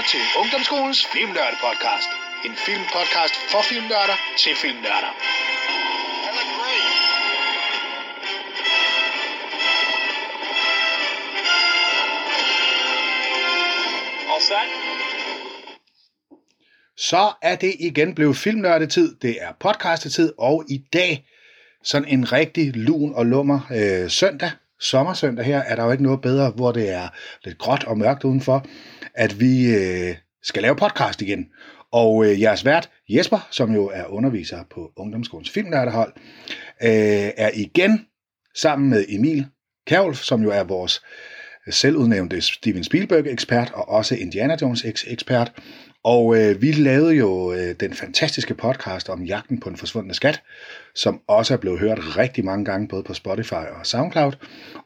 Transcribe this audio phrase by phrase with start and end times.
[0.00, 2.10] lytter til Ungdomsskolens Filmnørde-podcast.
[2.46, 5.12] En filmpodcast for filmnørder til filmnørder.
[14.32, 14.70] All set?
[16.96, 21.26] Så er det igen blevet filmnørdetid, det er podcastetid, og i dag
[21.84, 26.20] sådan en rigtig lun og lummer øh, søndag, sommersøndag her, er der jo ikke noget
[26.20, 27.08] bedre, hvor det er
[27.44, 28.66] lidt gråt og mørkt udenfor,
[29.14, 31.46] at vi øh, skal lave podcast igen.
[31.92, 36.12] Og øh, jeres vært, Jesper, som jo er underviser på Ungdomsskolens Filmnørdehold,
[36.82, 38.06] øh, er igen
[38.54, 39.46] sammen med Emil
[39.86, 41.02] Kjærulf, som jo er vores
[41.70, 45.52] selvudnævnte Steven Spielberg-ekspert og også Indiana Jones-ekspert.
[46.04, 50.42] Og øh, vi lavede jo øh, den fantastiske podcast om jagten på en forsvundne skat,
[50.94, 54.32] som også er blevet hørt rigtig mange gange, både på Spotify og SoundCloud.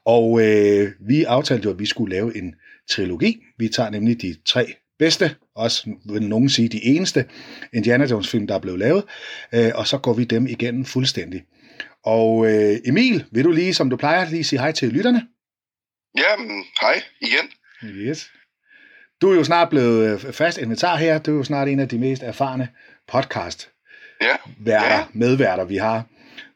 [0.05, 2.55] Og øh, vi aftalte jo, at vi skulle lave en
[2.91, 3.43] trilogi.
[3.59, 7.25] Vi tager nemlig de tre bedste, også vil nogen sige de eneste
[7.73, 9.05] Indiana Jones film, der er blevet lavet,
[9.55, 11.43] øh, og så går vi dem igennem fuldstændig.
[12.05, 15.27] Og øh, Emil, vil du lige, som du plejer, lige sige hej til lytterne?
[16.19, 17.51] Jamen, hej igen.
[17.85, 18.31] Yes.
[19.23, 21.19] Du er jo snart blevet øh, fast inventar her.
[21.19, 22.69] Du er jo snart en af de mest erfarne
[23.09, 23.71] podcast
[24.21, 25.05] Ja, værter, Ja.
[25.13, 26.05] medværter, vi har.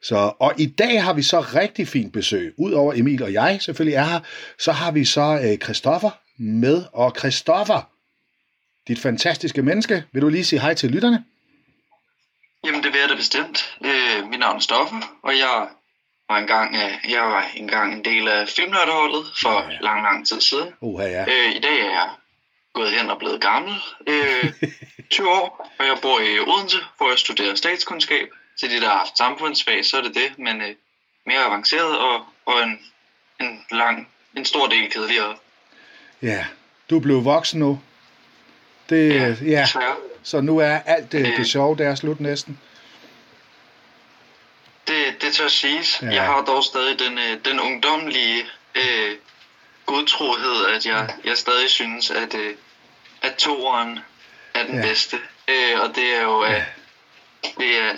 [0.01, 2.53] Så, og i dag har vi så rigtig fint besøg.
[2.57, 4.19] Udover Emil og jeg selvfølgelig er her,
[4.59, 6.09] så har vi så øh, Christoffer
[6.39, 6.85] med.
[6.93, 7.81] Og Christoffer,
[8.87, 11.25] dit fantastiske menneske, vil du lige sige hej til lytterne?
[12.65, 13.77] Jamen, det vil jeg da bestemt.
[13.85, 15.67] Øh, mit navn er Stoffer, og jeg
[16.29, 19.69] var engang, øh, jeg var engang en del af filmnørdeholdet for Ja.
[19.71, 19.77] ja.
[19.81, 20.73] lang, lang tid siden.
[20.81, 21.21] Uha, ja.
[21.21, 22.09] Øh, I dag er jeg
[22.73, 23.73] gået hen og blevet gammel,
[24.07, 24.53] øh,
[25.11, 28.27] 20 år, og jeg bor i Odense, hvor jeg studerer statskundskab.
[28.59, 30.75] Til de, der har haft samfundsfag, så er det det, men øh,
[31.25, 32.79] mere avanceret og, og en,
[33.41, 35.35] en lang, en stor del kedeligere.
[36.21, 36.45] Ja,
[36.89, 37.79] du er blevet voksen nu.
[38.89, 39.09] Det,
[39.41, 39.67] ja, ja.
[40.23, 41.37] så nu er alt det, Øh.
[41.37, 42.59] det sjove, det er slut næsten.
[44.87, 45.99] Det, det tør siges.
[46.01, 46.07] Ja.
[46.07, 46.13] Ja.
[46.13, 49.15] Jeg har dog stadig den, øh, den ungdomlige øh,
[49.85, 52.55] godtrohed, at jeg, jeg stadig synes, at, øh,
[53.21, 53.99] at toeren
[54.53, 54.81] er den Ja.
[54.81, 54.87] ja.
[54.87, 55.17] bedste.
[55.47, 56.61] Øh, og det er jo øh,
[57.57, 57.93] det, er,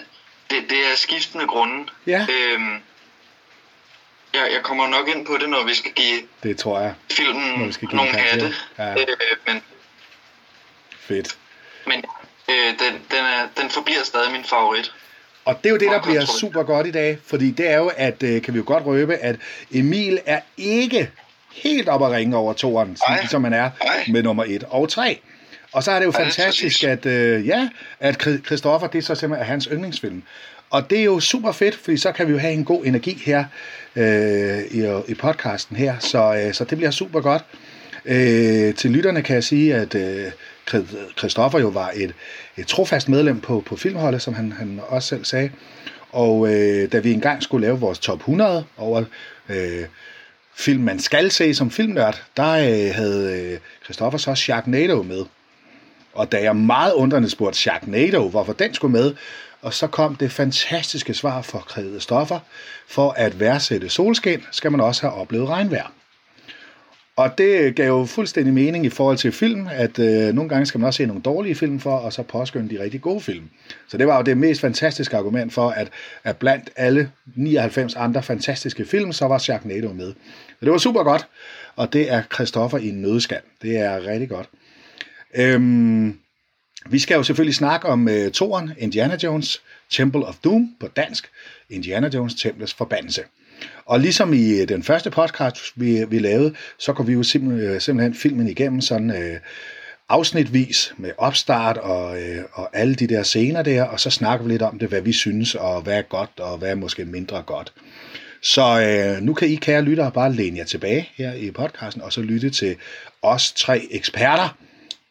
[0.50, 1.86] det, det er skiftende grunde.
[2.08, 2.82] Ja, Øhm,
[4.34, 6.94] jeg, jeg kommer nok ind på det, når vi skal give det tror jeg.
[7.12, 8.54] filmen Når vi skal give nogle hatte.
[8.78, 8.92] Ja.
[8.92, 8.98] Øh,
[9.48, 9.62] men
[11.00, 11.38] Fedt.
[11.88, 12.04] men
[12.50, 14.94] øh, den, den, er, den forbliver stadig min favorit.
[15.46, 17.92] Og det er jo det, der bliver super godt i dag, fordi det er jo,
[17.98, 19.36] at øh, kan vi jo godt røbe, at
[19.72, 21.12] Emil er ikke
[21.54, 23.26] helt op at ringe over toeren, Nej.
[23.28, 24.04] som, man er Nej.
[24.08, 25.20] med nummer et og tre.
[25.72, 26.84] Og så er det jo Ja, det er fantastisk, præcis.
[26.84, 30.24] at, øh, ja, at Chri- Christoffer, det er så simpelthen hans yndlingsfilm.
[30.72, 33.22] Og det er jo super fedt, fordi så kan vi jo have en god energi
[33.26, 33.46] her
[33.96, 37.44] øh, i, i podcasten her, så, øh, så det bliver super godt.
[38.06, 40.32] Øh, til lytterne kan jeg sige, at øh,
[41.18, 42.14] Christoffer jo var et,
[42.58, 45.52] et trofast medlem på, på filmholdet, som han, han også selv sagde.
[46.12, 49.04] Og øh, da vi engang skulle lave vores top 100 over
[49.50, 49.86] øh,
[50.56, 55.26] film, man skal se som filmnørd, der øh, havde øh, Christoffer så Sharknado med.
[56.14, 59.14] Og da jeg meget undrende spurgte Sharknado, hvorfor den skulle med,
[59.62, 62.40] og så kom det fantastiske svar for krævede stoffer.
[62.88, 65.92] for at værdsætte solskin, skal man også have oplevet regnvejr.
[67.16, 70.80] Og det gav jo fuldstændig mening i forhold til film, at øh, nogle gange skal
[70.80, 73.50] man også se nogle dårlige film for, og så påskynde de rigtig gode film.
[73.88, 75.90] Så det var jo det mest fantastiske argument for, at,
[76.24, 80.14] at blandt alle 99 andre fantastiske film, så var Sharknado med.
[80.50, 81.28] Så det var super godt,
[81.76, 83.42] og det er Christoffer i en nødskal.
[83.62, 84.50] Det er rigtig godt.
[85.36, 86.18] Øhm,
[86.90, 91.30] vi skal jo selvfølgelig snakke om uh, toren Indiana Jones, Temple of Doom på dansk,
[91.70, 93.22] Indiana Jones, Templets Forbandelse.
[93.86, 97.70] Og ligesom i øh, den første podcast, vi, vi lavede, så går vi jo simpelthen,
[97.70, 99.40] øh, simpelthen filmen igennem sådan øh,
[100.10, 104.52] afsnitvis med opstart og, øh, og alle de der scener der, og så snakker vi
[104.52, 107.42] lidt om det, hvad vi synes, og hvad er godt, og hvad er måske mindre
[107.42, 107.74] godt.
[108.42, 112.14] Så øh, nu kan I, kære lyttere, bare læne jer tilbage her i podcasten, og
[112.14, 112.76] så lytte til
[113.22, 114.58] os tre eksperter,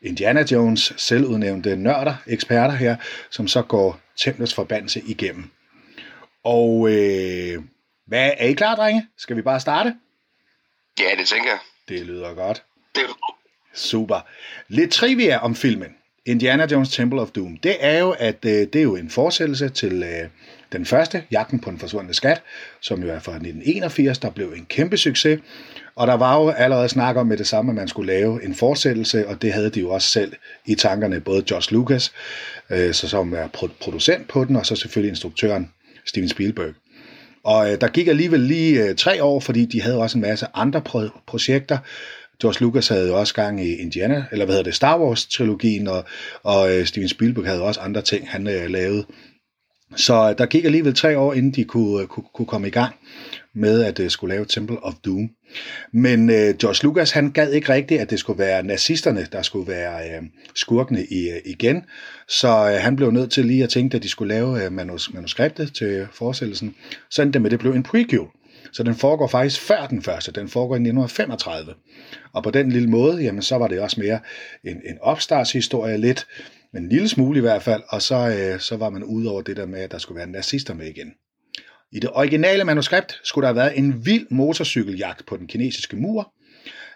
[0.03, 2.97] Indiana Jones, selvudnævnte nørder, eksperter her,
[3.31, 5.51] som så går Templets forbandelse igennem.
[6.45, 7.63] Og øh,
[8.07, 9.07] hvad er I klar, drenge?
[9.19, 9.95] Skal vi bare starte?
[11.01, 11.59] Ja, det tænker jeg.
[11.89, 12.63] Det lyder godt.
[12.95, 13.35] Det er
[13.75, 14.27] Super.
[14.69, 15.97] Lidt trivia om filmen.
[16.27, 17.57] Indiana Jones Temple of Doom.
[17.57, 20.29] Det er jo, at øh, det er jo en fortsættelse til øh,
[20.73, 22.43] den første, Jagten på den forsvundne skat,
[22.81, 25.41] som jo er fra 1981, der blev en kæmpe succes.
[26.01, 28.55] Og der var jo allerede snak om med det samme, at man skulle lave en
[28.55, 30.33] fortsættelse, og det havde de jo også selv
[30.67, 32.13] i tankerne, både Josh Lucas,
[32.71, 35.71] øh, så som er producent på den, og så selvfølgelig instruktøren
[36.07, 36.75] Steven Spielberg.
[37.45, 40.47] Og øh, der gik alligevel lige øh, tre år, fordi de havde også en masse
[40.55, 41.79] andre pro- projekter
[42.41, 46.05] George Lucas havde jo også gang i Indiana, eller hvad hedder det, Star Wars-trilogien, og,
[46.43, 49.05] og øh, Steven Spielberg havde også andre ting, han øh, lavede.
[49.97, 52.71] Så øh, der gik alligevel tre år, inden de kunne, øh, kunne, kunne komme i
[52.71, 52.95] gang
[53.55, 55.31] med at øh, skulle lave Temple of Doom.
[55.93, 59.69] Men øh, George Lucas, han gad ikke rigtigt, at det skulle være nazisterne, der skulle
[59.69, 60.23] være øh,
[60.55, 61.83] skurkene i, øh, igen.
[62.29, 65.15] Så øh, han blev nødt til lige at tænke, at de skulle lave øh, manus-
[65.15, 66.75] manuskriptet til forestillelsen.
[67.11, 68.27] Sådan det med, det blev en prequel.
[68.73, 70.33] Så den foregår faktisk før den første.
[70.33, 71.75] Den foregår i 1935.
[72.33, 74.21] Og på den lille måde, jamen så var det også mere
[74.65, 76.27] en, en opstartshistorie lidt,
[76.73, 79.43] men en lille smule i hvert fald, og så, øh, så var man ude over
[79.43, 81.13] det der med, at der skulle være nazister med igen.
[81.93, 86.33] I det originale manuskript skulle der have været en vild motorcykeljagt på den kinesiske mur,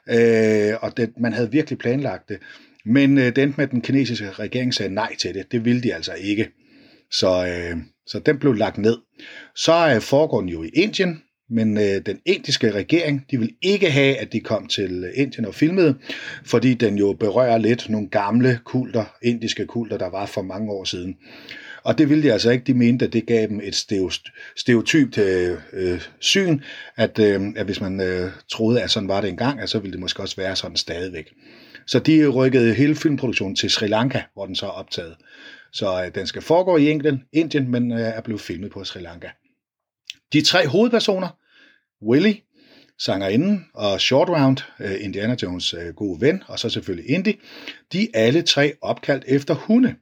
[0.09, 2.39] øh, og det, man havde virkelig planlagt det.
[2.85, 5.53] Men øh, det endte med, at den kinesiske regering sagde nej til det.
[5.53, 6.49] Det ville de altså ikke.
[7.11, 7.77] Så, øh,
[8.07, 8.99] så den blev lagt ned.
[9.57, 13.91] Så øh, foregår den jo i Indien, men øh, den indiske regering, de vil ikke
[13.91, 15.95] have, at de kom til Indien og filmede,
[16.45, 20.85] fordi den jo berører lidt nogle gamle kulter, indiske kulter, der var for mange år
[20.85, 21.17] siden.
[21.85, 22.65] Og det ville de altså ikke.
[22.65, 23.75] De mente, at det gav dem et
[24.57, 26.61] stereotypt øh, øh, syn,
[26.97, 29.93] at, øh, at hvis man øh, troede, at sådan var det engang, at så ville
[29.93, 31.33] det måske også være sådan stadigvæk.
[31.87, 35.17] Så de rykkede hele filmproduktionen til Sri Lanka, hvor den så er optaget.
[35.73, 39.01] Så øh, den skal foregå i England, Indien, men øh, er blevet filmet på Sri
[39.01, 39.29] Lanka.
[40.33, 41.29] De tre hovedpersoner,
[42.03, 42.35] Willy,
[42.99, 47.41] sangerinden og Short Round, øh, Indiana Jones øh, gode ven, og så selvfølgelig Indy,
[47.93, 49.95] de er alle tre opkaldt efter hunde.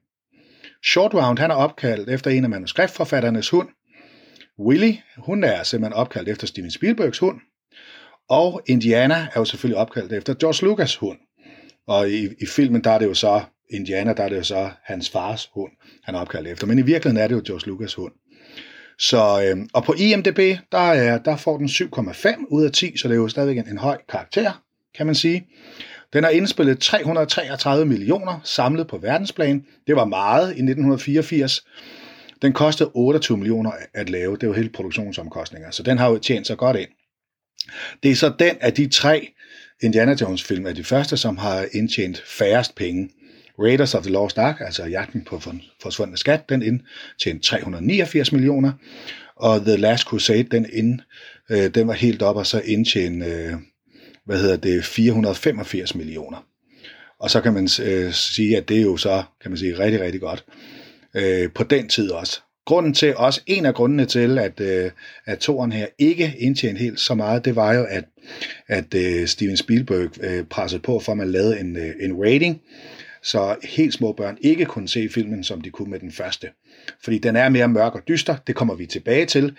[0.85, 3.69] Short Round, han er opkaldt efter en af manuskriptforfatternes hund.
[4.59, 7.41] Willy, hun er simpelthen opkaldt efter Steven Spielbergs hund.
[8.29, 11.19] Og Indiana er jo selvfølgelig opkaldt efter George Lucas hund.
[11.87, 14.71] Og i, i filmen, der er det jo så, Indiana, der er det jo så
[14.85, 15.73] hans fars hund,
[16.05, 16.67] han er opkaldt efter.
[16.67, 18.13] Men i virkeligheden er det jo George Lucas hund.
[18.99, 20.39] Så, øh, og på IMDb,
[20.73, 23.69] der, er, der får den 7,5 ud af 10, så det er jo stadigvæk en,
[23.69, 24.63] en høj karakter,
[24.95, 25.47] kan man sige.
[26.13, 29.65] Den har indspillet 333 millioner samlet på verdensplan.
[29.87, 31.65] Det var meget i 1984.
[32.43, 34.37] Den kostede 28 millioner at lave.
[34.37, 36.89] Det var hele produktionsomkostninger, så den har jo tjent sig godt ind.
[38.03, 39.33] Det er så den af de tre
[39.83, 43.11] Indiana Jones film er de første, som har indtjent færrest penge.
[43.59, 45.41] Raiders of the Lost Ark, altså jagten på
[45.83, 48.73] forsvundne skat, den indtjente 389 millioner,
[49.37, 51.01] og The Last Crusade, den, ind,
[51.51, 53.53] øh, den var helt op og så indtjente, øh,
[54.27, 56.47] hvad hedder det, 485 millioner.
[57.19, 60.01] Og så kan man øh, sige, at det er jo så, kan man sige, rigtig,
[60.01, 60.45] rigtig godt.
[61.17, 62.41] Øh, på den tid også.
[62.67, 64.91] Grunden til, også en af grundene til, at, øh,
[65.27, 68.05] at toren her ikke indtjente helt så meget, det var jo, at,
[68.69, 72.61] at øh, Steven Spielberg øh, pressede på for, at man lavede en, øh, en rating,
[73.23, 76.49] så helt små børn ikke kunne se filmen, som de kunne med den første.
[77.05, 79.57] Fordi den er mere mørk og dyster, det kommer vi tilbage til,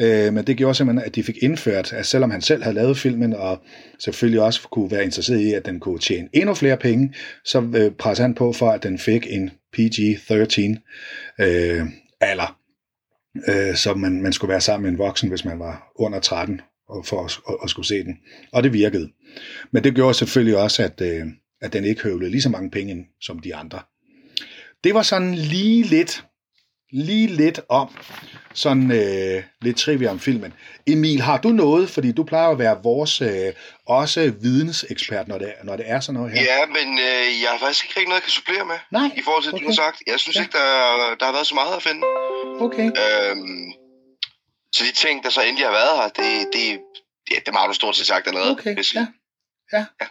[0.00, 2.98] øh, men det gjorde simpelthen, at de fik indført, at selvom han selv havde lavet
[2.98, 3.62] filmen, og
[3.98, 7.14] selvfølgelig også kunne være interesseret i, at den kunne tjene endnu flere penge,
[7.44, 10.60] så øh, pressede han på for, at den fik en PG-13
[11.40, 11.86] øh,
[12.20, 12.58] alder.
[13.48, 16.60] Øh, så man, man skulle være sammen med en voksen, hvis man var under 13,
[16.88, 18.16] og for at, at, at skulle se den.
[18.52, 19.10] Og det virkede.
[19.70, 21.26] Men det gjorde selvfølgelig også, at, øh,
[21.60, 23.80] at den ikke høvlede lige så mange penge som de andre.
[24.84, 26.24] Det var sådan lige lidt,
[26.92, 27.96] lige lidt om
[28.54, 30.54] sådan øh, lidt trivia om filmen.
[30.86, 33.52] Emil, har du noget, fordi du plejer at være vores øh,
[33.86, 36.42] også vidensekspert, når det, når det er sådan noget her?
[36.42, 38.78] Ja, men øh, jeg har faktisk ikke rigtig noget, jeg kan supplere med.
[38.92, 39.58] Nej, I forhold til okay.
[39.58, 40.02] det, du har sagt.
[40.06, 40.40] Jeg synes ja.
[40.42, 40.70] ikke, der,
[41.18, 42.02] der har været så meget at finde.
[42.66, 42.86] Okay.
[43.02, 43.72] Øhm,
[44.74, 46.80] så de ting, der så endelig har været her, det, det,
[47.26, 48.50] det, det har du stort set sagt allerede.
[48.50, 49.06] Okay, ja.
[49.72, 49.84] ja.
[50.00, 50.06] ja.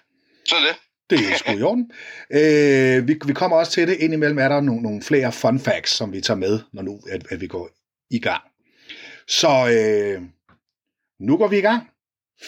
[0.49, 0.75] Så er det.
[1.09, 1.91] Det er sgu i orden.
[2.31, 3.97] Øh, vi, vi kommer også til det.
[3.99, 7.25] Indimellem er der nogle, nogle flere fun facts, som vi tager med, når nu at,
[7.29, 7.69] at vi går
[8.09, 8.43] i gang.
[9.27, 10.21] Så øh,
[11.19, 11.89] nu går vi i gang.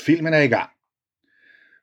[0.06, 0.70] Filmen er i gang.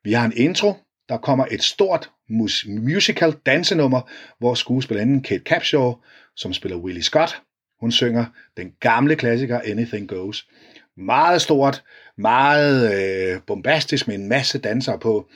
[0.05, 0.75] Vi har en intro.
[1.09, 5.95] Der kommer et stort mus- musical dansenummer, hvor skuespillerinden Kate Capshaw,
[6.37, 7.43] som spiller Willie Scott,
[7.81, 8.25] hun synger
[8.57, 10.49] den gamle klassiker Anything Goes.
[10.97, 11.85] Meget stort,
[12.19, 15.29] meget øh, bombastisk med en masse dansere på.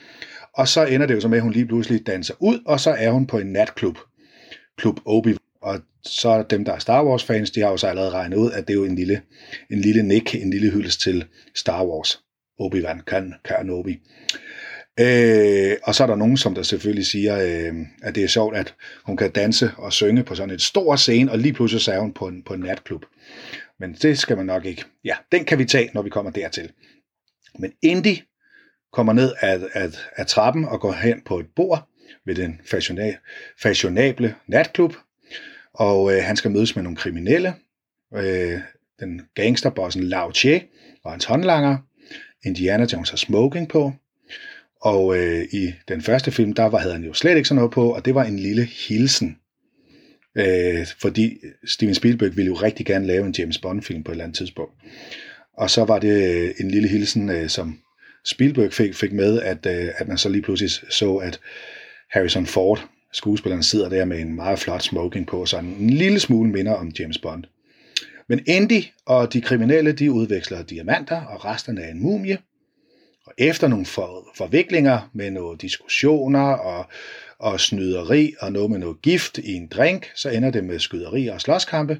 [0.53, 2.91] Og så ender det jo så med, at hun lige pludselig danser ud, og så
[2.91, 3.97] er hun på en natklub.
[4.77, 5.35] Klub Obi.
[5.61, 8.37] Og så er dem, der er Star Wars fans, de har jo så allerede regnet
[8.37, 9.21] ud, at det er jo en lille,
[9.71, 11.25] en lille nick, en lille hyldest til
[11.55, 12.19] Star Wars.
[12.61, 13.01] Obi-Wan
[13.43, 13.99] Kenobi.
[14.99, 18.55] Øh, og så er der nogen, som der selvfølgelig siger, øh, at det er sjovt,
[18.55, 18.75] at
[19.05, 21.99] hun kan danse og synge på sådan et stor scene, og lige pludselig så er
[21.99, 23.05] hun på en, på en natklub.
[23.79, 24.83] Men det skal man nok ikke.
[25.03, 26.71] Ja, den kan vi tage, når vi kommer dertil.
[27.59, 28.17] Men Indy
[28.93, 31.89] kommer ned af, af, af trappen og går hen på et bord
[32.25, 32.61] ved den
[33.61, 34.95] fashionable natklub,
[35.73, 37.53] og øh, han skal mødes med nogle kriminelle.
[38.15, 38.59] Øh,
[38.99, 40.63] den gangsterbossen Lao Che
[41.03, 41.77] og hans håndlanger.
[42.45, 43.93] Indiana Jones har smoking på,
[44.81, 47.71] Og øh, i den første film, der var, havde han jo slet ikke sådan noget
[47.71, 49.37] på, og det var en lille hilsen.
[50.37, 54.23] Øh, fordi Steven Spielberg ville jo rigtig gerne lave en James Bond-film på et eller
[54.23, 54.73] andet tidspunkt.
[55.57, 57.79] Og så var det øh, en lille hilsen, øh, som
[58.25, 61.39] Spielberg fik, fik med, at, øh, at man så lige pludselig så, at
[62.11, 66.51] Harrison Ford, skuespilleren, sidder der med en meget flot smoking på, så en lille smule
[66.51, 67.43] minder om James Bond.
[68.29, 72.37] Men Andy og de kriminelle, de udveksler diamanter og resterne af en mumie.
[73.25, 76.85] Og efter nogle for, forviklinger med nogle diskussioner og,
[77.39, 81.27] og snyderi og noget med noget gift i en drink, så ender det med skyderi
[81.27, 81.99] og slåskampe.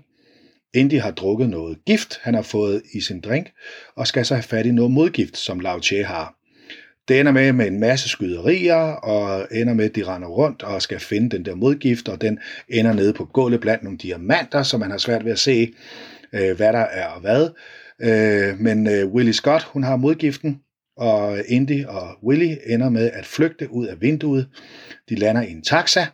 [0.74, 3.52] Indy har drukket noget gift, han har fået i sin drink,
[3.96, 6.36] og skal så have fat i noget modgift, som Lao Che har.
[7.08, 10.82] Det ender med med en masse skyderier, og ender med, at de render rundt og
[10.82, 14.78] skal finde den der modgift, og den ender nede på gulvet blandt nogle diamanter, så
[14.78, 15.74] man har svært ved at se,
[16.34, 17.50] øh, hvad der er og hvad.
[18.02, 20.60] Øh, men øh, Willie Scott, hun har modgiften,
[20.98, 24.48] og Indy og Willie ender med at flygte ud af vinduet.
[25.10, 26.06] De lander i en taxa,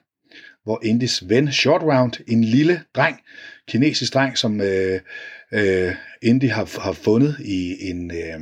[0.64, 3.20] hvor Indys ven Short Round, en lille dreng,
[3.68, 5.00] kinesisk dreng, som øh,
[5.52, 8.42] øh, Indy har, har fundet i en, øh,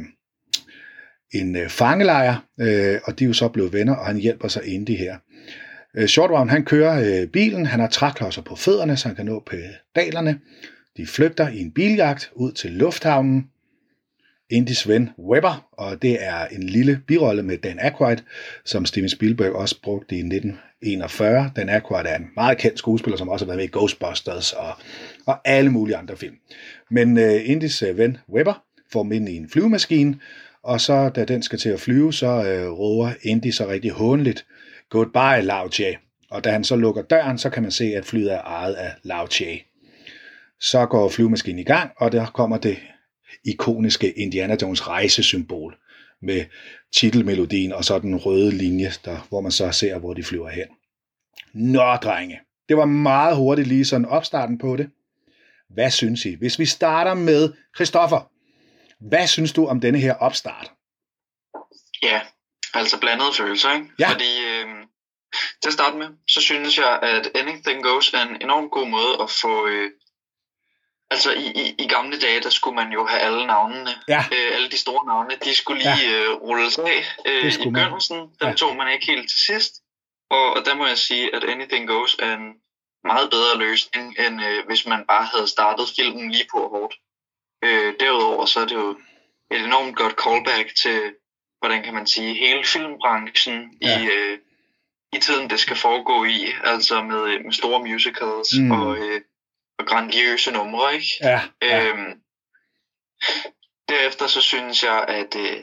[1.33, 4.65] en øh, fangelejr, øh, og de er jo så blevet venner, og han hjælper sig
[4.65, 5.17] Indy her.
[5.97, 9.25] Øh, Short Round, han kører øh, bilen, han har træklodser på fødderne, så han kan
[9.25, 10.39] nå pedalerne.
[10.97, 13.49] De flygter i en biljagt ud til lufthavnen.
[14.49, 18.17] Indys ven Webber, og det er en lille birolle med Dan Aykroyd,
[18.65, 21.51] som Steven Spielberg også brugte i 1941.
[21.55, 24.71] Dan Aykroyd er en meget kendt skuespiller, som også har været med i Ghostbusters og,
[25.25, 26.35] og alle mulige andre film.
[26.89, 30.19] Men øh, Indis øh, ven Webber får dem ind i en flyvemaskine,
[30.63, 34.45] og så da den skal til at flyve, så øh, råber Indy så rigtig hånligt,
[34.89, 35.97] Goodbye, Lao Che.
[36.29, 38.91] Og da han så lukker døren, så kan man se, at flyet er ejet af
[39.03, 39.65] Lao Che.
[40.59, 42.77] Så går flyvemaskinen i gang, og der kommer det
[43.45, 45.75] ikoniske Indiana Jones rejsesymbol
[46.21, 46.45] med
[46.95, 50.67] titelmelodien og så den røde linje, der, hvor man så ser, hvor de flyver hen.
[51.53, 52.39] Nå, drenge.
[52.69, 54.89] Det var meget hurtigt lige sådan opstarten på det.
[55.73, 56.35] Hvad synes I?
[56.35, 58.21] Hvis vi starter med Christoffer,
[59.09, 60.71] hvad synes du om denne her opstart?
[62.01, 62.21] Ja,
[62.73, 63.87] altså blandede følelser, ikke?
[63.99, 64.09] Ja.
[64.09, 64.65] Fordi øh,
[65.61, 69.13] til at starte med, så synes jeg, at Anything Goes er en enormt god måde
[69.21, 69.67] at få...
[69.67, 69.91] Øh,
[71.11, 73.89] altså i, i, i gamle dage, der skulle man jo have alle navnene.
[74.07, 74.25] Ja.
[74.31, 76.23] Øh, alle de store navne, de skulle lige ja.
[76.23, 78.17] øh, rulles af øh, i begyndelsen.
[78.17, 78.53] Dem Ja.
[78.53, 79.73] tog man ikke helt til sidst.
[80.29, 82.47] Og, og der må jeg sige, at Anything Goes er en
[83.03, 86.95] meget bedre løsning, end øh, hvis man bare havde startet filmen lige på hårdt.
[87.63, 88.97] Øh, derudover så er det jo
[89.51, 91.15] et enormt godt callback til,
[91.59, 93.99] hvordan kan man sige, hele filmbranchen Ja.
[94.01, 94.39] i, øh,
[95.13, 96.53] i tiden, det skal foregå i.
[96.63, 98.65] Altså med, med store musicals Mm.
[98.65, 98.71] mm.
[98.71, 99.21] og, øh,
[99.79, 101.07] og grandiøse numre, ikke?
[101.21, 101.87] Ja, ja.
[101.89, 102.19] Øhm,
[103.89, 105.57] derefter så synes jeg, at øh,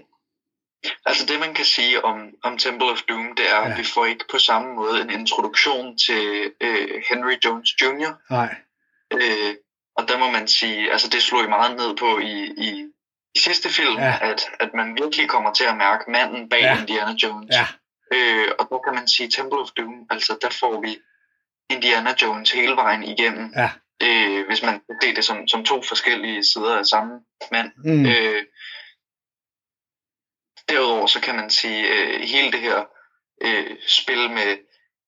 [1.07, 3.71] altså det man kan sige om, om Temple of Doom, det er, Ja.
[3.71, 8.13] at vi får ikke på samme måde en introduktion til øh, Henry Jones Jr.
[8.31, 8.55] Nej.
[9.13, 9.55] Øh,
[9.97, 12.87] og der må man sige, altså det slog I meget ned på i, i,
[13.35, 14.19] i sidste film, Ja.
[14.21, 16.81] at, at man virkelig kommer til at mærke manden bag Ja.
[16.81, 17.49] Indiana Jones.
[17.53, 17.67] Ja,
[18.13, 20.99] Øh, og der kan man sige, Temple of Doom, altså der får vi
[21.71, 23.53] Indiana Jones hele vejen igennem.
[23.57, 23.71] Ja.
[24.03, 27.13] Øh, hvis man kan se det som, som to forskellige sider af samme
[27.53, 27.71] mand.
[27.85, 28.07] Mm.
[28.07, 28.43] Øh,
[30.71, 32.85] derudover så kan man sige, øh, hele det her
[33.41, 34.57] øh, spil med,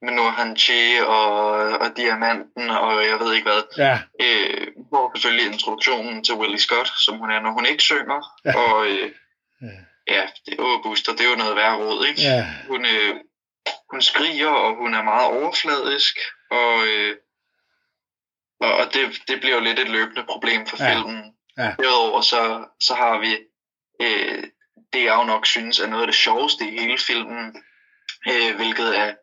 [0.02, 1.50] med Nurhan Che og,
[1.82, 6.90] og Diamanten og jeg ved ikke hvad, ja, øh, hvor selvfølgelig introduktionen til Willie Scott,
[7.04, 8.38] som hun er, når hun ikke synger.
[8.44, 8.58] Ja.
[8.58, 9.10] Og øh,
[9.62, 10.14] Ja.
[10.14, 12.20] ja, det er Booster, det er jo noget værre råd, ikke?
[12.22, 13.14] ja, Hun, øh,
[13.90, 16.18] hun skriger, og hun er meget overfladisk,
[16.50, 17.16] og, øh,
[18.60, 20.94] og, og det, det bliver jo lidt et løbende problem for ja.
[20.94, 21.34] filmen.
[21.58, 21.74] Ja.
[21.78, 23.32] Derudover så, så har vi
[24.02, 24.44] øh,
[24.92, 27.62] det, jeg jo nok synes er noget af det sjoveste i hele filmen,
[28.28, 29.14] øh, hvilket er,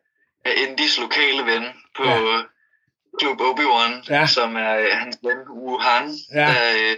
[0.44, 1.64] er Indys lokale ven
[1.96, 2.42] på Ja.
[3.18, 4.26] Klub Obi-Wan, Ja.
[4.26, 6.40] som er øh, hans ven Wuhan, Ja.
[6.40, 6.96] der, øh,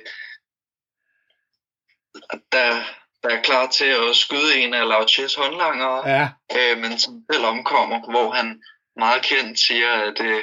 [2.53, 2.83] der,
[3.23, 7.25] der er klar til at skyde en af Lao Ches håndlangere ja, øh, men som
[7.33, 8.63] selv omkommer, hvor han
[8.97, 10.43] meget kendt siger, at, øh,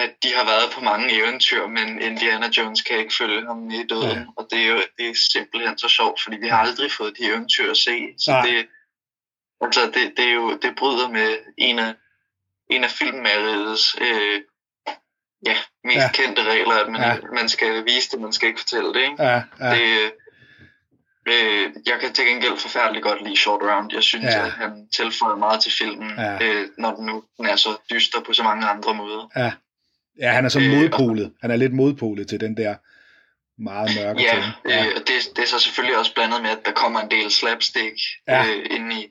[0.00, 3.78] at de har været på mange eventyr, men Indiana Jones kan ikke følge ham med
[3.78, 4.08] i døden.
[4.08, 4.18] Ja.
[4.18, 4.24] Ja.
[4.36, 7.24] Og det er jo det er simpelthen så sjovt, fordi vi har aldrig fået de
[7.24, 8.14] eventyr at se.
[8.18, 8.42] Så Nej.
[8.46, 8.66] det,
[9.60, 11.94] altså det, det, er jo, det bryder med en af,
[12.70, 14.40] en af filmmaleriets øh,
[15.46, 16.02] ja, mest Ja.
[16.02, 16.10] ja.
[16.12, 17.08] kendte regler, at man, Ja.
[17.08, 17.16] ja.
[17.34, 19.00] man skal vise det, man skal ikke fortælle det.
[19.02, 19.22] Ikke?
[19.22, 19.70] ja, ja.
[19.74, 20.12] Det,
[21.28, 23.92] øh, jeg kan til gengæld forfærdeligt godt lide Short Round.
[23.92, 24.38] Jeg synes, Ja.
[24.38, 24.46] ja.
[24.46, 26.22] at han tilføjer meget til filmen, Ja.
[26.32, 26.38] ja.
[26.44, 29.28] øh, når den nu den er så dyster på så mange andre måder.
[29.36, 29.52] Ja,
[30.22, 31.32] han er så Øh, modpolet.
[31.40, 32.74] Han er lidt modpolet til den der
[33.62, 34.32] meget mørke Ja,
[34.64, 34.80] tone.
[34.86, 37.30] øh, og det, det er så selvfølgelig også blandet med, at der kommer en del
[37.30, 37.94] slapstick
[38.28, 38.42] Ja.
[38.42, 38.50] ja.
[38.50, 39.06] øh, ind i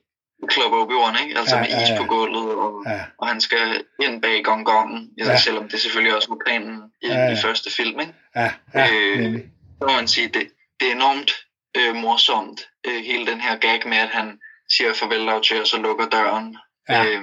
[0.52, 1.40] Club Obi-Wan, ikke?
[1.40, 1.98] Altså Ja, med ja, is ja.
[1.98, 5.26] på gulvet, og, Ja, og han skal ind bag gongongen, Ja.
[5.32, 5.38] ja.
[5.38, 7.26] selvom det selvfølgelig også var planen i, Ja, ja, ja.
[7.26, 7.34] ja.
[7.34, 8.14] i første film, ikke?
[8.36, 9.44] ja, ja, Øh, nemlig.
[9.82, 10.48] Så må man sige, det,
[10.80, 11.32] det er enormt
[11.78, 14.40] øh, morsomt, øh, hele den her gag med, at han
[14.70, 16.58] siger farvel til, og så lukker døren.
[16.90, 17.06] Ja.
[17.06, 17.22] Øh,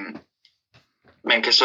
[1.24, 1.64] man kan så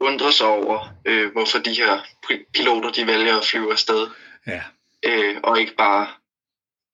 [0.00, 4.06] undre sig over, øh, hvorfor de her pi- piloter, de vælger at flyve afsted,
[4.46, 4.62] Ja,
[5.06, 6.08] øh, og ikke bare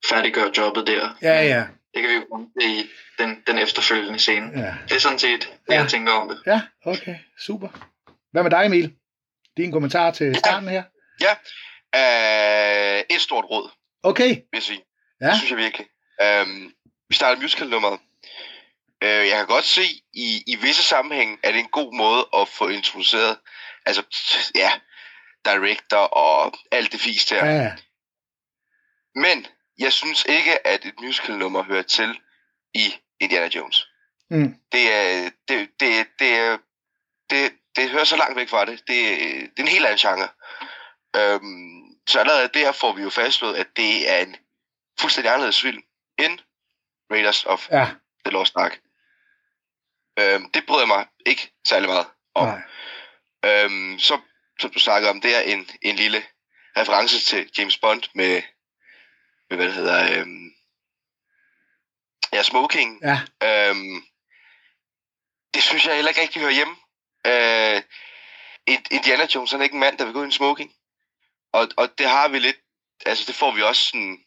[0.09, 1.17] færdiggøre jobbet der.
[1.23, 4.51] ja, ja, Det kan vi jo komme til i den, den efterfølgende scene.
[4.61, 4.75] ja.
[4.89, 5.81] Det er sådan set det, Ja.
[5.81, 6.43] jeg tænker om det.
[6.47, 7.69] Ja, okay, super.
[8.33, 8.95] Hvad med dig, Emil?
[9.57, 10.83] Din kommentar til starten her?
[11.95, 13.71] Øh, et stort råd,
[14.03, 14.81] Okay, vil jeg sige.
[15.21, 15.27] Ja.
[15.27, 15.87] Det synes jeg virkelig.
[16.23, 16.73] Øhm,
[17.09, 18.01] vi starter musical-nummeret.
[19.03, 22.29] Øh, jeg kan godt se, i, i visse sammenhæng, at det er en god måde
[22.37, 23.39] at få introduceret,
[23.87, 24.03] altså,
[24.55, 24.73] ja,
[25.45, 27.45] director og alt det fisk der.
[27.45, 27.77] ja,
[29.15, 29.47] Men
[29.79, 32.21] jeg synes ikke, at et musical-nummer hører til
[32.75, 33.87] i Indiana Jones.
[34.31, 36.61] mm, Det er, det, det, det,
[37.31, 38.83] det, det hører så langt væk fra det.
[38.89, 40.29] Det, er- det er en helt anden genre.
[41.17, 44.37] Øhm, så allerede der får vi jo fastslået, at det er en
[45.01, 45.83] fuldstændig anderledes film
[46.19, 46.39] end
[47.11, 47.87] Raiders of ja,
[48.25, 48.81] The Lost Ark.
[50.19, 52.47] Øhm, det bryder jeg mig ikke særlig meget om.
[52.47, 52.63] nej,
[53.45, 54.21] Øhm, så,
[54.61, 56.25] som du snakkede om, det er en, en lille
[56.77, 58.43] reference til James Bond med,
[59.51, 60.51] med hvad det hedder, øhm,
[62.33, 63.01] ja, Smoking.
[63.03, 64.05] ja, Øhm,
[65.55, 66.77] det synes jeg heller ikke rigtig hører hjemme.
[67.27, 67.83] Øh,
[68.67, 70.75] Ind- Indiana Jones han er ikke en mand, der vil gå i en smoking.
[71.53, 72.57] Og, og det har vi lidt,
[73.07, 74.25] altså det får vi også sådan,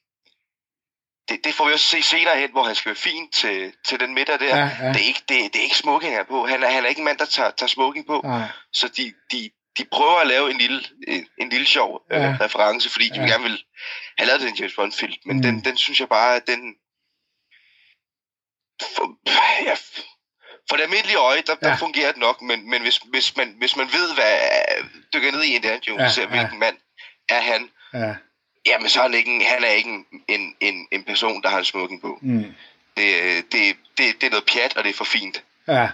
[1.29, 3.99] det, det får vi også se senere hen, hvor han skal være fin til, til
[3.99, 4.57] den middag der.
[4.57, 6.47] ja, ja, Det er ikke, det, det er ikke smoking her på.
[6.47, 8.21] Han er, han er ikke en mand, der tager, tager smoking på.
[8.23, 12.21] nej, Så de, de, de prøver at lave en lille, en, en lille sjov øh,
[12.21, 12.37] Ja.
[12.41, 13.21] reference, fordi de Ja.
[13.21, 13.27] ja.
[13.27, 13.63] gerne vil
[14.17, 15.13] have lavet den James Bond-film.
[15.25, 15.41] Men Mm.
[15.41, 16.61] den, den synes jeg bare, at den...
[18.95, 19.05] For,
[19.65, 19.75] ja,
[20.69, 21.75] for det almindelige øje, der, der Ja.
[21.75, 24.37] fungerer det nok, men, men hvis, hvis, man, hvis man ved, hvad
[25.13, 26.27] dykker ned i Indiana Jones, Ja, ja, ser, ja.
[26.27, 26.77] hvilken mand
[27.29, 28.15] er han, ja,
[28.65, 31.49] jamen så er han ikke en, han er ikke en, en, en, en person, der
[31.49, 32.19] har en smoking på.
[32.21, 32.55] mm,
[32.97, 35.43] Det, det, det, det er noget pjat, og det er for fint.
[35.67, 35.89] ja,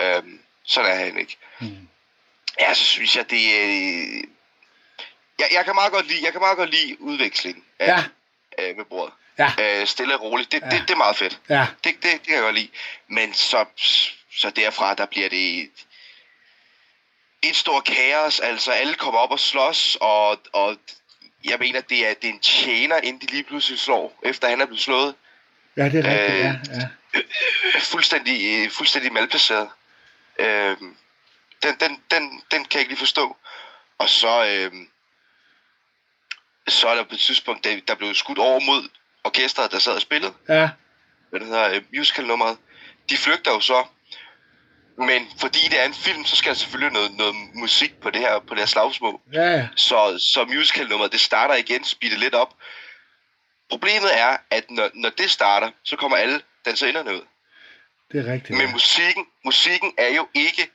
[0.00, 1.36] Øhm, sådan er han ikke.
[1.60, 1.88] mm,
[2.60, 4.22] Ja, så synes jeg, det er...
[5.38, 8.04] Jeg, jeg, kan meget godt lide, jeg kan meget godt lide udveksling af, ja,
[8.58, 9.14] øh, med bordet.
[9.38, 9.80] Ja.
[9.80, 10.52] Øh, stille og roligt.
[10.52, 10.66] Det, Ja.
[10.66, 10.70] ja.
[10.78, 11.40] det, det er meget fedt.
[11.48, 12.68] ja, Det, det, det kan jeg godt lide.
[13.08, 13.64] Men så,
[14.32, 15.70] så derfra, der bliver det et,
[17.42, 18.40] et stort kaos.
[18.40, 20.76] Altså, alle kommer op og slås, og, og
[21.44, 24.60] jeg mener, det er, det er en tjener, inden de lige pludselig slår, efter han
[24.60, 25.14] er blevet slået.
[25.76, 26.88] ja, det er rigtigt, Øh, ja, ja,
[27.80, 29.68] Fuldstændig, øh, fuldstændig malplaceret.
[30.38, 30.76] Øh,
[31.62, 33.36] den, den, den, den kan jeg ikke lige forstå.
[33.98, 34.72] Og så, øh,
[36.68, 38.88] så er der på et tidspunkt, der, der blev skudt over mod
[39.24, 40.34] orkestret, der sad og spillede.
[40.48, 40.70] ja,
[41.30, 42.58] Hvad det hedder, øh, musical-nummeret.
[43.10, 43.84] De flygter jo så.
[44.98, 48.20] Men fordi det er en film, så skal der selvfølgelig noget, noget musik på det
[48.20, 49.20] her, på det her slagsmål.
[49.32, 52.54] ja, Så, så musical-nummeret, det starter igen, speeder lidt op.
[53.70, 57.20] Problemet er, at når, når det starter, så kommer alle danserinderne ud.
[58.12, 58.72] det er rigtigt, Men ja.
[58.72, 60.70] musikken, musikken er jo ikke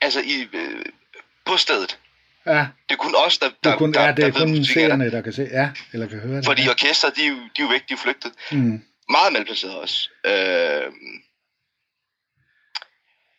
[0.00, 0.84] altså i, øh,
[1.44, 1.98] på stedet.
[2.46, 4.26] ja, Det er kun os, der, det der, er kun, der, ja, det der er
[4.30, 4.64] ved, kun er der.
[4.64, 6.44] seerne, der kan se, ja, eller kan høre det.
[6.44, 6.70] Fordi ja.
[6.70, 8.32] orkestret, de, er jo- de er jo væk, de er flygtet.
[8.52, 10.10] Mm, Meget malplaceret også.
[10.26, 10.82] Øh,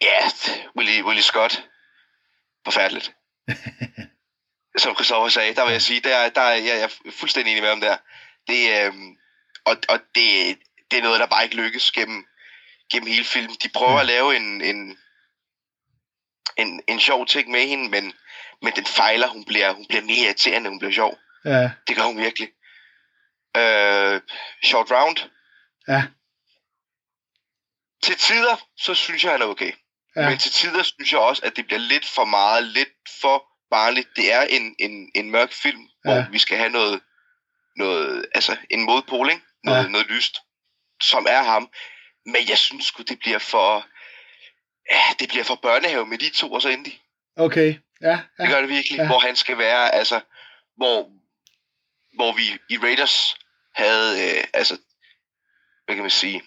[0.03, 0.29] ja,
[0.75, 1.63] Willie, Willie Scott.
[2.65, 3.13] Forfærdeligt.
[4.77, 7.61] Som Christoffer sagde, der vil jeg sige, der, der er jeg, jeg er fuldstændig enig
[7.63, 7.97] med ham der.
[8.47, 8.93] Det, øh,
[9.65, 10.57] og og det,
[10.91, 12.25] det er noget, der bare ikke lykkes gennem,
[12.91, 13.55] gennem hele filmen.
[13.63, 14.97] De prøver at lave en, en,
[16.57, 18.13] en, en sjov ting med hende, men,
[18.61, 19.27] men den fejler.
[19.27, 21.19] Hun bliver, hun bliver mere irriterende, hun bliver sjov.
[21.45, 22.49] ja, Det gør hun virkelig.
[23.57, 24.21] Øh,
[24.63, 25.17] short round.
[25.87, 26.03] ja,
[28.03, 29.71] Til tider, så synes jeg, han er okay.
[30.15, 30.29] Ja.
[30.29, 32.89] Men til tider synes jeg også, at det bliver lidt for meget, lidt
[33.21, 34.09] for barnligt.
[34.15, 36.13] Det er en, en, en mørk film, ja.
[36.13, 37.01] Hvor vi skal have noget,
[37.77, 39.41] noget altså en modpol, ikke?
[39.63, 39.89] Noget, Ja.
[39.89, 40.37] noget lyst,
[41.03, 41.69] som er ham.
[42.25, 43.87] Men jeg synes sgu, det bliver for...
[44.91, 46.91] Ja, det bliver for børnehave med de to, og så Indy.
[47.35, 48.97] okay, ja, Det ja, gør det virkelig.
[48.97, 49.07] Ja.
[49.07, 50.21] Hvor han skal være, altså...
[50.77, 51.11] Hvor,
[52.15, 53.35] hvor vi i Raiders
[53.75, 54.77] havde, øh, altså...
[55.85, 56.43] Hvad kan man sige?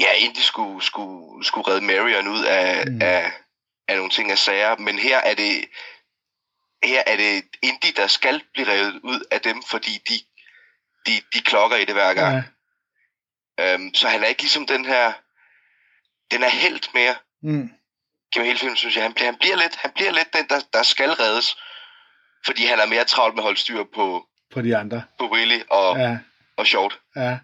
[0.00, 3.02] Ja, Indy skulle, skulle, skulle redde Marion ud af, Mm.
[3.02, 3.32] af,
[3.88, 4.76] af nogle ting af sager.
[4.76, 5.64] Men her er det...
[6.84, 10.14] Her er det Indy, der skal blive revet ud af dem, fordi de,
[11.06, 12.44] de, de klokker i det hver gang.
[13.58, 13.74] ja.
[13.74, 15.12] Øhm, så han er ikke ligesom den her...
[16.30, 17.70] Den er helt mere mm,
[18.34, 19.02] gennem hele filmen, synes jeg.
[19.04, 21.56] Han bliver, han bliver, lidt, han bliver lidt den, der, der skal reddes.
[22.46, 25.60] Fordi han er mere travlt med at holde styr på, på de andre, på Willy
[25.70, 26.18] og, ja,
[26.56, 27.00] og Short.
[27.16, 27.38] ja,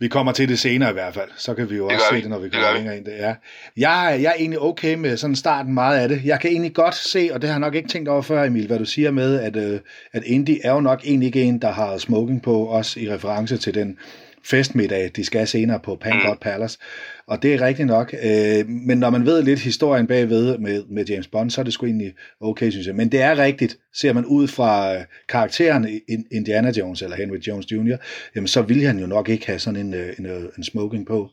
[0.00, 1.28] Vi kommer til det senere i hvert fald.
[1.36, 2.20] Så kan vi jo Det også se vi.
[2.20, 2.76] det, når vi Det kommer vi.
[2.78, 3.04] længere ind.
[3.04, 3.34] Det er.
[3.76, 6.20] Jeg, er- jeg er egentlig okay med sådan starten meget af det.
[6.24, 8.66] Jeg kan egentlig godt se, og det har jeg nok ikke tænkt over før, Emil,
[8.66, 9.80] hvad du siger med, at, øh,
[10.12, 13.56] at Indy er jo nok egentlig ikke en, der har smoking på, også i reference
[13.56, 13.98] til den
[14.44, 16.78] festmiddag, de skal senere på Pangod Palace.
[17.26, 18.14] Og det er rigtigt nok.
[18.22, 21.72] Øh, men når man ved lidt historien bagved med, med James Bond, så er det
[21.72, 22.94] sgu egentlig okay, synes jeg.
[22.94, 26.00] Men det er rigtigt, ser man ud fra øh, karakteren
[26.32, 27.96] Indiana Jones eller Henry Jones Jr.,
[28.34, 31.06] jamen så ville han jo nok ikke have sådan en, øh, en, øh, en smoking
[31.06, 31.28] på.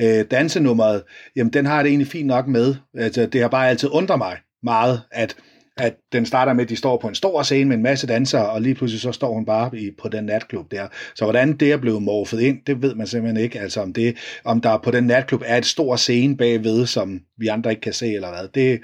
[0.00, 1.02] Øh, dansenummeret,
[1.36, 2.74] jamen den har det egentlig fint nok med.
[2.98, 5.36] Altså, det har bare altid undret mig meget, at
[5.78, 8.50] at den starter med, at de står på en stor scene med en masse dansere,
[8.50, 10.88] og lige pludselig så står hun bare i, på den natklub der.
[11.14, 13.60] Så hvordan det er blevet morfet ind, det ved man simpelthen ikke.
[13.60, 17.46] Altså om, det, om der på den natklub er et stor scene bagved, som vi
[17.46, 18.48] andre ikke kan se eller hvad.
[18.54, 18.80] Det,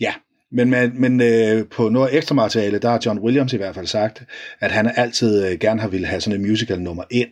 [0.00, 0.12] ja,
[0.52, 3.86] men, men, men øh, på noget ekstra materiale, der har John Williams i hvert fald
[3.86, 4.22] sagt,
[4.60, 7.28] at han altid øh, gerne har ville have sådan et musical nummer ind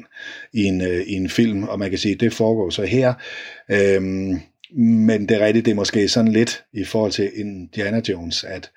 [0.52, 3.14] i en, øh, i en film, og man kan sige, at det foregår så her.
[3.70, 4.40] Øhm,
[4.74, 8.70] men det er rigtigt, det er måske sådan lidt i forhold til Indiana Jones, at,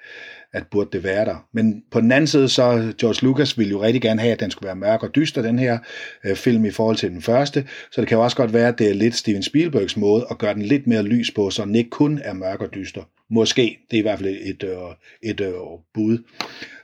[0.54, 1.46] at burde det være der.
[1.54, 4.52] Men på den anden side, så George Lucas ville jo rigtig gerne have, at den
[4.52, 5.78] skulle være mørk og dyster, den her
[6.26, 7.66] øh, film, i forhold til den første.
[7.92, 10.38] Så det kan jo også godt være, at det er lidt Steven Spielbergs måde at
[10.38, 13.02] gøre den lidt mere lys på, så den ikke kun er mørk og dyster.
[13.32, 13.78] Måske.
[13.92, 15.54] Det er i hvert fald et, øh, et øh,
[15.94, 16.18] bud.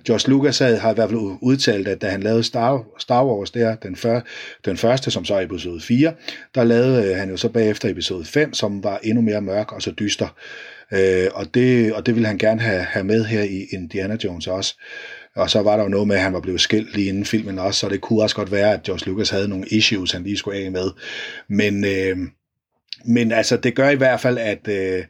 [0.05, 3.51] George Lucas havde, har i hvert fald udtalt, at da han lavede Star, Star Wars
[3.51, 4.21] der, den, før,
[4.65, 6.13] den første, som så er episode 4,
[6.55, 9.81] der lavede øh, han jo så bagefter episode 5, som var endnu mere mørk og
[9.81, 10.27] så dyster.
[10.95, 14.47] Øh, og, det, og det ville han gerne have, have med her i Indiana Jones
[14.47, 14.75] også.
[15.35, 17.59] Og så var der jo noget med, at han var blevet skilt lige inden filmen
[17.59, 20.37] også, så det kunne også godt være, at George Lucas havde nogle issues, han lige
[20.37, 20.91] skulle af med.
[21.47, 22.17] Men, øh,
[23.05, 25.03] men altså, det gør i hvert fald, at, øh,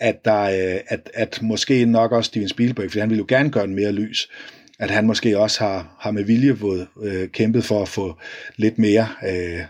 [0.00, 3.50] at, der, øh, at, at måske nok også Steven Spielberg, fordi han ville jo gerne
[3.50, 4.30] gøre den mere lys,
[4.78, 8.18] at han måske også har, har med vilje fået, øh, kæmpet for at få
[8.56, 9.60] lidt mere, øh,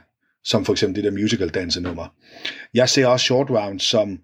[0.44, 2.14] som for eksempel det der musical dansenummer.
[2.74, 4.18] Jeg ser også Short Round som, Øh,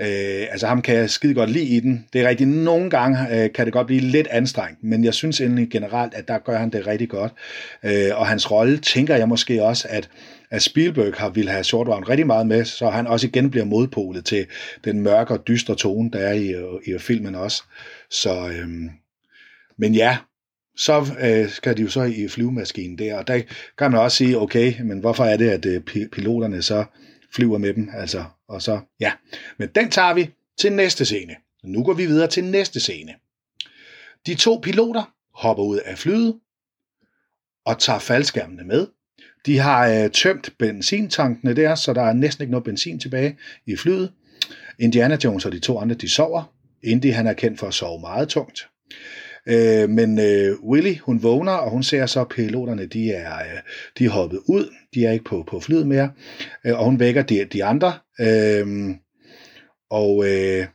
[0.00, 2.06] Øh, altså ham kan jeg skide godt lide i den.
[2.12, 5.40] Det er rigtigt, nogle gange øh, kan det godt blive lidt anstrengt, men jeg synes
[5.40, 7.32] egentlig generelt, at der gør han det rigtig godt.
[7.84, 10.10] Øh, og hans rolle tænker jeg måske også, at,
[10.50, 13.66] at Spielberg har vil have Short Round rigtig meget med, så han også igen bliver
[13.66, 14.46] modpolet til
[14.84, 16.54] den mørke og dystre tone, der er i,
[16.86, 17.62] i filmen også.
[18.10, 18.68] Så, øh,
[19.78, 20.16] men ja,
[20.76, 23.40] så øh, skal de jo så i flyvemaskinen der, og der
[23.78, 25.80] kan man også sige, okay, men hvorfor er det, at øh,
[26.12, 26.84] piloterne så
[27.34, 29.12] flyver med dem, altså, og så, ja.
[29.58, 31.36] Men den tager vi til næste scene.
[31.64, 33.14] Nu går vi videre til næste scene.
[34.26, 36.40] De to piloter hopper ud af flyet
[37.64, 38.86] og tager faldskærmene med.
[39.46, 43.76] De har øh, tømt benzintankene der, så der er næsten ikke noget benzin tilbage i
[43.76, 44.12] flyet.
[44.78, 46.54] Indiana Jones og de to andre, de sover.
[46.82, 48.68] Indy, han er kendt for at sove meget tungt.
[49.48, 53.60] Øh, men øh, Willy, hun vågner, og hun ser så, at piloterne, de er, øh,
[53.98, 54.70] de er hoppet ud.
[54.94, 56.12] De er ikke på, på flyet mere.
[56.66, 57.92] Øh, og hun vækker de, de andre.
[58.20, 58.90] Øh,
[59.90, 60.66] og øh,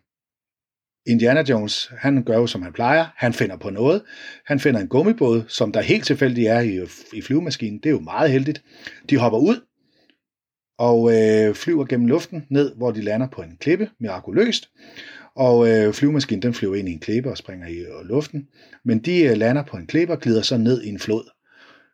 [1.07, 3.05] Indiana Jones, han gør jo, som han plejer.
[3.15, 4.01] Han finder på noget.
[4.45, 6.79] Han finder en gummibåd, som der helt tilfældigt er i,
[7.13, 7.79] i flyvemaskinen.
[7.79, 8.63] Det er jo meget heldigt.
[9.09, 9.61] De hopper ud
[10.79, 14.69] og øh, flyver gennem luften ned, hvor de lander på en klippe, mirakuløst.
[15.47, 18.49] Og øh, flyvemaskinen den flyver ind i en klippe og springer i øh, luften.
[18.83, 21.29] Men de øh, lander på en klippe og glider så ned i en flod.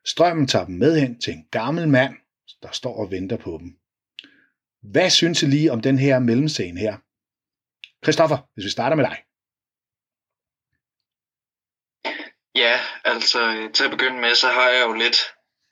[0.05, 2.13] Strømmen tager dem med hen til en gammel mand,
[2.61, 3.77] der står og venter på dem.
[4.91, 6.97] Hvad synes I lige om den her mellemscene her?
[8.03, 9.17] Christoffer, hvis vi starter med dig.
[12.55, 15.17] Ja, altså øh, til at begynde med, så har jeg jo lidt,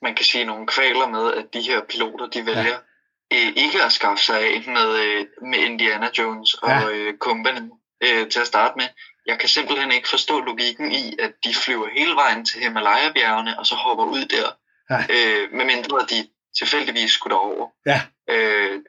[0.02, 2.93] man kan sige, nogle kvaler med, at de her piloter, de vælger ja.
[3.34, 6.88] Øh, ikke at skaffe sig af med, øh, med Indiana Jones og Ja.
[6.90, 7.60] øh, company
[8.04, 8.86] øh, til at starte med.
[9.26, 13.66] Jeg kan simpelthen ikke forstå logikken i, at de flyver hele vejen til Himalaya-bjergene, og
[13.66, 14.48] så hopper ud der,
[14.90, 14.98] Ja.
[15.10, 17.68] øh, medmindre de tilfældigvis skulle derover.
[17.86, 18.00] Ja.
[18.30, 18.80] Øh,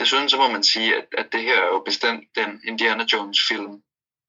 [0.00, 3.72] desuden så må man sige, at, at det her er jo bestemt den Indiana Jones-film,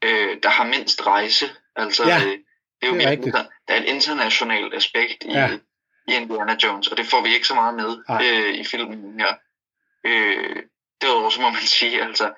[0.03, 1.45] øh, der har mindst rejse.
[1.75, 2.37] Altså, Ja, øh, det
[2.81, 5.49] er jo det er inter- der er et internationalt aspekt i, Ja.
[6.07, 8.25] i Indiana Jones, og det får vi ikke så meget med Nej.
[8.27, 9.33] øh, i filmen her.
[10.03, 10.55] Øh,
[11.01, 12.33] derudover så må man sige, altså,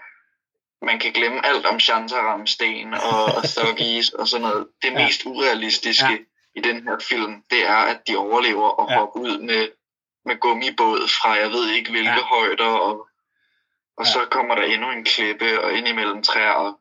[0.81, 4.67] man kan glemme alt om Shantaram-sten og, og Stokis og sådan noget.
[4.81, 5.05] Det Ja.
[5.05, 6.17] mest urealistiske Ja.
[6.55, 8.97] i den her film, det er, at de overlever og Ja.
[8.99, 9.67] hopper ud med,
[10.25, 12.21] med gummibåd fra jeg ved ikke hvilke Ja.
[12.23, 13.07] højder, og,
[13.97, 14.11] og Ja.
[14.11, 16.79] så kommer der endnu en klippe og ind imellem træer.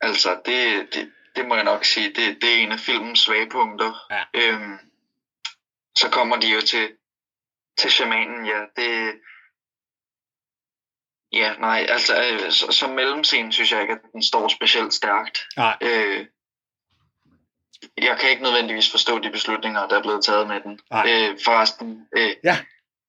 [0.00, 3.92] Altså, det, det, det må jeg nok sige, det, det er en af filmens svagepunkter.
[4.10, 4.24] Ja.
[4.34, 4.78] Øhm,
[5.98, 6.92] så kommer de jo til,
[7.78, 8.60] til shamanen, ja.
[8.76, 9.20] Det,
[11.32, 15.38] ja, nej, altså, øh, som mellemscene synes jeg ikke, at den står specielt stærkt.
[15.56, 15.76] Nej.
[15.80, 16.26] Øh,
[18.02, 20.80] jeg kan ikke nødvendigvis forstå de beslutninger, der er blevet taget med den.
[20.90, 21.06] Nej.
[21.10, 22.56] Øh, forresten, øh, Ja.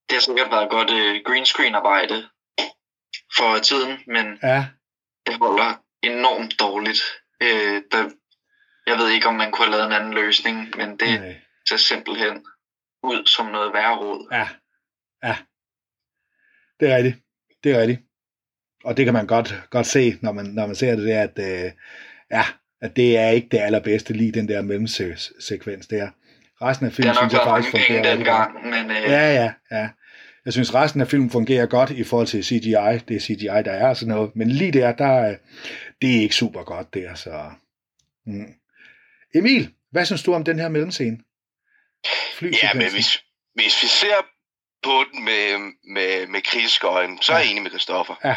[0.09, 2.29] det har sikkert været godt øh, green screen arbejde
[3.37, 4.67] for tiden, men Ja,
[5.25, 7.01] det holder enormt dårligt.
[7.41, 8.09] Øh, der,
[8.87, 11.41] jeg ved ikke, om man kunne have lavet en anden løsning, men det nej.
[11.69, 12.45] ser simpelthen
[13.03, 14.27] ud som noget værre råd.
[14.31, 14.49] Ja,
[15.23, 15.37] ja.
[16.79, 17.15] Det er rigtigt.
[17.63, 17.99] Det er rigtigt.
[18.87, 21.39] Og det kan man godt, godt se, når man, når man ser det der, at,
[21.39, 21.71] øh,
[22.31, 22.43] ja,
[22.81, 26.09] at det er ikke det allerbedste, lige den der mellemsekvens der.
[26.61, 28.47] Resten af filmen synes jeg faktisk fungerer rigtig godt.
[28.53, 29.89] dengang, men øh, Ja, ja, ja.
[30.45, 32.97] Jeg synes, resten af filmen fungerer godt i forhold til CGI.
[33.07, 34.35] Det er CGI, der er og sådan noget.
[34.35, 35.35] Men lige der, der øh,
[36.01, 37.15] det er ikke super godt der.
[37.15, 37.51] Så.
[38.25, 38.53] Mm.
[39.35, 41.17] Emil, hvad synes du om den her mellemscene?
[42.41, 43.23] Ja, men hvis,
[43.55, 44.15] hvis vi ser
[44.83, 45.57] på den med,
[45.93, 47.51] med, med kritiske øjne, så er jeg Ja.
[47.51, 48.15] enig med Christoffer.
[48.25, 48.35] Ja.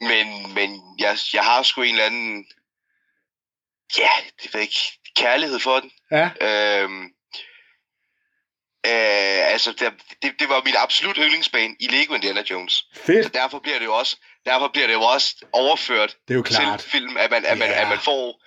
[0.00, 2.46] Men, men jeg, jeg har sgu en eller anden,
[3.98, 4.08] ja,
[4.42, 5.90] det ved jeg ikke, kærlighed for den.
[6.10, 7.04] Ja, Øhm,
[8.86, 12.72] øh, altså, det, det, det var min absolut yndlingsbane i Lego Indiana Jones.
[12.72, 13.34] Så fedt.
[13.34, 16.80] derfor bliver det jo også, derfor bliver det jo også overført Det er jo klart.
[16.80, 18.42] til film, at man, at man, at man får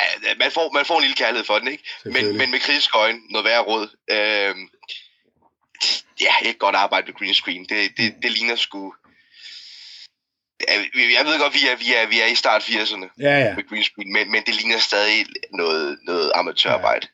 [0.00, 1.84] at man får, man får en lille kærlighed for den, ikke?
[2.04, 3.88] Men, men med kritisk øjne, noget værre råd.
[4.10, 4.68] Øhm,
[6.20, 7.64] ja, ikke godt arbejde med green screen.
[7.68, 8.94] Det, det, det ligner sgu...
[10.68, 10.74] Ja,
[11.18, 13.54] Jeg ved godt, vi er, vi er, vi er i start 80'erne Ja, ja.
[13.54, 17.06] med green screen, men, men det ligner stadig noget, noget amatørarbejde,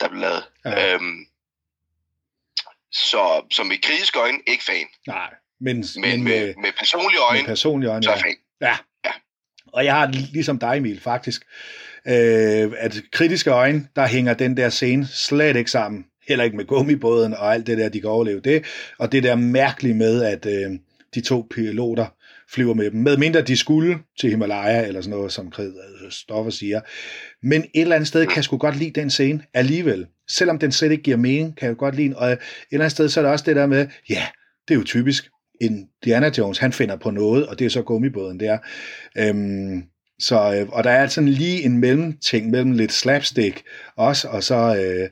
[0.00, 0.44] der bliver lavet.
[0.64, 0.70] Ja.
[0.70, 0.94] Ja.
[0.94, 1.18] Øhm,
[2.92, 4.86] så, så med kritisk øjne, ikke fan.
[5.06, 8.22] Nej, men, Men, men med, med, med personlige med øjne, personlige øjne, så er ja.
[8.22, 8.36] fan.
[8.60, 8.76] Ja.
[9.04, 9.10] Ja.
[9.72, 11.42] Og jeg har ligesom dig, Emil, faktisk.
[12.06, 16.04] Øh, at kritiske øjne, der hænger den der scene slet ikke sammen.
[16.28, 18.66] Heller ikke med gummibåden og alt det der, de kan overleve det.
[18.98, 20.78] Og det der mærkelige med, at øh,
[21.14, 22.06] de to piloter
[22.54, 23.00] flyver med dem.
[23.00, 26.80] Med mindre de skulle til Himalaya, eller sådan noget, som øh, Stoffer siger.
[27.42, 30.06] Men et eller andet sted kan jeg sgu godt lide den scene alligevel.
[30.28, 32.16] Selvom den slet ikke giver mening, kan jeg godt lide den.
[32.16, 32.38] Og et
[32.72, 34.26] eller andet sted, så er der også det der med, ja,
[34.68, 35.28] det er jo typisk.
[35.60, 38.58] Indiana Jones, han finder på noget, og det er så gummibåden der.
[39.18, 39.82] Øhm,
[40.20, 43.62] så, øh, og der er sådan lige en mellemting mellem lidt slapstick
[43.96, 45.08] også, og så øh,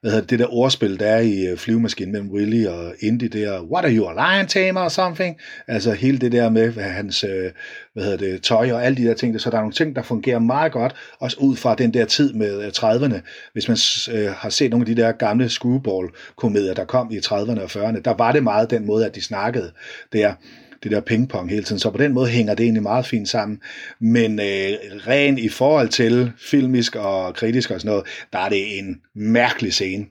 [0.00, 3.62] hvad hedder det, der ordspil, der er i øh, flyvemaskinen mellem Willy og Indy der,
[3.62, 5.36] what are you, a lion tamer or something?
[5.66, 7.50] Altså hele det der med hvad hans øh,
[7.92, 10.02] hvad hedder det, tøj og alle de der ting, så der er nogle ting, der
[10.02, 13.20] fungerer meget godt, også ud fra den der tid med øh, 30'erne.
[13.52, 13.78] Hvis man
[14.16, 18.00] øh, har set nogle af de der gamle screwball-komedier, der kom i 30'erne og 40'erne,
[18.00, 19.72] der var det meget den måde, at de snakkede
[20.12, 20.34] der
[20.82, 21.78] det der pingpong hele tiden.
[21.78, 23.62] Så på den måde hænger det egentlig meget fint sammen.
[24.00, 28.78] Men øh, ren i forhold til filmisk og kritisk og sådan noget, der er det
[28.78, 30.06] en mærkelig scene.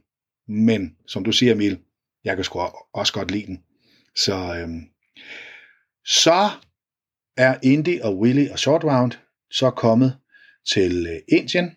[0.47, 1.79] Men som du siger, Emil,
[2.23, 2.59] jeg kan sgu
[2.93, 3.59] også godt lide den.
[4.15, 4.69] Så, øh,
[6.05, 6.49] så
[7.37, 9.11] er Indy og Willy og Short Round
[9.51, 10.17] så kommet
[10.73, 11.71] til øh, Indien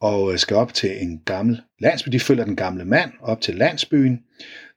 [0.00, 2.08] og øh, skal op til en gammel landsby.
[2.10, 4.20] De følger den gamle mand op til landsbyen.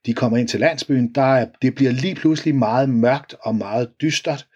[0.05, 1.13] De kommer ind til landsbyen.
[1.15, 4.47] Der er, det bliver lige pludselig meget mørkt og meget dystert.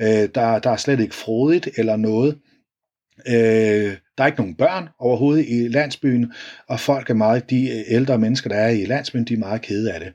[0.00, 2.38] Øh, der, der er slet ikke frodigt eller noget.
[3.28, 6.32] Øh, der er ikke nogen børn overhovedet i landsbyen,
[6.68, 9.92] og folk er meget, de ældre mennesker, der er i landsbyen, de er meget kede
[9.92, 10.12] af det.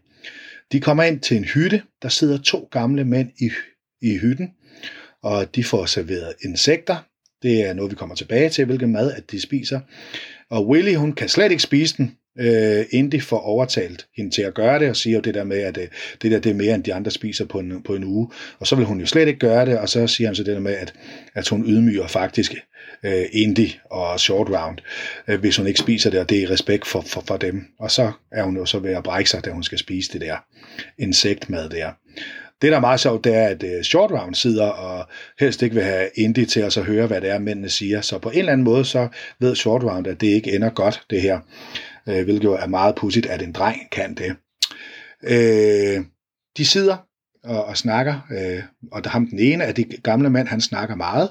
[0.71, 3.49] De kommer ind til en hytte, der sidder to gamle mænd i,
[4.01, 4.49] i hytten,
[5.23, 6.95] og de får serveret insekter.
[7.41, 9.79] Det er noget, vi kommer tilbage til, hvilken mad at de spiser.
[10.49, 14.53] Og Willy, hun kan slet ikke spise den, øh, Indy får overtalt hende til at
[14.53, 15.87] gøre det, og siger jo det der med, at øh,
[16.21, 18.29] det der det er mere, end de andre spiser på en, på en uge.
[18.59, 20.53] Og så vil hun jo slet ikke gøre det, og så siger han så det
[20.53, 20.93] der med, at,
[21.35, 22.55] at hun ydmyger faktisk
[23.03, 24.77] øh, Indy og Short Round,
[25.27, 27.65] øh, hvis hun ikke spiser det, og det er i respekt for, for, for dem.
[27.79, 30.21] Og så er hun jo så ved at brække sig, da hun skal spise det
[30.21, 30.35] der
[30.97, 31.91] insektmad der.
[32.61, 35.07] Det, der er meget sjovt, det er, at øh, Short Round sidder og
[35.39, 38.01] helst ikke vil have Indy til at så høre, hvad det er, mændene siger.
[38.01, 39.07] Så på en eller anden måde, så
[39.39, 41.39] ved Short Round, at det ikke ender godt, det her
[42.07, 44.35] øh, hvilket jo er meget pudsigt, at en dreng kan det.
[45.23, 46.05] Øh,
[46.57, 46.97] de sidder
[47.43, 50.95] og, og snakker, øh, og der ham den ene af de gamle mand, han snakker
[50.95, 51.29] meget.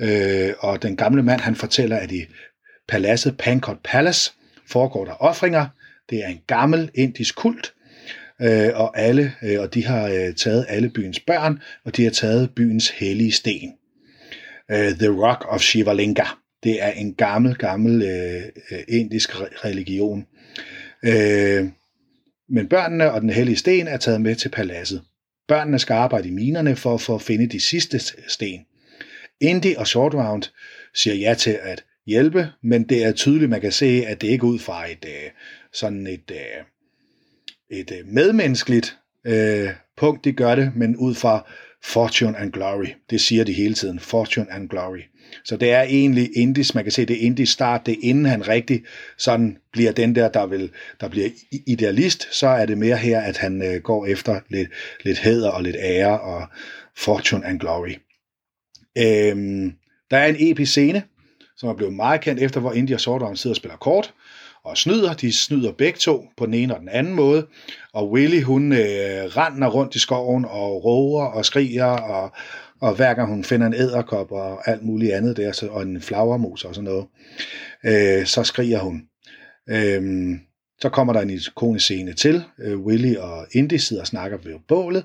[0.00, 2.26] øh, og den gamle mand, han fortæller, at i
[2.88, 4.32] paladset Pankot Palace
[4.66, 5.66] foregår der ofringer,
[6.10, 7.74] Det er en gammel indisk kult,
[8.42, 12.10] øh, og alle øh, og de har øh, taget alle byens børn, og de har
[12.10, 13.72] taget byens hellige sten.
[14.70, 16.24] Øh, The Rock of Shivalinga.
[16.62, 19.30] Det er en gammel, gammel øh, øh indisk
[19.64, 20.26] religion.
[21.04, 21.68] Øh,
[22.48, 25.02] men børnene og den hellige sten er taget med til paladset.
[25.48, 28.60] Børnene skal arbejde i minerne for, for at finde de sidste sten.
[29.40, 30.42] Indy og Short Round
[30.94, 34.46] siger ja til at hjælpe, men det er tydeligt, man kan se, at det ikke
[34.46, 35.30] er ud fra et øh,
[35.72, 36.64] sådan et, øh,
[37.78, 41.46] et medmenneskeligt øh, punkt, de gør det, men ud fra
[41.84, 42.86] fortune and glory.
[43.10, 45.00] Det siger de hele tiden, fortune and glory.
[45.44, 48.24] Så det er egentlig Indies, man kan se, det er Indies start, det er inden
[48.24, 48.82] han rigtig
[49.18, 51.28] sådan bliver den der, der, vil, der bliver
[51.66, 54.68] idealist, så er det mere her, at han øh, går efter lidt,
[55.04, 56.46] lidt hæder og lidt ære og
[56.96, 57.94] fortune and glory.
[58.98, 59.72] Øhm,
[60.10, 61.02] der er en episk scene,
[61.56, 64.14] som er blevet meget kendt efter, hvor India og Sordom sidder og spiller kort,
[64.70, 65.14] og snyder.
[65.14, 67.46] De snyder begge to på den ene og den anden måde.
[67.92, 68.78] Og Willy, hun øh,
[69.24, 72.32] render rundt i skoven og roer og skriger, og,
[72.80, 76.00] og hver gang hun finder en æderkop og alt muligt andet der, så, og en
[76.00, 77.06] flagermus og sådan noget,
[77.84, 79.02] øh, så skriger hun.
[79.70, 80.30] Øh,
[80.82, 82.44] så kommer der en ikonisk scene til.
[82.58, 85.04] Øh, Willy og Indy sidder og snakker ved bålet,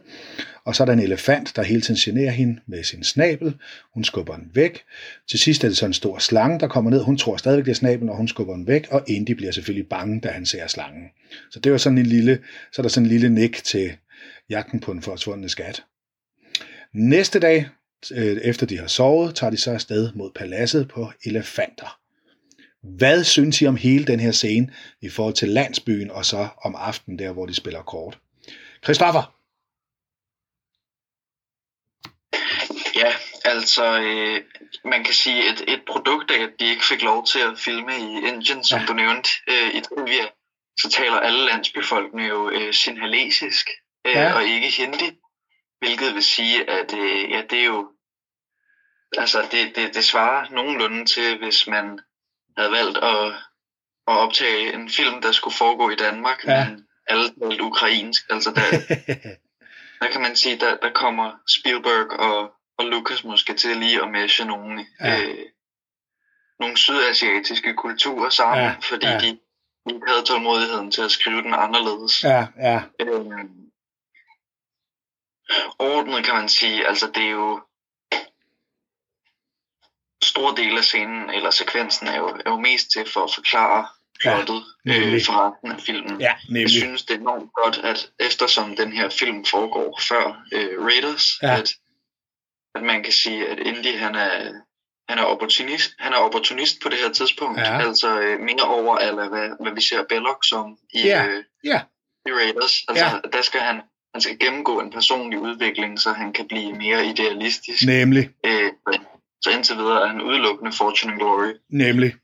[0.66, 3.56] og så er der en elefant, der hele tiden generer hende med sin snabel.
[3.94, 4.82] Hun skubber den væk.
[5.30, 7.04] Til sidst er det så en stor slange, der kommer ned.
[7.04, 9.88] Hun tror stadigvæk, det er snablen, og hun skubber den væk, og Indy bliver selvfølgelig
[9.88, 11.04] bange, da han ser slangen.
[11.52, 12.40] Så det var sådan en lille,
[12.72, 13.92] så er der sådan en lille nik til
[14.50, 15.84] jagten på den forsvundne skat.
[16.94, 17.68] Næste dag,
[18.12, 22.00] øh, efter de har sovet, tager de så afsted mod paladset på elefanter.
[22.98, 26.76] Hvad synes I om hele den her scene i forhold til landsbyen, og så om
[26.76, 28.18] aftenen der, hvor de spiller kort?
[28.84, 29.36] Christoffer?
[32.96, 33.14] Ja,
[33.46, 34.42] altså øh,
[34.86, 37.92] man kan sige, at et produkt af, at de ikke fik lov til at filme
[37.98, 38.86] i Indien, som Ja.
[38.86, 40.26] du nævnte øh, i trivia,
[40.80, 43.70] så taler alle landsbyfolkene jo øh, sinhalesisk
[44.08, 44.34] øh, ja.
[44.34, 45.12] og ikke hindi,
[45.80, 47.92] hvilket vil sige, at øh, ja, det er jo
[49.18, 52.00] altså det, det, det svarer nogenlunde til, hvis man
[52.58, 53.28] havde valgt at,
[54.08, 56.70] at optage en film, der skulle foregå i Danmark, Ja.
[56.70, 58.22] men alle talte ukrainsk.
[58.30, 58.66] Altså der,
[60.02, 64.12] der kan man sige, der, der kommer Spielberg og, og Lucas måske til lige at
[64.12, 65.22] meshe nogle, Ja.
[65.24, 65.46] øh,
[66.60, 69.20] nogle sydasiatiske kulturer sammen, Ja, fordi ja.
[69.20, 69.28] de
[69.90, 72.24] ikke havde tålmodigheden til at skrive den anderledes.
[72.24, 73.62] ja, ja, Øhm,
[75.80, 77.62] overordnet kan man sige, altså det er jo
[80.26, 83.88] store dele af scenen, eller sekvensen, er jo, er jo mest til for at forklare
[84.22, 86.22] plottet Ja, øh, for resten af filmen.
[86.22, 90.86] ja, Jeg synes, det er enormt godt, at eftersom den her film foregår før øh,
[90.86, 91.58] Raiders, ja.
[91.58, 91.70] at,
[92.76, 94.54] at man kan sige, at Indy han er,
[95.10, 97.60] han er opportunist, han er opportunist på det her tidspunkt.
[97.60, 97.80] Ja.
[97.88, 101.26] Altså øh, mere over, eller hvad, hvad vi ser Belloc som i, Ja.
[101.28, 101.82] øh, Ja.
[102.26, 102.84] i Raiders.
[102.88, 103.12] Altså, Ja.
[103.34, 103.82] der skal han,
[104.14, 107.84] han skal gennemgå en personlig udvikling, så han kan blive mere idealistisk.
[107.86, 108.72] Nemlig, Øh,
[109.42, 111.54] så indtil videre er han udelukkende Fortune and Glory.
[111.70, 112.16] nemlig,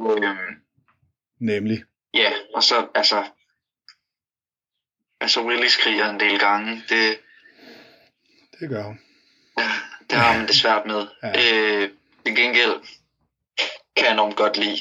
[0.00, 0.36] Øh,
[1.40, 1.84] nemlig.
[2.14, 3.24] ja, og så altså...
[5.20, 6.82] Altså, Willy skriger en del gange.
[6.88, 7.18] Det,
[8.60, 9.00] Det gør hun.
[9.58, 9.70] Ja,
[10.10, 11.06] det har man det svært med.
[11.22, 11.28] Ja.
[11.82, 11.90] Øh,
[12.26, 12.72] til gengæld
[13.96, 14.78] kan jeg enormt godt lide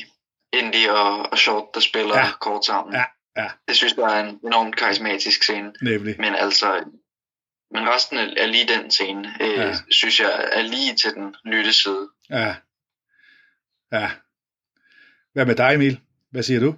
[0.53, 2.31] Indy og, og Short, der spiller ja.
[2.41, 2.93] kort sammen.
[2.95, 3.03] Ja,
[3.37, 3.47] ja.
[3.67, 5.73] Det synes jeg er en enormt karismatisk scene.
[5.81, 6.15] Nemlig.
[6.19, 6.83] Men altså,
[7.71, 9.75] men resten af, af lige den scene, øh, Ja.
[9.91, 12.09] synes jeg er lige til den lytte side.
[12.29, 12.55] Ja.
[13.91, 14.09] Ja.
[15.33, 15.99] Hvad med dig, Emil?
[16.31, 16.75] Hvad siger du?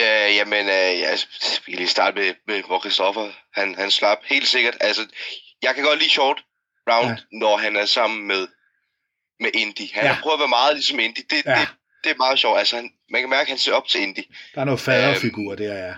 [0.00, 1.18] Øh, jamen, øh, jeg,
[1.66, 4.76] vi kan lige starte med, med hvor Christoffer, han, han slap helt sikkert.
[4.80, 5.06] Altså,
[5.62, 6.44] jeg kan godt lide Short
[6.90, 7.16] Round, Ja.
[7.32, 8.48] når han er sammen med,
[9.40, 9.92] med Indy.
[9.94, 10.16] Han Ja.
[10.22, 11.20] prøver at være meget ligesom Indy.
[11.30, 11.60] Det, Ja.
[11.60, 11.68] det,
[12.04, 12.58] det er meget sjovt.
[12.58, 14.20] Altså, han, man kan mærke, at han ser op til Indy.
[14.54, 15.94] Der er noget faderfigur der, ja.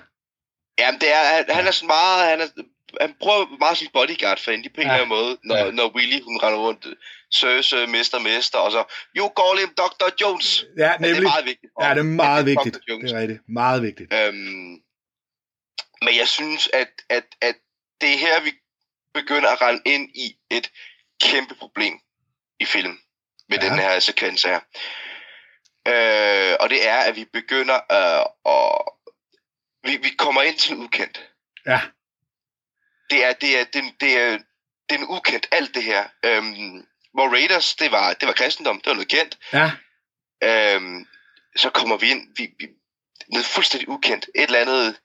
[0.79, 1.55] Jamen, det er, han, Ja.
[1.55, 2.31] han er sådan meget...
[2.31, 2.63] Han, er,
[3.01, 4.92] han prøver meget som bodyguard for Indy på en Ja.
[4.92, 5.70] eller anden måde, når, Ja.
[5.70, 6.87] når Willy, hun render rundt,
[7.31, 8.85] Sir, Sir, Mester, Mester, og så,
[9.16, 10.09] you call him Dr.
[10.20, 10.64] Jones.
[10.79, 11.22] Ja, Men det er nemlig.
[11.22, 11.72] meget vigtigt.
[11.83, 12.85] Ja, det er meget Han er vigtigt.
[12.87, 13.40] Det er rigtigt.
[13.48, 14.12] Meget vigtigt.
[14.12, 14.83] Øhm,
[16.05, 17.55] men jeg synes, at, at, at
[18.01, 18.53] det er her, vi
[19.14, 20.70] begynder at rende ind i et
[21.22, 21.94] kæmpe problem
[22.61, 22.98] i film
[23.48, 23.68] med Ja.
[23.68, 24.61] den her sekvens her.
[25.88, 28.24] Øh, og det er, at vi begynder øh,
[28.55, 28.92] at...
[29.85, 31.31] Vi, vi kommer ind til en ukendt.
[31.66, 31.81] Ja.
[33.11, 34.31] Det er, det er, det, det er,
[34.88, 36.09] det er en ukendt, alt det her.
[36.25, 39.38] Øhm, hvor Raiders, det var, det var kristendom, det var noget kendt.
[39.53, 39.71] Ja,
[40.42, 41.07] Øhm,
[41.57, 42.68] så kommer vi ind, vi, vi,
[43.29, 44.31] noget fuldstændig ukendt.
[44.35, 45.01] Et eller andet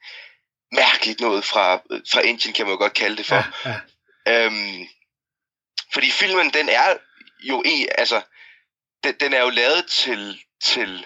[0.71, 1.75] mærkeligt noget fra,
[2.11, 3.35] fra Indien, kan man jo godt kalde det for.
[3.35, 3.79] ja,
[4.25, 4.45] ja.
[4.45, 4.87] Øhm,
[5.93, 6.97] fordi filmen, den er
[7.43, 8.21] jo en, altså,
[9.03, 11.05] den, den er jo lavet til, til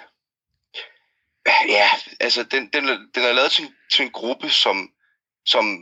[1.68, 1.90] ja,
[2.20, 4.92] altså, den, den, den er lavet til, til en gruppe, som,
[5.46, 5.80] som,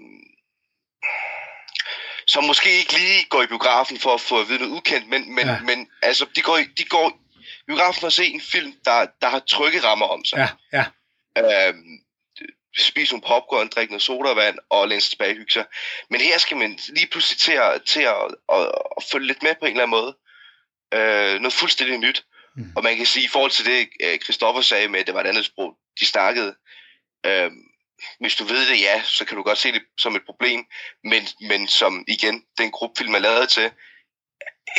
[2.27, 5.35] som måske ikke lige går i biografen for at få at vide noget ukendt, men,
[5.35, 5.59] men, Ja.
[5.59, 7.09] men altså, de går, de går
[7.43, 10.37] i biografen for at se en film, der, der har trygge rammer om sig.
[10.73, 10.85] Ja,
[11.37, 11.67] ja.
[11.67, 11.99] Øhm,
[12.77, 15.65] spise nogle popcorn, drikke noget sodavand og læne sig tilbage og hygge sig.
[16.09, 18.15] Men her skal man lige pludselig til at, til at,
[18.53, 20.17] at, at følge lidt med på en eller anden måde.
[20.93, 22.25] Øh, noget fuldstændig nyt.
[22.55, 22.63] Mm.
[22.63, 22.71] Mm.
[22.75, 25.21] Og man kan sige, i forhold til det, øh, Christoffer sagde med, at det var
[25.21, 26.55] et andet sprog, de snakkede.
[27.25, 27.51] Øh,
[28.19, 30.65] hvis du ved det, ja, så kan du godt se det som et problem,
[31.03, 33.71] men, men som igen, den gruppe film er lavet til,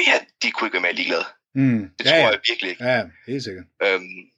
[0.07, 1.25] ja, de kunne ikke være ligeglade.
[1.55, 1.91] Mm.
[1.99, 2.29] Det ja, tror ja.
[2.29, 2.85] jeg virkelig ikke.
[2.85, 3.65] Ja, helt sikkert.
[3.83, 4.31] Øhm,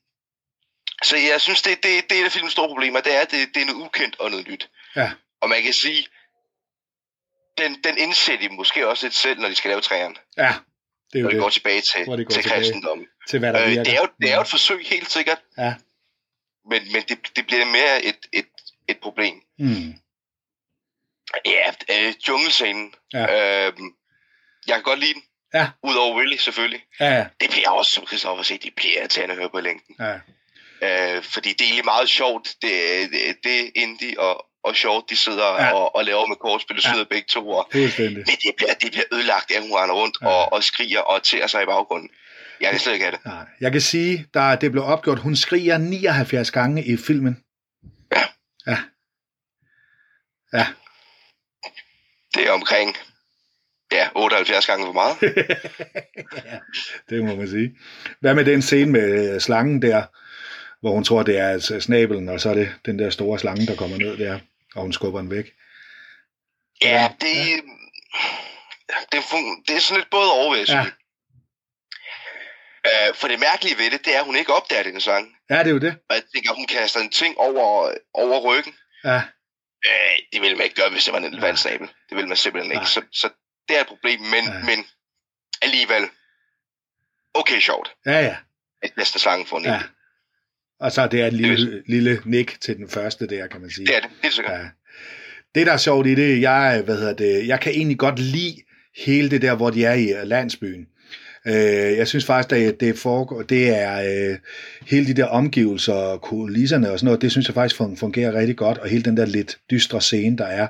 [1.03, 3.31] så jeg synes, det, det, det er et af filmens store problemer, det er, at
[3.31, 4.70] det, det er noget ukendt og noget nyt.
[4.97, 5.12] Ja.
[5.41, 6.07] Og man kan sige,
[7.59, 10.55] den, den indser de måske også lidt selv, når de skal lave træerne, Ja,
[11.12, 12.49] det er når jo de går tilbage til, går til tilbage.
[12.55, 13.07] kristendommen.
[13.29, 13.85] Til hvad der Øh, virker.
[13.85, 15.74] det, er jo, det er jo et forsøg, helt sikkert, Ja.
[16.70, 18.47] men, men det, det bliver mere et, et,
[18.89, 19.34] et problem.
[19.59, 19.95] Mm.
[21.47, 22.95] Ja, øh, junglescenen.
[23.12, 23.22] Ja.
[23.66, 23.72] Øh,
[24.66, 25.22] jeg kan godt lide den.
[25.55, 25.68] Ja.
[25.82, 26.84] Udover Willy, selvfølgelig.
[27.01, 29.97] Ja, ja, Det bliver også, som Christoffer siger, det bliver irriterende at høre på længden.
[30.01, 30.14] ja.
[30.82, 32.55] Øh, fordi det er egentlig meget sjovt.
[32.62, 32.70] Det,
[33.12, 35.64] det, det Indy og, og Short, de sidder Ja.
[35.64, 35.72] ja.
[35.74, 36.91] og, og laver med kortspil, og Ja.
[36.91, 37.49] sidder begge to.
[37.49, 38.16] Og, Fuldstændig.
[38.16, 40.28] men det bliver, det bliver ødelagt, at hun render rundt Ja.
[40.28, 40.32] ja.
[40.34, 42.11] og, og skriger og tærer sig i baggrunden.
[42.61, 43.24] Jeg kan slet ikke have det.
[43.24, 47.45] Nej, jeg kan sige, der det blev opgjort, hun skriger 79 gange i filmen.
[48.16, 48.24] Ja.
[48.66, 48.78] Ja.
[50.53, 50.66] Ja.
[52.34, 52.96] Det er omkring
[53.92, 55.16] ja, 78 gange for meget.
[56.51, 56.59] ja,
[57.09, 57.78] det må man sige.
[58.20, 60.05] Hvad med den scene med øh, slangen der,
[60.80, 63.66] hvor hun tror, det er altså snabelen, og så er det den der store slange,
[63.66, 64.40] der kommer ned der,
[64.74, 65.53] og hun skubber den væk.
[66.82, 67.36] Ja, det,
[69.12, 70.86] det, fun- det er sådan lidt både over, Ja.
[72.86, 75.36] Øh, for det mærkelige ved det, det er, at hun ikke opdager den sang.
[75.51, 75.96] Ja, det er jo det.
[76.09, 78.74] Og jeg tænker, hun kaster en ting over, over ryggen.
[79.05, 79.22] Ja,
[79.87, 81.87] Øh, det ville man ikke gøre, hvis det var en elefantsnabel.
[82.09, 82.87] Det ville man simpelthen ikke.
[82.87, 83.29] Så, så
[83.68, 84.64] det er et problem, men, Ja.
[84.64, 84.87] men
[85.62, 86.05] alligevel
[87.35, 88.37] okay sjovt, ja, ja.
[88.83, 89.83] at næste slange får en ja.
[90.81, 93.87] Og så er det et lille, lille nik til den første der, kan man sige.
[93.87, 94.61] Det er det, det er sikkert.
[94.61, 94.68] Ja.
[95.55, 98.62] Det, der er sjovt i det, jeg, hvad hedder det, jeg kan egentlig godt lide
[98.97, 100.87] hele det der, hvor de er i landsbyen.
[101.47, 104.36] Øh, jeg synes faktisk, at det foregår, det er øh,
[104.86, 108.57] hele de der omgivelser og kulisserne og sådan noget, det synes jeg faktisk fungerer rigtig
[108.57, 110.66] godt, og hele den der lidt dystre scene, der er.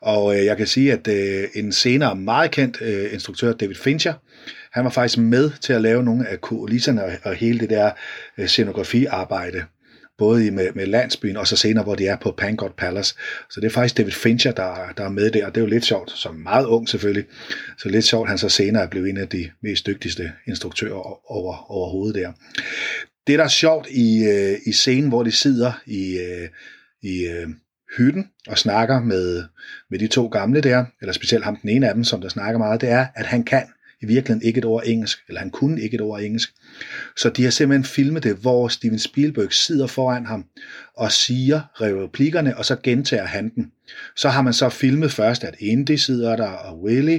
[0.00, 4.12] Og øh, jeg kan sige, at øh, en senere meget kendt øh, instruktør, David Fincher,
[4.72, 7.90] han var faktisk med til at lave nogle af kulisserne og, og hele det der
[8.38, 9.64] øh, scenografiarbejde
[10.18, 13.14] både i med, med landsbyen, og så senere, hvor de er på Pankot Palace.
[13.50, 15.70] Så det er faktisk David Fincher, der, der er med der, og det er jo
[15.70, 17.24] lidt sjovt, som meget ung selvfølgelig,
[17.78, 21.70] så lidt sjovt, han så senere er blevet en af de mest dygtigste instruktører over,
[21.70, 22.32] overhovedet der.
[23.26, 26.48] Det, der er sjovt i, øh, i scenen, hvor de sidder i, øh,
[27.02, 27.48] i øh,
[27.96, 29.44] hytten og snakker med,
[29.90, 32.58] med de to gamle der, eller specielt ham den ene af dem, som der snakker
[32.58, 33.62] meget, det er, at han kan
[34.02, 36.54] i virkeligheden ikke et ord engelsk, eller han kunne ikke et ord engelsk.
[37.16, 40.44] Så de har simpelthen filmet det, hvor Steven Spielberg sidder foran ham
[40.96, 43.72] og siger replikkerne, og så gentager han den.
[44.16, 47.18] Så har man så filmet først, at Indy sidder der, og Willy,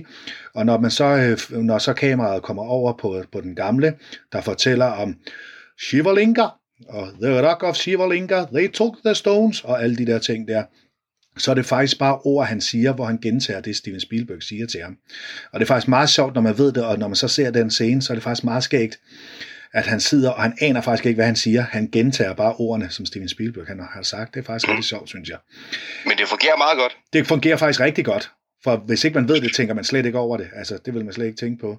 [0.53, 3.93] og når, man så, øh, når så kameraet kommer over på, på den gamle,
[4.31, 5.15] der fortæller om
[5.79, 6.45] Shivalinga,
[6.87, 10.63] og The Rock of Shivalinga, They Took the Stones, og alle de der ting der,
[11.39, 14.67] så er det faktisk bare ord, han siger, hvor han gentager det, Steven Spielberg siger
[14.67, 14.97] til ham.
[15.51, 17.51] Og det er faktisk meget sjovt, når man ved det, og når man så ser
[17.51, 18.99] den scene, så er det faktisk meget skægt,
[19.73, 21.61] at han sidder, og han aner faktisk ikke, hvad han siger.
[21.61, 24.33] Han gentager bare ordene, som Steven Spielberg han har sagt.
[24.33, 25.37] Det er faktisk rigtig sjovt, synes jeg.
[26.05, 26.97] Men det fungerer meget godt.
[27.13, 28.31] Det fungerer faktisk rigtig godt,
[28.63, 30.47] for hvis ikke man ved det, tænker man slet ikke over det.
[30.55, 31.77] Altså, det vil man slet ikke tænke på.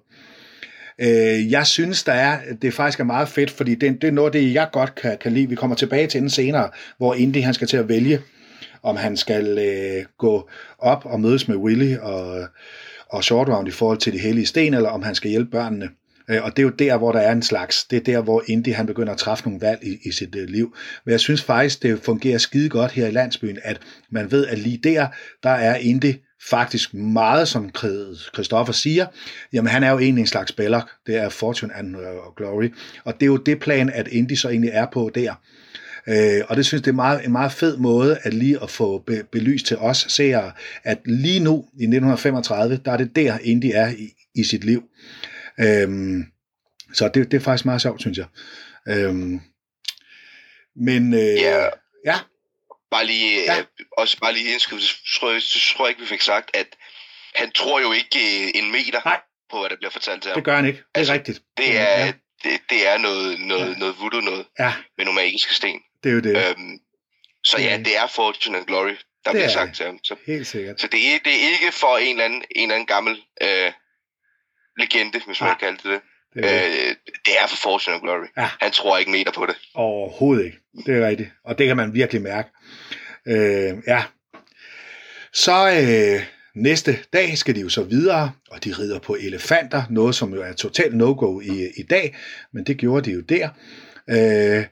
[1.01, 4.33] Øh, jeg synes, der er, det faktisk er meget fedt, fordi det, det er noget
[4.33, 5.49] det, jeg godt kan, kan lide.
[5.49, 8.21] Vi kommer tilbage til den senere, hvor Indy han skal til at vælge,
[8.83, 12.49] om han skal øh, gå op og mødes med Willy og,
[13.09, 15.89] og Short Round i forhold til de hellige sten, eller om han skal hjælpe børnene.
[16.31, 18.43] Øh, Og det er jo der, hvor der er en slags, det er der, hvor
[18.47, 20.75] Indy han begynder at træffe nogle valg i, i sit øh, liv.
[21.05, 24.59] Men jeg synes faktisk, det fungerer skide godt her i landsbyen, at man ved, at
[24.59, 25.07] lige der,
[25.43, 26.15] der er Indy
[26.51, 27.71] faktisk meget, som
[28.35, 29.07] Christoffer siger,
[29.53, 32.03] jamen han er jo egentlig en slags Belloc, det er Fortune and øh,
[32.37, 32.69] Glory,
[33.05, 35.35] og det er jo det plan, at Indy så egentlig er på der.
[36.09, 38.99] Øh, og det synes det er meget, en meget fed måde at lige at få
[38.99, 40.53] be, belyst til os seere,
[40.85, 44.83] at lige nu i 1935, der er det der Indy er i, i sit liv.
[45.61, 46.25] Øhm,
[46.95, 48.27] så det, det er faktisk meget sjovt, synes jeg.
[48.89, 49.41] Øhm,
[50.77, 51.65] men øh, Ja.
[52.05, 52.17] ja,
[52.91, 53.55] Bare lige, Ja.
[53.57, 53.63] ja.
[53.99, 56.67] også bare lige indskyde, så tror, jeg, så tror jeg ikke, vi fik sagt, at
[57.35, 59.21] han tror jo ikke øh, en meter Nej.
[59.51, 60.37] på, hvad der bliver fortalt til ham.
[60.37, 60.79] det gør han ikke.
[60.79, 61.41] Det er Altså, rigtigt.
[61.57, 62.13] Det er, ja,
[62.45, 63.79] det, det er noget, noget, ja.
[63.79, 65.81] noget voodoo noget ja, med nogle magiske sten.
[66.03, 66.37] Det er jo det.
[66.37, 66.79] Øhm,
[67.45, 68.95] så ja, Det- er Fortune and Glory, der
[69.25, 69.77] Det bliver er sagt det.
[69.77, 69.99] til ham.
[70.05, 70.81] Så, Helt sikkert.
[70.81, 73.73] så det, er, det er ikke for en eller anden, en eller anden gammel øh,
[74.79, 75.49] legende, hvis man Nej.
[75.59, 76.01] kan kalde det det.
[76.35, 76.67] Det er.
[76.67, 76.95] Øh,
[77.27, 78.25] det er for Fortune and Glory.
[78.37, 78.49] Ja.
[78.61, 79.57] Han tror ikke meter på det.
[79.75, 80.59] Overhovedet ikke.
[80.87, 81.31] Det er rigtigt.
[81.45, 82.49] Og det kan man virkelig mærke.
[83.27, 84.05] Øh, ja.
[85.33, 90.15] Så øh, næste dag skal de jo så videre, og de rider på elefanter, noget
[90.15, 92.17] som jo er totalt no-go i, i dag,
[92.53, 93.49] men det gjorde de jo der.
[94.11, 94.65] Øh,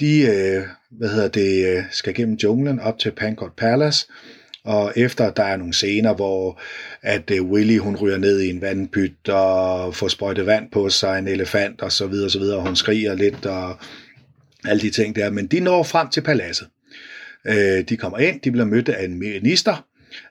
[0.00, 4.06] de øh, hvad hedder det, øh, skal gennem junglen op til Pankot Palace,
[4.64, 6.60] og efter der er nogle scener, hvor
[7.02, 11.18] at øh, Willy hun ryger ned i en vandpyt og får sprøjtet vand på sig,
[11.18, 13.78] en elefant og så videre og så videre, og hun skriger lidt og
[14.64, 16.68] alle de ting der, men de når frem til paladset.
[17.46, 19.86] Øh, de kommer ind, de bliver mødt af en minister,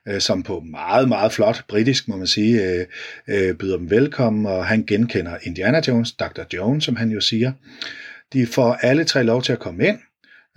[0.08, 2.86] øh, som på meget, meget flot britisk, må man sige, øh,
[3.28, 6.42] øh, byder dem velkommen, og han genkender Indiana Jones, Dr.
[6.54, 7.52] Jones, som han jo siger.
[8.34, 10.00] De får alle tre lov til at komme ind,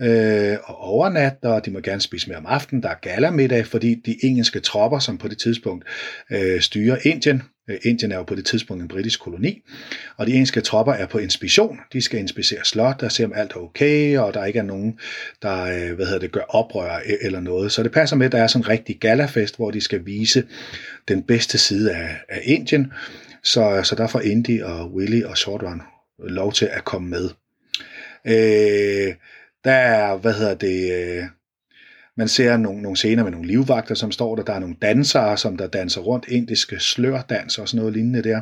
[0.00, 2.82] øh, og overnatte, og de må gerne spise mere om aftenen.
[2.82, 5.84] Der er galamiddag, fordi de engelske tropper, som på det tidspunkt
[6.30, 9.62] øh, styrer Indien, øh, Indien er jo på det tidspunkt en britisk koloni,
[10.16, 11.78] og de engelske tropper er på inspektion.
[11.92, 14.98] De skal inspicere slot og se, om alt er okay, og der ikke er nogen,
[15.42, 17.72] der øh, hvad hedder det, gør oprør øh, eller noget.
[17.72, 20.44] Så det passer med, at der er sådan en rigtig galafest, hvor de skal vise
[21.08, 22.92] den bedste side af, af Indien.
[23.44, 25.82] Så, så der får Indy og Willy og Short Run
[26.18, 27.30] lov til at komme med.
[28.26, 29.14] Øh,
[29.64, 31.24] der er, hvad hedder det, øh,
[32.16, 34.42] man ser nogle, nogle scener med nogle livvagter, som står der.
[34.42, 38.40] Der er nogle dansere, som der danser rundt, indiske slørdans og sådan noget lignende der.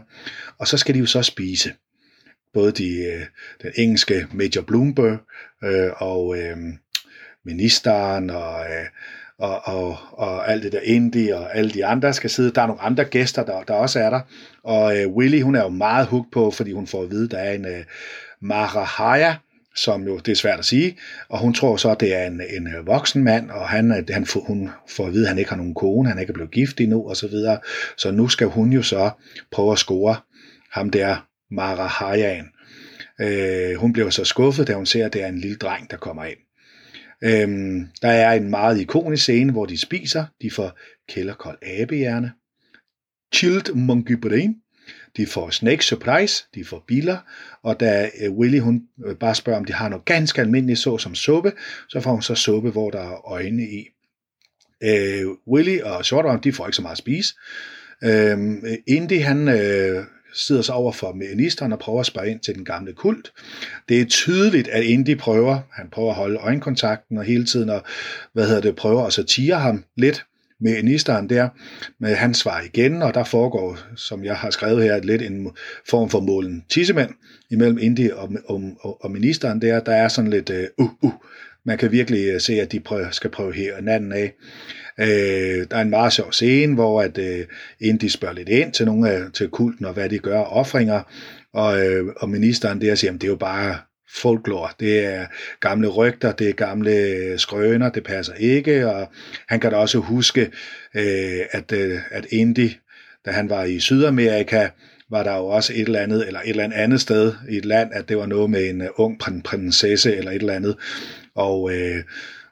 [0.59, 1.73] Og så skal de jo så spise.
[2.55, 3.27] Både de, øh,
[3.63, 5.19] den engelske Major Bloomberg
[5.65, 6.57] øh, og øh,
[7.45, 8.87] ministeren og, øh,
[9.39, 12.51] og, og, og alt det der indie og alle de andre skal sidde.
[12.55, 14.21] Der er nogle andre gæster, der, der også er der.
[14.65, 17.39] Og øh, Willy, hun er jo meget hooked på, fordi hun får at vide, der
[17.39, 17.85] er en øh,
[18.41, 19.35] Maharaja,
[19.77, 20.99] som jo, det er svært at sige,
[21.29, 24.05] og hun tror så, at det er en, en øh, voksen mand, og han, øh,
[24.11, 26.51] han, hun får at vide, at han ikke har nogen kone, han er ikke blevet
[26.51, 27.59] gift endnu, og så videre.
[27.97, 29.11] Så nu skal hun jo så
[29.51, 30.17] prøve at score
[30.73, 32.49] ham der, Mara Hayan.
[33.21, 35.97] Øh, hun bliver så skuffet, da hun ser, at det er en lille dreng, der
[35.97, 36.39] kommer ind.
[37.25, 40.25] Øhm, der er en meget ikonisk scene, hvor de spiser.
[40.43, 42.33] De får kælderkold abehjerne.
[43.35, 44.55] Chilled monkey brain
[45.17, 47.19] de får Snake Surprise, de får biler,
[47.63, 50.99] og da øh, Willy hun øh, bare spørger, om de har noget ganske almindeligt så
[50.99, 51.53] som suppe,
[51.89, 53.89] så får hun så suppe, hvor der er øjne i.
[54.83, 57.35] Øh, Willy og Short de får ikke så meget at spise.
[58.05, 58.39] Øh,
[58.87, 60.05] Indy, han øh,
[60.35, 63.33] sidder så over for ministeren og prøver at spørge ind til den gamle kult.
[63.89, 67.83] Det er tydeligt, at Indy prøver, han prøver at holde øjenkontakten og hele tiden og,
[68.33, 70.25] hvad hedder det, prøver at satire ham lidt,
[70.61, 71.49] med ministeren der,
[71.99, 75.51] med han svar igen, og der foregår, som jeg har skrevet her, lidt en
[75.89, 77.11] form for målen tissemand
[77.51, 79.81] imellem Indi og, og, og ministeren der.
[79.81, 81.13] Der er sådan lidt, øh, uh, uh,
[81.65, 84.35] man kan virkelig øh, se, at de prøver, skal prøve her natten af.
[84.99, 87.47] Øh, der er en meget sjov scene, hvor at øh,
[87.81, 91.03] Indi spørger lidt ind til nogle af til kulten, og hvad de gør, offringer,
[91.53, 93.79] og, øh, og ministeren der siger, at det er jo bare
[94.15, 94.69] folklore.
[94.81, 95.27] Det er
[95.61, 99.09] gamle rygter, det er gamle skrøner, det passer ikke, og
[99.49, 100.41] han kan da også huske,
[100.95, 102.71] øh, at, øh, at Indy,
[103.27, 104.69] da han var i Sydamerika,
[105.11, 107.91] var der jo også et eller andet, eller et eller andet sted i et land,
[107.93, 110.77] at det var noget med en øh, ung prinsesse eller et eller andet,
[111.35, 112.05] og, øh,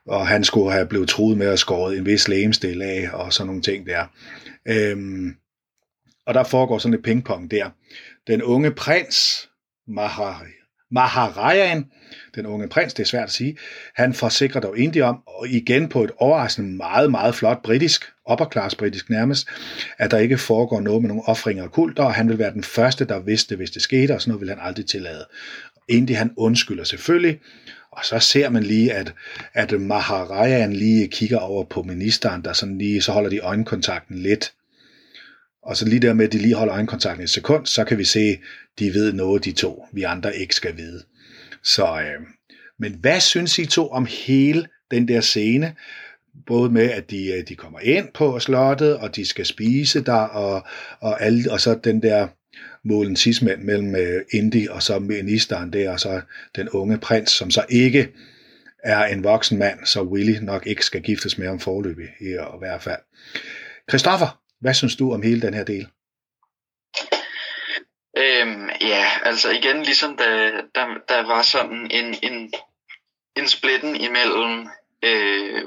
[0.06, 3.46] og han skulle have blevet truet med at skåret en vis lægemstil af, og sådan
[3.46, 4.04] nogle ting der.
[4.68, 5.34] Øhm,
[6.26, 7.70] og der foregår sådan et pingpong der.
[8.26, 9.48] Den unge prins,
[9.86, 10.57] Mahari,
[10.90, 11.84] Maharajan,
[12.34, 13.56] den unge prins, det er svært at sige,
[13.94, 18.74] han forsikrer dog Indien om, og igen på et overraskende meget, meget flot britisk, upperclass
[18.74, 19.48] britisk nærmest,
[19.98, 22.64] at der ikke foregår noget med nogle offringer og kulter, og han vil være den
[22.64, 25.26] første, der vidste, hvis det skete, og sådan noget vil han aldrig tillade.
[25.88, 27.40] Indien han undskylder selvfølgelig,
[27.92, 29.14] og så ser man lige, at,
[29.54, 34.52] at Maharajan lige kigger over på ministeren, der sådan lige, så holder de øjenkontakten lidt,
[35.68, 38.04] og så lige der med, at de lige holder øjenkontakten et sekund, så kan vi
[38.04, 38.38] se,
[38.78, 41.02] de ved noget, de to, vi andre ikke skal vide.
[41.62, 42.26] Så, øh,
[42.78, 45.74] men hvad synes I to om hele den der scene?
[46.46, 50.12] Både med, at de, øh, de kommer ind på slottet, og de skal spise der,
[50.12, 50.66] og,
[51.00, 52.28] og, alle, og så den der
[52.84, 56.20] målen tidsmænd mellem øh, Indy og så ministeren der, og så
[56.56, 58.08] den unge prins, som så ikke
[58.84, 62.58] er en voksen mand, så Willy nok ikke skal giftes med om forløbig i, i
[62.58, 63.00] hvert fald.
[63.88, 65.88] Christoffer, hvad synes du om hele den her del?
[68.16, 72.52] Øhm, ja, altså igen, ligesom da der, der var sådan en, en,
[73.36, 74.68] en splitten imellem
[75.04, 75.62] øh,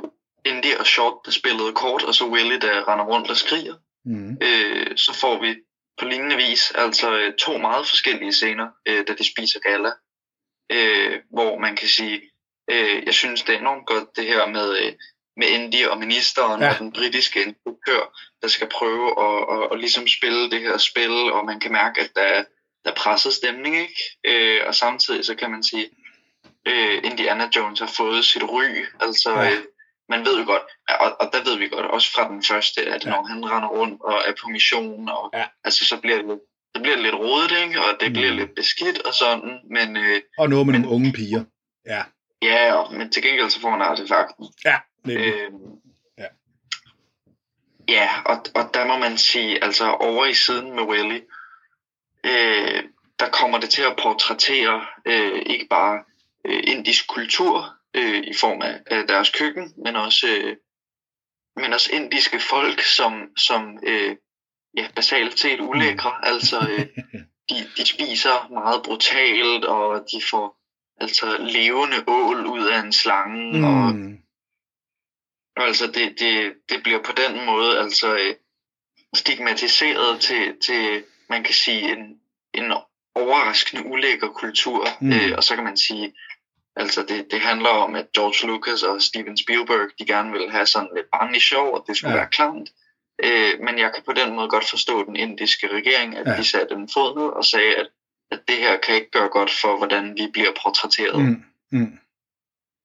[0.46, 3.76] Indy og Short, der spillede kort, og så Willy, der render rundt og skriger.
[4.06, 4.38] Mm.
[4.42, 5.56] Øh, så får vi
[6.00, 9.92] på lignende vis altså øh, to meget forskellige scener, øh, da de spiser gala.
[10.72, 12.22] Øh, hvor man kan sige,
[12.72, 14.94] øh, jeg synes det er enormt godt det her med, øh,
[15.38, 16.70] med Indy og ministeren ja.
[16.70, 18.02] og den britiske instruktør,
[18.42, 22.02] der skal prøve at, at, at, ligesom spille det her spil, og man kan mærke,
[22.02, 22.44] at der,
[22.84, 24.02] der er presset stemning, ikke?
[24.26, 25.90] Øh, og samtidig så kan man sige,
[26.68, 29.52] øh, Indiana Jones har fået sit ry, altså ja.
[29.52, 29.64] øh,
[30.10, 33.06] man ved jo godt, og, og der ved vi godt, også fra den første, at
[33.06, 33.10] ja.
[33.10, 35.46] når han render rundt og er på mission, og, ja.
[35.64, 36.40] altså så bliver det,
[36.74, 37.82] det bliver lidt rodet, ikke?
[37.82, 38.14] og det mm.
[38.14, 39.98] bliver lidt beskidt og sådan, men...
[39.98, 41.44] Øh, og noget med men, nogle unge piger.
[41.86, 42.04] Ja.
[42.42, 44.46] Ja, og, men til gengæld så får han artefakten.
[44.66, 45.34] Ja, nemlig.
[45.34, 45.52] Øh,
[46.18, 46.28] Ja.
[47.88, 51.20] Ja, og, og der må man sige, altså over i siden med Willy,
[52.26, 52.84] øh,
[53.20, 56.04] der kommer det til at portrættere øh, ikke bare
[56.46, 60.56] øh, indisk kultur øh, i form af, af deres køkken, men også, øh,
[61.56, 64.16] men også indiske folk som, som øh,
[64.78, 66.14] ja, basalt set ulækre.
[66.24, 66.86] Altså, øh,
[67.50, 70.61] de, de spiser meget brutalt, og de får
[71.02, 73.64] altså levende ål ud af en slange, mm.
[73.64, 74.12] og
[75.58, 78.36] og altså det, det, det bliver på den måde altså øh,
[79.16, 82.20] stigmatiseret til, til man kan sige, en,
[82.54, 82.74] en
[83.16, 84.88] overraskende ulækker kultur.
[85.02, 85.14] Mm.
[85.14, 86.14] Øh, og så kan man sige,
[86.76, 90.66] altså det, det handler om, at George Lucas og Steven Spielberg, de gerne vil have
[90.66, 92.18] sådan lidt barnlig sjov, og det skulle Ja.
[92.18, 92.70] være klamt.
[93.24, 96.38] Øh, men jeg kan på den måde godt forstå den indiske regering, at ja.
[96.38, 97.88] de satte en fod ned og sagde, at,
[98.32, 101.22] at det her kan ikke gøre godt for, hvordan vi bliver portrætteret.
[101.26, 101.44] Mm.
[101.72, 102.00] Mm.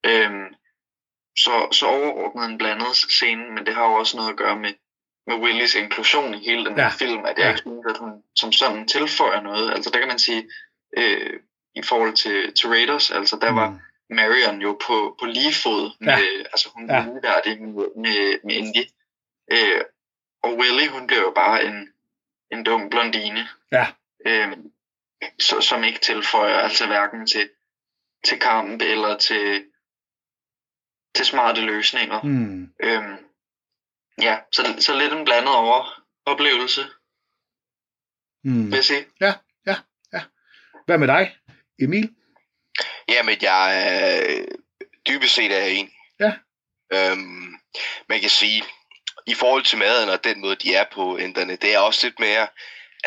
[0.05, 0.45] Øhm,
[1.37, 4.73] så, så overordnet en blandet scene, men det har jo også noget at gøre med,
[5.27, 6.89] med Willys inklusion i hele den Ja.
[6.89, 7.49] film, at jeg Ja.
[7.49, 9.71] ikke synes, at hun som sådan tilføjer noget.
[9.71, 10.49] Altså der kan man sige,
[10.97, 11.39] øh,
[11.75, 13.79] i forhold til, til Raiders, altså der var Mm.
[14.15, 16.19] Marion jo på, på lige fod med, Ja.
[16.53, 16.95] altså hun Ja.
[16.95, 18.83] er ligeværdig med, med, med Indy.
[19.51, 19.81] Øh,
[20.43, 21.89] og Willy, hun bliver jo bare en,
[22.51, 23.47] en dum blondine.
[23.71, 23.87] Ja.
[24.27, 24.51] Øh,
[25.39, 27.49] så, som ikke tilføjer altså hverken til,
[28.25, 29.65] til kamp eller til,
[31.15, 32.21] til smarte løsninger.
[32.21, 32.73] Mm.
[32.83, 33.17] Øhm,
[34.21, 36.81] ja, så, så lidt en blandet over oplevelse,
[38.43, 38.65] Mm.
[38.65, 39.05] vil jeg sige.
[40.85, 41.37] Hvad med dig,
[41.79, 42.15] Emil?
[43.09, 44.45] Jamen, jeg er
[45.07, 45.93] dybest set er jeg enig.
[46.19, 46.33] Ja.
[46.93, 47.55] Øhm,
[48.09, 48.63] man kan sige,
[49.27, 52.19] i forhold til maden og den måde, de er på ændrene, det er også lidt
[52.19, 52.47] mere,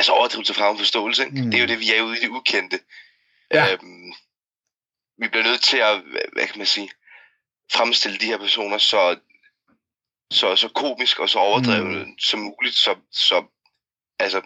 [0.00, 1.24] altså overdrivelse fra en forståelse.
[1.24, 1.36] Ikke?
[1.36, 1.44] Mm.
[1.44, 1.50] Mm.
[1.50, 2.80] Det er jo det, vi er ude i det ukendte.
[3.54, 3.72] Ja.
[3.72, 4.12] Øhm,
[5.18, 6.00] vi bliver nødt til at,
[6.32, 6.90] hvad kan man sige,
[7.72, 9.16] fremstille de her personer så,
[10.32, 12.18] så, så komisk og så overdrevet mm.
[12.18, 13.44] som muligt, så, så
[14.18, 14.40] altså,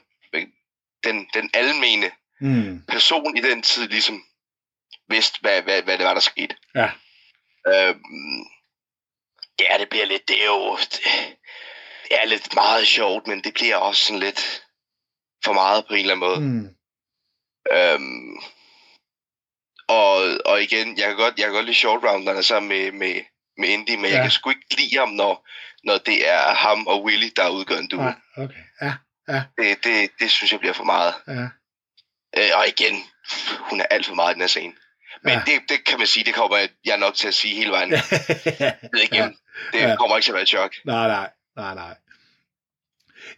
[1.05, 2.83] den, den almene Mm.
[2.89, 4.25] person i den tid ligesom
[5.09, 6.57] vidste, hvad, hvad, hvad det var, der skete.
[6.75, 6.91] Ja.
[7.69, 8.45] Øhm,
[9.61, 10.77] ja, det bliver lidt, det er jo,
[12.09, 14.64] det er lidt meget sjovt, men det bliver også sådan lidt
[15.45, 16.41] for meget på en eller anden måde.
[16.41, 16.69] Mm.
[17.73, 18.37] Øhm,
[19.89, 20.15] og,
[20.45, 23.21] og igen, jeg kan godt, jeg kan godt lide short rounderne sammen med, med,
[23.59, 24.09] med Indy, men ja.
[24.09, 24.15] Ja.
[24.15, 25.49] jeg kan sgu ikke lide ham, når,
[25.85, 28.01] når det er ham og Willy, der udgør en duo.
[28.03, 28.55] Nej, okay.
[29.29, 31.15] Ja, Det, det, det synes jeg bliver for meget.
[31.29, 31.47] ja.
[32.37, 33.03] Øh, og igen,
[33.71, 34.75] hun er alt for meget i den her scene.
[35.23, 35.39] Men Ja.
[35.39, 35.43] ja.
[35.47, 37.89] det, det kan man sige, det kommer jeg nok til at sige hele vejen.
[38.95, 39.37] ned igennem.
[39.73, 39.97] Det Ja.
[39.97, 40.75] kommer ikke til at være et chok.
[40.85, 41.95] Nej, nej, nej, nej.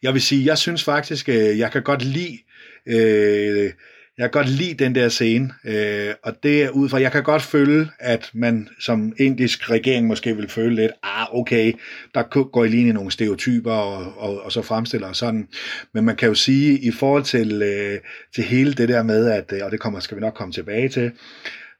[0.03, 2.39] Jeg vil sige, jeg synes faktisk, øh, jeg kan godt lide,
[2.87, 3.71] øh,
[4.19, 7.23] jeg kan godt lide den der scene, øh, og det er ud fra, jeg kan
[7.23, 11.73] godt føle, at man som indisk regering måske vil føle lidt, ah, okay,
[12.15, 12.23] der
[12.53, 15.49] går I lige ind i nogle stereotyper, og, og, og så fremstiller og sådan.
[15.95, 17.99] Men man kan jo sige, i forhold til, øh,
[18.35, 20.89] til hele det der med, at, øh, og det kommer, skal vi nok komme tilbage
[20.89, 21.13] til,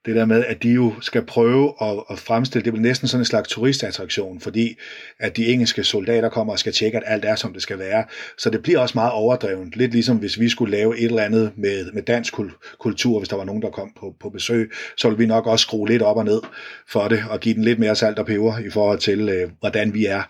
[0.07, 3.21] det der med, at de jo skal prøve at, at fremstille, det bliver næsten sådan
[3.21, 4.77] en slags turistattraktion, fordi
[5.19, 8.05] at de engelske soldater kommer og skal tjekke, at alt er, som det skal være.
[8.39, 9.77] Så det bliver også meget overdrevet.
[9.77, 12.35] Lidt ligesom hvis vi skulle lave et eller andet med, med dansk
[12.79, 15.63] kultur, hvis der var nogen, der kom på, på besøg, så ville vi nok også
[15.63, 16.41] skrue lidt op og ned
[16.89, 19.95] for det, og give den lidt mere salt og peber i forhold til, øh, hvordan
[19.95, 20.23] vi er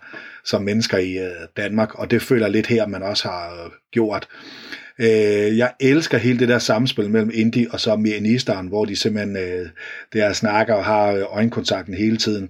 [0.45, 1.99] som mennesker i øh, Danmark.
[1.99, 4.27] Og det føler jeg lidt her, man også har øh, gjort.
[4.99, 9.37] Øh, jeg elsker hele det der samspil mellem Indy og så Mianisteren, hvor de simpelthen
[9.37, 9.69] øh,
[10.13, 12.49] der snakker og har øh, øjenkontakten hele tiden.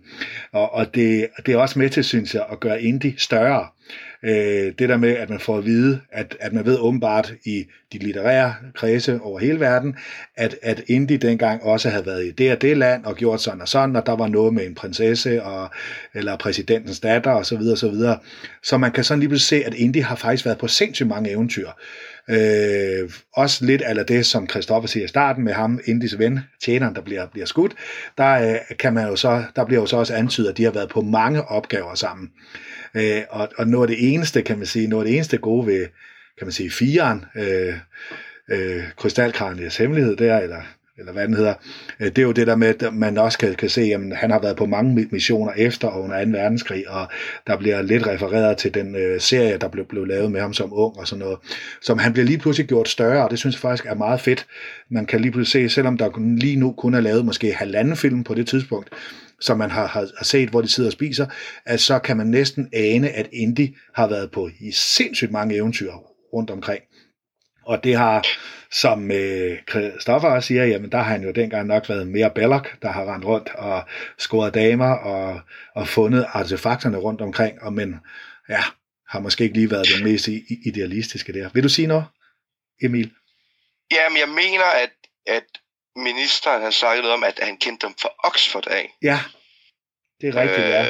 [0.51, 3.67] Og, og det, det er også med til, synes jeg, at gøre Indy større.
[4.23, 7.65] Øh, det der med, at man får at vide, at, at man ved åbenbart i
[7.93, 9.95] de litterære kredse over hele verden,
[10.35, 13.61] at, at Indy dengang også havde været i det og det land og gjort sådan
[13.61, 15.69] og sådan, og der var noget med en prinsesse og,
[16.13, 18.17] eller præsidentens datter og så videre og så videre.
[18.63, 21.31] Så man kan sådan lige pludselig se, at Indy har faktisk været på sindssygt mange
[21.31, 21.69] eventyr.
[22.29, 26.95] Øh, også lidt af det, som Christoffer siger i starten med ham, Indis ven, tjeneren,
[26.95, 27.73] der bliver, bliver skudt,
[28.17, 30.71] der, øh, kan man jo så, der bliver jo så også antydet, at de har
[30.71, 32.29] været på mange opgaver sammen.
[32.95, 35.67] Øh, og, og noget af det eneste, kan man sige, noget af det eneste gode
[35.67, 35.87] ved,
[36.37, 37.73] kan man sige, firen, øh,
[38.51, 40.61] øh, Krystalkraniets hemmelighed der, eller,
[40.97, 41.53] eller hvad den hedder,
[41.99, 44.31] øh, det er jo det der med, at man også kan, kan se, at han
[44.31, 46.31] har været på mange missioner efter og under 2.
[46.31, 47.07] verdenskrig, og
[47.47, 50.73] der bliver lidt refereret til den øh, serie, der blev, blev lavet med ham som
[50.73, 51.37] ung og sådan noget.
[51.81, 54.45] Som han bliver lige pludselig gjort større, og det synes jeg faktisk er meget fedt.
[54.89, 58.23] Man kan lige pludselig se, selvom der lige nu kun er lavet måske halvanden film
[58.23, 58.89] på det tidspunkt,
[59.39, 61.25] som man har, har, har set, hvor de sidder og spiser,
[61.65, 65.91] at så kan man næsten ane, at Indy har været på i sindssygt mange eventyr
[66.33, 66.81] rundt omkring.
[67.67, 68.27] Og det har,
[68.71, 72.91] som øh, Christoffer siger, jamen der har han jo dengang nok været mere Belloc, der
[72.91, 73.83] har rendt rundt og
[74.17, 75.41] scoret damer og,
[75.75, 77.95] og fundet artefakterne rundt omkring, og men
[78.49, 78.63] ja,
[79.09, 80.27] har måske ikke lige været den mest
[80.65, 81.49] idealistiske der.
[81.53, 82.05] Vil du sige noget,
[82.81, 83.11] Emil?
[83.91, 84.93] Jamen, jeg mener, at,
[85.25, 85.47] at
[85.95, 88.95] ministeren har sagt noget om, at han kendte dem fra Oxford af.
[89.03, 89.19] Ja,
[90.21, 90.87] det er rigtigt, øh, ja.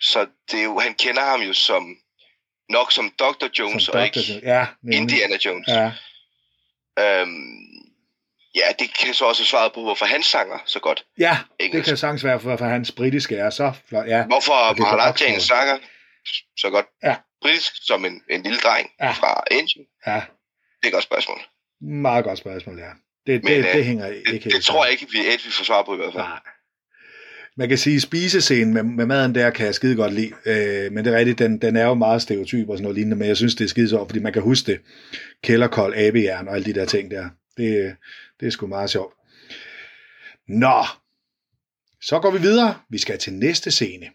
[0.00, 1.96] Så det er jo, han kender ham jo som
[2.68, 3.46] nok som Dr.
[3.58, 4.04] Jones som og Dr.
[4.04, 5.68] ikke ja, Indiana Jones.
[5.68, 5.92] Ja.
[6.98, 7.84] Øhm,
[8.54, 11.04] ja, det kan så også svare på, hvorfor han sanger så godt.
[11.18, 11.76] Ja, engelsk.
[11.76, 14.06] det kan sagtens være, hvorfor hans britiske er så flot.
[14.06, 15.78] Ja, hvorfor Maharajan sanger
[16.56, 17.16] så godt ja.
[17.42, 19.10] britisk som en, en lille dreng ja.
[19.10, 19.84] fra Engine.
[20.06, 20.14] Ja.
[20.14, 21.40] Det er et godt spørgsmål.
[21.80, 22.90] Meget godt spørgsmål, ja.
[23.26, 25.40] Det, Men, det, det, øh, hænger ikke det, helt Det tror jeg ikke, vi, at
[25.44, 26.24] vi får svar på i hvert fald.
[26.24, 26.40] Nej.
[27.56, 30.32] Man kan sige, at spisescenen med, med maden der kan jeg skide godt lide.
[30.46, 33.16] Øh, men det er rigtigt, den, den er jo meget stereotyp og sådan noget lignende,
[33.16, 34.80] men jeg synes, det er skide så, fordi man kan huske det.
[35.42, 37.28] Kælderkold, abejern og alle de der ting der.
[37.56, 37.96] Det,
[38.40, 39.14] det er sgu meget sjovt.
[40.48, 40.84] Nå,
[42.02, 42.74] så går vi videre.
[42.90, 44.06] Vi skal til næste scene.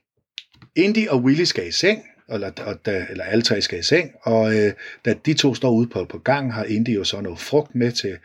[0.75, 4.11] Indy og Willy skal i seng, eller, og da, eller alle tre skal i seng,
[4.21, 4.73] og øh,
[5.05, 7.91] da de to står ude på, på gang, har Indy jo så noget frugt med
[7.91, 8.17] til,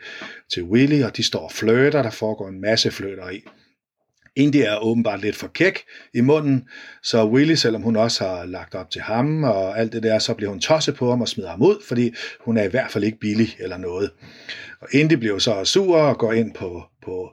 [0.53, 3.43] til Willy, og de står og flirter, der foregår en masse flirter i.
[4.35, 5.83] Indy er åbenbart lidt for kæk
[6.13, 6.67] i munden,
[7.03, 10.33] så Willy, selvom hun også har lagt op til ham og alt det der, så
[10.33, 13.03] bliver hun tosset på ham og smider ham ud, fordi hun er i hvert fald
[13.03, 14.11] ikke billig eller noget.
[14.81, 17.29] Og Indy bliver så sur og går ind på, på,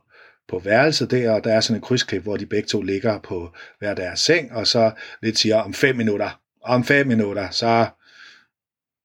[0.49, 3.51] på værelset der, og der er sådan en krydsklip, hvor de begge to ligger på
[3.79, 4.91] hver deres seng, og så
[5.23, 7.87] lidt siger om fem minutter, om fem minutter, så,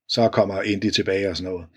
[0.07, 1.67] så kommer Indy tilbage og sådan noget.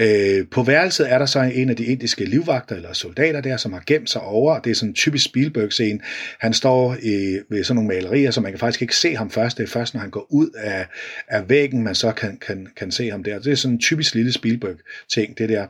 [0.00, 3.72] Øh, på værelset er der så en af de indiske livvagter eller soldater der, som
[3.72, 6.00] har gemt sig over, det er sådan en typisk Spielberg-scene.
[6.40, 9.58] Han står i, ved sådan nogle malerier, så man kan faktisk ikke se ham først.
[9.58, 10.86] Det er først, når han går ud af,
[11.28, 13.38] af væggen, man så kan, kan, kan se ham der.
[13.38, 15.66] Det er sådan en typisk lille Spielberg-ting, det der.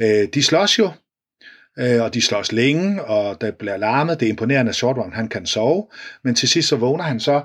[0.00, 0.90] Øh, de slås jo,
[1.78, 4.20] øh, og de slås længe, og der bliver larmet.
[4.20, 5.86] Det er imponerende, at Short han kan sove,
[6.24, 7.42] men til sidst så vågner han så,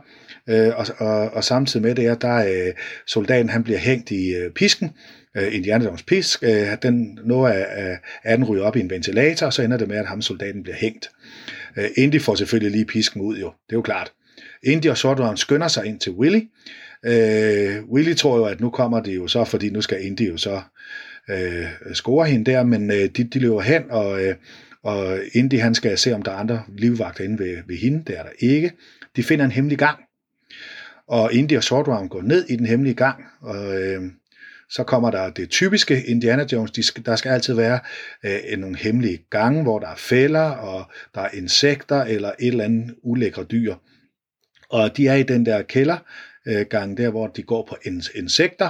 [0.49, 2.73] øh, og, og, og samtidig med det, der øh,
[3.07, 4.91] soldaten han bliver hængt i øh, pisken,
[5.39, 9.45] øh, Indiana Jones pisk, øh, den noget af, af den ryger op i en ventilator,
[9.45, 11.09] og så ender det med, at ham soldaten bliver hængt.
[11.77, 14.11] Øh, Indy får selvfølgelig lige pisken ud jo, det er jo klart.
[14.63, 16.41] Indy og Short skynder sig ind til Willy.
[17.05, 20.37] Øh, Willy tror jo, at nu kommer det jo så, fordi nu skal Indy jo
[20.37, 20.61] så
[21.29, 24.35] øh, score hende der, men øh, de, de løber hen, og, øh,
[24.83, 28.03] og Indy han skal se, om der er andre livvagter inde ved, ved hende.
[28.07, 28.71] Det er der ikke.
[29.15, 29.99] De finder en hemmelig gang,
[31.07, 34.01] og Indy og Short går ned i den hemmelige gang, og øh,
[34.69, 36.71] så kommer der det typiske Indiana Jones.
[36.71, 37.79] De skal, der skal altid være
[38.25, 42.63] øh, nogle hemmelige gange, hvor der er fælder, og der er insekter eller et eller
[42.63, 43.75] andet ulækre dyr.
[44.69, 46.05] Og de er i den der kældergang,
[46.47, 47.77] øh, gang der, hvor de går på
[48.15, 48.69] insekter,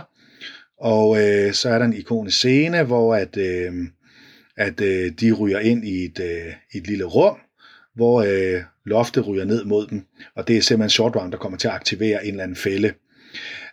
[0.79, 3.73] og øh, så er der en ikonisk scene, hvor at, øh,
[4.57, 7.37] at øh, de ryger ind i et, øh, et lille rum,
[7.95, 11.57] hvor øh, loftet ryger ned mod dem, og det er simpelthen Short Round, der kommer
[11.57, 12.93] til at aktivere en eller anden fælde.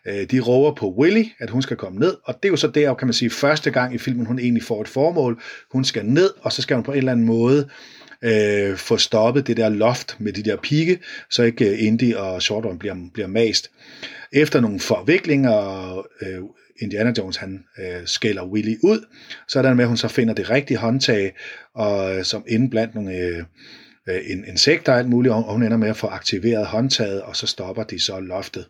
[0.09, 2.67] Øh, de råber på Willy, at hun skal komme ned, og det er jo så
[2.69, 5.43] der, kan man sige, første gang i filmen, hun egentlig får et formål.
[5.73, 7.69] Hun skal ned, og så skal hun på en eller anden måde
[8.23, 10.99] øh, få stoppet det der loft med de der pigge,
[11.31, 13.71] så ikke øh, Indy og Shortround bliver, bliver mast.
[14.33, 16.39] Efter nogle forviklinger, øh,
[16.81, 19.07] Indiana Jones han øh, skælder Willy ud,
[19.49, 21.35] så er der med, at hun så finder det rigtige håndtag,
[21.75, 23.45] og øh, som inden blandt nogle øh,
[24.09, 27.47] øh, insekter og alt muligt, og hun ender med at få aktiveret håndtaget, og så
[27.47, 28.67] stopper de så loftet.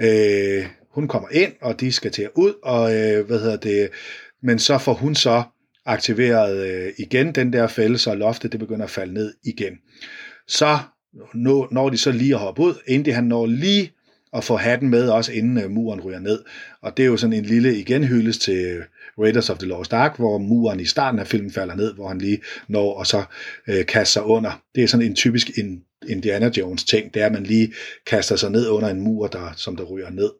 [0.00, 3.88] Øh, hun kommer ind, og de skal til at ud, og øh, hvad hedder det,
[4.42, 5.42] men så får hun så
[5.86, 9.78] aktiveret øh, igen den der fælde, så loftet det begynder at falde ned igen.
[10.48, 10.78] Så
[11.34, 13.92] når når de så lige at hoppe ud, inden han når lige
[14.32, 16.44] at få hatten med også inden øh, muren ryger ned.
[16.82, 18.82] Og det er jo sådan en lille igen hyldes til
[19.18, 22.18] Raiders of the Lost Ark, hvor muren i starten af filmen falder ned, hvor han
[22.18, 23.24] lige når og så
[23.68, 24.62] øh, kaster sig under.
[24.74, 25.50] Det er sådan en typisk
[26.08, 27.72] Indiana Jones ting, det er, at man lige
[28.06, 30.30] kaster sig ned under en mur, der, som der ryger ned.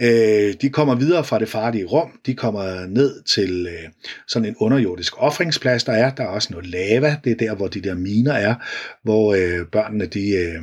[0.00, 3.90] Øh, de kommer videre fra det farlige rum, de kommer ned til øh,
[4.28, 6.14] sådan en underjordisk offringsplads, der er.
[6.14, 8.54] Der er også noget lava, det er der, hvor de der miner er,
[9.02, 10.62] hvor øh, børnene de, øh,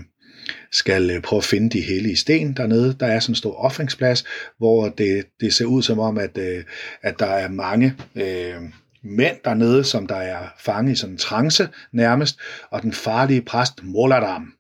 [0.71, 2.95] skal øh, prøve at finde de hellige sten dernede.
[2.99, 4.25] Der er sådan en stor offringsplads,
[4.57, 6.63] hvor det, det ser ud som om, at, øh,
[7.01, 8.61] at der er mange øh,
[9.03, 12.39] mænd dernede, som der er fanget i sådan en trance nærmest,
[12.71, 14.53] og den farlige præst Moladam,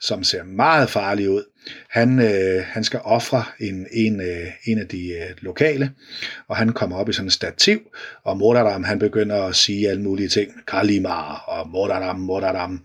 [0.00, 1.44] som ser meget farlig ud,
[1.90, 5.92] han, øh, han skal ofre en, en, øh, en af de øh, lokale,
[6.48, 7.80] og han kommer op i sådan en stativ,
[8.24, 12.80] og Moladam han begynder at sige alle mulige ting, Kalimar og Moladam, Moladam,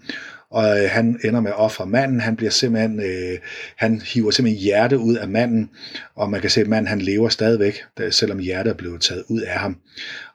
[0.56, 2.20] og øh, han ender med at ofre manden.
[2.20, 3.39] Han bliver simpelthen, øh,
[3.76, 5.70] han hiver simpelthen hjerte ud af manden,
[6.16, 9.41] og man kan se, at manden han lever stadigvæk, selvom hjertet er blevet taget ud
[9.41, 9.78] af ham.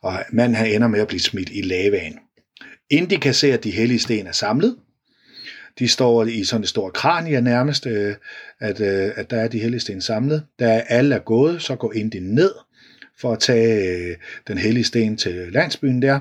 [0.02, 2.18] Og manden han ender med at blive smidt i lavaen.
[2.90, 4.76] Indy kan se, at de hellige sten er samlet,
[5.78, 8.14] de står i sådan et stort kranie nærmest, øh,
[8.60, 10.44] at, øh, at der er de hellige sten samlet.
[10.58, 12.52] Da alle er gået, så går Indy ned
[13.20, 14.16] for at tage øh,
[14.48, 16.20] den hellige sten til landsbyen der,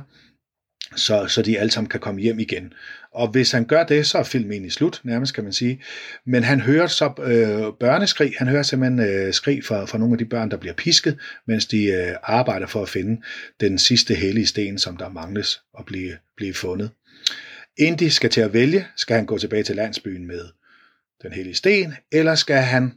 [0.96, 2.74] så, så de alle sammen kan komme hjem igen.
[3.12, 5.84] Og hvis han gør det, så er filmen egentlig slut, nærmest kan man sige.
[6.26, 10.18] Men han hører så øh, børneskrig, han hører simpelthen øh, skrig fra, fra nogle af
[10.18, 13.22] de børn, der bliver pisket, mens de øh, arbejder for at finde
[13.60, 16.92] den sidste hellige sten, som der mangles at blive, blive fundet.
[17.78, 20.42] Indy skal til at vælge, skal han gå tilbage til landsbyen med
[21.24, 22.94] den hellige sten, eller skal han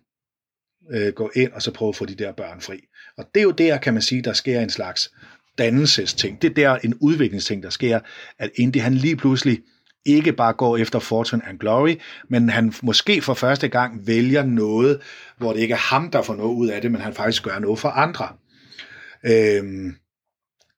[0.92, 2.80] øh, gå ind og så prøve at få de der børn fri.
[3.18, 5.12] Og det er jo der, kan man sige, der sker en slags
[5.58, 6.42] dannelsesting.
[6.42, 8.00] Det er der en udviklingsting, der sker,
[8.38, 9.62] at Indy han lige pludselig
[10.04, 11.94] ikke bare går efter Fortune and Glory,
[12.28, 15.00] men han måske for første gang vælger noget,
[15.38, 17.58] hvor det ikke er ham, der får noget ud af det, men han faktisk gør
[17.58, 18.28] noget for andre.
[19.26, 19.94] Øhm,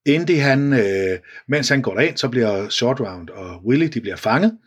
[0.07, 1.19] Indy, han, øh,
[1.49, 4.59] mens han går derind, så bliver Short Round og Willy, de bliver fanget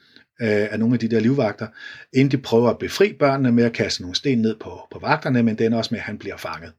[0.41, 1.68] øh, af nogle af de der livvagter.
[2.14, 5.58] Indy prøver at befri børnene med at kaste nogle sten ned på, på vagterne, men
[5.58, 6.74] den også med, at han bliver fanget.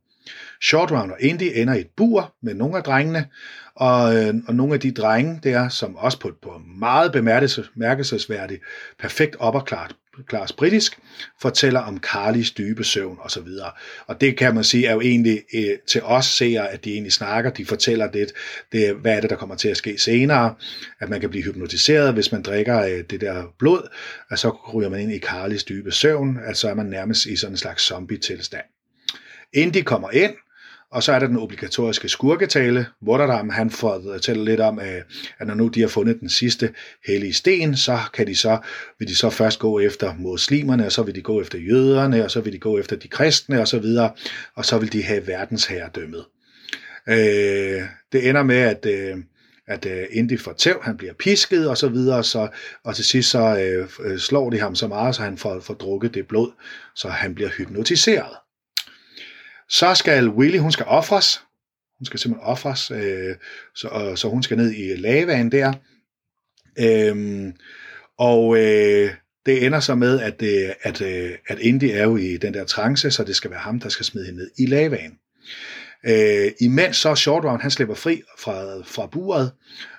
[0.63, 3.27] Short Round og Indy ender i et bur med nogle af drengene,
[3.79, 8.63] og, øh, og nogle af de drenge der, som også på, på meget bemærkelsesværdigt,
[8.99, 9.95] perfekt opperklart
[10.27, 10.99] Klares Britisk,
[11.41, 13.49] fortæller om Carlis dybe søvn osv.
[13.63, 13.73] Og,
[14.07, 17.13] og det kan man sige er jo egentlig øh, til os seere, at de egentlig
[17.13, 18.33] snakker, de fortæller det,
[18.73, 20.55] det, hvad er det, der kommer til at ske senere,
[21.01, 23.89] at man kan blive hypnotiseret, hvis man drikker øh, det der blod,
[24.31, 27.37] og så ryger man ind i Carlis dybe søvn, at så er man nærmest i
[27.37, 28.65] sådan en slags zombie-tilstand.
[29.53, 30.33] Inden de kommer ind,
[30.91, 32.87] og så er der den obligatoriske skurketale.
[33.09, 35.03] Rotterdam han øh, fortæller lidt om, øh,
[35.39, 36.75] at når nu de har fundet den sidste
[37.07, 38.59] hellige sten, så kan de så,
[38.99, 42.31] vil de så først gå efter muslimerne, og så vil de gå efter jøderne, og
[42.31, 44.11] så vil de gå efter de kristne, og så videre,
[44.55, 46.25] og så vil de have verdensherredømmet.
[47.09, 47.83] Øh,
[48.13, 49.17] det ender med, at, øh,
[49.67, 52.49] at øh, Indy får tæv, han bliver pisket og så videre, så,
[52.85, 55.75] og til sidst så øh, øh slår de ham så meget, så han får, får
[55.75, 56.51] drukket det blod,
[56.95, 58.48] så han bliver hypnotiseret.
[59.69, 61.41] Så skal Willy, hun skal ofres.
[61.99, 63.37] Hun skal simpelthen ofres, øh,
[63.75, 65.73] så, og, så hun skal ned i lavaen der.
[66.79, 67.53] Øhm,
[68.19, 69.11] og øh,
[69.47, 72.65] det ender så med, at, øh, at, øh, at Indy er jo i den der
[72.65, 75.19] trance, så det skal være ham, der skal smide hende ned i lavaen.
[76.07, 79.53] Øh, imens så Short Round, han slipper fri fra, fra buret,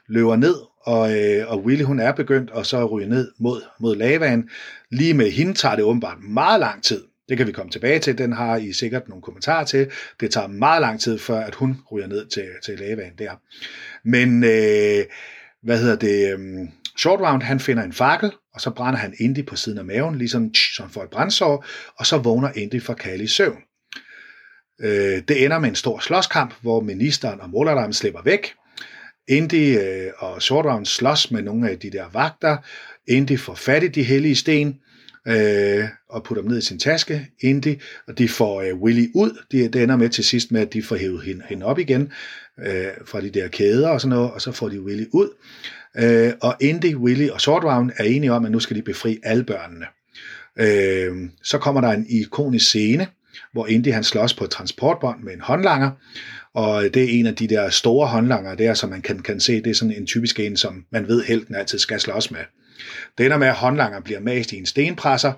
[0.07, 3.95] løber ned, og, øh, og Willy hun er begyndt at så ryge ned mod, mod
[3.95, 4.49] lavaen.
[4.91, 8.17] Lige med hende tager det åbenbart meget lang tid det kan vi komme tilbage til.
[8.17, 9.91] Den har I sikkert nogle kommentarer til.
[10.19, 13.31] Det tager meget lang tid, før at hun ryger ned til, til lavaen der.
[14.03, 15.05] Men, øh,
[15.63, 16.33] hvad hedder det?
[16.33, 19.85] Um, Short Round, han finder en fakkel, og så brænder han Indy på siden af
[19.85, 21.65] maven, ligesom som for et brændsår,
[21.97, 23.57] og så vågner Indy fra Kali søvn.
[24.81, 28.53] Øh, det ender med en stor slåskamp, hvor ministeren og Molaram slipper væk.
[29.27, 32.57] Indy øh, og Short Round slås med nogle af de der vagter.
[33.07, 34.79] Indy får fat i de hellige sten,
[35.27, 39.43] øh, og putter dem ned i sin taske, Indy, og de får øh, Willy ud.
[39.51, 42.11] De, det ender med til sidst med, at de får hævet hende, hende op igen
[42.65, 45.29] øh, fra de der kæder og sådan noget, og så får de Willy ud.
[45.97, 49.19] Øh, og Indy, Willy og Short Round er enige om, at nu skal de befri
[49.23, 49.85] alle børnene.
[50.59, 53.07] Øh, så kommer der en ikonisk scene,
[53.53, 55.91] hvor Indy han slås på et transportbånd med en håndlanger,
[56.53, 59.61] og det er en af de der store håndlanger der, som man kan, kan se,
[59.61, 62.39] det er sådan en typisk en, som man ved helten altid skal slås med.
[63.17, 65.33] Det ender med, at håndlangeren bliver mast i en stenpresser,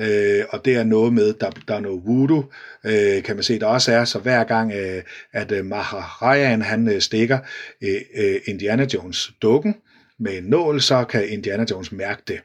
[0.00, 2.44] øh, og det er noget med, der, der er noget voodoo,
[2.84, 6.88] øh, kan man se, der også er, så hver gang, øh, at øh, Maharajan han
[6.88, 7.38] øh, stikker
[7.82, 9.74] øh, øh, Indiana Jones dukken
[10.18, 12.40] med en nål, så kan Indiana Jones mærke det.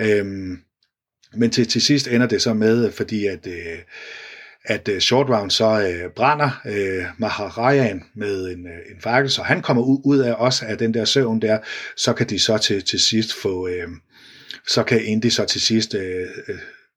[0.00, 0.26] Øh,
[1.34, 3.78] men til, til sidst ender det så med, øh, fordi at øh,
[4.68, 9.42] at uh, Short Round så uh, brænder uh, Maharajan med en, uh, en fakkel, så
[9.42, 11.58] han kommer ud, ud af også af den der søvn der,
[11.96, 13.92] så kan de så til, til sidst få, uh,
[14.66, 16.00] så kan Indy så til sidst uh,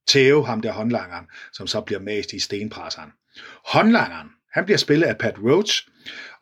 [0.07, 3.09] tæve ham der håndlangeren, som så bliver mast i stenpresseren.
[3.65, 5.88] Håndlangeren, han bliver spillet af Pat Roach,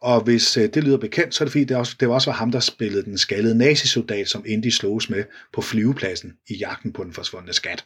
[0.02, 2.30] og hvis uh, det lyder bekendt, så er det fordi, det, også, det var også
[2.30, 5.24] var ham, der spillede den skaldede nazisoldat, som Indy slås med
[5.54, 7.86] på flyvepladsen i jagten på den forsvundne skat.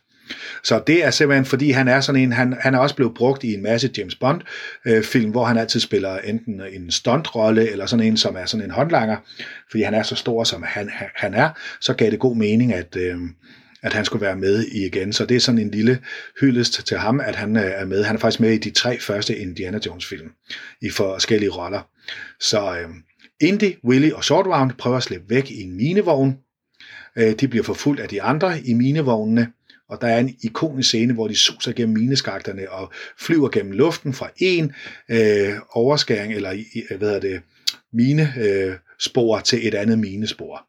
[0.63, 3.43] Så det er simpelthen, fordi han er sådan en, han, han er også blevet brugt
[3.43, 4.41] i en masse James Bond
[4.85, 8.65] øh, film, hvor han altid spiller enten en stuntrolle, eller sådan en, som er sådan
[8.65, 9.17] en håndlanger,
[9.71, 11.49] fordi han er så stor, som han, han er,
[11.81, 13.17] så gav det god mening, at, øh,
[13.83, 15.13] at han skulle være med i igen.
[15.13, 15.99] Så det er sådan en lille
[16.41, 18.03] hyldest til ham, at han øh, er med.
[18.03, 20.31] Han er faktisk med i de tre første Indiana Jones film,
[20.81, 21.81] i forskellige roller.
[22.39, 22.89] Så øh,
[23.41, 26.37] Indy, Willy og Short Round prøver at slippe væk i en minevogn,
[27.15, 29.47] Øh, de bliver forfulgt af de andre i minevognene,
[29.93, 34.13] og der er en ikonisk scene, hvor de suser gennem mineskakterne og flyver gennem luften
[34.13, 34.75] fra en
[35.11, 36.49] øh, overskæring, eller
[36.97, 37.41] hvad hedder det,
[37.93, 40.67] minespor øh, spor til et andet minespor.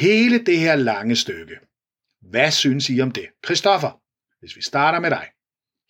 [0.00, 1.56] Hele det her lange stykke,
[2.30, 3.26] hvad synes I om det?
[3.44, 4.00] Christoffer,
[4.40, 5.26] hvis vi starter med dig.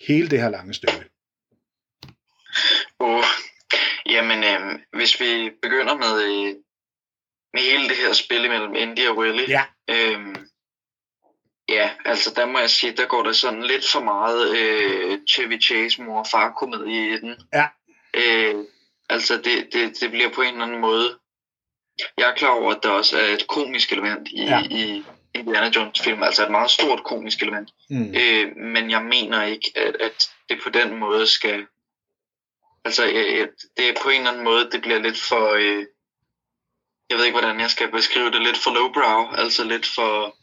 [0.08, 1.04] Hele det her lange stykke.
[3.00, 3.24] Uh,
[4.06, 6.54] jamen, øh, hvis vi begynder med, øh,
[7.52, 9.48] med hele det her spil mellem Indy og Willy.
[9.48, 9.64] Ja.
[9.90, 10.36] Øhm,
[11.68, 15.62] ja, altså der må jeg sige, der går der sådan lidt for meget øh, Chevy
[15.62, 17.36] Chase mor og far komedie i den.
[17.54, 17.66] Ja.
[18.14, 18.54] Øh,
[19.10, 21.18] altså det, det, det bliver på en eller anden måde.
[22.18, 24.62] Jeg er klar over, at der også er et komisk element i, Ja.
[24.70, 25.04] i
[25.34, 27.70] Indiana Jones film, altså et meget stort komisk element.
[27.90, 28.14] Mm.
[28.14, 31.66] Øh, men jeg mener ikke, at, at det på den måde skal...
[32.84, 35.52] Altså, øh, det er på en eller anden måde, det bliver lidt for...
[35.52, 35.86] Øh,
[37.10, 38.42] jeg ved ikke, hvordan jeg skal beskrive det.
[38.42, 40.36] Lidt for lowbrow, altså lidt for...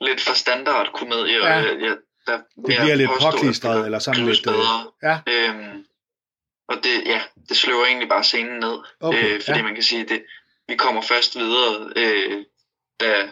[0.00, 1.36] Lidt for standard komedie.
[1.46, 1.58] Ja.
[1.58, 1.96] Og, jeg, jeg,
[2.26, 4.46] der, Det bliver lidt påklistret, eller sådan lidt...
[4.46, 4.90] Øh, Bedre.
[5.02, 5.84] ja, Øhm,
[6.68, 8.78] og det, ja, det sløver egentlig bare scenen ned.
[9.00, 9.62] Okay, øh, fordi ja.
[9.62, 10.22] man kan sige, det,
[10.68, 12.44] vi kommer først videre, øh,
[13.00, 13.28] da,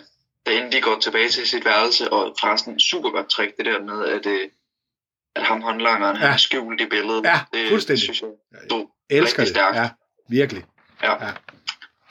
[0.47, 4.07] da Indy går tilbage til sit værelse, og forresten super godt trick det der med,
[4.07, 4.49] at, øh,
[5.37, 6.21] at ham håndlangeren, ja.
[6.21, 7.25] Han er skjult i billedet.
[7.25, 8.09] Ja, det, fuldstændig.
[8.09, 9.49] Det synes jeg stod elsker rigtig det.
[9.49, 9.77] stærkt.
[9.77, 9.91] Ja,
[10.29, 10.65] virkelig.
[11.03, 11.25] Ja.
[11.27, 11.33] Ja.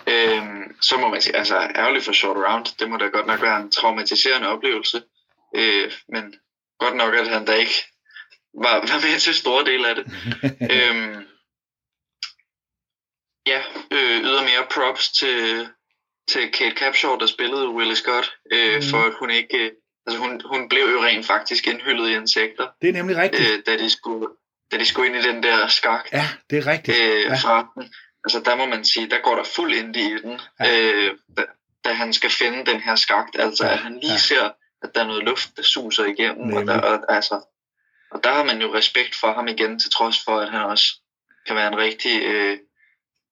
[0.07, 3.41] Øhm, så må man sige, altså ærgerligt for Short Around, det må da godt nok
[3.41, 5.03] være en traumatiserende oplevelse.
[5.55, 6.35] Øh, men
[6.79, 7.85] godt nok, at han da ikke
[8.53, 10.05] var, var med til store dele af det.
[10.73, 11.25] øhm,
[13.47, 15.67] ja, øh, ydermere props til,
[16.29, 18.81] til Kate Capshaw, der spillede Willie Scott, øh, mm.
[18.91, 19.57] for at hun ikke...
[19.65, 19.71] øh,
[20.09, 23.51] Altså hun, hun blev jo rent faktisk indhyllet i insekter, Det er nemlig rigtigt.
[23.51, 24.27] øh, da, de skulle,
[24.71, 26.97] da de skulle ind i den der skak Ja, det er rigtigt.
[27.01, 27.33] øh, Ja.
[27.35, 27.67] fra.
[28.23, 30.81] Altså der må man sige, der går der fuld ind i den, Ja.
[30.81, 31.43] øh, da,
[31.85, 33.35] da han skal finde den her skakt.
[33.39, 34.17] Altså Ja, at han lige ja.
[34.17, 34.49] ser,
[34.83, 36.53] at der er noget luft, der suser igennem.
[36.53, 37.41] Og der, og, altså,
[38.11, 40.85] og der har man jo respekt for ham igen, til trods for, at han også
[41.47, 42.57] kan være en rigtig, øh,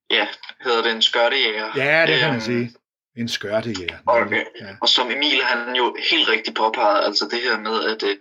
[0.09, 0.27] ja,
[0.63, 1.71] hedder det en skørtejæger.
[1.75, 2.75] Ja, det kan man Øhm, sige.
[3.17, 3.97] En skørtejæger.
[4.05, 4.45] Okay.
[4.61, 4.75] Ja.
[4.81, 8.17] Og som Emil han jo helt rigtigt påpegede, altså det her med, at, øh,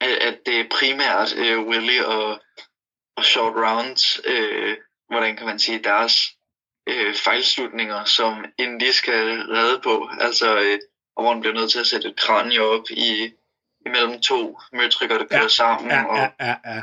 [0.00, 2.40] at, at det er primært øh, Willy og,
[3.16, 4.76] og Short Rounds, øh,
[5.14, 6.16] hvordan kan man sige, deres
[6.88, 10.08] øh, fejlslutninger, som Indy skal redde på.
[10.20, 10.78] Altså, øh,
[11.16, 13.32] og hvor han bliver nødt til at sætte et kranje op i
[13.86, 15.90] imellem to møtrikker, der kører Ja, sammen.
[15.90, 16.82] Ja, og, ja, ja, ja.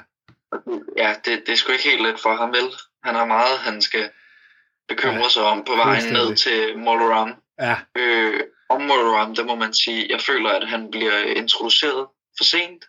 [0.97, 2.73] ja, det, det er sgu ikke helt let for ham, vel?
[3.03, 4.09] Han har meget, han skal
[4.88, 7.34] bekymre Ja, sig om på vejen ned til Moloram.
[7.61, 7.75] ja.
[7.97, 12.07] Øh, om Moloram, der må man sige, jeg føler, at han bliver introduceret
[12.38, 12.86] for sent.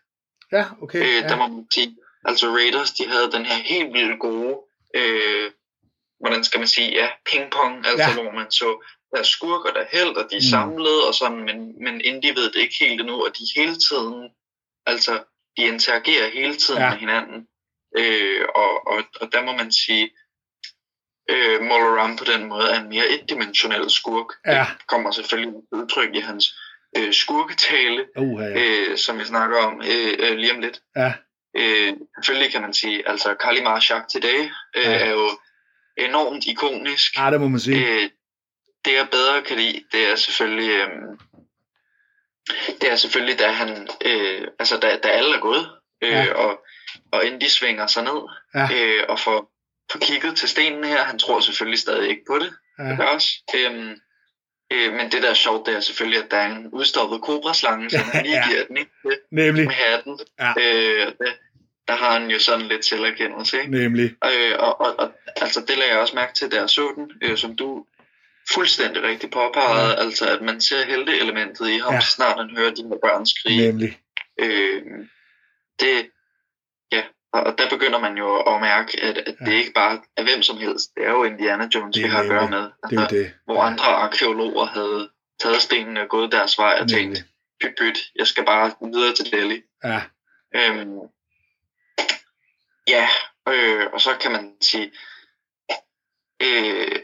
[0.52, 0.98] Ja, okay.
[0.98, 1.28] Øh, Ja.
[1.28, 4.58] Der må man sige, altså Raiders, de havde den her helt vildt gode,
[4.94, 5.50] øh,
[6.20, 8.14] hvordan skal man sige, ja, pingpong, altså Ja.
[8.22, 10.50] hvor man så, der er skurk og der er held, og de er Mm.
[10.50, 14.30] samlet og sådan, men, men Indy ved det ikke helt endnu, og de hele tiden,
[14.86, 15.24] altså
[15.56, 16.90] de interagerer hele tiden Ja.
[16.90, 17.48] med hinanden.
[17.96, 20.10] Øh, og, og, og der må man sige,
[21.30, 24.26] øh, Moloram på den måde er en mere etdimensionel skurk.
[24.46, 24.66] Ja.
[24.78, 26.54] Det kommer selvfølgelig udtryk i hans
[26.98, 28.60] øh, skurketale, Uh, ja.
[28.90, 30.80] øh, som vi snakker om øh, øh, lige om lidt.
[30.96, 31.12] ja.
[31.56, 34.40] Øh, selvfølgelig kan man sige, altså Kalimar Jacques Today
[34.76, 34.90] øh, Ja.
[34.90, 34.98] ja.
[35.06, 35.30] er jo
[35.96, 37.12] enormt ikonisk.
[37.16, 37.86] Ah, det må man sige.
[37.86, 38.10] Øh,
[38.84, 40.88] det jeg bedre kan lide, det er selvfølgelig, øh,
[42.80, 45.70] det er selvfølgelig, da han, øh, altså da, da alle er gået,
[46.02, 46.22] øh, Ja.
[46.22, 46.34] ja.
[46.34, 46.64] og,
[47.12, 48.20] og Indy svinger sig ned,
[48.54, 48.68] Ja.
[48.74, 49.52] øh, og får,
[49.92, 51.04] får kigget til stenen her.
[51.04, 53.04] Han tror selvfølgelig stadig ikke på det, Ja.
[53.14, 53.28] også.
[53.56, 53.96] Øhm,
[54.72, 57.90] øh, men det der er sjovt, det er selvfølgelig, at der er en udstoppet kobraslange,
[57.90, 58.48] som han lige Ja.
[58.48, 58.90] giver den, ikke?
[59.30, 59.66] Nemlig.
[59.66, 60.18] med hatten.
[60.40, 60.50] Ja.
[60.60, 61.32] Øh, det,
[61.88, 63.70] der har han jo sådan lidt selverkendelse, ikke?
[63.70, 64.14] Nemlig.
[64.24, 67.10] Øh, og, og, og altså, det lagde jeg også mærke til, da jeg så den,
[67.22, 67.86] øh, som du
[68.54, 70.00] fuldstændig rigtig påpegede, Ja.
[70.04, 72.00] altså at man ser helteelementet i ham, Ja.
[72.00, 73.66] så snart han hører de her børn skrige.
[73.66, 73.98] Nemlig.
[74.40, 74.82] Øh,
[75.80, 76.06] det,
[77.32, 79.44] og, og der begynder man jo at mærke, at, at ja.
[79.44, 79.58] det Ja.
[79.58, 82.28] ikke bare er hvem som helst, det er jo Indiana Jones, Det vi har at
[82.28, 82.70] gøre med.
[82.90, 83.32] Det er det.
[83.44, 85.10] hvor andre arkeologer havde
[85.40, 87.24] taget stenene og gået deres vej og tænkt,
[87.60, 89.62] pyt pyt, jeg skal bare videre til Delhi.
[89.84, 90.02] Ja.
[90.56, 90.98] Øhm,
[92.88, 93.08] ja,
[93.48, 94.92] øh, og så kan man sige,
[96.42, 96.96] øh,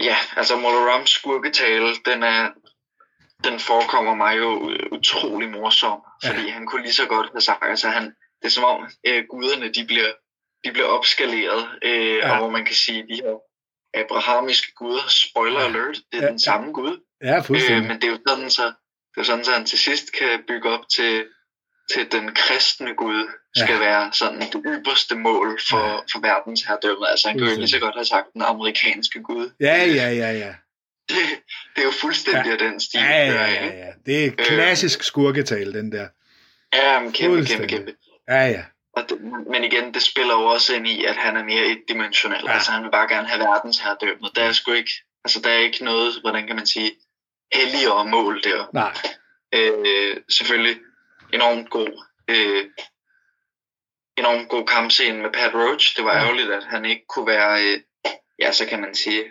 [0.00, 2.50] ja, altså Molorams skurketale, den er,
[3.44, 6.28] den forekommer mig jo utrolig morsom, Ja.
[6.30, 8.14] fordi han kunne lige så godt have sagt, altså han,
[8.44, 10.12] det er som om øh, guderne, de bliver,
[10.64, 12.30] de bliver opskaleret, øh, Ja.
[12.32, 13.34] og hvor man kan sige, de her
[13.94, 17.88] abrahamiske guder, spoiler alert, det er Ja, den samme gud, Ja, Øh, fuldstændig.
[17.88, 18.64] men det er jo sådan, så,
[19.14, 21.24] det er sådan, så han til sidst kan bygge op til,
[21.94, 23.78] til den kristne Gud, skal Ja.
[23.78, 25.96] være sådan det ypperste mål for, Ja.
[25.96, 27.08] for verdens herredømme.
[27.10, 29.50] Altså han kunne jo lige så godt have sagt den amerikanske Gud.
[29.60, 30.54] Ja, ja, ja, ja.
[31.08, 31.16] det,
[31.74, 32.64] det er jo fuldstændig ja.
[32.66, 33.00] den stil.
[33.00, 33.92] Ja, ja, ja, ja.
[34.06, 36.08] Det er klassisk skurketale, den der.
[36.74, 37.94] Ja, men kæmpe, kæmpe, kæmpe.
[38.28, 38.64] Ja, ja.
[38.96, 39.20] Og det,
[39.50, 42.42] men igen, det spiller jo også ind i, at han er mere etdimensionel.
[42.46, 42.52] Ja.
[42.52, 44.30] Altså, han vil bare gerne have verdensherredømmet.
[44.36, 44.90] Der er sgu ikke,
[45.24, 46.90] altså, der er ikke noget, hvordan kan man sige,
[47.54, 48.70] helligere mål der.
[48.72, 48.92] Nej.
[49.54, 50.76] Øh, selvfølgelig
[51.32, 52.64] enormt god, øh,
[54.16, 55.96] enormt god kampscene med Pat Roach.
[55.96, 56.22] Det var Ja.
[56.24, 57.80] ærgerligt, at han ikke kunne være, øh,
[58.38, 59.24] ja, så kan man sige,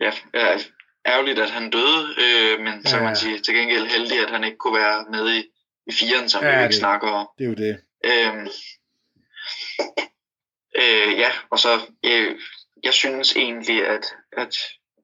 [0.00, 0.58] ja, ja
[1.06, 3.04] ærgerligt, at han døde, øh, men så Ja, kan ja.
[3.04, 5.38] man sige, til gengæld heldig, at han ikke kunne være med i,
[5.86, 7.28] i firen, som Ja, vi ikke det- snakker om.
[7.38, 7.80] Det er jo det.
[8.06, 8.48] Øhm,
[10.76, 12.36] øh, ja, og så, øh,
[12.84, 14.56] jeg synes egentlig, at, at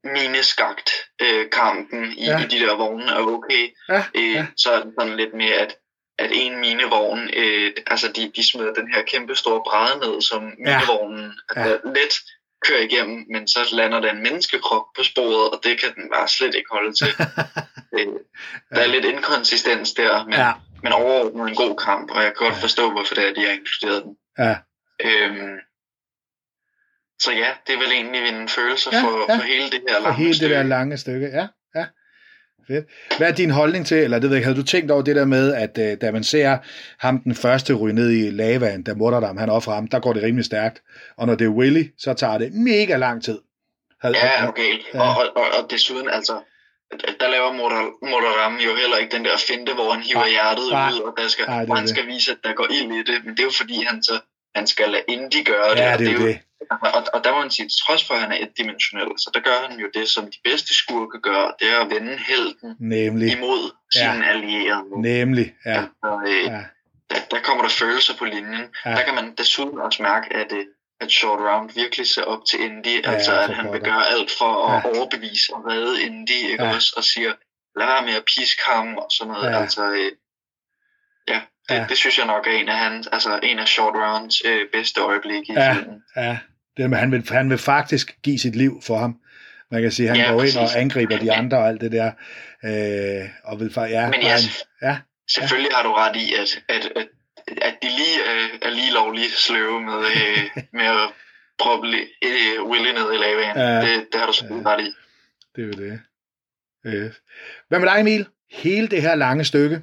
[0.04, 0.90] mineskagt
[1.22, 2.30] øh, kampen i, Ja.
[2.38, 2.44] ja.
[2.44, 3.68] i de der vogne er okay.
[3.88, 4.46] Ja, Øh, ja.
[4.56, 5.74] Så er det sådan lidt mere, at,
[6.18, 10.42] at en minevogn, øh, altså de, de smider den her kæmpe store bræde ned, som
[10.58, 11.62] minevognen Ja.
[11.62, 12.14] altså, let
[12.66, 16.28] kører igennem, men så lander der en menneskekrop på sporet, og det kan den bare
[16.28, 17.08] slet ikke holde til.
[17.98, 18.06] øh,
[18.70, 22.46] der er lidt inkonsistens der, men, Ja, men overordnet en god kamp, og jeg kan
[22.46, 22.62] godt Ja.
[22.62, 24.16] forstå, hvorfor det er, de har inkluderet den.
[24.38, 24.56] ja.
[25.04, 25.56] Øhm,
[27.22, 29.36] så ja, det er vel egentlig en følelse Ja, for, ja.
[29.38, 31.26] for hele det her For lange hele det der lange stykke.
[31.26, 31.86] Ja, ja.
[32.68, 32.86] Fedt.
[33.18, 35.24] Hvad er din holdning til, eller det ved jeg havde du tænkt over det der
[35.24, 36.58] med, at øh, da man ser
[36.98, 40.22] ham den første ryge ned i lavaen, da Mutterdam han offrer ham, der går det
[40.22, 40.82] rimelig stærkt.
[41.16, 43.38] Og når det er Willy, så tager det mega lang tid.
[44.02, 44.78] Havde, Ja, okay.
[44.94, 45.00] Ja.
[45.00, 46.40] Og, og, og desuden, altså,
[47.20, 47.52] der laver
[48.10, 51.14] Motoram jo heller ikke den der finte, hvor han hiver Nej, hjertet nej, ud, og
[51.18, 51.90] der skal, det hvor han det.
[51.90, 53.24] skal vise, at der går ild i det.
[53.24, 54.20] Men det er jo fordi, han så
[54.54, 55.76] han skal lade Indy gøre det.
[55.80, 56.38] ja, og det er jo det.
[56.70, 59.68] Og, og der må man sige, trods for, at han er etdimensionel, så der gør
[59.68, 63.32] han jo det, som de bedste skurke gør, det er at vende helten Nemlig.
[63.36, 64.00] imod Ja.
[64.12, 65.02] sine allierede.
[65.02, 65.84] Nemlig, ja.
[66.02, 66.60] Og, øh, ja.
[67.10, 68.64] der, der kommer der følelser på linjen.
[68.86, 68.90] Ja.
[68.90, 70.64] Der kan man desuden også mærke, at, øh,
[71.02, 73.04] at Short Round virkelig ser op til Indy.
[73.04, 74.98] Ja, altså, at han vil gøre alt for at Ja.
[74.98, 76.74] overbevise og redde Indy, ikke Ja.
[76.74, 76.94] også?
[76.96, 77.32] Og siger,
[77.78, 79.50] lad være med at piske ham og sådan noget.
[79.50, 79.60] Ja.
[79.60, 80.12] Altså, øh,
[81.28, 81.40] ja, det,
[81.70, 81.74] Ja.
[81.76, 81.86] ja.
[81.88, 85.00] det synes jeg nok er en af, hans, altså, en af Short Rounds øh, bedste
[85.00, 85.72] øjeblikke i Ja.
[85.74, 86.02] filmen.
[86.16, 86.38] Ja,
[86.76, 89.16] det med, han, vil, han vil faktisk give sit liv for ham.
[89.70, 90.76] Man kan sige, han Ja, går ind og præcis.
[90.76, 92.12] angriber de andre og alt det der.
[92.64, 94.40] Øh, og vil ja, Men ja, han,
[94.82, 94.98] ja,
[95.28, 97.08] Selvfølgelig har du ret i, at, at, at,
[97.62, 101.12] at de lige øh, er lige lovlig sløve med, øh, med at
[101.58, 101.88] proppe
[102.22, 103.56] øh, Willy ned i lavaen.
[103.56, 103.80] Ja.
[103.80, 104.92] Det, det har du selvfølgelig ret i.
[105.56, 106.00] det er jo det.
[106.86, 107.12] Øh.
[107.68, 108.28] Hvad med dig, Emil?
[108.50, 109.82] Hele det her lange stykke.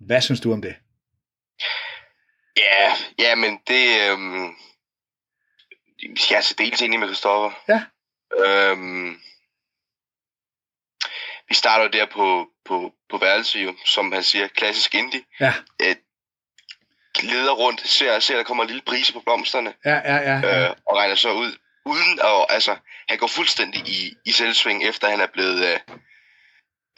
[0.00, 0.76] Hvad synes du om det?
[2.56, 4.10] Ja, ja, men det...
[4.10, 4.54] Øhm,
[6.30, 7.50] jeg er til dels enig med Christoffer.
[7.68, 7.82] Ja.
[8.44, 9.20] Øhm,
[11.48, 15.22] vi starter jo der på, på, på værelset jo, som han siger, klassisk indie.
[15.40, 15.54] Ja.
[15.80, 15.98] Et,
[17.22, 20.40] leder rundt, ser, ser, der kommer en lille brise på blomsterne, Ja, ja, ja.
[20.42, 20.64] ja.
[20.68, 21.52] øh, og regner så ud,
[21.86, 22.76] uden at, altså,
[23.08, 25.78] han går fuldstændig i, i selvsving, efter han er blevet, øh,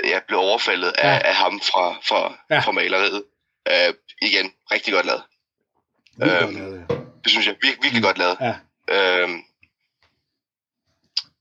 [0.04, 1.28] ja, blevet overfaldet af, Ja.
[1.28, 2.58] af ham fra, fra, Ja.
[2.60, 3.24] fra maleriet.
[3.68, 5.22] Øh, igen, rigtig godt lavet.
[6.16, 6.94] Vildt godt lavet, ja.
[7.24, 8.36] Det synes jeg virkelig, virkelig godt lavet.
[8.40, 8.54] Ja.
[9.22, 9.42] Øhm,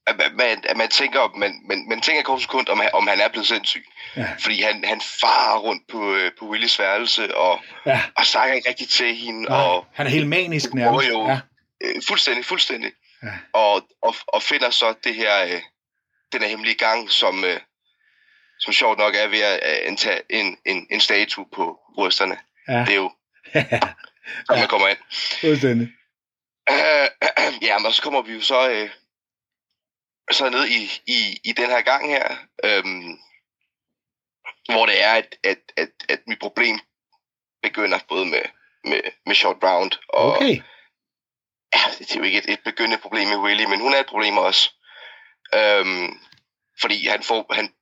[0.07, 3.19] at man, man, at man tænker, man, man, man tænker kort sekund, om, om han
[3.19, 3.85] er blevet sindssyg.
[4.17, 4.27] Ja.
[4.39, 8.01] Fordi han, han farer rundt på, øh, på Willys værelse, og, ja.
[8.17, 11.09] og snakker ikke rigtig til hende, Nej, og han er helt manisk nærmest.
[11.09, 11.27] Jo.
[11.27, 11.39] Ja.
[11.83, 12.91] øh, fuldstændig, fuldstændig.
[13.23, 13.29] Ja.
[13.53, 15.61] Og, og, og finder så det her, øh,
[16.31, 17.59] den her hemmelige gang, som, øh,
[18.59, 22.37] som sjovt nok er ved at indtage en, en, en statue på brysterne.
[22.67, 22.79] Ja.
[22.79, 23.11] Det er jo,
[23.55, 23.79] Ja.
[24.49, 24.97] når man kommer ind.
[25.41, 25.87] Fuldstændig.
[26.69, 27.07] Øh,
[27.67, 28.89] ja, men så kommer vi jo så, øh,
[30.33, 33.17] så ned i, i, i den her gang her, øhm,
[34.65, 36.79] hvor det er, at, at, at, at mit problem
[37.63, 38.41] begynder både med,
[38.83, 40.61] med, med Short Round, og Okay.
[41.75, 44.05] ja, det er jo ikke et, et begyndende problem med Willy, men hun er et
[44.05, 44.73] problem også.
[45.55, 46.19] Øhm,
[46.81, 47.73] fordi han får, han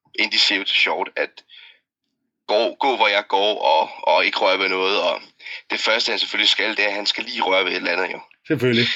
[0.51, 1.43] jo til Short, at
[2.47, 5.21] gå, gå hvor jeg går, og, og ikke røre ved noget, og
[5.71, 7.91] det første han selvfølgelig skal, det er, at han skal lige røre ved et eller
[7.91, 8.87] andet jo Selvfølgelig.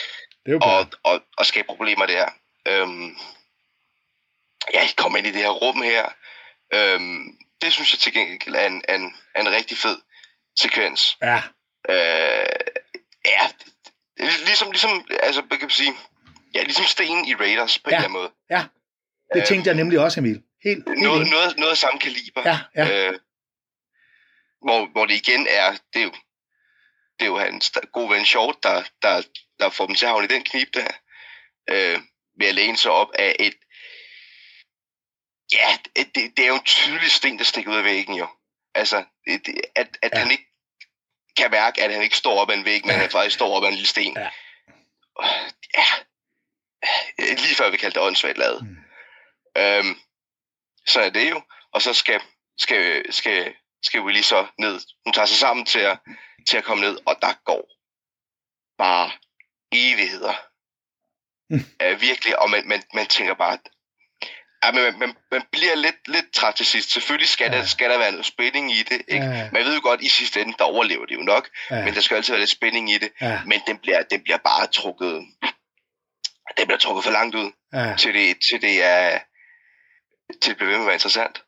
[0.45, 2.29] Det er jo og, og, og skabe problemer der.
[2.67, 3.17] Øhm,
[4.73, 6.09] ja, I kommer ind i det her rum her.
[6.73, 9.97] Øhm, det synes jeg til gengæld er en, en, en rigtig fed
[10.59, 11.17] sekvens.
[11.21, 11.41] Ja.
[11.89, 12.45] Øh,
[13.25, 13.49] ja,
[14.19, 15.93] ligesom, ligesom, altså, hvad kan man sige,
[16.55, 17.95] ja, ligesom sten i Raiders på Ja.
[17.97, 18.31] en eller anden måde.
[18.49, 18.65] Ja.
[19.33, 20.43] Det tænkte jeg nemlig også, Emil.
[20.63, 22.41] Helt, helt Noget, noget, noget af samme kaliber.
[22.45, 23.07] Ja, ja.
[23.09, 23.19] Øh,
[24.61, 26.11] hvor, hvor det igen er, det er jo,
[27.19, 29.21] det er jo hans gode ven Short, der, der,
[29.59, 30.87] der får dem til at havne i den knib der,
[31.69, 31.99] øh,
[32.39, 33.55] ved at læne sig op af et,
[35.51, 38.27] ja, det, det, er jo en tydelig sten, der stikker ud af væggen jo.
[38.75, 40.17] Altså, det, det, at, at Ja.
[40.17, 40.23] ja.
[40.23, 40.45] han ikke
[41.37, 43.01] kan mærke, at han ikke står op ad en væg, men Ja.
[43.01, 44.17] han faktisk står op ad en lille sten.
[44.17, 44.29] Ja.
[45.77, 45.85] ja.
[47.17, 48.63] Lige før vi kaldte det åndssvagt lavet.
[48.63, 48.77] Mm.
[49.61, 49.99] Øhm,
[50.87, 51.41] så er det jo.
[51.71, 52.21] Og så skal,
[52.57, 54.81] skal, skal, skal Willy så ned.
[55.05, 55.99] Hun tager sig sammen til at,
[56.49, 57.69] til at komme ned, og der går
[58.77, 59.11] bare
[59.71, 60.33] evigheder.
[61.49, 61.59] Mm.
[61.81, 63.57] Øh, virkelig, og man, man, man tænker bare,
[64.65, 66.91] Ja, men man, man, man bliver lidt, lidt træt til sidst.
[66.91, 67.57] Selvfølgelig skal, ja.
[67.57, 69.01] Der, skal der være noget spænding i det.
[69.07, 69.25] Ikke?
[69.25, 69.49] Ja.
[69.51, 71.49] Men jeg ved jo godt, at i sidste ende, der overlever det jo nok.
[71.71, 71.83] Ja.
[71.85, 73.11] Men der skal altid være lidt spænding i det.
[73.21, 73.41] Ja.
[73.45, 75.13] Men den bliver, den bliver bare trukket...
[76.57, 77.95] Den bliver trukket for langt ud, Ja.
[77.97, 79.19] til det, til det er...
[80.41, 81.43] Til det bliver ved med at være interessant.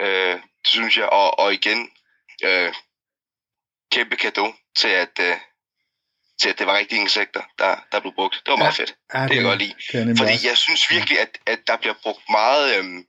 [0.00, 1.08] Øh, det synes jeg.
[1.08, 1.90] Og, og igen,
[2.44, 2.72] øh,
[3.92, 5.36] kæmpe kado til at, øh,
[6.44, 8.34] til at det var rigtige insekter, der, der blev brugt.
[8.46, 8.94] Det var meget fedt.
[9.14, 9.74] Ja, Det kan jeg godt lide.
[9.92, 10.48] Det Fordi også.
[10.48, 12.76] jeg synes virkelig, at, at der bliver brugt meget...
[12.78, 13.04] Øhm,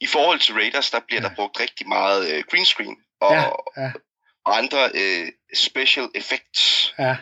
[0.00, 1.28] I forhold til Raiders, der bliver Ja.
[1.28, 3.42] der brugt rigtig meget øh, green screen og, Ja,
[3.82, 3.90] ja,
[4.46, 6.94] og andre øh, special effects.
[6.98, 7.16] ja.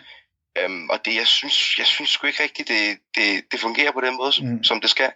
[0.59, 4.01] Øhm, og det, jeg synes, jeg synes sgu ikke rigtigt, det, det, det fungerer på
[4.01, 4.65] den måde, som, Mm.
[4.65, 5.13] som det skal.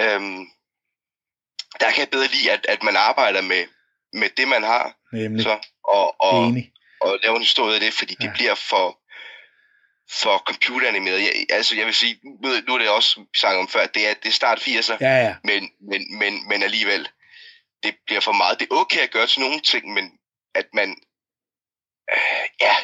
[0.00, 0.46] Øhm,
[1.80, 3.64] der kan jeg bedre lide, at, at man arbejder med,
[4.12, 5.42] med det, man har, Nemlig.
[5.42, 6.72] så, og, og, Enig.
[7.00, 8.32] og lave en historie af det, fordi det Ja.
[8.32, 8.97] bliver for,
[10.10, 11.20] for computeranimeret.
[11.22, 14.14] Jeg, altså, jeg vil sige, nu nu er det også, snakkede om før, det er,
[14.14, 15.34] det er start 80'er, Ja, ja.
[15.44, 17.08] men, men, men, men alligevel,
[17.82, 18.60] det bliver for meget.
[18.60, 20.12] Det er okay at gøre til nogle ting, men
[20.54, 20.96] at man,
[22.12, 22.74] øh, ja,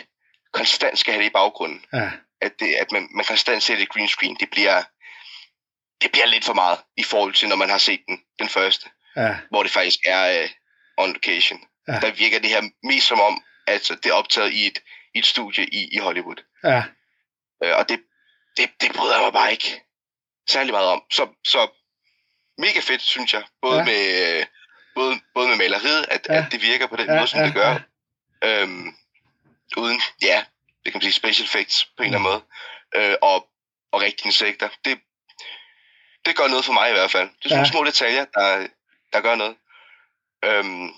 [0.52, 1.84] konstant skal have det i baggrunden.
[1.92, 2.10] Ja,
[2.40, 4.82] At, det, at man, man konstant ser det green screen, det bliver,
[6.02, 8.88] det bliver lidt for meget i forhold til, når man har set den, den første,
[9.16, 10.48] ja, hvor det faktisk er øh,
[10.98, 11.60] on location.
[11.88, 11.92] Ja.
[11.92, 14.78] Der virker det her mest som om, at det er optaget i et,
[15.14, 16.36] i et studie i, i Hollywood.
[16.64, 16.82] ja.
[17.62, 18.00] Øh, og det,
[18.56, 19.82] det, det bryder jeg mig bare ikke
[20.48, 21.02] særlig meget om.
[21.10, 21.68] Så, så
[22.58, 23.44] mega fedt, synes jeg.
[23.62, 23.84] Både, Ja.
[23.84, 24.46] med,
[24.94, 26.34] både, både med maleriet, at, Ja.
[26.34, 27.70] at det virker på den Ja, måde, som ja, det gør.
[28.42, 28.62] ja.
[28.62, 28.96] Øhm,
[29.76, 30.44] uden, ja,
[30.84, 32.42] det kan man sige, special effects på en eller anden måde.
[33.10, 33.48] Øh, og,
[33.92, 34.68] og rigtige insekter.
[34.84, 35.00] Det,
[36.26, 37.28] det gør noget for mig i hvert fald.
[37.28, 37.70] Det er sådan ja.
[37.70, 38.66] små detaljer, der,
[39.12, 39.56] der gør noget.
[40.44, 40.88] Øhm,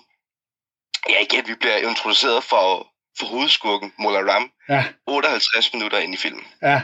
[1.09, 6.17] ja, igen, vi bliver introduceret for, for hovedskurken, Mola Ram, Ja, 58 minutter ind i
[6.17, 6.83] filmen ja.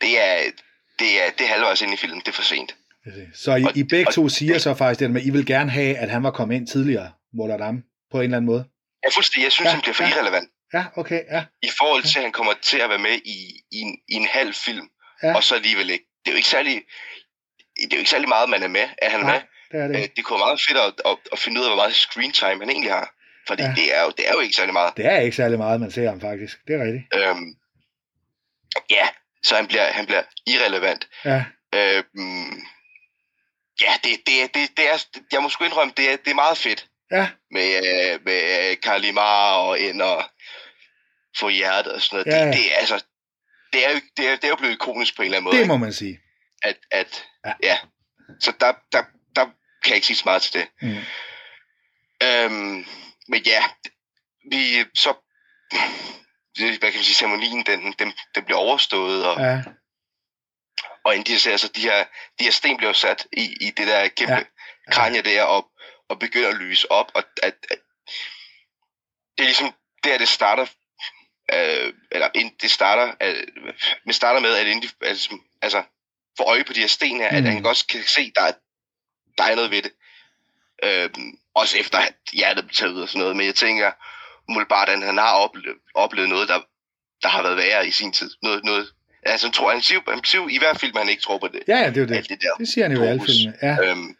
[0.00, 0.36] det er,
[0.98, 2.20] det er, det er halvvejs ind i filmen.
[2.20, 2.76] Det er for sent.
[3.06, 3.10] Er.
[3.34, 5.30] Så I, Og- I begge og to siger det- så faktisk det med, at I
[5.30, 8.64] vil gerne have, at han var kommet ind tidligere, Moladam, på en eller anden måde.
[9.04, 10.10] Jeg, fuldstændig, jeg synes, Ja, ja, han bliver for ja.
[10.10, 10.48] irrelevant.
[10.74, 11.44] Ja, okay, ja.
[11.62, 13.36] I forhold til, at han kommer til at være med i,
[13.72, 14.86] i, en, i en halv film,
[15.22, 15.28] Ja.
[15.28, 15.34] ja.
[15.36, 16.04] og så alligevel ikke.
[16.24, 16.74] Det er jo ikke særlig,
[17.76, 19.40] det er jo ikke særlig meget, man er med, at han er Nej, med.
[19.72, 21.70] det er det Øh, det kunne være meget fedt at, at, at finde ud af,
[21.70, 23.06] hvor meget screen time han egentlig har.
[23.50, 23.72] Fordi Ja.
[23.76, 24.96] det, er jo, det er jo ikke særlig meget.
[24.96, 26.58] Det er ikke særlig meget, man ser ham faktisk.
[26.66, 27.04] Det er rigtigt.
[27.14, 27.54] Øhm,
[28.90, 29.08] ja,
[29.42, 31.08] så han bliver, han bliver irrelevant.
[31.24, 31.44] Ja,
[31.74, 32.62] Øhm,
[33.80, 36.58] ja, det, det, det, det er, jeg må sgu indrømme, det er, det er meget
[36.58, 36.86] fedt.
[37.10, 40.24] ja, med, øh, med Kalimar og ind og
[41.38, 42.40] få hjertet og sådan noget.
[42.40, 43.04] Ja, det, det, er altså,
[43.72, 45.56] det er, jo, det, er, det er jo blevet ikonisk på en eller anden måde.
[45.56, 45.68] det ikke?
[45.68, 46.20] må man sige.
[46.62, 47.52] At, at, Ja.
[47.62, 47.68] ja.
[47.68, 47.76] ja.
[48.40, 49.02] Så der, der,
[49.36, 50.66] der kan jeg ikke sige så meget til det.
[50.82, 50.96] Mm.
[52.26, 52.86] Øhm,
[53.30, 53.62] men ja,
[54.50, 55.14] vi så,
[56.58, 59.62] hvad kan man sige, ceremonien, den, den, den bliver overstået, og, ja.
[61.04, 62.04] Og inden de ser, altså de her,
[62.38, 64.38] de her sten bliver sat i, i det der kæmpe Ja.
[64.38, 64.92] ja.
[64.92, 65.70] kranje der, og,
[66.08, 67.78] og begynder at lyse op, og at, at
[69.38, 69.74] det er ligesom
[70.04, 70.66] der, det starter,
[71.52, 73.46] øh, eller ind, det starter, øh,
[74.06, 75.82] det starter med, at inden de, altså, altså
[76.36, 77.36] får øje på de her sten her, mm.
[77.36, 78.52] At han godt kan se, der er,
[79.38, 79.92] der er noget ved det.
[80.82, 83.92] Øhm, også efter at hjertet blev taget ud og sådan noget, men jeg tænker,
[84.52, 86.60] Mulbardan, han har oplevet, oplevet noget, der,
[87.22, 88.30] der har været værre i sin tid.
[88.42, 91.38] Noget, noget, altså, han tror, han siger, han siger i hvert at han ikke tror
[91.38, 91.62] på det.
[91.68, 92.28] ja, ja, det er Alt det.
[92.28, 92.54] det der.
[92.58, 93.58] Det siger han jo i alle filmene.
[93.62, 94.16] Ja, Øhm,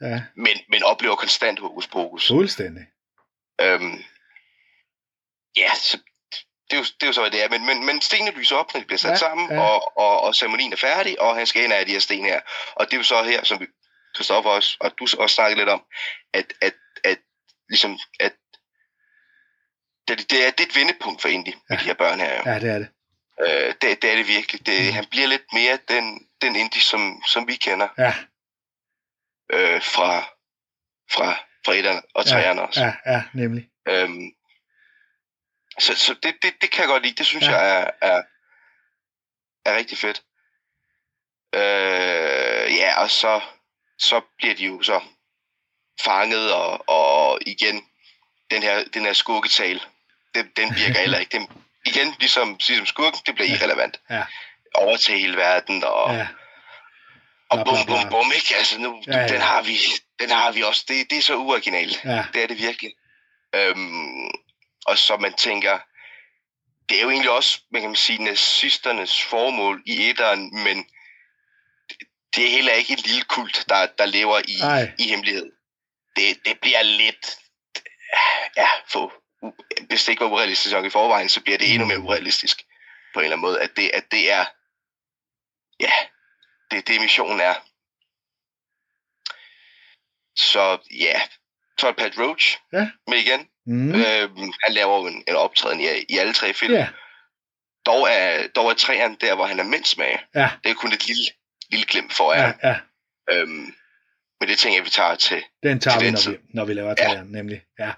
[0.00, 2.28] ja, men, men oplever konstant hokus pokus.
[2.28, 2.82] fuldstændig.
[3.60, 4.02] Øhm,
[5.56, 5.98] ja, så
[6.70, 7.48] det er, jo, det er jo så, hvad det er.
[7.48, 9.54] Men, men, men stenene lyser op, når de bliver sat Ja, sammen, ja.
[9.54, 9.60] ja.
[9.60, 12.40] og, og, og ceremonien er færdig, og han skal ind af de her sten her.
[12.74, 13.66] Og det er jo så her, som vi,
[14.14, 15.84] Christoffer også, og du også snakkede lidt om,
[16.32, 16.74] at, at,
[17.04, 17.18] at
[17.68, 18.32] ligesom, at
[20.08, 21.54] det, det, er, det er et vendepunkt for Indy, ja.
[21.68, 22.36] med de her børn her.
[22.36, 22.42] Jo.
[22.50, 22.88] Ja, det er det.
[23.40, 24.66] Øh, det, det er det virkelig.
[24.66, 24.92] Det, Mm.
[24.92, 28.14] Han bliver lidt mere den, den Indy, som, som vi kender Ja,
[29.52, 30.20] øh, fra,
[31.12, 31.34] fra,
[31.64, 32.80] fra etterne og træerne ja, også.
[32.80, 33.68] ja, ja, nemlig.
[33.88, 34.30] Øhm,
[35.78, 37.14] så så det, det, det kan jeg godt lide.
[37.14, 37.50] Det synes Ja.
[37.52, 37.58] ja.
[37.58, 38.22] jeg er, er,
[39.64, 40.22] er rigtig fedt.
[41.54, 43.40] Øh, ja, og så,
[44.02, 45.00] så bliver de jo så
[46.04, 47.84] fanget, og, og igen,
[48.50, 49.82] den her, den her skurketal,
[50.34, 51.38] den, den virker heller ikke.
[51.38, 51.48] Den,
[51.86, 54.00] igen, ligesom, ligesom skurken, det bliver irrelevant.
[54.10, 54.22] Ja.
[54.74, 56.26] Over til hele verden, og, Ja,
[57.50, 58.56] og bum, bum, bum, ikke?
[58.56, 59.28] Altså, nu, Ja, ja.
[59.28, 59.76] den har vi,
[60.20, 60.84] den har vi også.
[60.88, 62.00] Det, det er så uoriginalt.
[62.04, 62.92] ja, Det er det virkelig.
[63.54, 64.30] Øhm,
[64.86, 65.78] og så man tænker,
[66.88, 70.86] det er jo egentlig også, man kan sige, nazisternes formål i etteren, men
[72.36, 74.56] det, er heller ikke en lille kult, der, der lever i,
[74.98, 75.52] i hemmelighed.
[76.16, 77.38] Det, det bliver lidt...
[78.56, 79.12] Ja, for,
[79.86, 82.62] hvis det ikke var urealistisk nok i forvejen, så bliver det endnu mere urealistisk
[83.14, 84.44] på en eller anden måde, at det, at det er...
[85.80, 85.92] Ja,
[86.70, 87.54] det, det missionen er.
[90.36, 91.20] Så ja,
[91.78, 92.90] så er Pat Roach Ja.
[93.06, 93.48] med igen.
[93.66, 93.74] Mm.
[93.76, 93.94] Mm.
[93.94, 96.74] Øhm, han laver jo en, en optræden i, i alle tre film.
[96.74, 96.88] Ja,
[97.86, 100.06] Dog er, dog er træerne der, hvor han er mindst med.
[100.34, 101.22] ja, Det er kun et lille,
[101.72, 102.52] lille glimt for jer.
[102.62, 102.76] ja, ja.
[103.30, 103.74] Øhm,
[104.40, 105.44] men det tænker jeg, vi tager til.
[105.62, 106.94] Den tager Til vi, den når vi, når vi laver Ja.
[106.94, 107.62] træerne, nemlig.
[107.78, 107.92] Ja.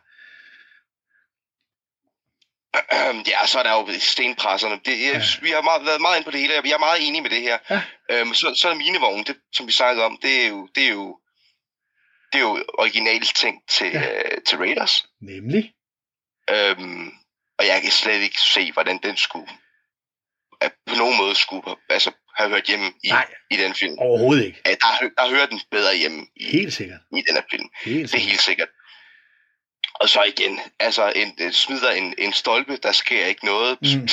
[3.27, 4.81] ja, så er der jo stenpresserne.
[4.85, 5.19] Det, jeg, Ja.
[5.19, 5.25] ja.
[5.43, 7.31] Vi har meget, været meget inde på det hele, og vi er meget enige med
[7.31, 7.59] det her.
[7.71, 7.83] Ja.
[8.11, 10.89] Øhm, så, så er minevognen, det, som vi snakkede om, det er jo, det er
[10.93, 11.19] jo,
[12.33, 14.01] det er jo originalt tænkt til, Ja.
[14.01, 14.19] ja.
[14.19, 15.07] øh, til Raiders.
[15.21, 15.73] Nemlig.
[16.51, 17.13] Øhm,
[17.59, 19.49] og jeg kan slet ikke se, hvordan den skulle
[20.61, 23.27] at på nogen måde skulle altså, have hørt hjemme i, Nej.
[23.51, 23.99] i den film.
[23.99, 24.61] Overhovedet ikke.
[24.67, 27.01] Ja, der, der hører den bedre hjemme i, Helt sikkert.
[27.17, 27.69] i den her film.
[27.85, 28.69] Helt Det er helt sikkert.
[29.95, 33.79] Og så igen, altså en, smider en, en stolpe, der sker ikke noget.
[33.83, 34.09] Mm.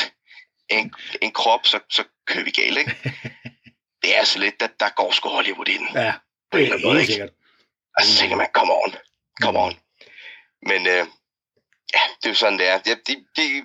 [0.69, 2.95] En, en krop, så, så kører vi galt, ikke?
[4.02, 5.88] det er altså lidt, der, der går sgu Hollywood i den.
[5.95, 6.14] Ja,
[6.52, 7.14] det er måde, helt ikke?
[7.14, 7.30] sikkert.
[7.98, 8.95] Og så tænker man, come on,
[9.41, 9.65] come Mm.
[9.65, 9.80] on.
[10.61, 11.06] Men øh,
[11.93, 12.77] ja, det er jo sådan, det er.
[12.77, 13.64] Det, det, det,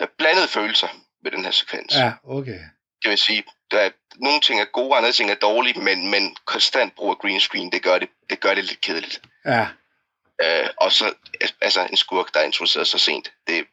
[0.00, 0.88] er blandede følelser
[1.26, 1.94] ved den her sekvens.
[1.94, 2.60] Ja, okay.
[3.02, 6.94] Det vil sige, er, nogle ting er gode, andre ting er dårlige, men, men konstant
[6.96, 9.20] brug af green screen, det gør det, det gør det lidt kedeligt.
[9.44, 9.68] Ja,
[10.42, 11.14] Øh, og så
[11.60, 13.66] altså en skurk, der er introduceret så sent, det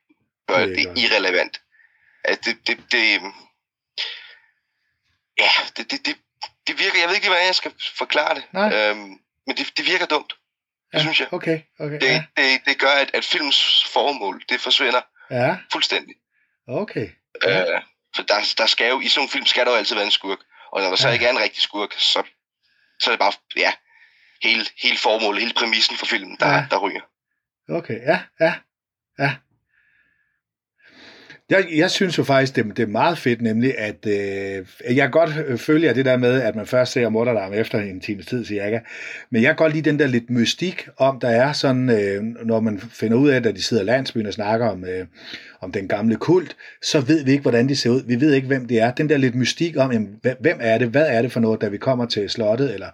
[0.47, 0.97] gør Det er det, godt.
[0.97, 1.61] irrelevant.
[2.23, 3.21] At det, det, det,
[5.39, 6.15] ja, det, det, det,
[6.67, 8.73] det virker, jeg ved ikke, hvordan jeg skal forklare det, Nej.
[8.75, 8.99] øhm,
[9.47, 10.33] men det, det virker dumt,
[10.91, 10.99] det ja.
[10.99, 11.33] synes jeg.
[11.33, 11.99] Okay, okay.
[11.99, 15.01] Det, Ja, det, det gør, at, at films formål, det forsvinder
[15.31, 16.15] ja fuldstændig.
[16.67, 17.09] okay.
[17.49, 17.75] Ja.
[17.75, 17.81] Øh,
[18.15, 20.11] for der, der skal jo, i sådan nogle film skal der jo altid være en
[20.11, 20.39] skurk,
[20.71, 21.13] og når der så Ja.
[21.13, 22.23] ikke er en rigtig skurk, så,
[22.99, 23.73] så er det bare, ja,
[24.43, 26.65] hele, hele formålet, hele præmissen for filmen, der, ja.
[26.71, 27.01] der ryger.
[27.69, 28.53] Okay, ja, ja,
[29.19, 29.35] ja.
[31.53, 34.65] Jeg, jeg synes jo faktisk, det, det er meget fedt, nemlig at øh,
[34.97, 38.25] jeg godt øh, følger det der med, at man først ser Morderlarm efter en times
[38.25, 38.79] tid cirka,
[39.29, 42.59] men jeg kan godt lide den der lidt mystik om, der er sådan, øh, når
[42.59, 45.05] man finder ud af, at de sidder i landsbyen og snakker om, øh,
[45.61, 48.01] om den gamle kult, så ved vi ikke, hvordan de ser ud.
[48.07, 48.91] Vi ved ikke, hvem det er.
[48.91, 51.61] Den der lidt mystik om, jamen, hvem- hvem er det, hvad er det for noget,
[51.61, 52.87] da vi kommer til slottet, eller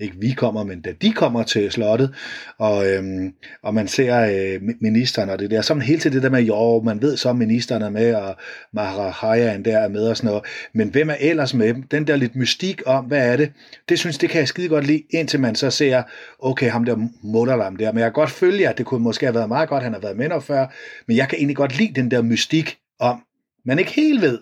[0.00, 2.14] ikke vi kommer, men da de kommer til slottet,
[2.58, 6.30] og, øhm, og man ser øh, ministeren og det der, så hele tiden det der
[6.30, 8.36] med, jo, man ved så, at ministeren er med, og
[8.72, 10.44] Maharajaen der er med og sådan noget,
[10.74, 11.82] men hvem er ellers med dem?
[11.82, 13.52] Den der lidt mystik om, hvad er det?
[13.88, 16.02] Det synes, det kan jeg skide godt lide, indtil man så ser,
[16.38, 19.34] okay, ham der Mutterlam der, men jeg kan godt følge, at det kunne måske have
[19.34, 20.66] været meget godt, han har været med der før,
[21.08, 23.22] men jeg kan egentlig godt lide den der mystik om,
[23.64, 24.38] man ikke helt ved,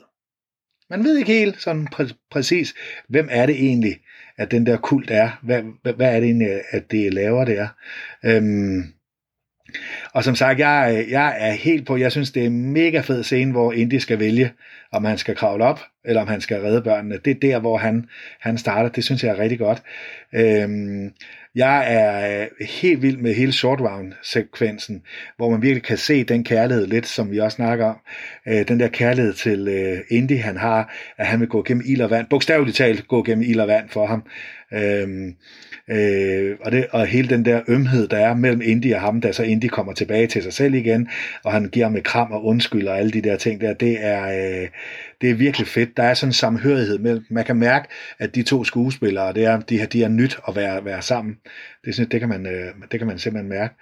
[0.90, 2.74] man ved ikke helt sådan præ- præcis,
[3.08, 3.96] hvem er det egentlig,
[4.38, 5.40] at den der kult er.
[5.42, 7.68] Hvad, hvad, hvad er det egentlig, at det laver det er.
[8.24, 8.84] Øhm,
[10.12, 13.22] og som sagt, jeg, jeg er helt på, jeg synes, det er en mega fed
[13.22, 14.52] scene, hvor Indy skal vælge,
[14.92, 17.18] om han skal kravle op, eller om han skal redde børnene.
[17.24, 18.06] Det er der, hvor han,
[18.40, 18.88] han starter.
[18.88, 19.82] Det synes jeg er rigtig godt.
[20.32, 21.10] Øhm,
[21.54, 25.02] jeg er øh, helt vild med hele short round-sekvensen,
[25.36, 27.96] hvor man virkelig kan se den kærlighed lidt, som vi også snakker om.
[28.48, 32.00] Øh, den der kærlighed til øh, Indy, han har, at han vil gå gennem ild
[32.00, 32.26] og vand.
[32.30, 34.24] Bogstaveligt talt gå gennem ild og vand for ham.
[34.72, 35.34] Øhm,
[35.90, 39.32] øh, og, det, og hele den der ømhed, der er mellem Indy og ham, da
[39.32, 41.08] så Indy kommer tilbage til sig selv igen,
[41.44, 43.96] og han giver ham et kram og undskyld og alle de der ting der, det
[44.04, 44.22] er,
[44.62, 44.68] øh,
[45.20, 45.96] det er virkelig fedt.
[45.96, 47.88] Der er sådan en samhørighed mellem, man kan mærke,
[48.18, 51.34] at de to skuespillere, det er, de, har- de er nyt at være, være sammen.
[51.84, 53.74] Det, synes, det, kan man, øh, det kan man simpelthen mærke.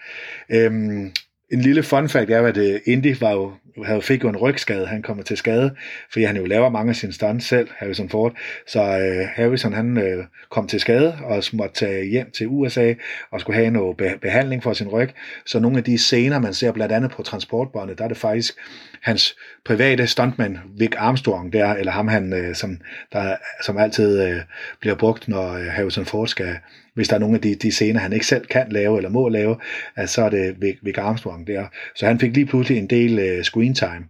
[0.51, 1.11] Øhm,
[1.53, 3.53] en lille fun fact er, at øh, Indy var jo,
[3.85, 4.87] havde, fik jo en rygskade.
[4.87, 5.75] Han kommer til skade,
[6.13, 8.37] fordi han jo laver mange af sine stunts selv, Harrison Ford.
[8.67, 12.95] Så øh, Harrison han øh, kom til skade og måtte tage hjem til USA
[13.31, 15.11] og skulle have noget be- behandling for sin ryg.
[15.47, 18.55] Så nogle af de scener, man ser blandt andet på transportbåndet, der er det faktisk
[19.03, 22.79] hans private stuntman, Vic Armstrong der, eller ham han, øh, som,
[23.13, 24.41] der, som altid øh,
[24.81, 26.57] bliver brugt, når øh, Harrison Ford skal,
[26.95, 29.29] hvis der er nogle af de, de scener, han ikke selv kan lave eller må
[29.29, 29.57] lave,
[29.97, 31.67] at så er det Vic, Armstrong der.
[31.95, 34.05] Så han fik lige pludselig en del øh, screen time.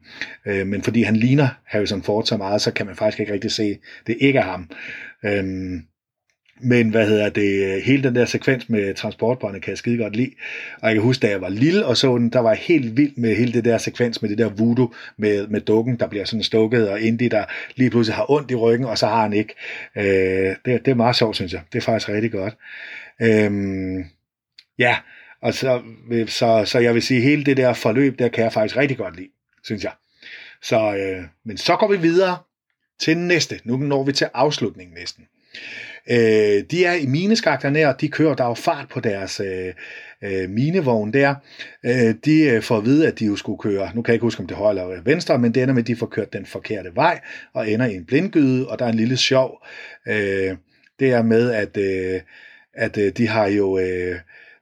[0.46, 3.50] Øh, men fordi han ligner Harrison Ford så meget, så kan man faktisk ikke rigtig
[3.50, 4.70] se, det ikke er ham.
[5.24, 5.82] Øhm,
[6.62, 10.30] men hvad hedder det, hele den der sekvens med transportbåndet kan jeg skide godt lide.
[10.80, 12.96] Og jeg kan huske, da jeg var lille og så den, der var jeg helt
[12.96, 16.24] vild med hele det der sekvens med det der voodoo med, med dukken, der bliver
[16.24, 17.44] sådan stukket, og Indy, der
[17.74, 19.54] lige pludselig har ondt i ryggen, og så har han ikke.
[19.96, 20.04] Øh,
[20.64, 21.60] det, det er meget sjovt, synes jeg.
[21.72, 22.54] Det er faktisk rigtig godt.
[23.22, 24.04] Øhm,
[24.78, 24.96] ja,
[25.42, 28.52] og så, øh, så, så jeg vil sige, hele det der forløb, der kan jeg
[28.52, 29.28] faktisk rigtig godt lide,
[29.64, 29.92] synes jeg.
[30.62, 32.38] Så, øh, men så går vi videre
[33.00, 33.60] til næste.
[33.64, 35.24] Nu når vi til afslutningen næsten.
[36.10, 39.74] Øh, de er i mineskakterne, og de kører, der er jo fart på deres øh,
[40.22, 41.34] øh, minevogn der.
[41.84, 44.26] Øh, de øh, får at vide, at de jo skulle køre, nu kan jeg ikke
[44.26, 46.32] huske, om det er højre eller venstre, men det ender med, at de får kørt
[46.32, 47.20] den forkerte vej,
[47.54, 49.66] og ender i en blindgyde, og der er en lille sjov.
[50.08, 50.56] Øh,
[51.00, 52.20] det er med, at, øh,
[52.74, 54.18] at øh, de har jo øh,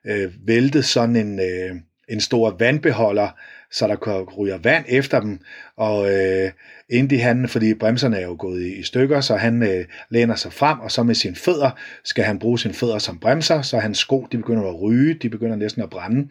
[0.07, 1.77] øh, væltet sådan en, øh,
[2.09, 3.29] en stor vandbeholder,
[3.73, 5.39] så der ryger vand efter dem,
[5.77, 6.51] og øh,
[6.89, 10.53] Indy han, fordi bremserne er jo gået i, i stykker, så han øh, læner sig
[10.53, 11.71] frem, og så med sine fødder
[12.05, 15.29] skal han bruge sine fødder som bremser, så hans sko de begynder at ryge, de
[15.29, 16.29] begynder næsten at brænde,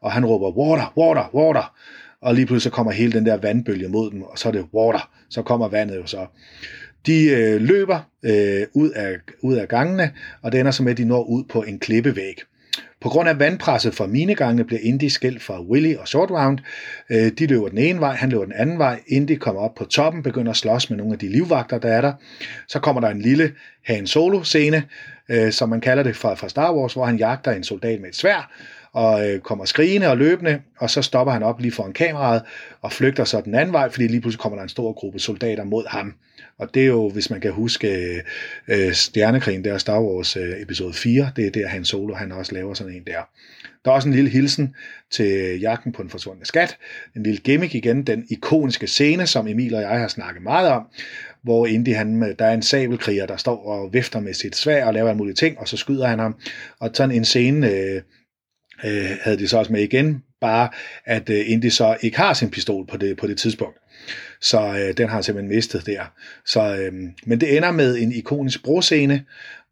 [0.00, 1.74] og han råber water, water, water,
[2.20, 4.66] og lige pludselig så kommer hele den der vandbølge mod dem, og så er det
[4.74, 6.26] water, så kommer vandet jo så.
[7.06, 10.12] De øh, løber øh, ud, af, ud af gangene,
[10.42, 12.40] og det ender så med, at de når ud på en klippevæg.
[13.00, 16.58] På grund af vandpresset fra minegangene bliver Indy skilt fra Willy og Short Round.
[17.10, 19.00] Øh, de løber den ene vej, han løber den anden vej.
[19.06, 22.00] Indy kommer op på toppen, begynder at slås med nogle af de livvagter, der er
[22.00, 22.12] der.
[22.68, 23.52] Så kommer der en lille
[23.84, 24.82] Han Solo-scene,
[25.28, 28.08] øh, som man kalder det fra, fra Star Wars, hvor han jagter en soldat med
[28.08, 28.52] et svær
[28.92, 32.42] og øh, kommer skrigende og løbende, og så stopper han op lige foran kameraet
[32.82, 35.64] og flygter så den anden vej, fordi lige pludselig kommer der en stor gruppe soldater
[35.64, 36.14] mod ham.
[36.58, 38.22] Og det er jo, hvis man kan huske øh,
[38.68, 42.54] øh Stjernekrigen, der Star Wars øh, episode 4, det er der Han Solo, han også
[42.54, 43.28] laver sådan en der.
[43.84, 44.74] Der er også en lille hilsen
[45.10, 46.76] til jagten på den forsvundne skat.
[47.16, 50.86] En lille gimmick igen, den ikoniske scene, som Emil og jeg har snakket meget om,
[51.42, 54.84] hvor Indy, han, øh, der er en sabelkriger, der står og vifter med sit svær
[54.84, 56.36] og laver en mulig ting, og så skyder han ham.
[56.80, 58.02] Og sådan en scene øh,
[58.84, 60.68] øh, havde de så også med igen, bare
[61.04, 63.78] at øh, Indy så ikke har sin pistol på det, på det tidspunkt.
[64.40, 66.02] Så øh, den har han simpelthen mistet der.
[66.44, 66.92] Så, øh,
[67.26, 69.24] men det ender med en ikonisk broscene,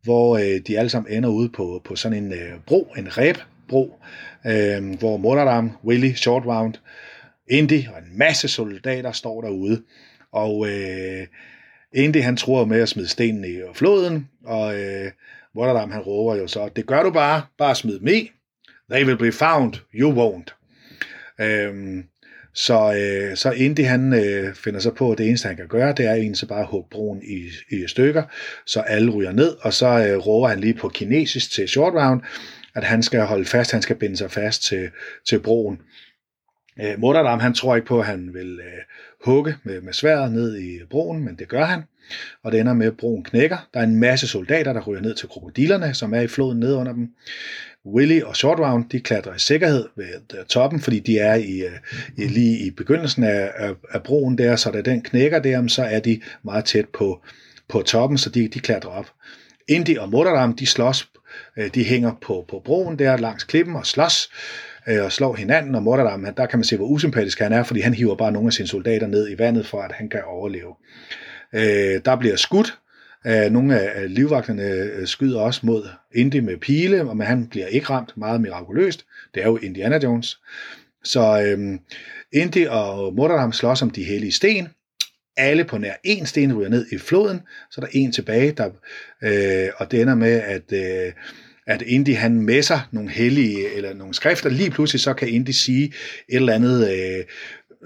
[0.02, 3.98] hvor øh, de alle sammen ender ude på, på sådan en øh, bro, en ræbbro,
[4.46, 6.74] øh, hvor Monoram, Willy, Short Round,
[7.50, 9.82] Indy og en masse soldater står derude.
[10.32, 11.26] Og øh,
[11.92, 15.10] Indy han tror med at smide stenen i floden, og øh,
[15.54, 18.28] Monoram han råber jo så, det gør du bare, bare smid dem.
[18.90, 20.54] They will be found, you won't.
[21.44, 22.04] Øh,
[22.56, 25.92] så, øh, så Indy han øh, finder så på, at det eneste han kan gøre,
[25.92, 28.22] det er egentlig så bare at hugge broen i, i stykker,
[28.66, 32.20] så alle ryger ned, og så øh, råber han lige på kinesisk til Short Round,
[32.74, 34.90] at han skal holde fast, han skal binde sig fast til,
[35.28, 35.78] til broen.
[36.80, 38.82] Øh, Mordadam, han tror ikke på, at han vil øh,
[39.24, 41.82] hugge med, med sværet ned i broen, men det gør han.
[42.42, 43.68] Og det ender med, at broen knækker.
[43.74, 46.74] Der er en masse soldater, der ryger ned til krokodillerne, som er i floden ned
[46.74, 47.08] under dem.
[47.94, 51.78] Willy og Short Round, de klatrer i sikkerhed ved toppen, fordi de er i, øh,
[52.16, 55.82] i lige i begyndelsen af, af, af broen der, så da den knækker der, så
[55.82, 57.20] er de meget tæt på,
[57.68, 59.06] på toppen, så de, de klatrer op.
[59.68, 61.08] Indy og Motoram, de slås,
[61.58, 64.30] øh, de hænger på, på broen der langs klippen og slås
[64.88, 67.80] øh, og slår hinanden, og Motoram, der kan man se, hvor usympatisk han er, fordi
[67.80, 70.74] han hiver bare nogle af sine soldater ned i vandet, for at han kan overleve.
[72.04, 72.78] Der bliver skudt,
[73.26, 77.66] Øh, nogle af livvagterne øh, skyder også mod Indy med pile, og men han bliver
[77.66, 79.06] ikke ramt meget mirakuløst.
[79.34, 80.38] Det er jo Indiana Jones.
[81.04, 81.78] Så øhm,
[82.32, 84.68] Indy og Mordorham slås om de hellige sten.
[85.36, 87.40] Alle på nær en sten ryger ned i floden,
[87.70, 88.70] så der er en tilbage, der,
[89.22, 91.12] øh, og det ender med, at, øh,
[91.66, 94.50] at Indy han messer nogle hellige, eller nogle skrifter.
[94.50, 95.84] Lige pludselig så kan Indy sige
[96.28, 97.24] et eller andet øh,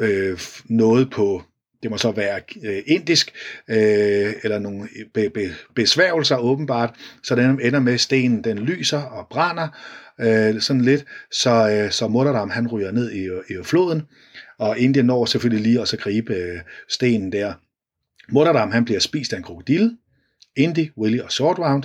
[0.00, 0.38] øh,
[0.68, 1.42] noget på
[1.82, 3.32] det må så være øh, indisk,
[3.68, 9.02] øh, eller nogle be, be, besværgelser åbenbart, så den ender med, at stenen den lyser
[9.02, 9.68] og brænder
[10.20, 14.02] øh, sådan lidt, så, øh, så Mutterdam han ryger ned i, i floden,
[14.58, 17.52] og Indien når selvfølgelig lige at gribe øh, stenen der.
[18.32, 19.96] Mutterdam han bliver spist af en krokodille,
[20.56, 21.84] Indy, Willy og Short Round,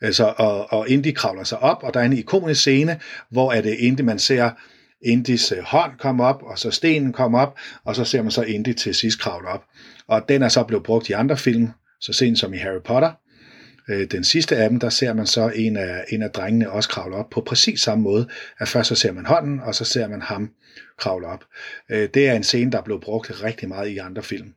[0.00, 3.00] altså, og, og Indy kravler sig op, og der er en ikonisk scene,
[3.30, 4.50] hvor er det Indy, man ser
[5.02, 8.42] Indis øh, hånd kom op, og så stenen kom op, og så ser man så
[8.42, 9.64] Indy til sidst kravle op.
[10.06, 11.68] Og den er så blevet brugt i andre film,
[12.00, 13.12] så sent som i Harry Potter.
[13.88, 16.88] Øh, den sidste af dem, der ser man så en af, en af drengene også
[16.88, 18.28] kravle op på præcis samme måde.
[18.58, 20.50] At først så ser man hånden, og så ser man ham
[20.98, 21.44] kravle op.
[21.90, 24.54] Øh, det er en scene, der er blevet brugt rigtig meget i andre film.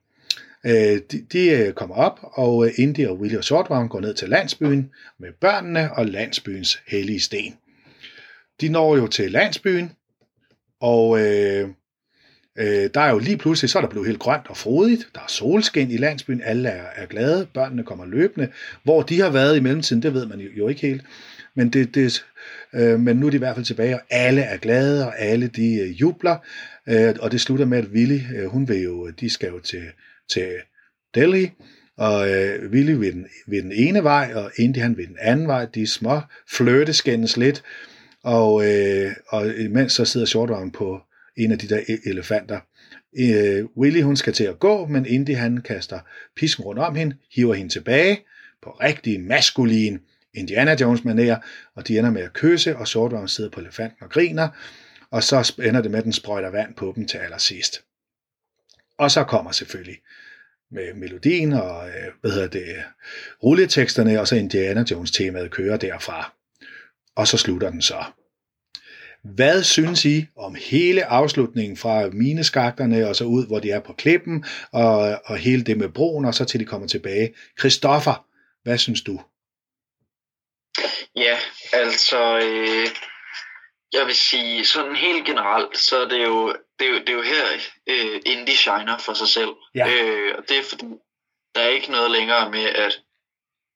[0.64, 5.94] De, de kommer op, og Indy og William og går ned til landsbyen med børnene
[5.94, 7.56] og landsbyens hellige sten.
[8.62, 9.92] De når jo til landsbyen,
[10.82, 11.70] og øh,
[12.58, 15.08] øh, der er jo lige pludselig, så er der blevet helt grønt og frodigt.
[15.16, 18.50] Der er solskin i landsbyen, alle er, er glade, børnene kommer løbende.
[18.84, 21.04] Hvor de har været i mellemtiden, det ved man jo, jo ikke helt.
[21.56, 22.26] Men, det, det,
[22.74, 25.48] øh, men nu er de i hvert fald tilbage, og alle er glade, og alle
[25.48, 26.38] de øh, jubler.
[26.88, 29.84] Øh, og det slutter med, at Willy, øh, hun vil jo, de skal jo til,
[30.30, 30.50] til
[31.16, 31.52] Delhi,
[31.98, 35.48] og øh, Willy ved den, ved den ene vej, og Indy han ved den anden
[35.48, 35.66] vej.
[35.66, 37.64] De små flirteskændes lidt,
[38.30, 41.02] og, øh, og imens så sidder Short Round på
[41.38, 42.60] en af de der e-, elefanter.
[43.20, 46.00] Øh, Willy hun skal til at gå, men Indy han kaster
[46.36, 48.26] pisken rundt om hende, hiver hende tilbage
[48.64, 50.00] på rigtig maskulin
[50.34, 51.36] Indiana Jones manér,
[51.76, 54.50] og de ender med at kysse, og Short Round sidder på elefanten og griner,
[55.12, 57.82] og så ender det med, at den sprøjter vand på dem til allersidst.
[58.98, 59.98] Og så kommer selvfølgelig
[60.72, 62.76] med melodien og øh, hvad hedder det,
[63.44, 66.34] rulleteksterne, og så Indiana Jones temaet kører derfra.
[67.16, 68.04] Og så slutter den så.
[69.24, 73.94] Hvad synes I om hele afslutningen fra mineskakterne og så ud, hvor de er på
[73.94, 77.34] klippen, og, og hele det med broen, og så til de kommer tilbage?
[77.60, 78.26] Christoffer,
[78.64, 79.22] hvad synes du?
[81.16, 81.38] Ja,
[81.74, 82.88] altså, øh,
[83.94, 87.14] jeg vil sige, sådan helt generelt, så er det jo, det er jo, det er
[87.14, 87.46] jo her,
[87.88, 89.54] øh, Indie shiner for sig selv.
[89.76, 89.88] Ja.
[89.88, 90.86] Øh, og det er fordi,
[91.56, 93.02] der er ikke noget længere med, at,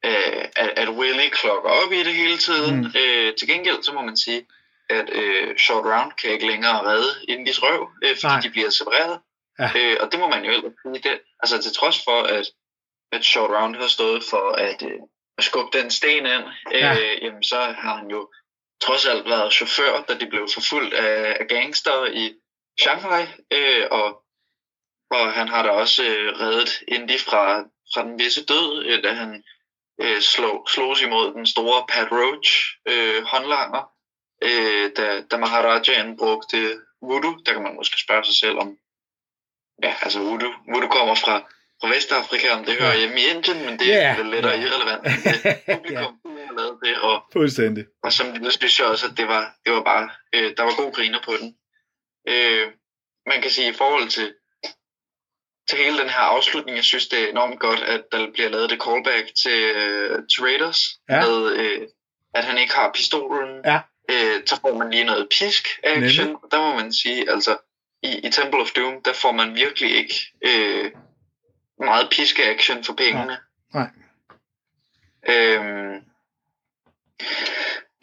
[0.06, 2.80] øh, at, at Willy klokker op i det hele tiden.
[2.80, 2.94] Mm.
[3.00, 4.46] Øh, til gengæld, så må man sige,
[4.90, 8.40] at øh, Short Round kan ikke længere redde Indies røv, øh, fordi Nej.
[8.40, 9.20] De bliver separeret.
[9.60, 9.70] Ja.
[9.76, 11.10] Øh, og det må man jo ellers sige.
[11.12, 12.46] Det, altså til trods for, at,
[13.12, 15.00] at Short Round har stået for at, øh,
[15.38, 16.98] at skubbe den sten ind, øh, Ja.
[17.22, 18.30] jamen så har han jo
[18.82, 22.34] trods alt været chauffør, da de blev forfulgt af, af gangster i
[22.82, 24.24] Shanghai, øh, og,
[25.12, 27.62] og han har da også øh, reddet Indy fra,
[27.94, 29.44] fra den visse død, øh, da han
[30.02, 33.93] øh, slog, slogs imod den store Pat Roach øh, håndlanger,
[34.48, 36.58] øh, da, da Maharajaen brugte
[37.02, 37.34] voodoo.
[37.46, 38.78] Der kan man måske spørge sig selv om,
[39.84, 41.36] ja, altså voodoo, voodoo kommer fra,
[41.82, 44.16] fra Vestafrika, om det hører hjemme i Indien, men det Ja.
[44.20, 45.04] er lidt irrelevant.
[45.04, 47.86] Det publikum har lavet det, og Fuldstændig.
[48.04, 50.76] og som det synes jeg også, at det var, det var bare, øh, der var
[50.84, 51.50] god griner på den.
[52.30, 52.68] Øh,
[53.32, 54.34] man kan sige i forhold til,
[55.70, 58.70] til hele den her afslutning, jeg synes det er enormt godt, at der bliver lavet
[58.70, 60.80] det callback til, øh, til Raiders,
[61.10, 61.20] Ja.
[61.26, 61.88] med øh,
[62.34, 63.62] at han ikke har pistolen.
[63.66, 63.80] Ja.
[64.12, 66.38] Øh, så får man lige noget pisk-action.
[66.52, 67.58] Der må man sige, altså
[68.04, 70.92] i, i Temple of Doom, der får man virkelig ikke øh,
[71.80, 73.38] meget pisk-action for pengene.
[73.74, 73.90] Nej.
[75.30, 76.02] Øhm,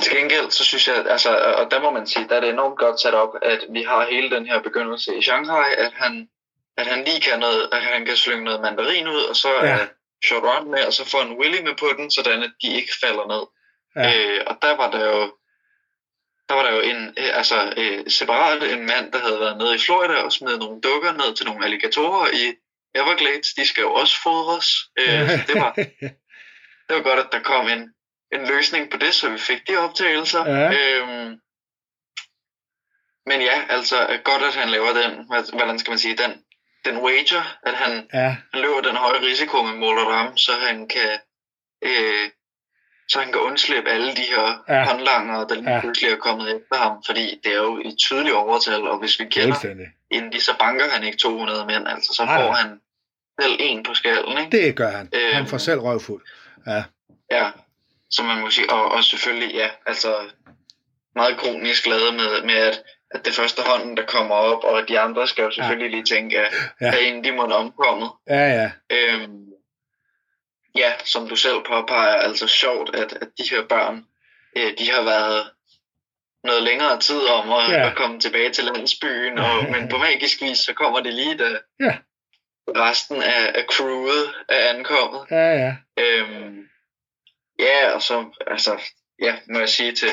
[0.03, 2.79] til gengæld, så synes jeg, altså, og der må man sige, der er det enormt
[2.79, 6.29] godt sat op, at vi har hele den her begyndelse i Shanghai, at han,
[6.77, 9.67] at han lige kan noget, at han kan slynge noget mandarin ud, og så Ja.
[9.67, 9.87] er
[10.25, 12.93] Short Round med, og så får en Willy med på den, sådan at de ikke
[13.01, 13.45] falder ned.
[13.97, 14.37] Ja.
[14.37, 15.33] Øh, og der var der jo,
[16.51, 19.75] der var der jo en, øh, altså øh, separat en mand, der havde været nede
[19.75, 22.55] i Florida og smidt nogle dukker ned til nogle alligatorer i
[22.95, 23.55] Everglades.
[23.55, 24.69] De skal jo også fodres.
[24.99, 25.73] Øh, det var,
[26.87, 27.83] det var godt, at der kom en,
[28.33, 30.43] en løsning på det, så vi fik de optagelser.
[30.47, 30.67] Ja.
[30.99, 31.37] Øhm,
[33.27, 36.33] men ja, altså godt, at han laver den, hvad- hvordan skal man sige, den,
[36.85, 40.53] den wager, at han, ja, han løber den høje risiko med mål og ram, så
[40.53, 41.19] han kan,
[41.83, 42.31] øh,
[43.11, 44.75] så han kan undslippe alle de her Ja.
[44.75, 44.85] ja.
[44.85, 45.81] håndlanger, der lige Ja.
[45.81, 49.25] pludselig er kommet efter ham, fordi det er jo et tydeligt overtal, og hvis vi
[49.25, 49.75] kender.
[50.11, 52.81] Indy, så banker han ikke 200 mænd, altså så Nej, får han
[53.41, 54.57] selv en på skallen, ikke?
[54.65, 55.09] Det gør han.
[55.33, 55.47] Han Øhm.
[55.47, 56.23] får selv røvfuld.
[56.67, 56.83] Ja,
[57.31, 57.51] Ja,
[58.11, 58.71] som man må sige.
[58.73, 60.15] Og, og selvfølgelig, ja, altså
[61.15, 65.01] meget kronisk lavet med, med at, at det første hånden, der kommer op, og de
[65.01, 65.97] andre skal jo selvfølgelig ja.
[65.97, 66.87] lige tænke, at Ja.
[66.87, 68.11] er Indy må omkommet.
[68.29, 68.71] ja, ja.
[68.91, 69.47] Øhm,
[70.77, 74.05] ja, som du selv påpeger, altså sjovt, at, at de her børn,
[74.57, 75.51] øh, de har været
[76.45, 77.89] noget længere tid om at, Ja.
[77.91, 81.59] at komme tilbage til landsbyen, og, men på magisk vis, så kommer det lige, da
[81.81, 81.97] Ja.
[82.77, 85.27] resten af, af crewet er ankommet.
[85.31, 85.77] Ja, ja.
[85.99, 86.69] Øhm,
[87.59, 88.81] ja, og så, altså,
[89.23, 90.09] ja, må jeg sige til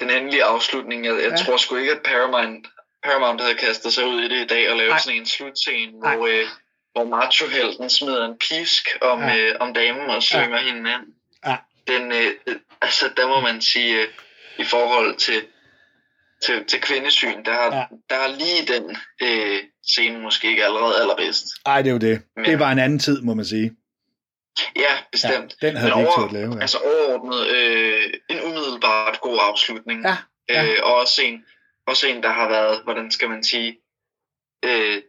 [0.00, 1.36] den endelige afslutning, jeg, jeg Ja.
[1.36, 2.66] tror sgu ikke, at Paramount,
[3.04, 4.98] Paramount havde kastet sig ud i det i dag og lavet Nej.
[4.98, 6.46] sådan en slutscene, hvor, øh,
[6.94, 9.36] hvor macho-helten smider en pisk om, Ja.
[9.38, 10.64] øh, om damen og synger ja.
[10.72, 11.02] hende ind.
[11.46, 11.56] Ja.
[11.88, 14.08] Den, øh, altså, der må man sige, øh,
[14.58, 15.42] i forhold til,
[16.42, 17.84] til, til kvindesyn, der har, Ja.
[18.10, 21.44] der har lige den øh, scene måske ikke allerede allerbedst.
[21.66, 22.22] Ej, det er jo det.
[22.36, 23.76] Men- Det var en anden tid, må man sige.
[24.76, 25.54] Ja, bestemt.
[25.62, 26.54] Ja, den havde Men de ikke over- turt lave.
[26.54, 26.60] Ja.
[26.60, 30.04] Altså overordnet øh, en umiddelbart god afslutning.
[30.04, 30.16] Ja,
[30.48, 30.64] ja.
[30.64, 31.44] Øh, og også en,
[31.86, 33.78] også en, der har været, hvordan skal man sige,
[34.64, 35.02] øh,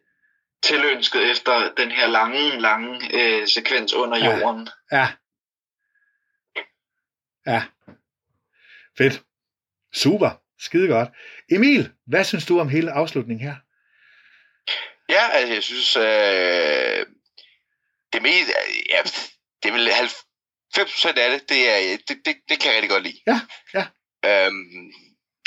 [0.66, 4.38] tilønsket efter den her lange, lange øh, sekvens under Ja.
[4.40, 4.70] jorden.
[4.92, 5.08] Ja.
[7.48, 7.64] Ja.
[8.98, 9.24] Fedt.
[9.94, 10.30] Super.
[10.60, 11.10] Skide godt.
[11.52, 13.56] Emil, hvad synes du om hele afslutningen her?
[15.10, 17.06] Ja, altså, jeg synes, øh,
[18.14, 18.50] det mest,
[18.90, 19.02] ja,
[19.64, 23.04] det er vel 90% af det, det, er, det, det, det kan jeg rigtig godt
[23.04, 23.20] lide.
[23.28, 23.40] Ja,
[23.74, 23.86] ja.
[24.26, 24.92] Øhm,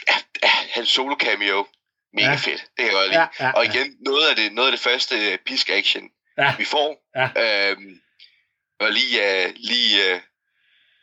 [0.09, 1.67] ja, hans solo cameo,
[2.15, 2.31] mega Ja.
[2.33, 2.37] ja.
[2.37, 3.21] fedt, det kan jeg godt lide.
[3.21, 3.71] Ja, ja, Og ja.
[3.73, 6.05] igen, noget af det, noget af det første øh, pisk action,
[6.39, 6.55] Ja.
[6.59, 7.29] vi får, Ja.
[7.71, 8.01] øhm,
[8.81, 10.21] og lige, uh, lige uh,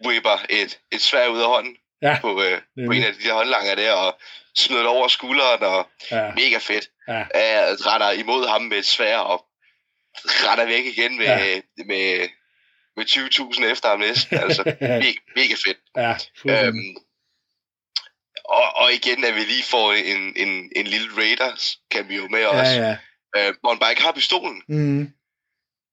[0.07, 3.33] whipper et, et svær ud af hånden, Ja, på, øh, på en af de der
[3.33, 4.19] håndlanger der, og
[4.57, 6.87] smider det over skulderen, og ja, mega fedt.
[7.07, 9.45] ja, Jeg retter imod ham med et svær, og
[10.25, 11.45] retter væk igen med, Ja.
[11.45, 11.61] ja.
[11.85, 12.29] med,
[12.95, 14.37] med 20.000 efter ham næsten.
[14.37, 15.77] Altså, mega, mega fedt.
[15.97, 16.15] ja.
[16.67, 16.95] Øhm,
[18.75, 22.81] og, igen, at vi lige får en, en, en lille Raiders cameo med os, ja,
[22.87, 22.97] ja.
[23.37, 24.61] Øh, hvor han bare ikke har pistolen.
[24.69, 25.09] Mm,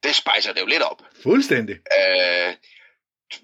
[0.03, 1.03] Det spejser det jo lidt op.
[1.23, 2.55] fuldstændig, Øh,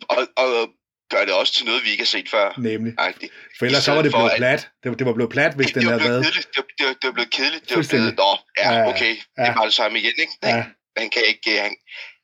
[0.08, 0.68] og, og
[1.10, 2.54] gør det også til noget, vi ikke har set før.
[2.58, 2.94] nemlig.
[2.98, 3.32] Agtigt.
[3.58, 4.68] For ellers så var det blevet at- plat.
[4.82, 6.24] Det, var- det var blevet plat, hvis Det, den det, var havde været...
[6.24, 6.48] kedeligt.
[6.54, 7.68] Det, var- det, var- det var blevet kedeligt.
[7.68, 8.88] Det var blevet, nå, ja, Ja, ja.
[8.88, 9.42] okay, det Ja.
[9.50, 10.32] er bare det samme igen, ikke?
[10.42, 10.64] Ja,
[10.96, 11.76] Han kan ikke, han,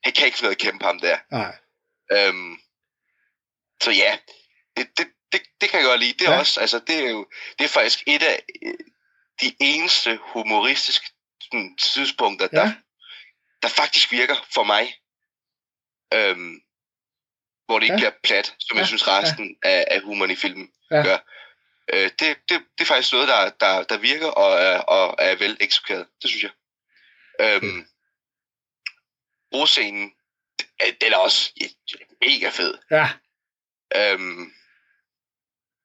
[0.05, 1.17] han kan ikke finde noget at kæmpe ham der.
[1.31, 1.53] nej,
[2.13, 2.57] Øhm,
[3.83, 4.13] så ja,
[4.77, 6.13] det, det, det, det kan jeg godt lide.
[6.13, 6.39] Det er Ja.
[6.39, 7.27] også, altså det er jo,
[7.59, 8.75] det er faktisk et af øh,
[9.41, 11.07] de eneste humoristiske
[11.43, 12.59] sådan, tidspunkter, Ja.
[12.59, 12.73] der,
[13.63, 14.95] der faktisk virker for mig.
[16.15, 16.61] Øhm,
[17.67, 17.99] hvor det ikke Ja.
[17.99, 18.81] bliver plat, som ja.
[18.81, 19.69] Jeg synes resten ja.
[19.71, 21.03] af, af humoren i filmen Ja.
[21.03, 21.19] gør.
[21.93, 25.35] Øh, det, det, det er faktisk noget, der, der, der virker og er, og er
[25.35, 26.07] vel eksekveret.
[26.23, 26.51] Det synes jeg.
[27.41, 27.87] Øhm,
[29.51, 30.13] Broscenen,
[30.83, 31.67] øh, den er også ja,
[32.21, 32.79] mega fed.
[32.91, 33.09] ja,
[33.97, 34.53] Øhm,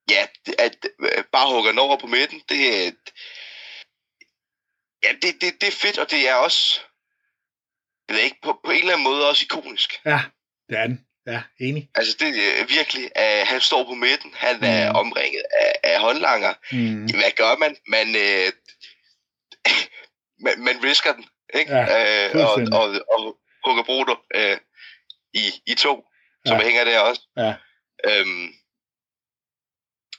[0.09, 0.27] ja,
[0.59, 2.91] at øh, bare hugger den over på midten, det er...
[5.03, 6.79] Ja, det, det, det er fedt, og det er også...
[8.07, 10.01] Jeg ved ikke, på, på en eller anden måde også ikonisk.
[10.05, 10.19] ja,
[10.69, 11.05] det er den.
[11.27, 11.89] Ja, enig.
[11.95, 12.27] Altså, det
[12.61, 13.11] er virkelig...
[13.15, 14.95] at han står på midten, han er Mm.
[14.95, 16.53] omringet af, af håndlanger.
[16.71, 17.77] Mm, Hvad gør man?
[17.87, 18.51] Man, øh,
[20.45, 21.73] man, man risker den, ikke?
[21.75, 22.73] Ja, øh, og, fuldstændig.
[22.73, 24.57] og, og hugger Brodo øh,
[25.33, 26.05] i, i to,
[26.45, 26.63] som ja.
[26.63, 27.21] hænger der også.
[27.37, 27.53] Ja.
[28.05, 28.53] Øhm,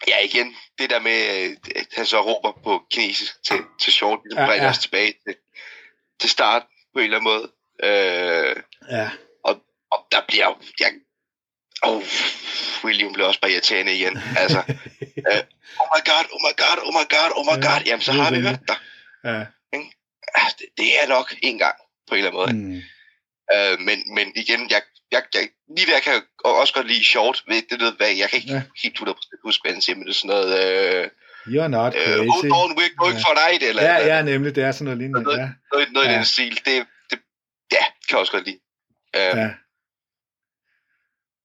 [0.09, 4.21] ja, igen, det der med, øh, at han så råber på kinesisk til, til short,
[4.31, 4.63] det bringer ja.
[4.63, 4.71] ja.
[4.71, 5.37] os tilbage til,
[6.21, 6.63] til start
[6.93, 7.53] på en eller anden måde.
[7.83, 8.57] Øh,
[8.91, 9.11] ja,
[9.91, 10.57] og der bliver jo...
[10.81, 10.93] Jeg,
[11.83, 12.03] oh,
[12.85, 14.19] William blev også bare irriterende igen.
[14.37, 14.59] Altså,
[15.31, 15.43] øh,
[15.81, 17.81] oh my god, oh my god, oh my god, oh my god.
[17.87, 18.77] Jamen, så har vi hørt dig.
[19.25, 19.45] ja.
[20.35, 21.77] Ah, det, det er nok en gang,
[22.09, 22.77] på en eller anden måde.
[22.77, 22.83] Mm,
[23.55, 24.83] Øh, men, men igen, jeg,
[25.13, 27.43] jeg, jeg, lige der kan jeg også godt lide short.
[27.49, 28.63] Ved, det ved, hvad, jeg kan ikke Ja.
[28.83, 30.51] helt 100% huske, hvad han siger, men det er sådan noget...
[31.05, 31.11] Øh,
[31.47, 32.29] you're not øh, crazy.
[32.31, 33.23] hold on, we're going Ja.
[33.27, 34.55] for night, eller Ja, ja, nemlig.
[34.55, 35.31] Det er sådan noget lignende.
[35.41, 36.13] Ja, noget, noget Ja.
[36.13, 36.55] i den stil.
[36.65, 37.19] Det, det,
[37.73, 38.61] ja, kan jeg også godt lide.
[39.17, 39.49] Øh, ja,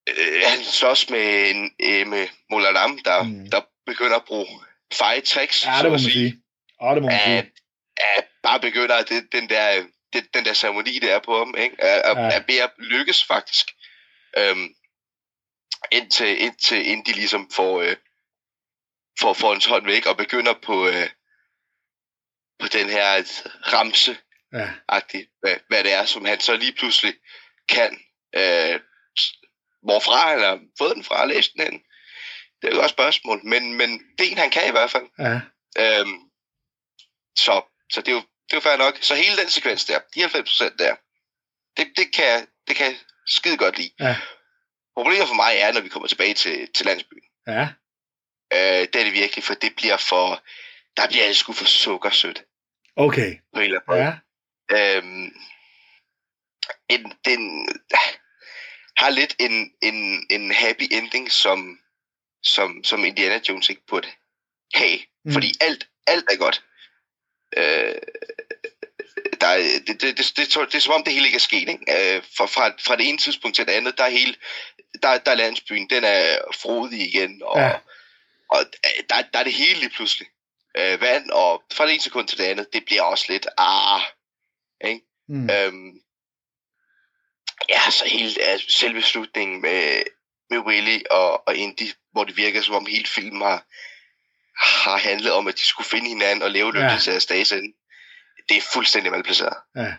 [0.09, 3.49] øh, han slås med, en, øh, med Molalam, der, Mm.
[3.49, 4.47] der begynder at bruge
[4.93, 6.41] feje tricks, ja, det må man sige.
[6.81, 7.37] Ja, det må man sige.
[7.37, 7.45] At,
[8.17, 9.83] at bare begynder at det, den der
[10.15, 11.75] det, den der ceremoni, der er på ham, ikke?
[11.79, 12.37] Er, er, Ja.
[12.37, 13.71] er ved at lykkes faktisk.
[14.37, 14.75] Øhm,
[15.91, 17.95] indtil, indtil inden de ligesom får, øh,
[19.19, 21.09] får, får hans hånd væk og begynder på, øh,
[22.59, 23.23] på den her
[23.73, 24.17] ramse
[24.53, 24.69] Ja,
[25.41, 27.13] hvad, hvad det er, som han så lige pludselig
[27.69, 27.99] kan.
[28.35, 28.79] Øh,
[29.83, 31.81] hvorfra han har fået den fra, læst den hen.
[32.61, 34.91] Det er jo et godt spørgsmål, men, men det er en, han kan i hvert
[34.91, 35.07] fald.
[35.19, 35.39] ja,
[35.77, 36.19] Øhm,
[37.37, 37.61] så,
[37.91, 38.97] så det er jo, det er jo fair nok.
[39.01, 40.95] Så hele den sekvens der, de 90% der,
[41.77, 42.95] det, det, kan, det kan
[43.25, 43.91] skide godt lide.
[43.99, 44.17] Ja.
[44.97, 47.23] Problemet for mig er, når vi kommer tilbage til, til landsbyen.
[47.47, 47.67] ja,
[48.53, 50.43] Øh, det er det virkelig, for det bliver for,
[50.97, 52.43] der bliver det sgu for sukkersødt
[52.95, 53.35] okay.
[53.53, 54.05] på en eller anden måde.
[54.05, 54.13] Ja,
[54.71, 55.31] Øhm,
[56.89, 57.69] en, den
[58.97, 61.79] har lidt en, en, en happy ending, som,
[62.43, 64.07] som, som Indiana Jones ikke burde
[64.73, 64.99] have.
[65.25, 65.33] Mm.
[65.33, 66.63] Fordi alt, alt er godt.
[67.57, 67.95] Øh,
[69.41, 71.39] der er, det, det, det, det, det, det er som om det hele ikke er
[71.39, 71.69] sket.
[71.69, 72.15] Ikke?
[72.15, 74.35] Øh, for, fra, fra det ene tidspunkt til det andet, der er, hele,
[75.01, 77.65] der, der er landsbyen, den er frodig igen, og, Ja.
[77.65, 77.75] ja.
[78.49, 78.65] og
[79.09, 80.27] der, der er det hele lige pludselig.
[80.77, 84.01] Øh, vand, og fra det ene sekund til det andet, det bliver også lidt, ah,
[84.85, 85.01] ikke?
[85.27, 85.99] mm, Øhm,
[87.69, 90.03] ja, så hele altså, selve slutningen med,
[90.49, 93.65] med Willy og, og Indy, hvor det virker som om hele filmen har,
[94.57, 96.97] har handlet om, at de skulle finde hinanden og leve Ja.
[96.99, 97.73] til deres dages ende.
[98.49, 99.57] Det er fuldstændig malplaceret.
[99.75, 99.93] ja,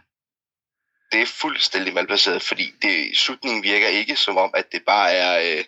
[1.12, 5.58] Det er fuldstændig malplaceret, fordi det, slutningen virker ikke som om, at det bare er,
[5.58, 5.64] øh,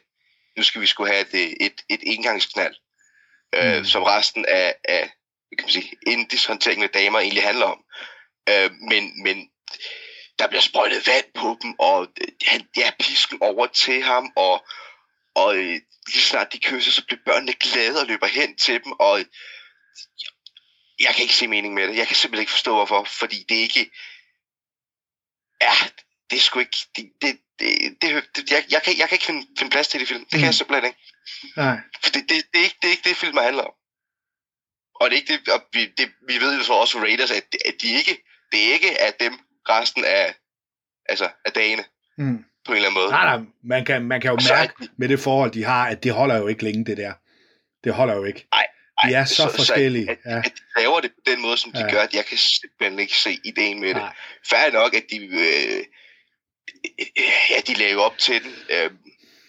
[0.57, 2.75] nu skal vi skulle have et, et, et engangsknald,
[3.55, 3.85] øh, Mm.
[3.85, 5.11] som resten af, af
[5.59, 7.85] kan man sige, Indis håndtering med damer egentlig handler om.
[8.49, 9.51] Øh, men, men
[10.39, 14.67] der bliver sprøjtet vand på dem, og øh, han, ja, pisken over til ham, og,
[15.35, 15.81] og øh,
[16.13, 19.19] lige snart de kysser, så bliver børnene glade og løber hen til dem, og
[21.01, 21.97] jeg kan ikke se mening med det.
[21.97, 23.91] Jeg kan simpelthen ikke forstå, hvorfor, fordi det er ikke...
[25.61, 25.75] Ja,
[26.31, 26.77] det er sgu ikke...
[26.97, 28.01] Det, det, det,
[28.37, 30.21] det, jeg, jeg, kan, jeg kan ikke finde, finde plads til det film.
[30.21, 30.45] Det kan Mm.
[30.45, 31.01] jeg simpelthen ikke.
[31.57, 33.73] nej, For det, det, det, er ikke, det er ikke det, filmen handler om.
[35.01, 37.57] Og det er ikke det, og vi, det, vi ved jo så også Raiders, at,
[37.65, 40.35] at de ikke, det er ikke af dem resten af,
[41.09, 41.85] altså af dagene
[42.19, 43.11] mm, på en eller anden måde.
[43.11, 46.03] Nej, nej, man kan, man kan jo så mærke med det forhold, de har, at
[46.05, 47.13] det holder jo ikke længe, det der.
[47.85, 48.47] Det holder jo ikke.
[48.53, 48.67] Nej,
[49.09, 50.39] De er så forskellige, at, ja.
[50.39, 51.91] at de laver det på den måde, som de Ja.
[51.91, 53.97] gør, at jeg kan simpelthen ikke se ideen med det.
[53.97, 54.15] Nej.
[54.51, 55.85] Færdig nok, at de, øh,
[57.51, 58.91] ja, de lavede op til den øh,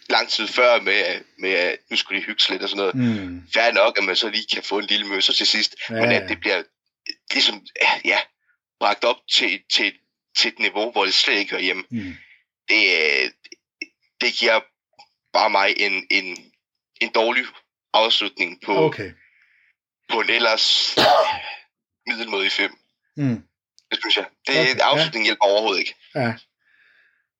[0.10, 3.26] lang tid før med, med, at nu skulle de hygge lidt og sådan noget.
[3.28, 3.41] Mm.
[3.54, 6.12] Færdig nok, at man så lige kan få en lille møsser til sidst, Ja, men
[6.12, 6.64] at det bliver
[7.34, 7.62] ligesom,
[8.06, 8.18] ja,
[8.80, 9.94] bragt op til, til,
[10.38, 11.84] til et niveau, hvor det slet ikke hører hjemme.
[11.91, 12.16] Mm.
[12.70, 13.30] Det, øh,
[14.22, 14.60] det giver
[15.34, 16.38] bare mig en, en,
[17.02, 17.44] en dårlig
[17.94, 19.12] afslutning på, Okay.
[20.12, 20.96] på en ellers
[22.08, 22.74] middelmådig film.
[23.18, 23.44] Mm.
[23.91, 24.26] Det synes jeg.
[24.48, 25.96] Det, Okay, afslutningen hjælper overhovedet ikke.
[26.16, 26.34] Ja.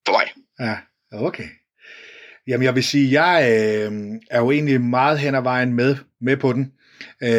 [0.06, 0.28] For mig.
[0.60, 0.78] Ja,
[1.26, 1.48] okay.
[2.48, 3.92] Jamen, jeg vil sige, jeg øh,
[4.32, 6.74] er jo egentlig meget hen ad vejen med, med på den.
[7.24, 7.30] Øh,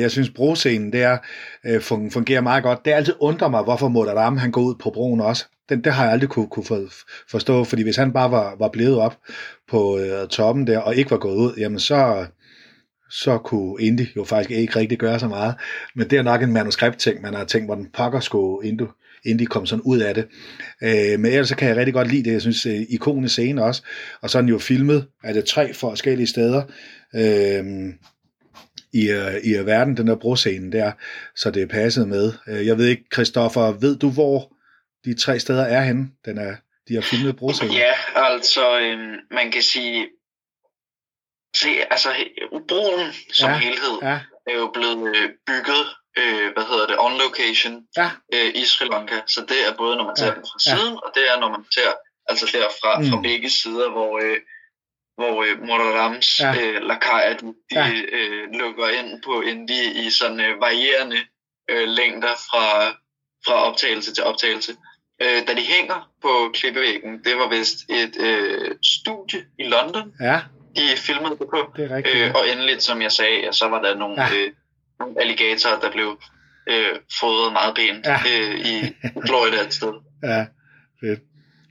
[0.00, 1.18] jeg synes, broscenen der
[1.66, 2.84] øh, fun- fungerer meget godt.
[2.84, 5.44] Det altid undrer mig, hvorfor Modaram han går ud på broen også.
[5.68, 6.84] Den, det har jeg aldrig kunne, kunne for,
[7.30, 9.18] forstå, fordi hvis han bare var, var blevet op
[9.68, 12.26] på øh, toppen der, og ikke var gået ud, jamen så,
[13.10, 15.54] så kunne Indy jo faktisk ikke rigtig gøre så meget.
[15.94, 18.82] Men det er nok en manuskriptting, man har tænkt, hvordan pokker skulle Indy,
[19.24, 20.26] Indy komme sådan ud af det.
[20.82, 22.32] Øh, men ellers så kan jeg rigtig godt lide det.
[22.32, 23.82] Jeg synes, øh, ikonisk scene også.
[24.20, 26.62] Og så er den jo filmet af det tre forskellige steder
[27.14, 27.64] øh,
[28.92, 30.92] i, øh, i verden, den der broscene der,
[31.36, 32.32] så det er passet med.
[32.48, 34.52] Øh, jeg ved ikke, Christoffer, ved du, hvor
[35.04, 36.04] de tre steder er henne?
[36.24, 36.56] Den er,
[36.88, 37.72] de har filmet broscenen.
[37.74, 40.08] Ja, altså, øhm, man kan sige,
[41.56, 42.08] se, altså,
[42.68, 45.84] broen som Ja, ja, helhed Ja, er jo blevet øh, bygget,
[46.18, 49.20] øh, hvad hedder det, on location ja, øh, i Sri Lanka.
[49.26, 50.76] Så det er både, når man ser Ja, ja, den fra ja.
[50.76, 51.90] siden, og det er, når man ser,
[52.30, 53.06] altså derfra, mm.
[53.08, 54.38] fra begge sider, hvor, øh,
[55.18, 56.52] hvor øh, Morarams Ja.
[56.52, 56.62] ja.
[56.62, 57.86] øh, lakajer, de, de Ja.
[57.86, 58.02] ja.
[58.18, 61.20] øh, lukker ind på Indie i sådan øh, varierende
[61.70, 62.64] øh, længder fra,
[63.46, 64.76] fra optagelse til optagelse.
[65.22, 70.40] Øh, da de hænger på klippevæggen, det var vist et øh, studie i London, ja,
[70.76, 71.72] de filmede det på.
[71.76, 72.16] det er rigtigt.
[72.16, 74.28] Øh, og endeligt, som jeg sagde, ja, så var der nogle, Ja.
[74.36, 74.50] øh,
[75.00, 76.20] nogle alligatorer, der blev
[76.70, 78.18] øh, fodret meget Ja.
[78.26, 78.40] ja.
[78.40, 78.94] øh, i
[79.26, 79.92] Florida et sted.
[80.22, 80.46] Ja,
[81.00, 81.20] fedt.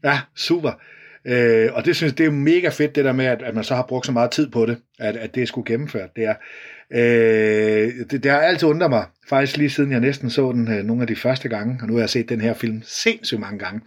[0.03, 0.72] Ja, super.
[1.28, 3.76] Øh, og det synes det er mega fedt, det der med, at, at man så
[3.76, 6.10] har brugt så meget tid på det, at, at det skulle gennemført.
[6.15, 6.36] Det er,
[6.93, 10.84] øh, det, det har altid undret mig, faktisk lige siden jeg næsten så den øh,
[10.84, 13.59] nogle af de første gange, og nu har jeg set den her film sindssygt mange
[13.59, 13.81] gange.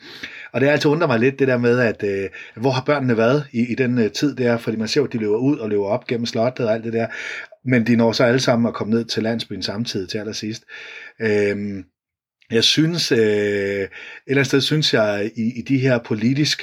[0.52, 3.16] Og det har altid undret mig lidt, det der med, at øh, hvor har børnene
[3.16, 5.68] været i, i den øh, tid der, fordi man ser at de løber ud og
[5.68, 7.06] løber op gennem slottet og alt det der,
[7.64, 10.64] men de når så alle sammen at komme ned til landsbyen samtidig til allersidst.
[11.20, 11.84] Øh,
[12.50, 13.90] jeg synes, øh, et eller
[14.28, 16.62] andet sted synes jeg, i, i de her politisk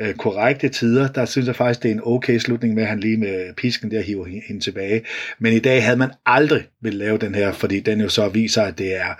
[0.00, 3.00] øh, korrekte tider, der synes jeg faktisk, det er en okay slutning med, at han
[3.00, 5.02] lige med pisken der hiver hende, tilbage.
[5.38, 8.62] Men i dag havde man aldrig vil lave den her, fordi den jo så viser,
[8.62, 9.14] at det er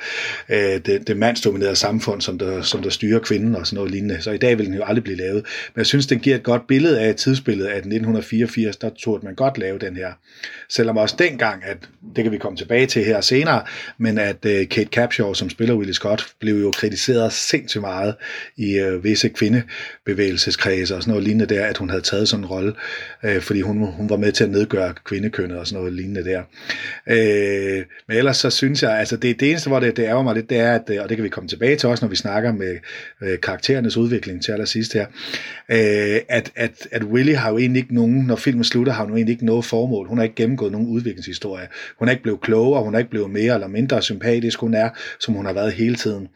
[0.49, 4.23] øh, det, det mandsdominerede samfund, som der, som der styrer kvinden og sådan noget lignende.
[4.23, 5.45] Så i dag vil den jo aldrig blive lavet.
[5.75, 9.35] Men jeg synes, den giver et godt billede af tidsbilledet af 1984, der tog man
[9.35, 10.13] godt lave den her.
[10.69, 11.77] Selvom også dengang, at
[12.17, 13.63] det kan vi komme tilbage til her senere,
[13.99, 18.15] men at øh, Kate Capshaw, som spiller Willie Scott, blev jo kritiseret sindssygt meget
[18.57, 19.29] i øh, visse
[20.65, 22.73] kvindebevægelseskredse og sådan noget lignende der, at hun havde taget sådan en rolle,
[23.23, 26.43] øh, fordi hun, hun var med til at nedgøre kvindekønnet og sådan noget lignende der.
[27.07, 30.35] Øh, men ellers så synes jeg, altså det, det eneste, hvor det, det ærger mig
[30.35, 32.16] lidt, det er, at, øh, og det kan vi komme tilbage til også, når vi
[32.16, 32.77] snakker med
[33.23, 35.07] øh, karakterernes udvikling til allersidst her,
[35.69, 39.11] øh, at, at, at Willy har jo egentlig ikke nogen, når filmen slutter, har hun
[39.11, 40.09] jo egentlig ikke noget formål.
[40.09, 41.69] Hun har ikke gennemgået nogen udviklingshistorie.
[41.99, 44.89] Hun er ikke blevet klogere, hun er ikke blevet mere eller mindre sympatisk, hun er,
[45.20, 46.28] som hun har været hele tiden.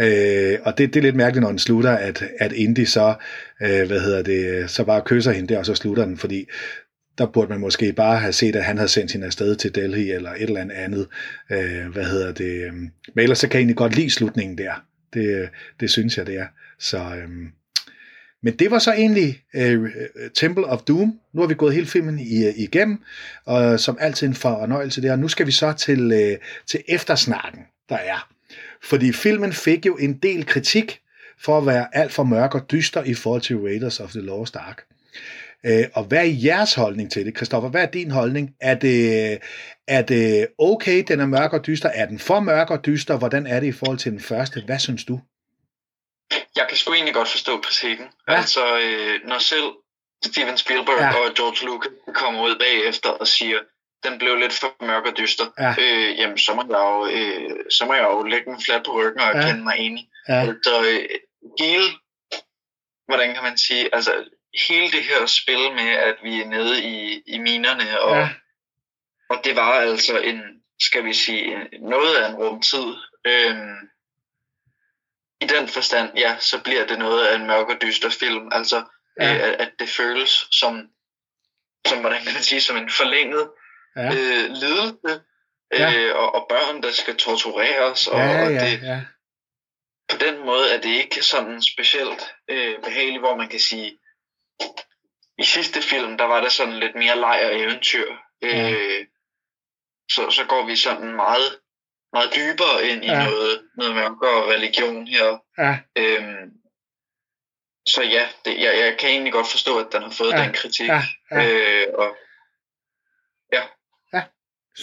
[0.00, 3.14] Øh, og det, det er lidt mærkeligt, når den slutter, at, at Indy så,
[3.62, 6.46] øh, hvad hedder det, så bare kysser hende der, og så slutter den, fordi
[7.18, 10.10] der burde man måske bare have set, at han havde sendt hende afsted til Delhi,
[10.10, 11.06] eller et eller andet andet.
[11.52, 12.64] Øh, hvad hedder det?
[12.64, 12.90] Øh, men
[13.22, 14.84] ellers så kan jeg egentlig godt lide slutningen der.
[15.14, 15.48] Det,
[15.80, 16.46] det synes jeg, det er.
[16.78, 17.28] Så, øh,
[18.42, 19.90] men det var så egentlig øh,
[20.34, 21.18] Temple of Doom.
[21.34, 23.02] Nu har vi gået hele filmen i, øh, igennem,
[23.44, 25.16] og som altid en fornøjelse der.
[25.16, 28.30] Nu skal vi så til, øh, til eftersnakken, der er.
[28.82, 31.00] Fordi filmen fik jo en del kritik
[31.38, 34.56] for at være alt for mørk og dyster i forhold til Raiders of the Lost
[34.56, 34.84] Ark.
[35.66, 37.70] Øh, og hvad er jeres holdning til det, Christoffer?
[37.70, 38.54] Hvad er din holdning?
[38.60, 39.38] Er det,
[39.88, 41.88] er det okay, den er mørk og dyster?
[41.88, 43.18] Er den for mørk og dyster?
[43.18, 44.62] Hvordan er det i forhold til den første?
[44.66, 45.20] Hvad synes du?
[46.56, 48.06] Jeg kan sgu egentlig godt forstå kritikken.
[48.28, 48.34] Ja.
[48.34, 49.70] Altså, øh, når selv
[50.24, 51.08] Steven Spielberg ja.
[51.08, 53.58] og George Lucas kommer ud bagefter og siger,
[54.04, 55.74] den blev lidt for mørk og dyster, Ja.
[55.78, 58.92] øh, jamen så må, jeg jo, øh, så må jeg jo lægge mig fladt på
[58.92, 59.46] ryggen og Ja.
[59.46, 60.08] kende mig enig.
[60.28, 61.08] Ja, Altså, øh,
[61.58, 61.84] hele,
[63.08, 64.24] hvordan kan man sige, altså
[64.68, 68.28] hele det her spil med, at vi er nede i, i minerne, og, Ja.
[69.30, 70.42] og det var altså en,
[70.80, 72.94] skal vi sige, noget af en rumtid.
[73.26, 73.76] Øhm,
[75.40, 78.48] I den forstand, ja, så bliver det noget af en mørk og dyster film.
[78.52, 78.84] Altså,
[79.20, 79.34] ja.
[79.34, 80.88] øh, at, at det føles som,
[81.86, 83.50] som, hvordan kan man sige, som en forlænget
[83.96, 85.22] Ja, øh, lidelse.
[85.72, 85.94] Ja.
[85.98, 89.00] Øh, og, og børn, der skal tortureres, og, ja, og ja, det, ja.
[90.08, 93.98] på den måde er det ikke sådan specielt øh, behageligt, hvor man kan sige,
[95.38, 98.12] i sidste film, der var der sådan lidt mere leg og eventyr.
[98.42, 98.70] Ja.
[98.72, 99.06] Øh,
[100.10, 101.58] så, så går vi sådan meget,
[102.12, 103.12] meget dybere ind i Ja.
[103.18, 103.24] ja.
[103.24, 105.38] noget, noget mørkere religion her.
[105.58, 105.78] ja.
[105.96, 106.50] Øhm,
[107.88, 110.44] så ja, det, jeg, jeg kan egentlig godt forstå, at den har fået Ja, ja.
[110.44, 110.88] den kritik.
[110.88, 111.48] ja, ja.
[111.48, 112.16] Øh, og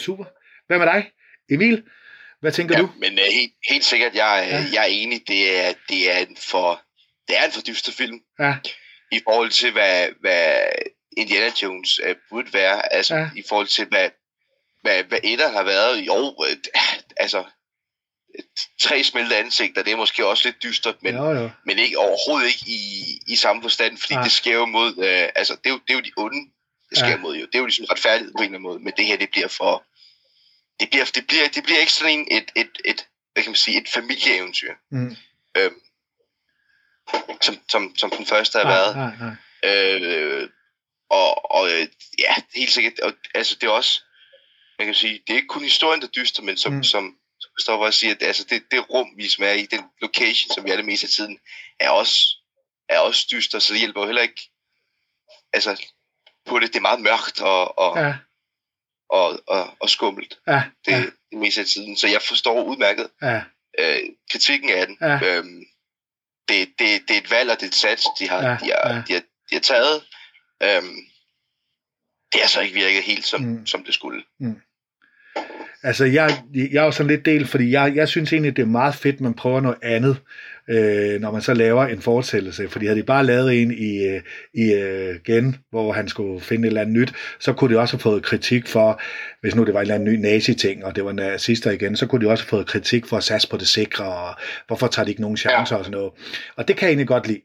[0.03, 0.25] Super.
[0.67, 1.11] Hvad med dig?
[1.49, 1.83] Emil?
[2.41, 2.89] Hvad tænker Ja, du?
[2.99, 4.57] men uh, helt, helt sikkert, jeg, Ja.
[4.57, 4.63] ja.
[4.73, 6.81] jeg er enig, det er, det er en for,
[7.27, 8.55] det er en for dyster film, Ja,
[9.11, 10.57] i forhold til, hvad, hvad
[11.17, 13.21] Indiana Jones uh, burde være, altså Ja.
[13.21, 13.29] ja.
[13.35, 14.09] i forhold til, hvad,
[14.81, 16.57] hvad, hvad etter har været, jo, øh,
[17.17, 17.43] altså,
[18.81, 21.49] tre smelte ansigter, det er måske også lidt dystert, men, jo, jo.
[21.65, 22.81] men ikke overhovedet ikke i,
[23.27, 24.13] i samme forstand, fordi.
[24.13, 24.23] Nej.
[24.23, 26.51] det sker jo mod, øh, altså det er, jo, det er jo de onde,
[26.89, 27.17] det sker Ja.
[27.17, 27.45] mod jo.
[27.45, 29.47] Det er jo ligesom retfærdighed på en eller anden måde, men det her, det bliver
[29.47, 29.85] for,
[30.79, 33.55] det bliver, det bliver, det bliver ikke sådan en, et, et, et, hvad kan man
[33.55, 35.15] sige, et familieeventyr, Mm.
[35.57, 35.81] øhm,
[37.41, 38.95] som, som, som den første har Nej, været.
[38.95, 39.35] nej, nej.
[39.71, 40.49] Øh,
[41.09, 41.87] og, og øh,
[42.19, 44.01] ja, helt sikkert, og, altså det er også,
[44.79, 46.77] man kan sige, det er ikke kun historien, der er dyster, men som, Mm.
[46.77, 46.83] mm.
[46.83, 49.83] som, som Christoffer også siger, at altså det, det rum, vi som er i, den
[50.01, 51.39] location, som vi er det meste af tiden,
[51.79, 52.19] er også,
[52.89, 54.49] er også dyster, så det hjælper jo heller ikke,
[55.53, 55.83] altså
[56.47, 58.15] på det, det er meget mørkt og, og, ja.
[59.09, 61.03] Og, og, og skummelt, ja, det, ja, ja.
[61.31, 63.41] det meste af tiden, så jeg forstår udmærket ja,
[63.79, 63.99] øh,
[64.31, 64.97] kritikken af den.
[65.01, 65.19] Ja.
[65.37, 65.63] Øhm,
[66.47, 68.71] det, det, det er et valg, og det er et sats, de har, Ja, de
[68.83, 69.01] har, ja.
[69.07, 70.03] de har, de har taget.
[70.63, 70.97] Øhm,
[72.31, 73.47] det har så ikke virket helt, som, Mm.
[73.47, 73.65] mm.
[73.65, 74.23] som det skulle.
[75.83, 78.65] Altså, jeg, jeg er jo sådan lidt del, fordi jeg, jeg synes egentlig, det er
[78.65, 80.17] meget fedt, at man prøver noget andet,
[80.69, 82.69] øh, når man så laver en fortsættelse.
[82.69, 84.21] Fordi havde de bare lavet en i, øh,
[84.53, 87.93] i øh, gen, hvor han skulle finde et eller andet nyt, så kunne de også
[87.93, 89.01] have fået kritik for,
[89.41, 92.07] hvis nu det var en eller anden ny nazi-ting, og det var nazister igen, så
[92.07, 94.35] kunne de også have fået kritik for at satse på det sikre, og
[94.67, 95.79] hvorfor tager de ikke nogen chancer ja.
[95.79, 96.11] og sådan noget.
[96.55, 97.41] Og det kan jeg egentlig godt lide.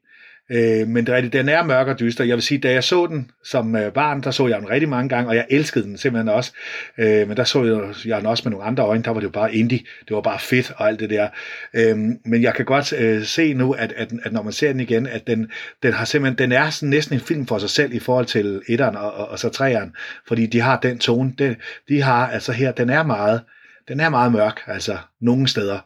[0.53, 2.24] Øh, men det er rigtigt, den er mørk og dyster.
[2.24, 4.89] Jeg vil sige, da jeg så den som øh, barn, der så jeg den rigtig
[4.89, 6.53] mange gange, og jeg elskede den simpelthen også.
[6.99, 9.27] Øh, men der så jeg, jeg den også med nogle andre øjne, der var det
[9.27, 9.79] jo bare indie.
[10.09, 11.29] Det var bare fedt og alt det der.
[11.74, 14.81] Øh, men jeg kan godt øh, se nu, at, at, at når man ser den
[14.81, 15.51] igen, at den,
[15.83, 18.62] den har simpelthen, den er sådan næsten en film for sig selv i forhold til
[18.69, 19.95] etteren og, og, og så treeren,
[20.29, 21.57] fordi de har den tone, De,
[21.89, 23.41] de har, altså her, den er meget,
[23.89, 25.79] den er meget mørk, altså nogle steder.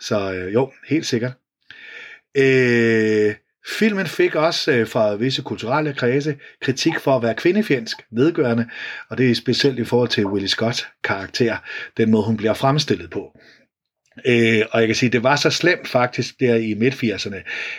[0.00, 1.32] Så øh, jo, helt sikkert.
[2.36, 3.34] Øh,
[3.78, 8.68] filmen fik også øh, fra visse kulturelle kredse kritik for at være kvindefjendsk, nedgørende,
[9.08, 11.56] og det er specielt i forhold til Willie Scott karakter,
[11.96, 13.38] den måde hun bliver fremstillet på.
[14.26, 17.36] Øh, og jeg kan sige, det var så slemt faktisk der i midt-80'erne,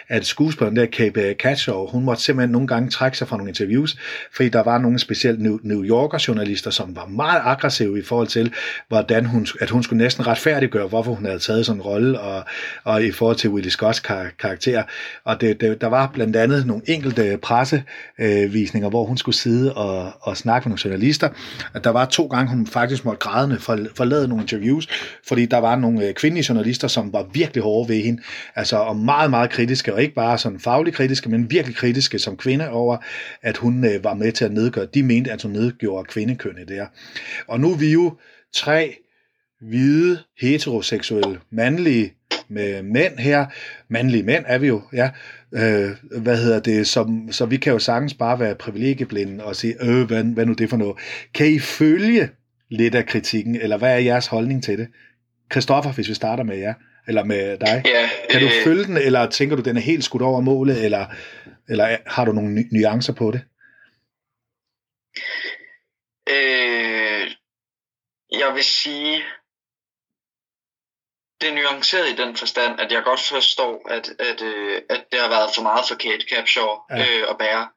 [0.07, 3.97] at skuespilleren der, Kate Katshaw, hun måtte simpelthen nogle gange trække sig fra nogle interviews,
[4.35, 8.53] fordi der var nogle specielt New, Yorker journalister, som var meget aggressive i forhold til,
[8.87, 12.43] hvordan hun, at hun skulle næsten retfærdiggøre, hvorfor hun havde taget sådan en rolle, og,
[12.83, 14.83] og i forhold til Willie Scotts kar- karakter.
[15.23, 20.11] Og det, det, der var blandt andet nogle enkelte pressevisninger, hvor hun skulle sidde og,
[20.21, 21.29] og snakke med nogle journalister.
[21.73, 23.59] At der var to gange, hun faktisk måtte grædende
[23.95, 24.87] forlade nogle interviews,
[25.27, 28.21] fordi der var nogle øh, kvindelige journalister, som var virkelig hårde ved hende,
[28.55, 32.37] altså og meget, meget kritiske, og ikke bare sådan fagligt kritiske, men virkelig kritiske som
[32.37, 32.97] kvinde over,
[33.41, 36.85] at hun øh, var med til at nedgøre, de mente, at hun nedgjorde kvindekønnet der.
[37.47, 38.17] Og nu er vi jo
[38.53, 38.95] tre
[39.61, 42.13] hvide, heteroseksuelle, mandlige
[42.49, 43.45] med mænd her.
[43.89, 45.09] Mandlige mænd er vi jo, ja.
[45.53, 45.89] Øh,
[46.21, 46.87] hvad hedder det?
[46.87, 50.53] Som, så vi kan jo sagtens bare være privilegieblinde og sige, øh, hvad, hvad nu
[50.53, 50.95] det for noget?
[51.33, 52.29] Kan I følge
[52.69, 54.87] lidt af kritikken, eller hvad er jeres holdning til det?
[55.51, 56.73] Christoffer, hvis vi starter med jer,
[57.07, 57.81] eller med dig.
[57.85, 60.85] Ja, Kan du øh, følge den, eller tænker du, den er helt skudt over målet,
[60.85, 61.05] eller,
[61.69, 63.41] eller har du nogle nu- nuancer på det?
[66.29, 67.31] Øh,
[68.39, 69.23] jeg vil sige,
[71.41, 75.19] det er nuanceret i den forstand, at jeg godt forstår, at, at, øh, at det
[75.19, 76.97] har været for meget for Kate Capshaw Ja.
[76.99, 77.69] øh, at bære.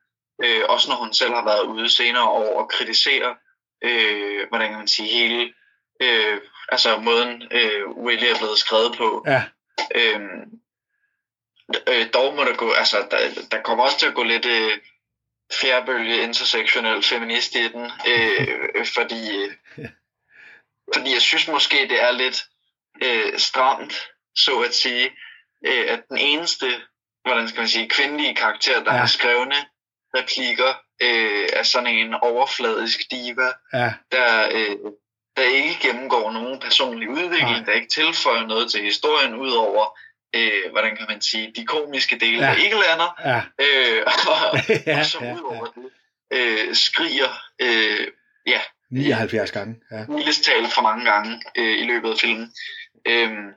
[0.45, 3.37] Øh, også når hun selv har været ude senere over og kritisere,
[3.85, 5.53] øh, hvordan kan man sige, hele
[6.03, 9.25] øh, altså måden øh, Willie er blevet skrevet på.
[9.27, 9.43] Ja,
[9.95, 10.61] Øhm,
[11.89, 13.19] øh, dog må der gå, altså der,
[13.51, 14.79] der kommer også til at gå lidt øh,
[15.61, 19.53] fjerbølge intersektionel feminist i den, øh, fordi, øh,
[20.95, 22.45] fordi jeg synes måske det er lidt
[23.03, 23.95] øh, stramt,
[24.37, 25.11] så at sige,
[25.67, 26.67] øh, at den eneste,
[27.23, 28.99] hvordan skal man sige, kvindelige karakter, der ja.
[28.99, 29.57] har skrevne
[30.17, 34.77] replikker, øh, er sådan en overfladisk diva, ja, der, øh,
[35.37, 37.65] der ikke gennemgår nogen personlig udvikling, Nej.
[37.67, 39.99] Der ikke tilføjer noget til historien, udover
[40.37, 42.45] øh, hvordan kan man sige, de komiske dele, Ja.
[42.45, 42.51] ja.
[42.51, 45.91] der ikke lander, Ja, øh, og, ja, og så ja, udover det,
[46.31, 47.29] øh, skriger,
[47.61, 48.07] øh,
[48.47, 49.77] ja, 79 gange.
[49.91, 50.05] Ja.
[50.09, 52.53] mildest talt for mange gange øh, i løbet af filmen.
[53.07, 53.53] Øhm,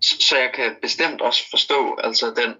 [0.00, 2.54] så, så jeg kan bestemt også forstå altså den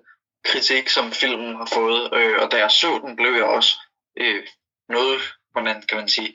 [0.44, 3.78] kritik, som filmen har fået, øh, og da jeg så den, blev jeg også
[4.18, 4.46] øh,
[4.88, 5.20] noget,
[5.52, 6.34] hvordan kan man sige,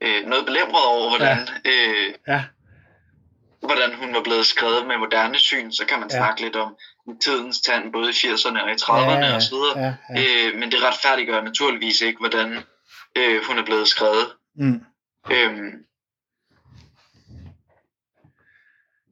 [0.00, 1.70] øh, noget belemret over, hvordan, ja.
[1.70, 2.44] øh, Ja,
[3.60, 5.72] hvordan hun var blevet skrevet med moderne syn.
[5.72, 6.16] Så kan man Ja.
[6.16, 6.20] ja.
[6.22, 6.76] snakke lidt om
[7.22, 9.78] tidens tand, både i 80'erne og i 30'erne ja, og så videre.
[9.78, 10.48] ja, ja.
[10.48, 12.56] Øh, men det retfærdiggør naturligvis ikke, hvordan
[13.18, 14.32] øh, hun er blevet skrevet.
[14.56, 14.80] Mm.
[15.32, 15.54] Øhm,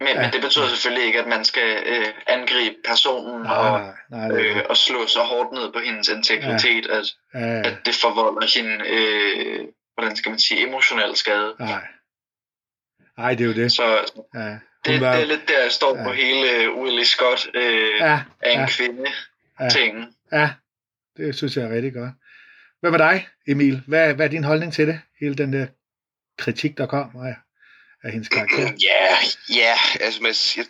[0.01, 0.15] men, Ja.
[0.15, 0.21] ja.
[0.23, 3.81] men det betyder selvfølgelig ikke, at man skal øh, angribe personen Nej, og,
[4.11, 6.99] nej, nej, øh, og slå så hårdt ned på hendes integritet, ja.
[6.99, 7.41] at, det.
[7.41, 9.65] Ja, ja, at det forvolder hende, øh,
[9.95, 11.57] hvordan skal man sige, emotionel skade.
[11.59, 11.83] nej.
[13.19, 13.73] Nej, det er jo det.
[13.73, 13.85] Så
[14.35, 14.59] Ja.
[14.85, 16.05] det, var- det er lidt der, jeg står Ja.
[16.05, 18.21] på hele Willie Scott øh, ja.
[18.41, 19.11] Af en ja, kvinde
[19.61, 19.69] Ja.
[19.69, 20.15] ting.
[20.33, 20.51] ja,
[21.17, 22.11] det synes jeg er rigtig godt.
[22.81, 23.83] Hvad med dig, Emil?
[23.87, 25.01] Hvad, hvad er din holdning til det?
[25.21, 25.67] Hele den der
[26.39, 27.37] kritik, der kom af,
[28.05, 28.73] af hendes karakter?
[28.91, 29.17] Ja,
[29.55, 30.67] ja, altså man, jeg,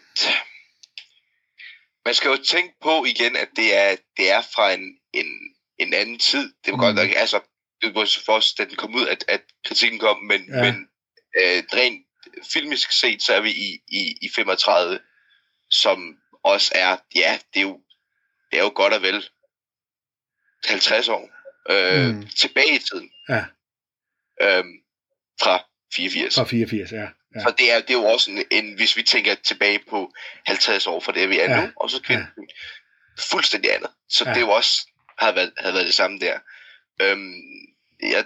[2.05, 5.27] man skal jo tænke på igen, at det er, det er fra en, en,
[5.79, 6.53] en anden tid.
[6.65, 6.81] Det var mm.
[6.81, 7.41] godt nok, altså,
[7.85, 10.63] det var så først, da den kom ud, at, at kritikken kom, men, Ja.
[10.63, 10.89] men
[11.43, 12.07] øh, rent
[12.53, 15.01] filmisk set, så er vi i, i, i 35,
[15.71, 17.81] som også er, ja, det er jo,
[18.51, 19.29] det er jo godt og vel
[20.65, 21.31] 50 år
[21.71, 22.27] øh, Mm.
[22.29, 23.11] tilbage i tiden.
[23.29, 23.45] Ja.
[24.43, 24.73] Øhm,
[25.43, 26.35] fra 84.
[26.35, 26.97] Fra 84, ja.
[27.35, 27.41] ja.
[27.41, 30.13] Så det er, det er jo også en, en, hvis vi tænker tilbage på
[30.47, 31.61] 50 år fra det, vi er Ja.
[31.61, 33.23] nu, og så kvinden ja.
[33.37, 33.91] fuldstændig andet.
[34.09, 34.31] Så Ja.
[34.31, 34.35] ja.
[34.35, 34.87] det er jo også,
[35.19, 36.39] havde været, havde været det samme der.
[37.03, 37.35] Øhm,
[38.11, 38.25] jeg,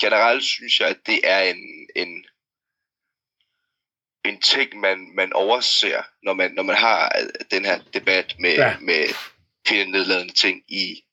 [0.00, 2.24] generelt synes jeg, at det er en, en,
[4.24, 8.54] en ting, man, man overser, når man, når man har øh, den her debat med,
[8.54, 8.78] Ja.
[8.80, 9.08] med
[9.66, 11.04] kvindenedladende ting i,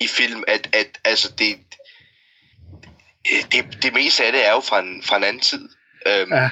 [0.00, 1.58] i film, at, at altså det,
[3.52, 5.68] det, det meste af det er jo fra en, fra en anden tid,
[6.06, 6.50] øhm, Ja,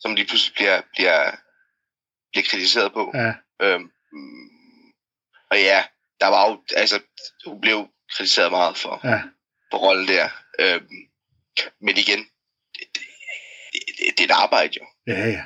[0.00, 1.36] som lige pludselig bliver, bliver,
[2.32, 3.12] bliver kritiseret på.
[3.14, 3.32] ja,
[3.62, 3.90] Øhm,
[5.50, 5.84] og ja,
[6.20, 7.00] der var jo, altså,
[7.46, 9.20] hun blev kritiseret meget for, ja,
[9.72, 10.28] for rollen der.
[10.60, 10.88] Øhm,
[11.80, 12.18] men igen,
[12.74, 13.02] det, det,
[13.98, 14.86] det, det er et arbejde jo.
[15.06, 15.44] ja, ja.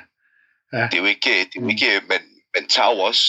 [0.73, 1.69] Det er jo ikke, det er jo Mm.
[1.69, 2.21] ikke man,
[2.55, 3.25] man tager jo også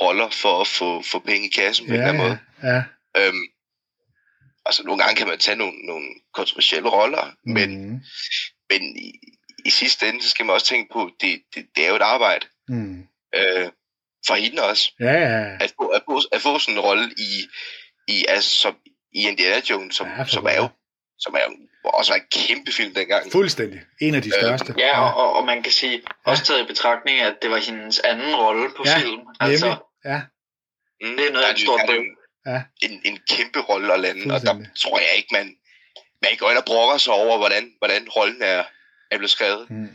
[0.00, 2.38] roller for at få, få penge i kassen på en Ja, eller anden måde.
[2.62, 2.82] ja, ja.
[3.26, 3.42] Øhm,
[4.66, 7.52] altså nogle gange kan man tage nogle, nogle kontroversielle roller, mm.
[7.52, 7.70] men,
[8.70, 9.12] men i,
[9.64, 12.02] i sidste ende, så skal man også tænke på, det, det, det er jo et
[12.02, 12.46] arbejde.
[12.68, 13.00] mm.
[13.34, 13.70] Øh,
[14.26, 14.92] for hende også.
[15.00, 17.46] Ja, ja, At få, at få, at få sådan en rolle i,
[18.08, 18.76] i, altså, som,
[19.12, 20.68] i Indiana Jones, som, Ja, som er jo
[21.18, 23.32] som er jo også var en kæmpe film dengang.
[23.32, 23.80] fuldstændig.
[24.00, 24.74] En af de Øh, største.
[24.78, 28.36] Ja, og, og, man kan sige, også taget i betragtning, at det var hendes anden
[28.36, 29.10] rolle på Ja, film.
[29.10, 29.36] Nemlig.
[29.40, 30.20] Altså, Ja,
[31.00, 32.04] Mm, det er noget der af der er bøv.
[32.46, 32.62] Ja.
[32.82, 35.56] En, en kæmpe rolle at lande, og der tror jeg ikke, man,
[36.22, 38.64] man går ind og brokker sig over, hvordan, hvordan rollen er,
[39.10, 39.70] er blevet skrevet.
[39.70, 39.88] Mm.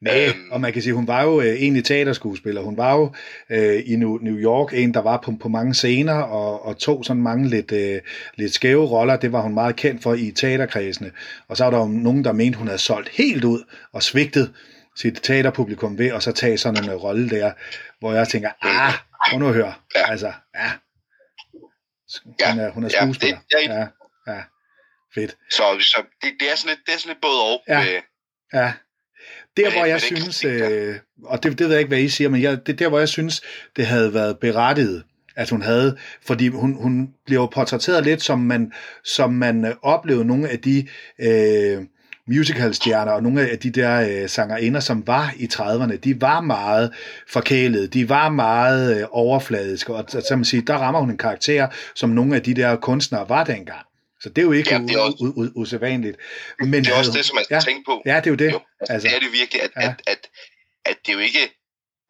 [0.00, 0.50] Nej, Øhm.
[0.50, 2.60] og man kan sige, hun var jo øh, egentlig teaterskuespiller.
[2.62, 3.14] Hun var jo
[3.50, 7.04] øh, i New, New York en, der var på, på mange scener og, og tog
[7.04, 8.00] sådan mange lidt, øh,
[8.34, 9.16] lidt skæve roller.
[9.16, 11.12] Det var hun meget kendt for i teaterkredsene.
[11.48, 14.54] Og så var der jo nogen, der mente, hun havde solgt helt ud og svigtet
[14.96, 17.52] sit teaterpublikum ved at så tage sådan en øh, rolle der,
[18.00, 18.92] hvor jeg tænker, ah,
[19.30, 19.74] prøv nu at høre.
[19.96, 20.10] Ja.
[20.10, 20.70] Altså, ja.
[22.24, 23.38] Hun Ja, er, hun er ja, skuespiller.
[23.50, 23.90] det- jeg-
[24.26, 24.42] Ja, ja.
[25.14, 25.36] Fedt.
[25.50, 27.62] Så, så det, det, er sådan lidt, det er sådan lidt både og.
[27.68, 27.80] Ja.
[27.96, 28.02] Øh,
[28.54, 28.72] Ja.
[29.58, 30.94] Der, hvor jeg synes, øh,
[31.24, 32.98] og det, det ved jeg ikke, hvad I siger, men jeg, det er der, hvor
[32.98, 33.42] jeg synes,
[33.76, 35.02] det havde været berettiget,
[35.36, 38.72] at hun havde, fordi hun, hun bliver jo portrætteret lidt, som man,
[39.04, 40.86] som man øh, oplevede nogle af de
[41.18, 41.82] øh,
[42.28, 46.90] musicalstjerner og nogle af de der øh, sangerinder, som var i 30'erne, de var meget
[47.28, 51.68] forkælede, de var meget øh, overfladiske, og så man sige, der rammer hun en karakter,
[51.94, 53.87] som nogle af de der kunstnere var dengang.
[54.22, 56.16] Så det er jo ikke Jamen, det er også- u- u- usædvanligt.
[56.60, 57.60] Men det er også havde det, som man skal ja.
[57.60, 58.02] tænke på.
[58.06, 58.52] Ja, det er jo det.
[58.52, 59.88] Jo, altså, Altså, det er det virkelig, at, ja.
[59.88, 60.22] at, at,
[60.84, 61.42] at det er jo ikke,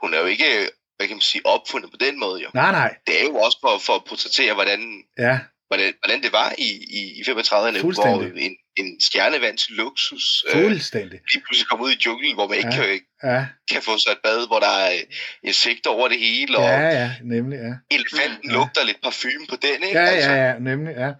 [0.02, 0.48] hun er jo ikke,
[0.96, 2.48] hvad kan man sige, opfundet på den måde jo.
[2.54, 2.90] Nej, nej.
[3.06, 4.80] Det er jo også for, for at portrættere, hvordan,
[5.18, 6.68] Ja, hvordan, hvordan det var i,
[7.00, 11.18] i, i 35'erne, hvor en, en stjerne vant til luksus øh, fuldstændig.
[11.32, 12.76] lige pludselig kom ud i junglen, hvor man ikke Ja.
[12.76, 14.90] kan, Ja, kan få sig et bad, hvor der er
[15.44, 17.72] insekter over det hele, og ja, ja, nemlig, ja.
[17.96, 18.54] elefanten Ja.
[18.56, 19.98] lugter lidt parfume på den, ikke?
[20.00, 21.10] Ja, altså, ja, ja, nemlig, ja.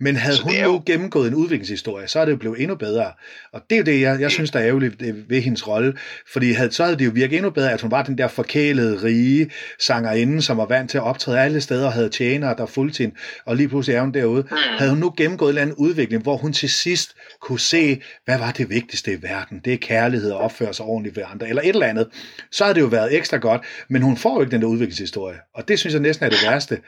[0.00, 2.76] Men havde Så hun nu jo- gennemgået en udviklingshistorie, så er det jo blevet endnu
[2.76, 3.12] bedre.
[3.52, 4.94] Og det er jo det, jeg, jeg synes, der er ærgerligt
[5.30, 5.98] ved hendes rolle.
[6.32, 9.02] Fordi havde, så havde det jo virket endnu bedre, at hun var den der forkælede,
[9.02, 9.50] rige
[9.80, 13.14] sangerinde, som var vant til at optræde alle steder og havde tjenere, der fulgte hende.
[13.44, 14.42] Og lige pludselig er hun derude.
[14.42, 14.56] Mm.
[14.78, 18.38] Havde hun nu gennemgået en eller anden udvikling, hvor hun til sidst kunne se, hvad
[18.38, 19.60] var det vigtigste i verden?
[19.64, 22.08] Det er kærlighed og opføre sig ordentligt ved andre, eller et eller andet,
[22.50, 25.36] så havde det jo været ekstra godt, men hun får jo ikke den der udviklingshistorie,
[25.54, 26.78] og det synes jeg næsten er det værste,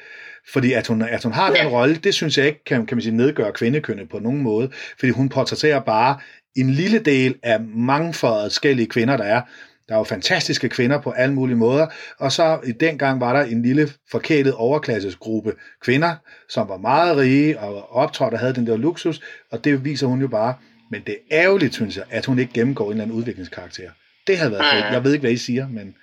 [0.53, 3.03] fordi at hun, at hun har den rolle, det synes jeg ikke kan, kan man
[3.03, 6.19] sige, nedgøre kvindekønnet på nogen måde, fordi hun portrætterer bare
[6.57, 9.43] en lille del af mange forskellige kvinder, der er,
[9.89, 11.87] der er jo fantastiske kvinder på alle mulige måder,
[12.19, 16.15] og så i den gang var der en lille forkælet overklassesgruppe kvinder,
[16.49, 19.21] som var meget rige og optrådte og havde den der luksus,
[19.51, 20.55] og det viser hun jo bare.
[20.91, 23.91] Men det er ærgerligt, synes jeg, at hun ikke gennemgår en eller anden udviklingskarakter.
[24.29, 24.93] Det havde været fedt.
[24.93, 25.97] Jeg ved ikke, hvad I siger, men...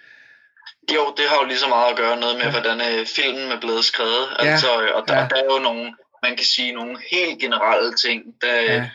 [0.94, 2.52] Jo, det har jo lige så meget at gøre noget med, ja.
[2.52, 4.28] hvordan øh, filmen er blevet skrevet.
[4.40, 4.46] Ja.
[4.46, 5.28] Altså, og der, ja.
[5.30, 5.94] der er jo nogle,
[6.24, 8.90] man kan sige, nogle helt generelle ting, der, ja.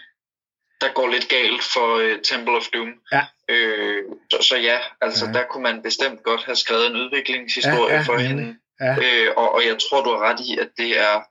[0.81, 2.93] der går lidt galt for uh, Temple of Doom.
[3.13, 3.23] Ja.
[3.49, 5.33] Øh, så, så ja, altså ja.
[5.33, 8.57] der kunne man bestemt godt have skrevet en udviklingshistorie ja, ja, for hende.
[8.81, 8.97] Ja.
[9.05, 11.23] Øh, og, og jeg tror, du har ret i, at det er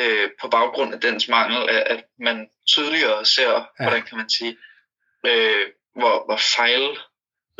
[0.00, 3.84] øh, på baggrund af dens mangel, at, at man tydeligere ser, ja.
[3.84, 4.56] hvordan kan man sige,
[5.26, 6.36] øh, hvor, hvor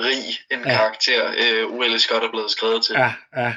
[0.00, 0.76] fejlrig en ja.
[0.76, 1.98] karakter øh, U.L.
[1.98, 2.94] Scott er blevet skrevet til.
[2.98, 3.54] Ja, ja.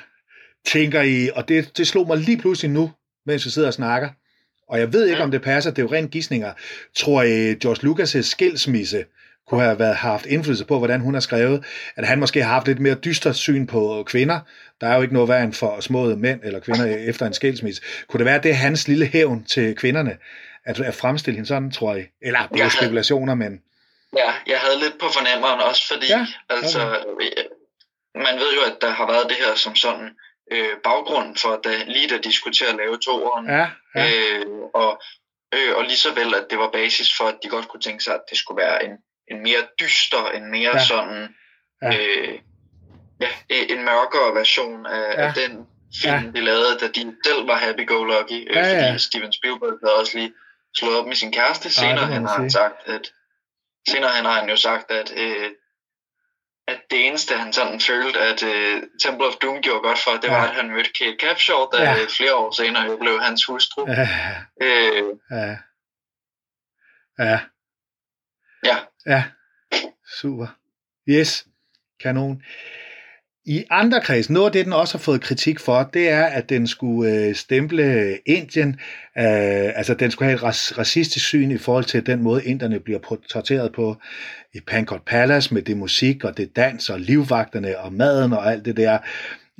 [0.65, 2.91] Tænker I, og det, det slog mig lige pludselig nu,
[3.25, 4.09] mens vi sidder og snakker,
[4.69, 5.23] og jeg ved ikke, ja.
[5.23, 6.53] om det passer, det er jo rent gissninger.
[6.95, 9.05] Tror I, George Lucas' skilsmisse
[9.47, 12.67] kunne have været, haft indflydelse på, hvordan hun har skrevet, at han måske har haft
[12.67, 14.39] lidt mere dystert syn på kvinder.
[14.81, 17.81] Der er jo ikke noget værd end for små mænd eller kvinder efter en skilsmisse.
[18.07, 20.17] Kunne det være, at det er hans lille hævn til kvinderne,
[20.65, 22.07] at, at fremstille hende sådan, tror jeg?
[22.21, 23.59] Eller det er spekulationer, men...
[24.17, 27.31] Ja, jeg havde lidt på fornemmeren også, fordi ja, altså, okay.
[28.15, 30.09] man ved jo, at der har været det her som sådan
[30.51, 33.45] øh, baggrund for, da, lige da de skulle til at lave toeren.
[33.49, 34.09] Ja, ja.
[34.09, 35.01] Øh, og,
[35.53, 38.03] øh, og lige så vel, at det var basis for, at de godt kunne tænke
[38.03, 38.91] sig, at det skulle være en
[39.31, 40.83] en mere dyster, en mere ja.
[40.83, 41.35] sådan,
[41.81, 41.97] ja.
[41.97, 42.39] Øh,
[43.21, 45.27] ja, en mørkere version af, ja.
[45.27, 45.67] af den
[46.01, 46.31] film, ja.
[46.35, 48.89] de lavede, da de selv var happy-go-lucky, øh, ja, ja.
[48.89, 50.33] fordi Steven Spielberg havde også lige
[50.77, 51.69] slået op med sin kæreste.
[51.73, 53.13] Senere ja, han har sagt, at
[53.89, 55.51] senere han har han jo sagt, at øh,
[56.71, 60.23] at det eneste, han sådan følte, at uh, Temple of Doom gjorde godt for, det
[60.23, 60.37] ja.
[60.37, 62.05] var, at han mødte Kate Capshaw, der ja.
[62.17, 63.85] flere år senere blev hans hustru.
[63.87, 64.07] Ja.
[64.61, 65.57] Øh, ja.
[67.19, 67.39] Ja.
[68.63, 68.77] Ja.
[69.05, 69.23] Ja,
[70.21, 70.47] super.
[71.09, 71.47] Yes,
[71.99, 72.43] kanon.
[73.49, 76.49] I andre kreds, noget af det, den også har fået kritik for, det er, at
[76.49, 78.69] den skulle øh, stemple Indien,
[79.17, 82.99] øh, altså den skulle have et racistisk syn i forhold til den måde, inderne bliver
[82.99, 83.97] portrætteret på
[84.53, 88.65] i Pankot Palace med det musik og det dans og livvagterne og maden og alt
[88.65, 88.97] det der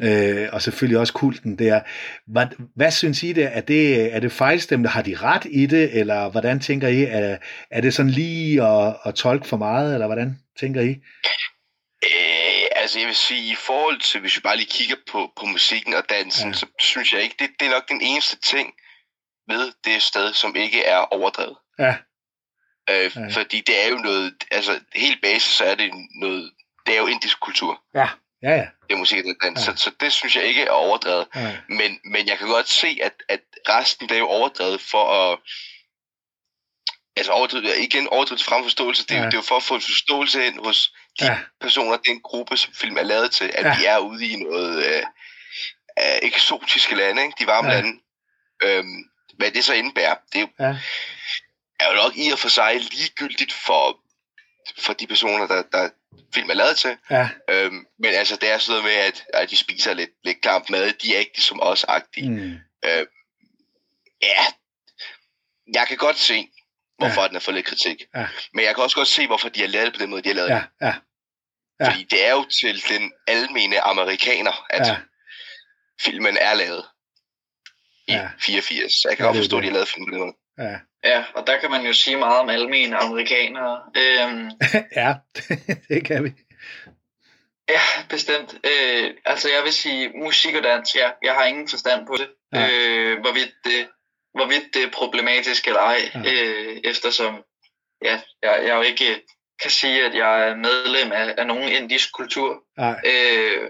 [0.04, 1.80] øh, og selvfølgelig også kulten der.
[2.28, 2.46] Hvad,
[2.76, 3.50] hvad synes I det?
[3.58, 4.90] Er det, er det fejlstemte?
[4.90, 6.00] Har de ret i det?
[6.00, 7.04] Eller hvordan tænker I?
[7.04, 7.38] Er,
[7.72, 9.94] er det sådan lige at, at tolke for meget?
[9.94, 10.96] Eller hvordan tænker I?
[12.90, 15.94] Altså jeg vil sige, i forhold til, hvis vi bare lige kigger på, på musikken
[15.94, 16.58] og dansen, ja.
[16.58, 18.74] så synes jeg ikke, det, det er nok den eneste ting
[19.48, 21.58] ved det sted, som ikke er overdrevet.
[21.80, 21.96] Ja.
[22.90, 23.28] Øh, ja.
[23.32, 25.92] Fordi det er jo noget, altså helt basis, så er det
[26.22, 26.52] noget,
[26.86, 27.84] det er jo indisk kultur.
[27.96, 28.10] Ja.
[28.44, 28.68] Ja, ja.
[28.88, 29.68] Det er musik og dans.
[29.68, 29.76] Ja.
[29.76, 31.28] Så, så det synes jeg ikke er overdrevet.
[31.36, 31.58] Ja.
[31.68, 35.40] Men, men jeg kan godt se, at, at resten det er jo overdrevet for at...
[37.16, 39.06] Altså overdrevet, igen overdrevet frem forståelse.
[39.06, 39.26] Det, ja.
[39.26, 41.38] det er jo for at få en forståelse ind hos de ja.
[41.62, 43.78] personer, den gruppe, som film er lavet til, at ja.
[43.78, 45.04] vi er ude i noget øh,
[46.00, 47.36] øh, eksotiske lande, ikke?
[47.40, 47.76] de varme ja.
[47.76, 48.00] lande.
[48.64, 49.04] Øhm,
[49.38, 50.78] hvad det så indebærer, det er jo, ja.
[51.80, 54.00] er jo nok i og for sig ligegyldigt for,
[54.78, 55.90] for de personer, der, der,
[56.34, 56.98] film er lavet til.
[57.10, 57.30] Ja.
[57.50, 60.70] Øhm, men altså, det er sådan noget med, at, at de spiser lidt, lidt klamp
[60.70, 60.94] mad.
[60.94, 62.30] De er ikke ligesom os agtige.
[62.30, 62.60] Mm.
[62.86, 63.08] Øhm,
[64.22, 64.46] ja,
[65.74, 66.50] jeg kan godt se,
[66.98, 67.28] hvorfor ja.
[67.28, 68.04] den har fået lidt kritik.
[68.16, 68.28] Ja.
[68.54, 70.30] Men jeg kan også godt se, hvorfor de har lavet det på den måde, de
[70.30, 70.56] har lavet ja.
[70.56, 70.66] det.
[70.82, 70.94] Ja.
[71.80, 71.86] Ja.
[71.86, 74.98] Fordi det er jo til den almene amerikaner, at ja.
[76.02, 76.86] filmen er lavet
[78.08, 78.30] i ja.
[78.40, 78.92] 84.
[78.92, 80.34] Så jeg kan ja, godt forstå, at de har lavet filmen.
[80.58, 80.76] Ja.
[81.04, 83.82] Ja, og der kan man jo sige meget om almene amerikanere.
[83.98, 84.50] Øhm,
[85.02, 85.14] ja,
[85.90, 86.32] det kan vi.
[87.70, 88.54] Ja, bestemt.
[88.64, 92.30] Øh, altså jeg vil sige, musik og dans, ja, jeg har ingen forstand på det.
[92.54, 92.70] Ja.
[92.72, 93.88] Øh, hvorvidt, det
[94.34, 96.34] hvorvidt det er problematisk eller ej, ja.
[96.34, 97.44] øh, eftersom
[98.02, 99.22] ja, jeg, jeg jo ikke
[99.62, 102.64] kan sige, at jeg er medlem af, af nogen indisk kultur.
[103.06, 103.70] Øh,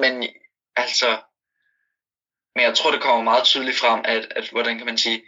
[0.00, 0.28] men
[0.76, 1.18] altså,
[2.54, 5.22] men jeg tror, det kommer meget tydeligt frem, at, at hvordan kan man sige,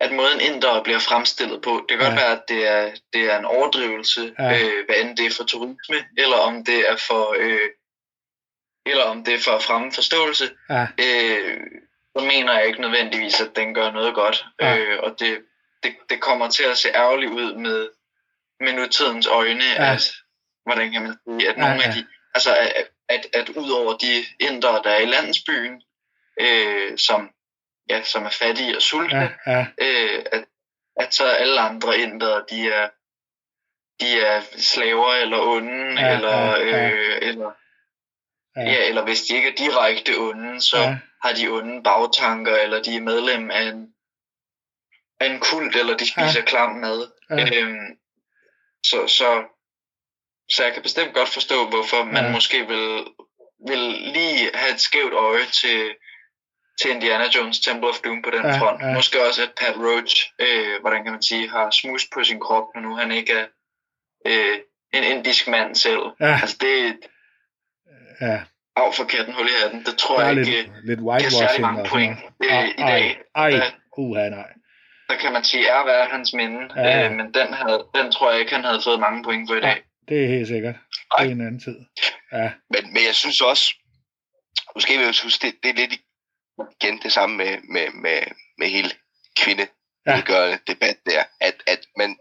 [0.00, 2.04] at måden indere bliver fremstillet på, det kan ja.
[2.04, 4.52] godt være, at det er, det er en overdrivelse, ja.
[4.52, 7.70] øh, hvad end det er for turisme, eller om det er for, øh,
[8.86, 10.82] eller om det er for at fremme forståelse, ja.
[10.82, 11.60] øh,
[12.16, 14.44] så mener jeg ikke nødvendigvis, at den gør noget godt.
[14.60, 14.78] Ja.
[14.78, 15.42] Øh, og det,
[15.82, 17.88] det, det kommer til at se ærgerligt ud med,
[18.62, 19.92] med nutidens øjne, ja.
[19.92, 20.12] at,
[20.64, 21.86] hvordan kan man sige, at nogle ja, ja.
[21.88, 25.82] af de, altså at, at, at ud over de indere, der er i landsbyen,
[26.40, 27.30] øh, som
[27.90, 29.66] ja, som er fattige og sultne, ja, ja.
[29.80, 30.44] Øh, at,
[30.96, 32.88] at så alle andre indere, de er,
[34.00, 36.90] de er slaver eller onde, Ja, eller, ja, ja.
[36.90, 37.50] Øh, eller,
[38.56, 38.62] Ja.
[38.62, 40.82] ja, eller hvis de ikke er direkte onde, så Ja.
[40.82, 40.96] ja.
[41.24, 43.94] har de onde bagtanker, eller de er medlem af en,
[45.20, 46.44] af en kult, eller de spiser ja.
[46.44, 47.10] klam mad.
[47.30, 47.60] Ja.
[47.60, 47.98] Øhm,
[48.84, 49.42] så, så,
[50.50, 52.32] så jeg kan bestemt godt forstå, hvorfor man Ja.
[52.32, 53.04] måske vil,
[53.68, 53.78] vil
[54.16, 55.94] lige have et skævt øje til,
[56.80, 58.80] til Indiana Jones Temple of Doom på den Ja, front.
[58.82, 58.94] ja.
[58.94, 62.64] Måske også, at Pat Roach, øh, hvordan kan man sige, har smus på sin krop,
[62.74, 63.46] når nu han ikke er
[64.26, 64.58] øh,
[64.92, 66.02] en indisk mand selv.
[66.20, 66.38] Ja.
[66.42, 66.96] Altså det
[68.20, 68.40] Ja,
[68.76, 69.84] af for katten hul i hatten.
[69.84, 73.20] Det tror jeg lidt, ikke lidt giver særlig whitewashing mange point øh, i Ej, dag.
[73.34, 74.52] Ej, ej, uha, nej.
[75.20, 76.60] Kan man sige, er hvad hans minde.
[76.76, 76.82] Ja.
[76.82, 77.04] Ja.
[77.04, 79.60] Øh, men den, havde, den tror jeg ikke, han havde fået mange point for i
[79.60, 79.82] dag.
[80.08, 80.74] Det er helt sikkert.
[81.18, 81.76] Det er en anden tid.
[82.32, 83.74] Ja, Men, men jeg synes også,
[84.74, 86.00] måske vil jeg huske, det, det er lidt
[86.80, 88.20] igen det samme med, med, med,
[88.58, 88.90] med hele
[89.36, 89.66] kvinde
[90.06, 90.56] ja.
[90.66, 92.16] debat der, at, at man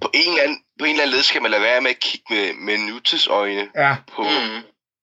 [0.00, 2.00] på en, eller anden, på en eller anden led skal man lade være med at
[2.00, 4.62] kigge med, med nutidsøjne ja på Mm.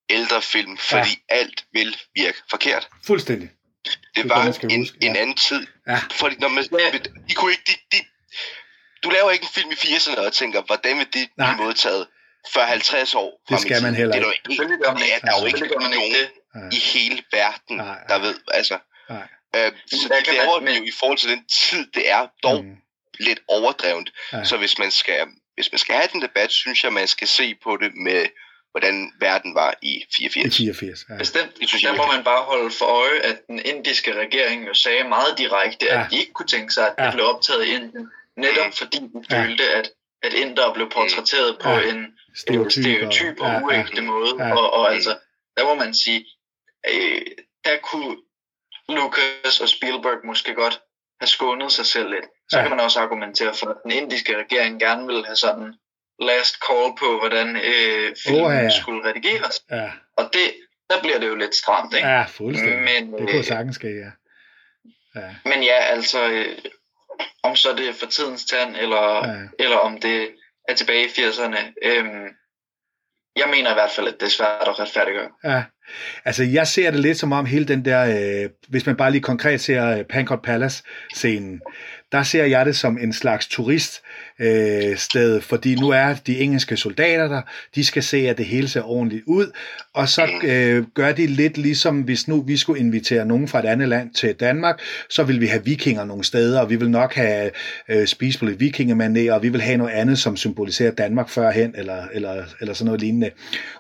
[0.10, 1.36] ældre film, fordi ja.
[1.36, 2.90] alt vil virke forkert.
[3.08, 3.50] fuldstændig.
[3.90, 5.22] Det, Det er var det, en, huske, en ja.
[5.22, 5.68] anden tid.
[5.88, 6.00] Ja.
[6.12, 6.64] Fordi når man,
[7.30, 8.04] de kunne ikke, de, de,
[9.04, 12.08] du laver ikke en film i 80'erne og tænker, hvordan vil det blive modtaget
[12.54, 14.48] for 50 år Det skal man heller Det er ikke.
[14.48, 16.74] der jo ikke, gør man det er, ikke, der er jo ikke ikke nogen det.
[16.74, 18.04] i hele verden, Nej, nej.
[18.10, 18.78] der ved, altså.
[19.10, 19.28] Nej.
[19.56, 22.28] Øh, så der det kan laver man- jo i forhold til den tid, det er
[22.44, 22.76] dog Mm.
[23.20, 24.10] lidt overdrevent.
[24.34, 24.44] Ja.
[24.44, 27.56] Så hvis man skal hvis man skal have den debat, synes jeg, man skal se
[27.64, 28.26] på det med,
[28.80, 30.58] hvordan verden var i I 84.
[30.58, 31.06] 84.
[31.10, 31.18] Ja.
[31.18, 31.60] Bestemt.
[31.60, 35.04] Det synes Der må man bare holde for øje, at den indiske regering jo sagde
[35.04, 36.04] meget direkte, Ja.
[36.04, 37.12] at de ikke kunne tænke sig, at det Ja.
[37.12, 38.12] blev optaget i Indien.
[38.38, 39.44] Netop fordi de Ja.
[39.44, 39.90] følte, at,
[40.24, 41.90] at indere blev portrætteret på Ja.
[41.92, 42.06] en
[42.36, 42.84] Stereotyp.
[42.84, 43.62] stereotyp og ja, ja.
[43.66, 44.32] uægte måde.
[44.40, 44.56] Ja.
[44.58, 45.18] Og, og altså,
[45.58, 46.26] der må man sige,
[46.90, 47.22] øh,
[47.66, 48.18] der kunne
[48.90, 50.82] Lucas og Spielberg måske godt
[51.22, 52.26] have skånet sig selv lidt.
[52.50, 52.58] Så Ja.
[52.58, 52.68] ja.
[52.68, 55.74] kan man også argumentere for, at den indiske regering gerne vil have sådan
[56.22, 59.62] last call på, hvordan øh, filmen Åh, ja, skulle redigeres.
[59.72, 60.48] Ja, Og det,
[60.90, 62.08] der bliver det jo lidt stramt, ikke?
[62.08, 62.80] ja, fuldstændig.
[62.80, 64.12] Men, Det kunne øh, sagtens ske, ja.
[65.22, 66.46] Ja, Men ja, altså, øh,
[67.44, 69.36] om så det er for tidens tand, eller, Ja.
[69.60, 70.30] eller om det
[70.70, 71.74] er tilbage i 80'erne.
[71.84, 72.26] Øhm,
[73.36, 75.30] jeg mener i hvert fald, at det er svært at retfærdiggøre.
[75.44, 75.64] ja.
[76.26, 78.02] Altså, jeg ser det lidt som om hele den der,
[78.44, 81.62] øh, hvis man bare lige konkret ser øh, Pankot Palace-scenen,
[82.12, 84.02] der ser jeg det som en slags turist
[84.40, 87.42] øh, sted, fordi nu er de engelske soldater der,
[87.76, 89.52] de skal se, at det hele ser ordentligt ud,
[89.94, 93.66] og så øh, gør de lidt ligesom, hvis nu vi skulle invitere nogen fra et
[93.66, 97.14] andet land til Danmark, så vil vi have vikinger nogle steder, og vi vil nok
[97.14, 97.52] have
[97.90, 101.74] øh, spise på lidt vikingemané, og vi vil have noget andet, som symboliserer Danmark førhen,
[101.78, 103.32] eller, eller, eller sådan noget lignende.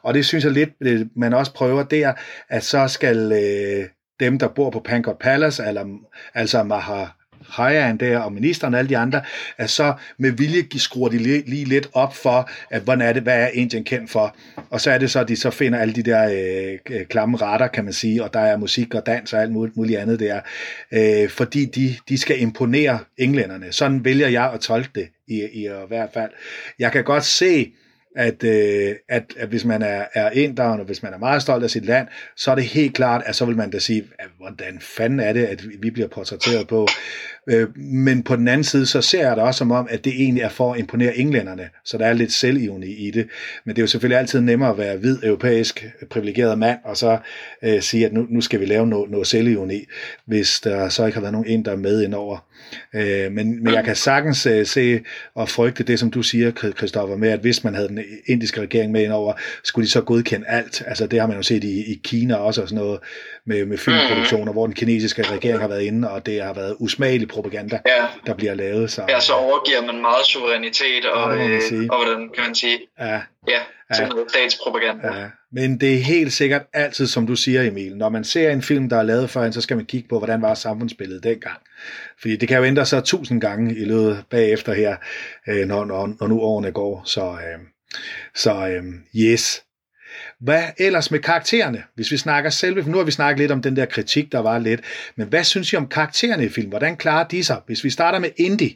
[0.04, 2.14] Og det synes jeg lidt, øh, man også prøver der,
[2.50, 3.86] at så skal øh,
[4.20, 5.86] dem, der bor på Pankot Palace, eller,
[6.34, 7.06] altså Maha
[7.50, 9.22] Hayan der, og ministeren og alle de andre,
[9.58, 13.24] at så med vilje skruer de lige, lige lidt op for, at hvordan er det,
[13.24, 14.36] hvad er Indien kendt for?
[14.70, 17.38] Og så er det så, at de så finder alle de der øh, øh klamme
[17.38, 20.20] retter, kan man sige, og der er musik og dans og alt muligt, muligt andet
[20.20, 20.40] der,
[20.92, 23.72] øh, fordi de, de skal imponere englænderne.
[23.72, 26.32] Sådan vælger jeg at tolke det i, i, i hvert fald.
[26.80, 27.72] Jeg kan godt se,
[28.18, 31.64] at, øh, at, at hvis man er, er inderen, og hvis man er meget stolt
[31.64, 34.28] af sit land, så er det helt klart, at så vil man da sige, at
[34.38, 36.88] hvordan fanden er det, at vi bliver portrætteret på.
[37.48, 40.14] Øh, men på den anden side, så ser jeg det også som om, at det
[40.14, 43.28] egentlig er for at imponere englænderne, så der er lidt selvironi i det.
[43.66, 47.18] Men det er jo selvfølgelig altid nemmere at være hvid, europæisk, privilegeret mand, og så
[47.64, 49.86] øh, sige, at nu, nu skal vi lave noget, noget selvironi,
[50.26, 52.48] hvis der så ikke har været nogen ind, der er med indover.
[52.96, 55.00] Øh, men, men jeg kan sagtens øh, se
[55.36, 58.92] og frygte det, som du siger, Christoffer, med, at hvis man havde den indiske regering
[58.92, 59.34] med indover,
[59.64, 60.84] skulle de så godkende alt.
[60.88, 63.00] Altså det har man jo set i, i Kina også, og sådan noget
[63.48, 67.28] med, med filmproduktioner, hvor den kinesiske regering har været inde, og det har været usmagelig
[67.28, 68.92] propaganda, Ja, der bliver lavet.
[68.92, 72.78] Så, ja så overgiver man meget suverænitet, og, Ja, øh, og hvordan kan man sige,
[73.00, 73.06] ja,
[73.48, 73.60] ja,
[73.96, 74.08] til Ja.
[74.08, 75.08] noget statspropaganda.
[75.08, 77.98] Ja, men det er helt sikkert altid, som du siger, Emil.
[77.98, 80.42] Når man ser en film, der er lavet førhen, så skal man kigge på, hvordan
[80.42, 81.58] var samfundsbilledet dengang.
[82.22, 84.96] Fordi det kan jo ændre sig tusind gange i løbet bagefter her,
[85.48, 87.02] øh, når, når, når nu årene går.
[87.06, 87.60] Så, øh,
[88.36, 88.84] så øh,
[89.16, 89.64] yes.
[90.40, 91.84] Hvad ellers med karaktererne?
[91.96, 94.40] Hvis vi snakker selve, for nu har vi snakket lidt om den der kritik, der
[94.40, 94.82] var lidt.
[95.16, 96.70] Men hvad synes I om karaktererne i filmen?
[96.70, 97.62] Hvordan klarer de sig?
[97.66, 98.72] Hvis vi starter med Indy.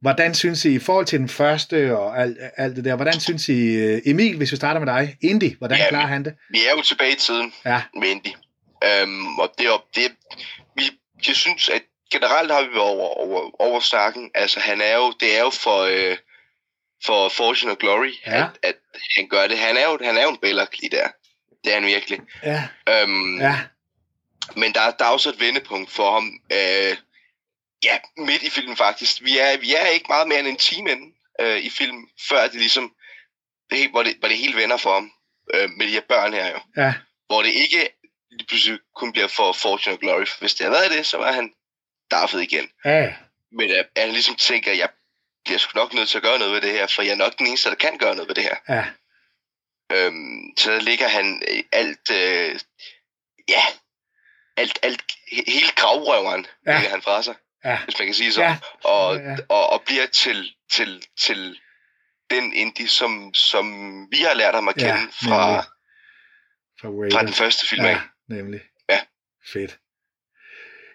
[0.00, 3.48] Hvordan synes I, i forhold til den første og alt, alt det der, hvordan synes
[3.48, 6.34] I, øh, Emil, hvis vi starter med dig, Indy, hvordan Ja, klarer han det?
[6.50, 8.32] Vi er jo tilbage i tiden Ja, med Indy.
[8.84, 10.12] Øhm, og det er, det,
[10.76, 10.82] vi,
[11.26, 11.82] jeg synes, at
[12.12, 14.30] generelt har vi været over, over, over snakken.
[14.34, 16.16] Altså, han er jo, det er jo for, øh,
[17.04, 18.42] for Fortune og Glory, Ja.
[18.42, 18.76] at, at
[19.16, 19.58] han gør det.
[19.58, 21.08] Han er jo, han er jo en Belloc lige der.
[21.64, 22.20] Det er han virkelig.
[22.42, 23.60] ja, Øhm, ja,
[24.56, 26.40] Men der, der er også et vendepunkt for ham.
[26.52, 26.96] Øh,
[27.84, 29.24] ja, midt i filmen faktisk.
[29.24, 31.14] Vi er, vi er ikke meget mere end en time inde.
[31.40, 32.94] øh, i film, før det ligesom,
[33.70, 35.12] det, helt- hvor, det, hvor det helt vender for ham,
[35.54, 36.60] øh, med de her børn her jo.
[36.76, 36.94] Ja,
[37.26, 37.88] Hvor det ikke
[38.30, 40.26] lige pludselig kun bliver for Fortune og Glory.
[40.40, 41.52] Hvis det havde været det, så var han
[42.10, 42.70] daffet igen.
[42.84, 43.14] ja,
[43.52, 44.88] Men at han ligesom tænker, jeg
[45.48, 47.38] bliver sgu nok nødt til at gøre noget ved det her, for jeg er nok
[47.38, 48.56] den eneste, der kan gøre noget ved det her.
[48.68, 48.84] ja,
[49.92, 52.60] Øhm, så der ligger han øh, alt, øh,
[53.48, 53.62] ja,
[54.56, 55.02] alt, alt,
[55.32, 56.72] he- hele gravrøveren, Ja.
[56.72, 56.76] ja.
[56.78, 57.34] ligger han fra sig,
[57.64, 58.50] ja, hvis man kan sige sådan.
[58.50, 58.88] Ja.
[58.88, 59.36] Og, Ja, ja.
[59.48, 61.60] og, og bliver til, til, til
[62.30, 63.66] den indie, som, som
[64.10, 65.64] vi har lært ham at Ja, kende fra, nemlig.
[66.80, 67.14] fra, Raiders.
[67.14, 67.90] fra den første film af.
[67.90, 68.00] Ja,
[68.34, 68.60] nemlig.
[68.88, 69.00] Ja.
[69.52, 69.78] Fedt.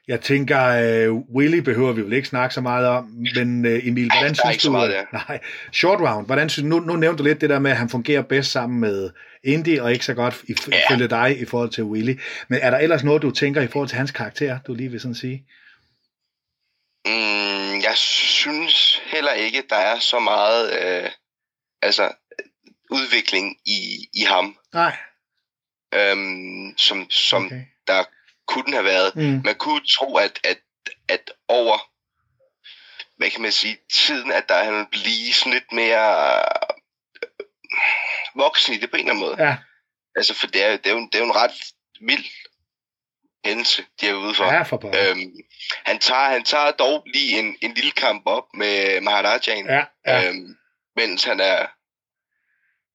[0.08, 3.06] Jeg tænker, uh, Willy behøver vi vel ikke snakke så meget om,
[3.36, 4.72] men uh, Emil, hvordan er synes du...
[4.72, 5.06] meget øh, der.
[5.12, 5.40] Nej,
[5.74, 8.22] Short Round, hvordan synes nu, nu nævnte du lidt det der med, at han fungerer
[8.22, 9.10] bedst sammen med
[9.44, 10.78] Indy, og ikke så godt i- Ja.
[10.90, 12.20] ifølge dig i forhold til Willy.
[12.48, 15.00] Men er der ellers noget, du tænker i forhold til hans karakter, du lige vil
[15.00, 15.46] sådan sige?
[17.06, 21.10] Mm, jeg synes heller ikke, der er så meget øh,
[21.82, 22.12] altså,
[22.92, 24.98] udvikling i, i ham, Nej.
[25.96, 27.62] øhm, som, som Okay.
[27.88, 28.04] der
[28.48, 29.16] kunne have været.
[29.16, 29.42] Mm.
[29.46, 30.58] Man kunne tro, at, at,
[31.10, 31.78] at over
[33.18, 36.36] hvad kan man sige, tiden, at der han blive sådan lidt mere
[37.24, 37.46] øh,
[38.36, 39.48] voksen i det på en eller anden måde.
[39.48, 39.56] Ja,
[40.16, 41.52] Altså, for det er, det er, jo, en- det er jo en ret
[42.02, 42.26] vild
[43.46, 44.44] hændelse, de er ude for.
[44.54, 44.78] ja for.
[45.12, 45.34] Øhm,
[45.86, 50.30] han, tager, han tager dog lige en, en lille kamp op med Maharajaen, Ja, ja,
[50.30, 50.56] øhm,
[50.96, 51.68] mens han er,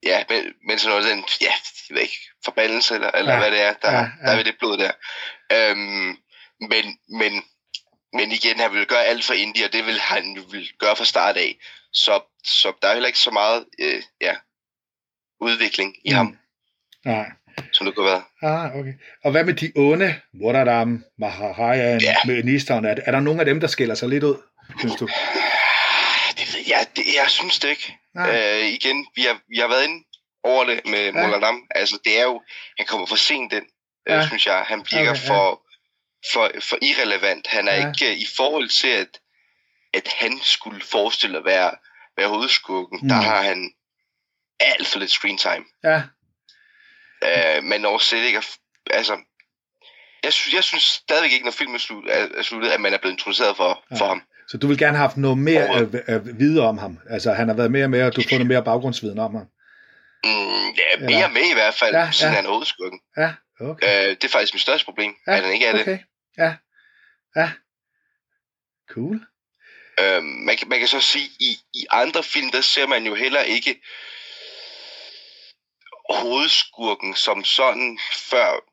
[0.03, 1.53] ja, men, mens han er den, ja,
[1.89, 3.99] jeg ved ikke, forbandelse, eller, eller Ja, hvad det er, der, ja.
[3.99, 4.05] ja.
[4.23, 4.93] der er ved det blod der.
[5.53, 6.16] Øhm,
[6.61, 7.43] men, men,
[8.12, 11.05] men igen, han vil gøre alt for India, og det vil han vil gøre fra
[11.05, 11.57] start af.
[11.93, 14.35] Så, så der er heller ikke så meget øh, ja,
[15.41, 16.16] udvikling i Mm.
[16.16, 16.39] ham,
[17.05, 17.27] nej.
[17.73, 18.23] som det kunne være.
[18.43, 18.93] Ah, okay.
[19.25, 22.15] Og hvad med de onde, Mordadam, Maharaja, Ja.
[22.27, 22.85] ministeren?
[22.85, 24.37] Er, er der nogen af dem, der skiller sig lidt ud,
[24.79, 25.07] synes du?
[26.39, 27.97] Det ved jeg, det, jeg synes det ikke.
[28.15, 28.31] Nej.
[28.61, 30.05] Øh, igen, vi har, vi har været inde
[30.45, 31.12] over det med Ja.
[31.27, 31.62] Moladam.
[31.70, 32.43] Altså, det er jo,
[32.79, 33.66] han kommer for sent ind,
[34.14, 34.26] Ja.
[34.26, 34.64] synes jeg.
[34.68, 35.28] Han virker Okay, okay, ja.
[35.35, 35.62] for,
[36.32, 37.47] for, for irrelevant.
[37.47, 37.89] Han er Ja.
[37.89, 39.20] ikke, øh, i forhold til, at,
[39.94, 41.70] at han skulle forestille at være,
[42.16, 43.09] være hovedskurken, Mm.
[43.09, 43.70] der har han
[44.60, 45.64] alt for lidt screen time.
[45.85, 46.02] Ja,
[47.24, 48.43] Øh, men når slet ikke, er
[48.90, 49.16] altså,
[50.24, 52.98] jeg synes, jeg synes stadigvæk ikke, når filmen er, slut, er, sluttet, at man er
[52.98, 53.97] blevet introduceret for, Ja.
[53.97, 54.22] for ham.
[54.48, 56.05] så du vil gerne have haft noget mere øh, Overhovedet.
[56.09, 56.98] øh, vide om ham.
[57.10, 59.47] Altså, han har været mere med, og du har fået noget mere baggrundsviden om ham.
[60.24, 60.30] Mm,
[60.80, 62.36] ja, mere Eller- med i hvert fald, Ja, siden ja.
[62.36, 63.01] han er hovedskurken.
[63.16, 64.09] Ja, okay.
[64.09, 65.80] Øh, det er faktisk mit største problem, Ja, at han ikke er det.
[65.80, 65.98] okay.
[66.39, 66.56] Ja,
[67.36, 67.52] ja.
[68.90, 69.26] Cool.
[70.01, 73.14] Øh, man, kan, man kan så sige, i, i andre film, der ser man jo
[73.14, 73.82] heller ikke
[76.10, 77.98] hovedskurken som sådan
[78.30, 78.64] før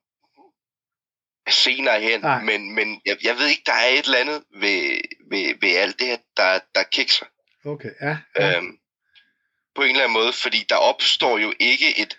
[1.49, 2.41] senere hen, Nej.
[2.41, 4.99] men, men jeg, jeg ved ikke, der er et eller andet ved,
[5.29, 7.25] ved, ved alt det her, der, der kikser.
[7.65, 8.17] Okay, ja.
[8.35, 8.57] Ja.
[8.57, 8.79] Øhm,
[9.75, 12.17] på en eller anden måde, fordi der opstår jo ikke et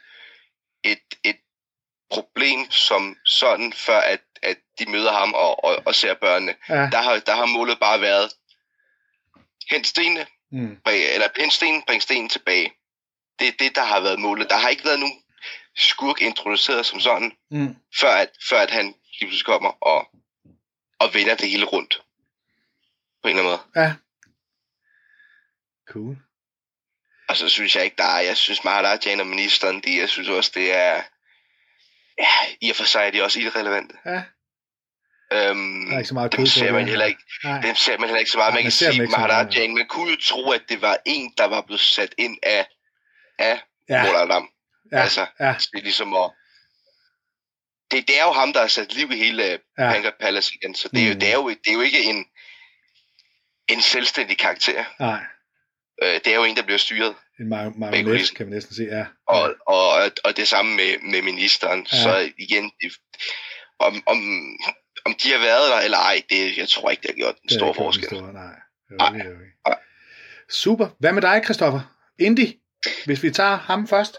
[2.11, 6.55] problem som sådan, før at, at de møder ham og, og, og ser børnene.
[6.69, 6.75] ja.
[6.93, 8.33] Der har, der har målet bare været,
[9.71, 10.81] hent stenene, Mm.
[10.85, 12.73] bring, eller hent stenen, bring stenen tilbage.
[13.39, 14.51] Det er det, der har været målet.
[14.51, 15.23] Der har ikke været nogen
[15.77, 17.77] skurk introduceret som sådan, Mm.
[18.01, 20.09] før at, før at han lige pludselig kommer og,
[20.99, 22.03] og vender det hele rundt.
[23.23, 23.85] På en eller anden måde.
[23.85, 23.95] Ja.
[25.89, 26.17] Cool.
[27.29, 30.29] Og så synes jeg ikke, der er, jeg synes Maharajan og ministeren, de, jeg synes
[30.29, 31.03] også, det er,
[32.19, 32.27] ja,
[32.61, 33.95] i og for sig er de også irrelevante.
[34.07, 34.23] Ja,
[35.33, 37.61] Øhm, der er ikke så meget kød dem ser man heller ikke, Nej.
[37.61, 38.51] dem ser man heller ikke så meget.
[38.51, 41.61] Nej, Man kan sige, Maharajan, man kunne jo tro, at det var en, der var
[41.61, 42.67] blevet sat ind af,
[43.39, 44.49] af Ja, Moladam.
[44.93, 46.31] ja, Altså, ja, det er ligesom at,
[47.91, 49.53] det, det er jo ham, der har sat liv i hele Ja.
[49.79, 49.93] ja.
[49.93, 51.21] Pankrat Palace igen, så det er, jo, Mm.
[51.21, 52.27] det, er jo, det er jo ikke en,
[53.69, 54.85] en selvstændig karakter.
[55.01, 55.21] nej.
[56.03, 57.15] Øh, det er jo en, der bliver styret.
[57.41, 59.07] En mar- marionet, kan man næsten sige, ja.
[59.27, 59.93] Og, og,
[60.25, 61.87] og det samme med, med ministeren.
[61.93, 62.03] Ja.
[62.03, 62.93] Så igen, det,
[63.79, 64.19] om, om,
[65.05, 67.51] om de har været der eller ej, det, jeg tror ikke, det har gjort en
[67.51, 68.09] stor forskel.
[68.09, 68.55] Store, nej.
[69.01, 69.25] Okay.
[69.67, 69.79] Nej.
[70.51, 70.89] Super.
[70.99, 71.81] Hvad med dig, Christoffer?
[72.19, 72.47] Indy,
[73.05, 74.17] hvis vi tager ham først.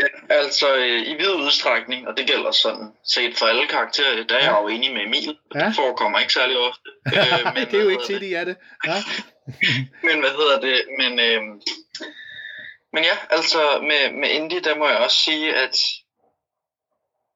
[0.00, 4.34] Ja, altså øh, i vid udstrækning, og det gælder sådan set for alle karakterer, der
[4.36, 5.38] er jeg jo enig med Emil.
[5.54, 5.66] Ja.
[5.66, 6.90] Det forekommer ikke særlig ofte.
[7.16, 8.56] Øh, Nej, det er jo ikke tit, I er det.
[8.86, 8.96] Ja.
[10.08, 10.84] Men hvad hedder det?
[10.98, 11.42] Men, øh,
[12.92, 15.76] men ja, altså med, med Indy, der må jeg også sige, at,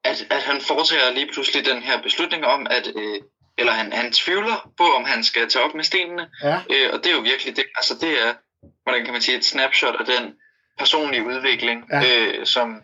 [0.04, 3.20] at, at han foretager lige pludselig den her beslutning om, at øh,
[3.58, 6.30] eller han, han tvivler på, om han skal tage op med stenene.
[6.42, 6.60] ja.
[6.70, 7.64] Øh, og det er jo virkelig det.
[7.76, 8.34] Altså det er,
[8.82, 10.34] hvordan kan man sige, et snapshot af den
[10.78, 12.00] personlige udvikling, Ja.
[12.00, 12.26] ja.
[12.26, 12.82] øh, som,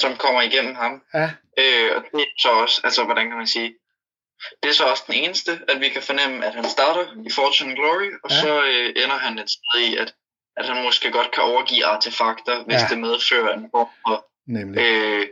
[0.00, 1.02] som kommer igennem ham.
[1.14, 1.30] Ja.
[1.58, 3.74] Øh, og det er så også, altså hvordan kan man sige,
[4.62, 7.74] det er så også den eneste, at vi kan fornemme, at han starter i Fortune
[7.74, 8.36] Glory, og Ja.
[8.36, 8.40] ja.
[8.42, 10.14] så øh, ender han et sted i, at,
[10.56, 12.86] at han måske godt kan overgive artefakter, hvis Ja.
[12.90, 14.80] det medfører en form for Nemlig.
[14.82, 15.26] øh,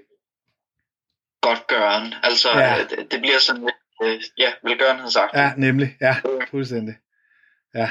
[1.40, 2.15] godtgøren.
[2.23, 2.59] Altså, Ja.
[2.74, 2.85] ja.
[2.85, 5.35] det, det bliver sådan lidt, øh, ja, velgørenhedsagt.
[5.35, 5.97] Ja, nemlig.
[6.01, 6.16] Ja,
[6.51, 6.95] fuldstændig.
[7.74, 7.90] ja,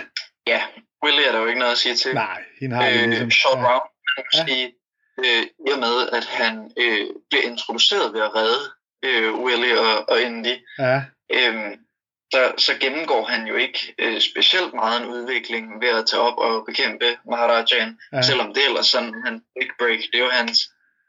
[1.03, 2.14] Willy er der jo ikke noget at sige til.
[2.14, 3.32] Nej, hende har vi øh, ligesom.
[3.32, 3.64] Short Ja.
[3.72, 4.45] Round, man kan Ja.
[4.45, 4.65] sige,
[5.19, 8.60] øh, i og med, at han øh, bliver introduceret ved at redde
[9.06, 11.02] øh, Willy og, og Indy, Ja,
[11.32, 11.76] øhm,
[12.34, 16.38] så, så gennemgår han jo ikke øh, specielt meget en udvikling ved at tage op
[16.38, 20.30] og bekæmpe Maharajan, ja, selvom det er ellers sådan han big break, det er jo
[20.30, 20.60] hans,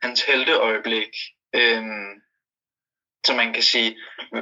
[0.02, 1.08] hans helteøjeblik.
[1.54, 2.10] Øhm,
[3.26, 3.96] så man kan sige,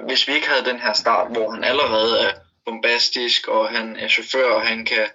[0.06, 2.32] hvis vi ikke havde den her start, hvor han allerede er
[2.64, 5.06] bombastisk, og han er chauffør, og han kan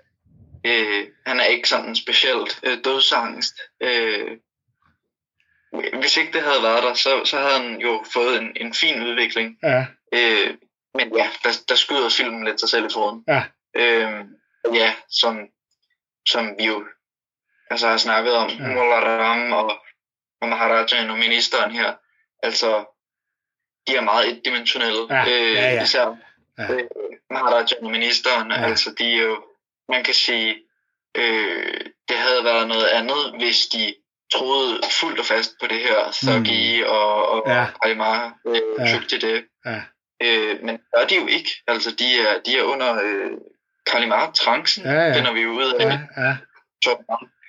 [0.65, 3.53] øh, han er ikke sådan specielt øh, dødsangst.
[3.83, 4.37] Øh,
[5.99, 9.03] hvis ikke det havde været der, så, så havde han jo fået en, en fin
[9.03, 9.57] udvikling.
[9.63, 10.57] ja, Øh,
[10.93, 13.23] men ja, der, der skyder filmen lidt sig selv i foden.
[13.27, 13.43] Ja.
[13.75, 14.25] Øh,
[14.73, 15.39] ja, som,
[16.29, 16.85] som vi jo
[17.69, 18.67] altså har snakket om, Ja.
[18.67, 19.79] Molaram og,
[20.41, 21.93] og Maharajan og ministeren her,
[22.43, 22.85] altså,
[23.87, 25.07] de er meget etdimensionelle.
[25.09, 25.83] Ja, øh, ja, ja.
[25.83, 26.17] Især
[26.57, 26.73] Ja.
[26.73, 26.83] øh,
[27.31, 28.65] Maharajan og ministeren, ja.
[28.65, 29.43] altså de er jo,
[29.91, 30.55] man kan sige,
[31.17, 33.95] øh, det havde været noget andet, hvis de
[34.33, 37.51] troede fuldt og fast på det her Thuggy og, og Mm.
[37.51, 37.57] Ja.
[37.59, 37.65] ja.
[37.83, 38.83] Kalimar øh, Ja.
[38.91, 39.01] ja.
[39.09, 39.45] til det.
[39.65, 39.81] ja,
[40.23, 41.49] Øh, men det gør de jo ikke.
[41.67, 43.31] Altså, de er, de er under øh,
[43.85, 45.15] Kalimar-trancen, Ja, ja.
[45.17, 45.85] finder vi jo ud af.
[45.89, 46.37] ja, ja,
[46.83, 46.97] Som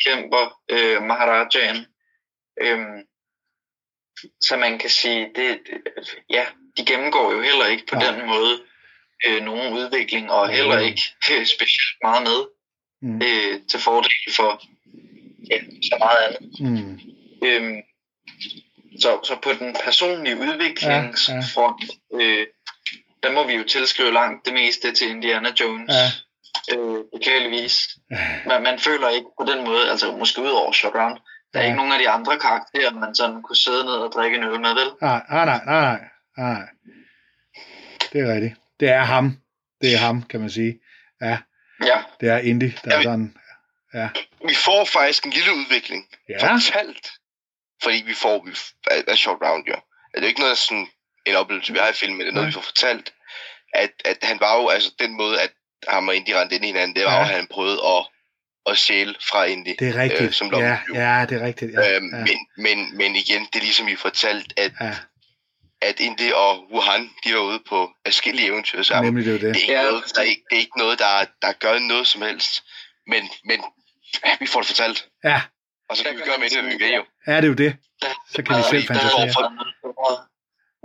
[0.07, 1.87] kæmper øh, Maharajaen.
[2.63, 2.99] Øhm,
[4.41, 5.83] så man kan sige, det, det,
[6.31, 6.47] ja,
[6.77, 8.11] de gennemgår jo heller ikke på Nej.
[8.11, 8.63] den måde
[9.29, 12.39] øh, nogen udvikling, og heller ikke øh, specielt meget med
[13.03, 14.63] mm, øh, til fordel for
[15.51, 16.61] ja, så meget andet.
[16.61, 17.01] mm,
[17.45, 17.77] Øhm,
[19.01, 21.85] så, så på den personlige udviklingsfront,
[22.15, 22.47] øh,
[23.23, 25.91] der må vi jo tilskrive langt det meste til Indiana Jones.
[25.95, 26.77] Ja.
[26.77, 27.89] Øh, beklageligvis.
[28.11, 28.17] ja,
[28.47, 31.19] Man, man føler ikke på den måde, altså måske ud over Shot Round,
[31.53, 31.69] der er Ja.
[31.69, 34.61] ikke nogen af de andre karakterer, man sådan kunne sidde ned og drikke en øl
[34.61, 34.89] med, vel?
[35.01, 36.01] nej, nej, nej, nej,
[36.39, 36.63] nej.
[38.13, 38.55] Det er rigtigt.
[38.83, 39.27] Det er ham.
[39.81, 40.73] Det er ham, kan man sige.
[41.21, 41.39] Ja,
[41.91, 43.35] Ja, det er Indy, der er Jamen.
[43.93, 44.09] sådan.
[44.49, 46.03] Vi får faktisk en lille udvikling.
[46.29, 47.07] Ja, Fortalt.
[47.83, 48.51] Fordi vi får vi
[49.09, 49.75] af, Short Round, jo.
[50.15, 50.87] Er det ikke noget sådan
[51.27, 52.49] en oplevelse, vi har i filmen, det er noget, Nej.
[52.49, 53.15] vi får fortalt.
[53.75, 55.51] At, at han var jo, altså den måde, at
[55.89, 57.17] ham og Indy rendte ind i hinanden, det var Ja.
[57.19, 58.07] jo, at han prøvede at,
[58.71, 59.75] at stjæle fra Indy.
[59.79, 60.23] det er rigtigt.
[60.23, 61.73] øh, som ja, ja, det er rigtigt.
[61.73, 64.95] Ja, øhm, ja, men, men, men igen, det er ligesom vi fortalt, at, ja,
[65.83, 69.05] at Indy og Wuhan, de var ude på forskellige eventyr sammen.
[69.15, 69.55] nemlig det er det.
[69.55, 69.83] Det er ikke, Ja.
[69.91, 72.65] noget, der er ikke, det er ikke noget, der, der gør noget som helst.
[73.07, 73.59] Men, men
[74.27, 75.09] ja, vi får det fortalt.
[75.25, 75.43] Ja,
[75.89, 77.05] Og så kan vi gøre med det, hvad vi vil jo.
[77.27, 77.77] ja, det er jo det.
[78.31, 80.27] Så kan vi selv fantasere.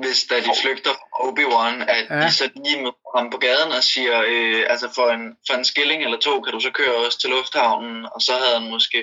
[0.04, 2.26] Hvis da de flygter fra Obi-Wan, at Ja.
[2.28, 5.66] de så lige møder ham på gaden og siger, øh, altså for en, for en
[5.66, 9.00] skilling eller to, kan du så køre os til lufthavnen, og så havde han måske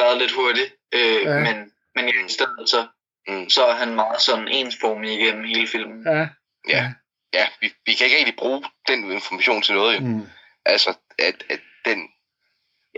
[0.00, 0.66] været lidt hurtig.
[0.94, 1.38] Øh, ja.
[1.46, 1.56] Men,
[1.94, 2.86] men i stedet så,
[3.28, 3.50] Mm.
[3.50, 6.06] så er han meget sådan ensformig igennem hele filmen.
[6.06, 6.28] Ja,
[6.68, 6.92] Ja,
[7.34, 10.00] ja vi, vi kan ikke rigtig bruge den information til noget jo.
[10.00, 10.26] mm,
[10.64, 12.08] Altså, at, at den,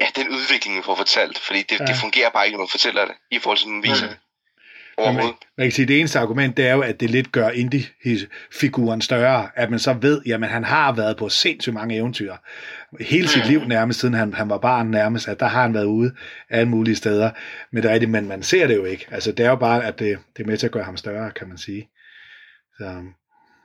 [0.00, 1.84] ja, den udvikling, vi får fortalt, fordi det, Ja.
[1.84, 4.12] det fungerer bare ikke, når man fortæller det, i forhold til, når man viser Mm.
[4.12, 4.18] det.
[4.98, 5.34] Overhovedet.
[5.58, 9.00] Man kan sige, at det eneste argument, det er jo, at det lidt gør Indy-figuren
[9.00, 12.34] større, at man så ved, jamen han har været på sindssygt mange eventyr.
[13.00, 15.84] Hele sit liv nærmest, siden han, han var barn nærmest, at der har han været
[15.84, 16.14] ude
[16.50, 17.30] alle mulige steder.
[17.72, 19.06] Men det er rigtigt, men man ser det jo ikke.
[19.10, 21.30] Altså det er jo bare, at det, det er med til at gøre ham større,
[21.30, 21.88] kan man sige.
[22.76, 23.02] Så,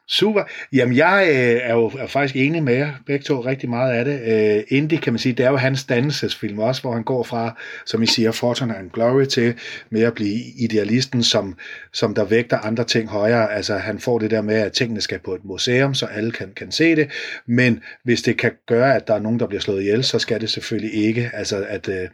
[0.10, 0.44] super.
[0.73, 4.06] Jamen jeg øh, er jo er faktisk enig med jer, begge to, rigtig meget af
[4.06, 4.22] det.
[4.22, 7.57] Øh, Indy, kan man sige, det er jo hans dannelsesfilm også, hvor han går fra,
[7.86, 9.53] som I siger, Fortune and Glory til
[9.90, 11.57] med at blive idealisten, som,
[11.94, 13.53] som der vægter andre ting højere.
[13.53, 16.53] Altså han får det der med, at tingene skal på et museum, så alle kan,
[16.56, 17.10] kan se det,
[17.45, 20.41] men hvis det kan gøre, at der er nogen, der bliver slået ihjel, så skal
[20.41, 21.31] det selvfølgelig ikke.
[21.34, 22.07] Altså at, øh,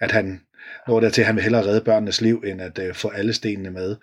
[0.00, 0.40] at han
[0.88, 3.32] når der til, at han vil hellere redde børnenes liv, end at øh, få alle
[3.32, 3.96] stenene med.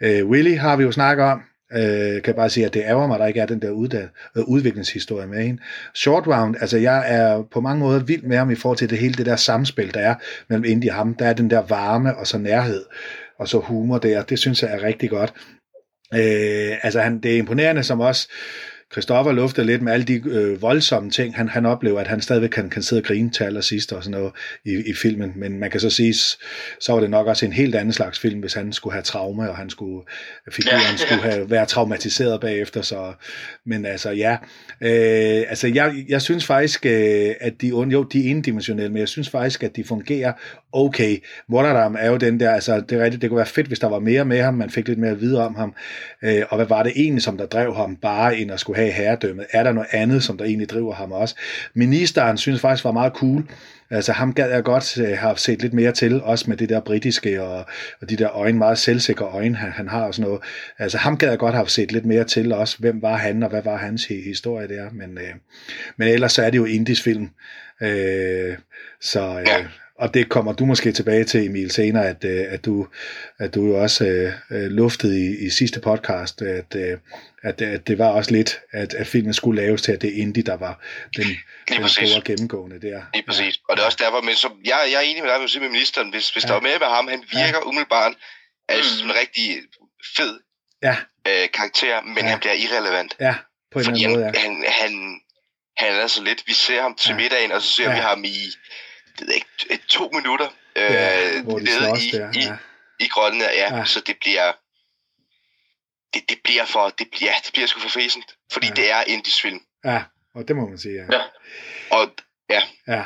[0.00, 1.40] Øh, Willy har vi jo snakket om,
[1.72, 4.30] øh, kan bare sige, at det ærger mig, at der ikke er den der udda-
[4.36, 5.62] øh, udviklingshistorie med hende.
[5.94, 8.98] Short Round, altså jeg er på mange måder vild med ham i forhold til det
[8.98, 10.14] hele det der samspil, der er
[10.48, 11.14] mellem Indy og ham.
[11.14, 12.84] Der er den der varme og så nærhed,
[13.38, 14.22] og så humor der.
[14.22, 15.32] Det synes jeg er rigtig godt.
[16.14, 18.28] Øh, altså han, det er imponerende som også
[18.92, 22.50] Christoffer lufter lidt med alle de øh, voldsomme ting, han, han oplever, at han stadigvæk
[22.50, 24.32] kan, kan sidde og grine til allersidst og sådan noget
[24.64, 25.32] i, i filmen.
[25.36, 26.14] Men man kan så sige,
[26.80, 29.50] så var det nok også en helt anden slags film, hvis han skulle have traume,
[29.50, 30.02] og han skulle,
[30.50, 30.96] figuren Ja, ja.
[30.96, 32.82] skulle have, være traumatiseret bagefter.
[32.82, 33.12] Så,
[33.66, 34.32] men altså ja,
[34.80, 39.08] øh, altså jeg, jeg synes faktisk, øh, at de, jo, de er endimensionelle, men jeg
[39.08, 40.32] synes faktisk, at de fungerer
[40.72, 41.18] okay.
[41.52, 43.88] Rotterdam er jo den der, altså det er rigtigt, det kunne være fedt, hvis der
[43.88, 45.74] var mere med ham, man fik lidt mere at vide om ham,
[46.22, 48.92] øh, og hvad var det egentlig, som der drev ham, bare end at skulle have
[48.92, 49.46] herredømmet?
[49.52, 51.34] Er der noget andet, som der egentlig driver ham også?
[51.74, 53.44] Ministeren synes faktisk var meget cool,
[53.90, 56.80] Altså ham gad jeg godt øh, have set lidt mere til, også med det der
[56.80, 57.66] britiske og,
[58.00, 60.42] og de der øjne, meget selvsikre øjne, han, han har og sådan noget.
[60.78, 63.48] Altså ham gad jeg godt have set lidt mere til også, hvem var han og
[63.48, 64.90] hvad var hans historie der.
[64.92, 65.34] Men, øh,
[65.96, 67.30] men ellers så er det jo indisk film.
[67.82, 68.56] Øh,
[69.00, 69.66] så, øh, Ja
[69.98, 72.86] og det kommer du måske tilbage til, Emil, senere, at, øh, at, du,
[73.38, 76.98] at du jo også øh, øh, luftede i, i sidste podcast, at, øh,
[77.42, 80.42] at, at det var også lidt, at, at filmen skulle laves til, at det indie,
[80.42, 80.84] der var
[81.16, 81.26] den,
[81.68, 83.02] den store gennemgående der.
[83.14, 83.58] Lige præcis.
[83.68, 85.60] Og det er også derfor, men som, jeg, jeg er enig med dig, vil sige
[85.60, 86.48] med ministeren, hvis, hvis Ja.
[86.48, 88.12] der var mere med ham, han virker umiddelbart
[88.68, 88.98] altså, Mm.
[88.98, 89.56] som en rigtig
[90.16, 90.40] fed
[90.82, 90.96] Ja,
[91.28, 92.30] øh, karakter, men Ja.
[92.30, 93.16] han bliver irrelevant.
[93.20, 93.34] ja,
[93.72, 94.40] på en eller anden måde, han, ja.
[94.40, 95.20] han, han,
[95.76, 96.42] han er så lidt.
[96.46, 97.16] Vi ser ham til Ja.
[97.16, 97.94] middagen, og så ser Ja.
[97.94, 98.38] vi ham i
[99.26, 102.32] det ikke, et, to minutter øh, ja hvor de nede i, der.
[102.32, 102.56] i, Ja,
[103.00, 103.76] i grotten der, ja.
[103.76, 103.84] Ja.
[103.84, 104.52] Så det bliver...
[106.14, 106.88] Det, det bliver for...
[106.88, 108.24] Det bliver, det bliver sgu for fæsent.
[108.52, 108.72] Fordi Ja.
[108.76, 108.82] ja.
[108.82, 109.60] det er indisk film.
[109.84, 110.02] ja,
[110.34, 111.06] og det må man sige, ja.
[111.12, 111.22] Ja.
[111.90, 112.10] Og
[112.50, 113.04] ja, ja.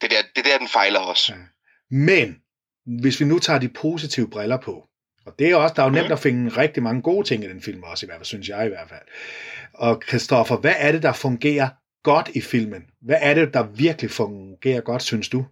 [0.00, 1.32] det der, det der, den fejler også.
[1.32, 1.38] Ja.
[1.96, 2.36] Men,
[3.00, 4.88] hvis vi nu tager de positive briller på,
[5.26, 7.48] og det er også, der er jo nemt at finde rigtig mange gode ting i
[7.48, 9.02] den film også, i hvert fald, synes jeg i hvert fald.
[9.74, 11.68] Og Christoffer, hvad er det, der fungerer
[12.02, 12.82] godt i filmen?
[13.00, 15.44] Hvad er det, der virkelig fungerer godt, synes du?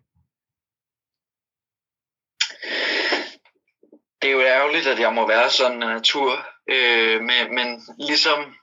[4.23, 8.55] Det er jo ærgerligt, at jeg må være sådan en natur, øh, men, men ligesom,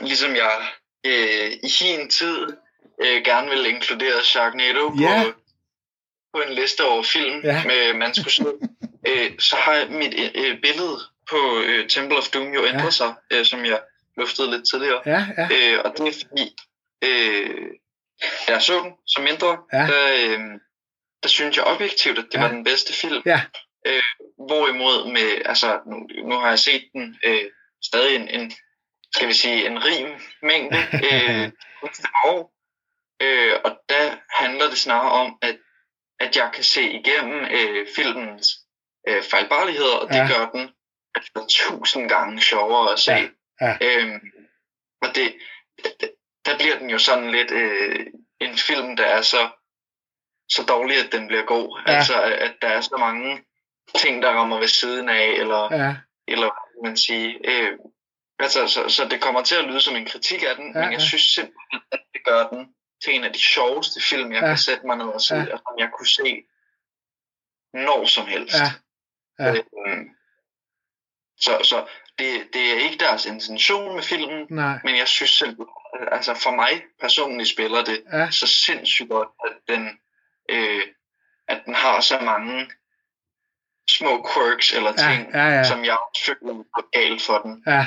[0.00, 0.52] ligesom jeg
[1.06, 2.46] øh, i hin tid
[3.02, 5.24] øh, gerne vil inkludere Sharknado på, Ja.
[6.34, 7.62] på en liste over film, Ja.
[7.64, 8.44] med, man skulle se,
[9.08, 10.98] øh, så har mit øh, billede
[11.30, 12.90] på øh, Temple of Doom jo ændret Ja.
[12.90, 13.80] sig, øh, som jeg
[14.16, 15.00] luftede lidt tidligere.
[15.06, 16.56] Ja, ja, Øh, og det er fordi,
[17.04, 17.66] øh,
[18.48, 19.78] da jeg så den som mindre, Ja.
[19.78, 20.40] der, øh,
[21.22, 22.40] der synes jeg objektivt, at det Ja.
[22.42, 23.22] var den bedste film.
[23.26, 23.40] Ja.
[23.86, 24.02] Øh,
[24.48, 25.96] hvorimod med, altså nu,
[26.28, 27.50] nu har jeg set den øh,
[27.84, 28.52] stadig en, en,
[29.14, 30.78] skal vi sige, en rim mængde
[31.12, 31.52] øh,
[32.24, 32.52] år.
[33.22, 35.58] Øh, og der handler det snarere om, at,
[36.20, 38.48] at jeg kan se igennem øh, filmens
[39.08, 40.28] øh, fejlbarligheder, og det Ja.
[40.28, 40.70] gør den
[41.14, 43.12] altså, tusind gange sjovere at se.
[43.12, 43.28] Ja.
[43.60, 43.76] Ja.
[43.82, 44.20] Øhm,
[45.02, 45.34] og det,
[46.00, 46.10] det,
[46.46, 48.06] der bliver den jo sådan lidt øh,
[48.40, 49.50] en film, der er så,
[50.48, 51.82] så dårlig, at den bliver god.
[51.86, 51.92] Ja.
[51.96, 53.44] Altså, at der er så mange
[53.98, 55.96] ting, der rammer ved siden af, eller, ja.
[56.28, 56.48] eller
[56.80, 57.38] hvad man sige.
[57.44, 57.78] Øh,
[58.38, 60.92] altså, så, så det kommer til at lyde som en kritik af den, Ja, men
[60.92, 61.04] jeg ja.
[61.04, 64.46] synes simpelthen, at det gør den til en af de sjoveste film, jeg Ja.
[64.46, 65.52] kan sætte mig ned og se, Ja.
[65.52, 66.42] og som jeg kunne se
[67.74, 68.54] når som helst.
[68.54, 69.52] ja, ja.
[69.54, 70.08] Øhm,
[71.40, 71.86] så så
[72.20, 75.66] det, det er ikke deres intention med filmen, nej, men jeg synes simpelthen,
[76.12, 79.82] altså for mig personligt spiller det ja, så sindssygt godt, at den,
[80.50, 80.82] øh,
[81.48, 82.70] at den har så mange
[83.90, 87.62] små quirks eller ja, ting, ja, ja, som jeg føler går galt for den.
[87.66, 87.86] ja.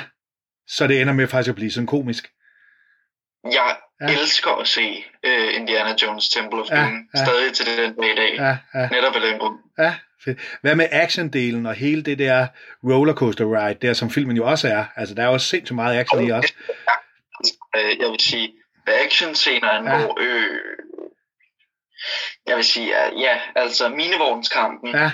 [0.68, 2.24] Så det ender med faktisk at blive sådan komisk.
[3.44, 4.06] Jeg Ja.
[4.12, 4.12] ja.
[4.20, 7.24] elsker at se øh, Indiana Jones Temple of Ja, Doom, ja.
[7.24, 9.58] stadig til den dag i dag, Ja, ja, netop af den grund.
[9.78, 9.94] ja.
[10.60, 12.46] Hvad med actiondelen og hele det der
[12.84, 14.84] rollercoaster ride, der som filmen jo også er?
[14.96, 16.52] Altså, der er jo sindssygt meget action i også.
[17.76, 18.52] Øh, jeg vil sige,
[18.84, 20.26] hvad action-scener angår, ja.
[20.26, 20.60] øh,
[22.46, 25.10] jeg vil sige, at ja, altså minevognskampen, Ja,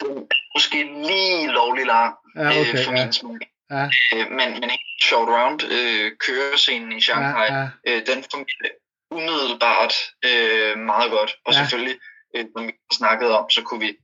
[0.00, 0.22] den er
[0.54, 3.38] måske lige lovlig lang ja, øh, okay, for ja, min smag.
[3.70, 3.84] ja,
[4.14, 8.74] Øh, men, men helt short round øh, kørescenen i Shanghai, ja, ja, øh, den fungerer
[9.10, 9.94] umiddelbart
[10.24, 11.30] øh, meget godt.
[11.46, 11.58] Og Ja.
[11.58, 11.62] ja.
[11.64, 11.96] selvfølgelig,
[12.36, 13.96] øh, som vi snakkede om, så kunne vi,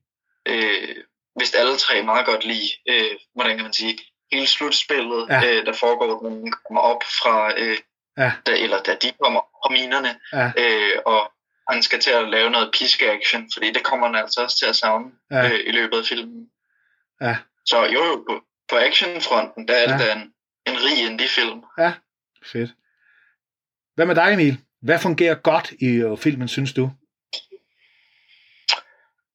[0.51, 0.97] øh,
[1.37, 3.99] hvis alle tre meget godt lide, øh, hvordan kan man sige,
[4.33, 5.41] hele slutspillet, Ja.
[5.41, 5.55] ja.
[5.59, 7.79] øh, der foregår, når man kommer op fra, øh,
[8.19, 8.33] Ja.
[8.47, 10.47] da, eller da de kommer fra minerne, Ja.
[10.59, 11.33] øh, og
[11.69, 14.77] han skal til at lave noget piske-action, fordi det kommer han altså også til at
[14.77, 15.37] savne Ja.
[15.37, 15.53] ja.
[15.53, 16.47] øh, i løbet af filmen.
[17.21, 17.37] Ja.
[17.67, 18.41] Så jo, jo, på,
[18.71, 19.99] på actionfronten, der er Ja.
[19.99, 20.33] det en,
[20.67, 21.63] en rig indie-film.
[22.53, 22.71] fedt.
[23.95, 24.59] Hvad med dig, Emil?
[24.83, 26.91] Hvad fungerer godt i øh, filmen, synes du?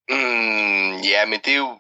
[0.10, 1.80] Mm, ja, men det er jo...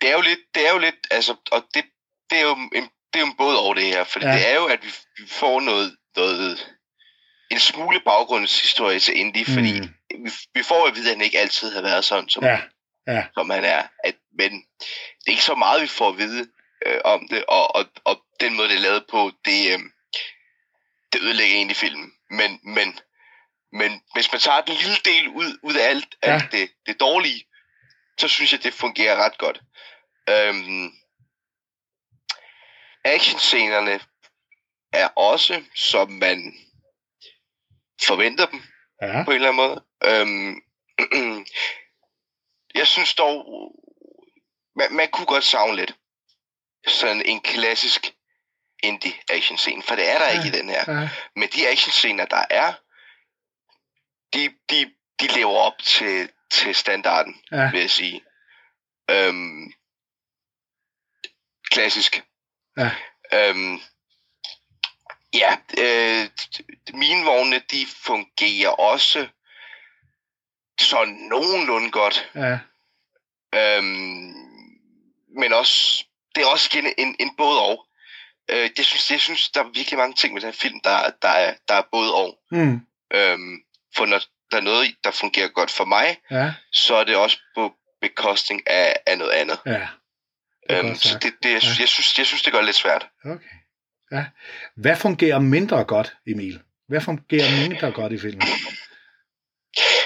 [0.00, 1.84] Det er jo lidt, det er jo lidt, altså, og det,
[2.30, 4.32] det er jo en, det er jo en både over det her, for Ja.
[4.32, 6.76] det er jo, at vi, vi får noget, noget,
[7.50, 9.54] en smule baggrundshistorie til Indy, mm.
[9.54, 9.80] fordi
[10.24, 12.60] vi, vi får at vide, at han ikke altid har været sådan, som, Ja,
[13.06, 13.82] ja, som han er.
[14.04, 14.52] At, men
[15.20, 16.48] det er ikke så meget, vi får at vide
[16.86, 19.78] øh, om det, og, og, og den måde, det er lavet på, det, øh,
[21.12, 22.12] det ødelægger egentlig filmen.
[22.30, 22.98] Men, men,
[23.72, 26.32] men hvis man tager den lille del ud, ud af alt, Ja.
[26.34, 27.44] alt det, det dårlige,
[28.18, 29.60] så synes jeg, det fungerer ret godt.
[30.28, 30.90] Øhm,
[33.04, 34.00] actionscenerne
[34.92, 36.54] er også, som man
[38.02, 38.62] forventer dem
[39.02, 39.84] ja, på en eller anden måde.
[40.04, 40.62] Øhm,
[42.80, 43.46] jeg synes dog,
[44.76, 45.96] man, man kunne godt savne lidt
[46.86, 48.14] sådan en klassisk
[48.82, 50.32] indie action scene, for det er der Ja.
[50.44, 50.84] ikke i den her.
[51.00, 52.72] Ja, Men de action scener, der er,
[54.34, 58.24] de, de, de lever op til, til standarden, ja, vil jeg sige.
[59.10, 59.72] Øhm,
[61.70, 62.24] klassisk.
[62.76, 62.90] Ja.
[63.32, 63.78] Øhm,
[65.34, 66.28] ja, øh,
[66.94, 69.28] mine vogne, de fungerer også
[70.80, 72.30] sådan nogenlunde godt.
[72.34, 72.58] ja,
[73.54, 74.34] Øhm,
[75.38, 76.04] men også,
[76.34, 77.86] det er også en, en både og.
[78.50, 81.10] Øh, jeg, synes, jeg synes, der er virkelig mange ting med den her film, der,
[81.22, 82.38] der, er, der er både og.
[82.50, 83.64] mm, Øhm,
[83.96, 87.38] for når der er noget, der fungerer godt for mig, ja, så er det også
[87.54, 89.58] på bekostning af, af noget andet.
[89.66, 89.88] ja.
[90.70, 91.68] Det Øhm, så det, det, jeg, Ja.
[91.80, 93.08] jeg, synes, jeg synes, det gør det lidt svært.
[93.24, 93.44] Okay.
[94.12, 94.24] Ja.
[94.76, 96.62] Hvad fungerer mindre godt, Emil?
[96.88, 98.42] Hvad fungerer mindre godt i filmen?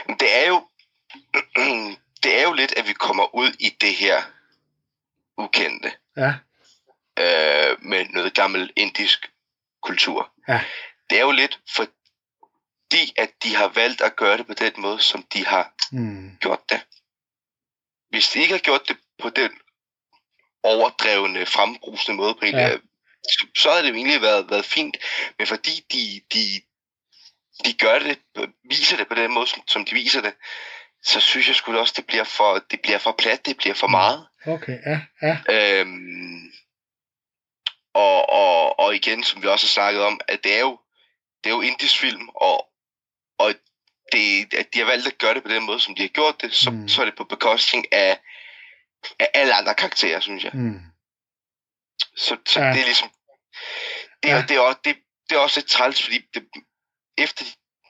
[0.07, 0.69] Men det er jo,
[2.23, 4.23] det er jo lidt, at vi kommer ud i det her
[5.39, 6.35] ukendte Ja,
[7.19, 9.31] øh, med noget gammel indisk
[9.83, 10.33] kultur.
[10.49, 10.61] Ja.
[11.11, 11.61] Det er jo lidt
[12.95, 16.37] fordi, at de har valgt at gøre det på den måde, som de har mm,
[16.41, 16.81] gjort det.
[18.11, 19.51] Hvis de ikke har gjort det på den
[20.63, 22.77] overdrevne, frembrusende måde, på Ja.
[23.25, 24.97] så, så havde det jo egentlig været, været fint.
[25.39, 26.63] Men fordi de, de,
[27.65, 28.19] de gør det,
[28.65, 30.35] viser det på den måde, som, som de viser det,
[31.03, 33.87] så synes jeg da også, det bliver for, det bliver for plat, det bliver for
[33.87, 33.91] Mm.
[33.91, 34.27] meget.
[34.47, 35.37] okay, ja, ja,
[35.81, 36.53] Øhm,
[37.95, 40.79] og, og, og igen, som vi også har snakket om, at det er jo,
[41.45, 42.74] det er jo indisk film, og,
[43.39, 43.55] og
[44.13, 46.41] det, at de har valgt at gøre det på den måde, som de har gjort
[46.41, 46.89] det, så, Mm.
[46.89, 48.19] så er det på bekostning af,
[49.19, 50.53] af alle andre karakterer, synes jeg.
[50.55, 50.81] mm,
[52.17, 52.67] Så, så Ja.
[52.73, 53.11] det er ligesom,
[54.23, 54.43] det er, Ja.
[54.43, 54.97] det, er også, det,
[55.31, 56.45] det er også lidt træls, fordi det,
[57.19, 57.45] efter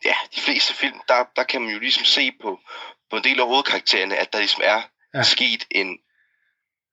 [0.04, 2.60] ja, de fleste film, der, der kan man jo ligesom se på,
[3.10, 4.82] på en del af hovedkaraktererne, at der ligesom er
[5.14, 5.22] Ja.
[5.22, 5.98] sket en,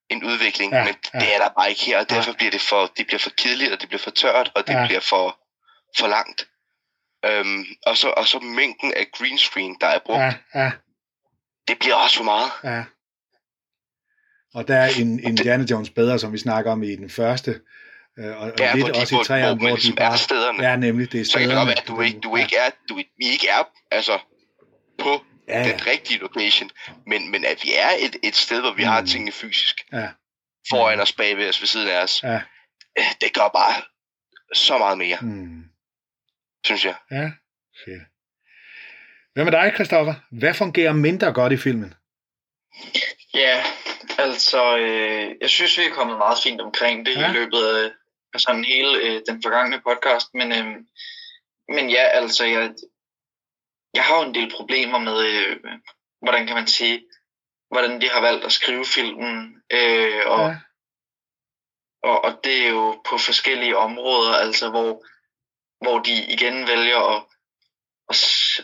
[0.10, 1.20] en udvikling, Ja, men ja.
[1.20, 3.72] det er der bare ikke her, og derfor bliver det for, det bliver for kedeligt,
[3.72, 4.86] og det bliver for tørt, og det ja.
[4.88, 5.40] bliver for,
[5.98, 6.48] for langt.
[7.26, 10.34] Øhm, og, så, og så mængden af green screen, der er brugt, ja.
[10.56, 10.72] ja, ja,
[11.68, 12.52] det bliver også for meget.
[12.64, 12.84] ja.
[14.54, 17.62] Og der er en Indiana Jones bedre, som vi snakker om i den første,
[18.20, 20.18] øh, og, og Ja, lidt også i træerne, hvor hvor de er bare...
[20.18, 20.64] stederne.
[20.70, 22.06] Ja, nemlig, det er så kan det at du stederne.
[22.08, 24.20] ikke, du ikke er, du, vi ikke er altså,
[25.00, 26.70] på Ja, ja, den rigtige location,
[27.08, 28.90] men, men at vi er et, et sted, hvor vi mm.
[28.90, 29.08] har Mm.
[29.08, 30.08] tingene fysisk ja,
[30.70, 32.36] foran os, bagved os, ved siden af os, ja,
[33.00, 33.74] øh, det gør bare
[34.54, 35.64] så meget mere, mm,
[36.66, 36.96] synes jeg.
[37.12, 37.32] ja,
[37.86, 38.04] fedt.
[39.34, 40.14] Hvad med dig, Christoffer?
[40.32, 41.94] Hvad fungerer mindre godt i filmen?
[43.34, 43.64] Ja,
[44.18, 47.30] altså, øh, jeg synes, vi er kommet meget fint omkring det Ja.
[47.30, 47.92] i løbet af,
[48.34, 50.66] af sådan hele øh, den forgangne podcast, men, øh,
[51.76, 52.74] men ja, altså, jeg,
[53.94, 55.58] jeg har jo en del problemer med, øh,
[56.22, 57.06] hvordan kan man sige,
[57.72, 60.58] hvordan de har valgt at skrive filmen, øh, og, Ja,
[62.04, 65.06] og, og det er jo på forskellige områder, altså hvor,
[65.82, 67.24] hvor de igen vælger at,
[68.10, 68.16] at,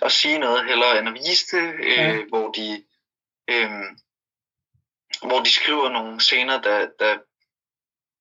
[0.02, 2.24] at sige noget hellere end at vise det, øh, Ja.
[2.30, 2.84] hvor de
[3.50, 3.72] øh,
[5.22, 7.18] hvor de skriver nogle scener, der, der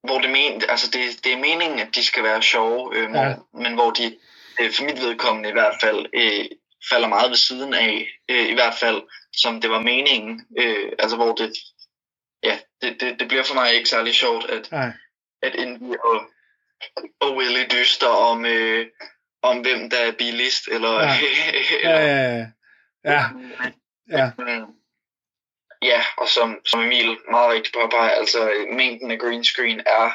[0.06, 3.34] hvor det, men, altså det, det er meningen, at de skal være sjove, øh, Ja.
[3.54, 4.18] men hvor de
[4.60, 6.44] øh, for mit vedkommende i hvert fald øh,
[6.90, 9.02] falder meget ved siden af, øh, i hvert fald
[9.36, 11.52] som det var meningen, øh, altså hvor det,
[12.42, 14.90] ja, det, det, det bliver for mig ikke særlig sjovt, at, nej,
[15.42, 16.30] at Indy og,
[17.20, 18.86] og Willy dyster om, øh,
[19.42, 21.16] om hvem der er billigst, eller, Ja.
[21.82, 22.46] eller ja,
[23.04, 23.24] ja, ja,
[24.18, 24.72] ja, Mm.
[25.82, 30.10] Ja, og som, som Emil meget rigtigt påpeger, altså mængden af green screen er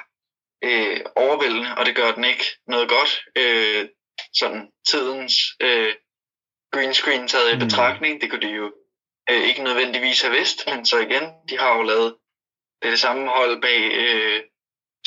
[0.64, 3.22] øh, overvældende, og det gør den ikke noget godt.
[3.38, 3.90] Øh,
[4.34, 5.94] sådan tidens øh,
[6.74, 7.60] green screen taget i Mm.
[7.60, 8.74] betragtning, det kunne de jo
[9.30, 12.16] øh, ikke nødvendigvis have vidst, men så igen, de har jo lavet
[12.82, 14.42] det, det samme hold bag øh,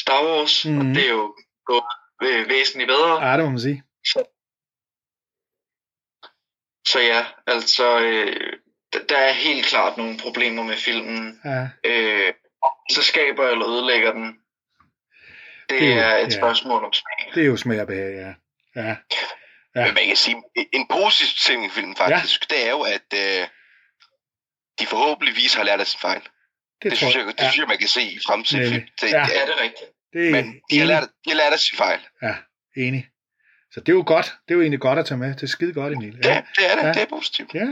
[0.00, 0.78] Star Wars, mm.
[0.78, 3.26] og det er jo gået væsentligt bedre.
[3.30, 3.82] ja, det må man sige.
[6.86, 8.52] Så ja, altså, øh,
[9.08, 11.40] der er helt klart nogle problemer med filmen.
[11.44, 12.32] Ja, øh,
[12.90, 14.26] så skaber eller ødelægger den.
[15.68, 16.38] Det, Det det er et ja.
[16.38, 17.34] spørgsmål om smag.
[17.34, 18.34] det er jo smag og behag, ja.
[18.82, 18.96] Ja,
[19.76, 19.84] Ja.
[19.84, 22.54] Men man kan sige, en positiv ting i filmen faktisk, ja.
[22.56, 23.48] det er jo, at øh,
[24.78, 26.20] de forhåbentligvis har lært af sin fejl.
[26.22, 26.30] Det,
[26.82, 28.72] det, det tror synes jeg, det ja, synes jeg, man kan se i fremtiden.
[29.00, 29.22] Det, Ja.
[29.22, 29.90] det, det er rigtigt.
[30.14, 31.98] Det er men de har, lært, de har lært af sin fejl.
[32.22, 32.34] Ja,
[32.76, 33.06] enig.
[33.74, 34.24] Så det er jo godt.
[34.24, 35.34] Det er jo egentlig godt at tage med.
[35.34, 36.18] Det er skide godt, Emil.
[36.24, 36.82] Ja, det er det.
[36.82, 36.86] Ja.
[36.86, 36.92] Ja.
[36.92, 37.54] Det er positivt.
[37.54, 37.66] Ja,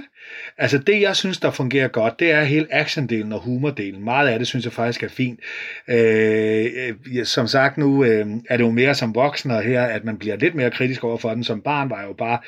[0.58, 4.04] altså det jeg synes, der fungerer godt, det er hele actiondelen og humordelen.
[4.04, 5.40] Meget af det synes jeg faktisk er fint.
[5.88, 10.04] Øh, øh, som sagt nu øh, er det jo mere som voksen og her, at
[10.04, 11.44] man bliver lidt mere kritisk over for den.
[11.44, 12.38] Som barn var jeg jo bare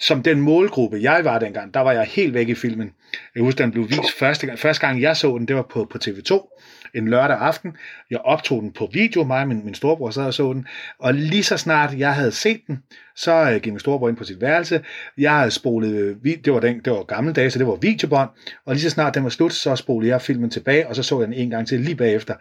[0.00, 2.90] som den målgruppe, jeg var dengang, der var jeg helt væk i filmen.
[3.34, 5.84] Jeg husker, den blev vist første gang, første gang jeg så den, det var på,
[5.84, 6.58] på TV2
[6.94, 7.76] en lørdag aften.
[8.10, 10.66] Jeg optog den på video, mig og min, min storebror sad og så den,
[10.98, 12.82] og lige så snart jeg havde set den,
[13.16, 14.80] så øh, gik min storebror ind på sit værelse.
[15.18, 18.30] Jeg havde spolet, øh, det var, den, det var gamle dage, så det var videobånd,
[18.66, 21.18] og lige så snart den var slut, så spolede jeg filmen tilbage, og så så
[21.20, 22.34] jeg den en gang til lige bagefter,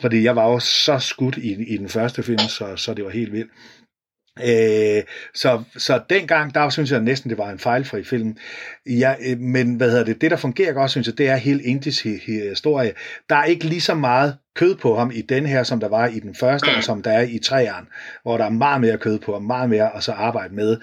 [0.00, 3.10] fordi jeg var jo så skudt i, i den første film, så, så det var
[3.10, 3.50] helt vildt.
[4.44, 5.02] Øh,
[5.34, 8.36] så, så dengang, der synes jeg næsten, det var en fejlfri film.
[8.86, 11.62] Ja, øh, men hvad hedder det, det der fungerer godt, synes jeg, det er helt
[11.62, 12.92] Indis historie.
[13.28, 16.06] Der er ikke lige så meget kød på ham i den her, som der var
[16.06, 17.86] i den første, og som der er i træeren,
[18.22, 20.76] hvor der er meget mere kød på ham, meget mere at så arbejde med.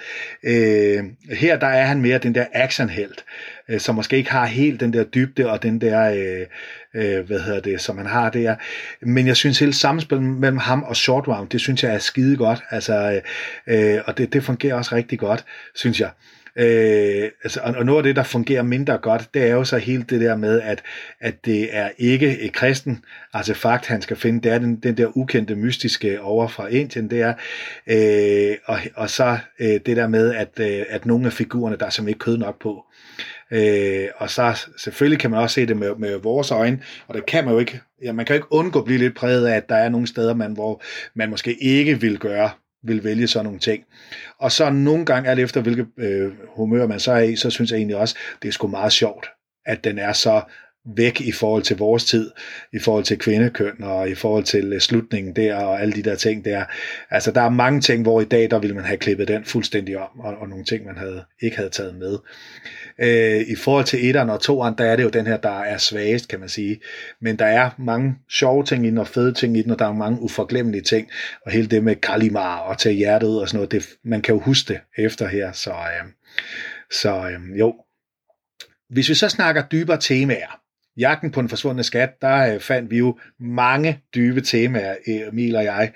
[0.43, 1.03] Øh,
[1.38, 3.25] her der er han mere den der actionhelt,
[3.69, 6.48] øh, som måske ikke har helt den der dybde og den der, øh,
[6.96, 8.56] øh, hvad hedder det, som han har der.
[9.02, 12.38] Men jeg synes hele samspillet mellem ham og Short Round, det synes jeg er skide
[12.38, 13.22] godt, altså,
[13.68, 16.10] øh, og det, det fungerer også rigtig godt, synes jeg.
[16.58, 19.78] Øh, altså, og, og noget af det, der fungerer mindre godt, det er jo så
[19.78, 20.84] hele det der med, at,
[21.20, 24.42] at det er ikke et kristen artefakt, han skal finde.
[24.42, 27.10] Det er den, den der ukendte, mystiske over fra Indien.
[27.10, 27.34] Det er,
[27.88, 31.86] øh, og, og så øh, det der med, at, øh, at nogle af figurerne, der
[31.86, 32.86] er som ikke kød nok på.
[33.52, 37.26] Øh, og så selvfølgelig kan man også se det med, med vores øjne, og det
[37.26, 39.56] kan man jo ikke, ja, man kan jo ikke undgå at blive lidt præget af,
[39.56, 40.84] at der er nogle steder, man, hvor
[41.16, 42.50] man måske ikke vil gøre
[42.84, 43.84] vil vælge sådan nogle ting.
[44.40, 47.72] Og så nogle gange, alt efter hvilket øh, humør man så er i, så synes
[47.72, 49.30] jeg egentlig også, det er sgu meget sjovt,
[49.66, 50.42] at den er så
[50.96, 52.32] væk i forhold til vores tid,
[52.74, 56.16] i forhold til kvindekøn og i forhold til øh, slutningen der og alle de der
[56.16, 56.66] ting der.
[57.10, 59.98] Altså der er mange ting, hvor i dag der ville man have klippet den fuldstændig
[59.98, 62.18] om, og, og nogle ting, man havde, ikke havde taget med.
[63.00, 65.78] Øh, I forhold til etteren og toeren, der er det jo den her, der er
[65.78, 66.80] svagest, kan man sige.
[67.22, 69.86] Men der er mange sjove ting i den, og fede ting i den, og der
[69.86, 71.08] er mange uforglemmelige ting,
[71.46, 74.36] og hele det med Kalimar og tage hjertet ud og sådan noget, det, man kan
[74.36, 76.12] jo huske det efter her, så, øh,
[76.92, 77.76] så øh, jo.
[78.90, 80.60] Hvis vi så snakker dybere temaer,
[80.98, 85.64] Jagten på den forsvundne skat, der øh, fandt vi jo mange dybe temaer, Emil og
[85.64, 85.92] jeg.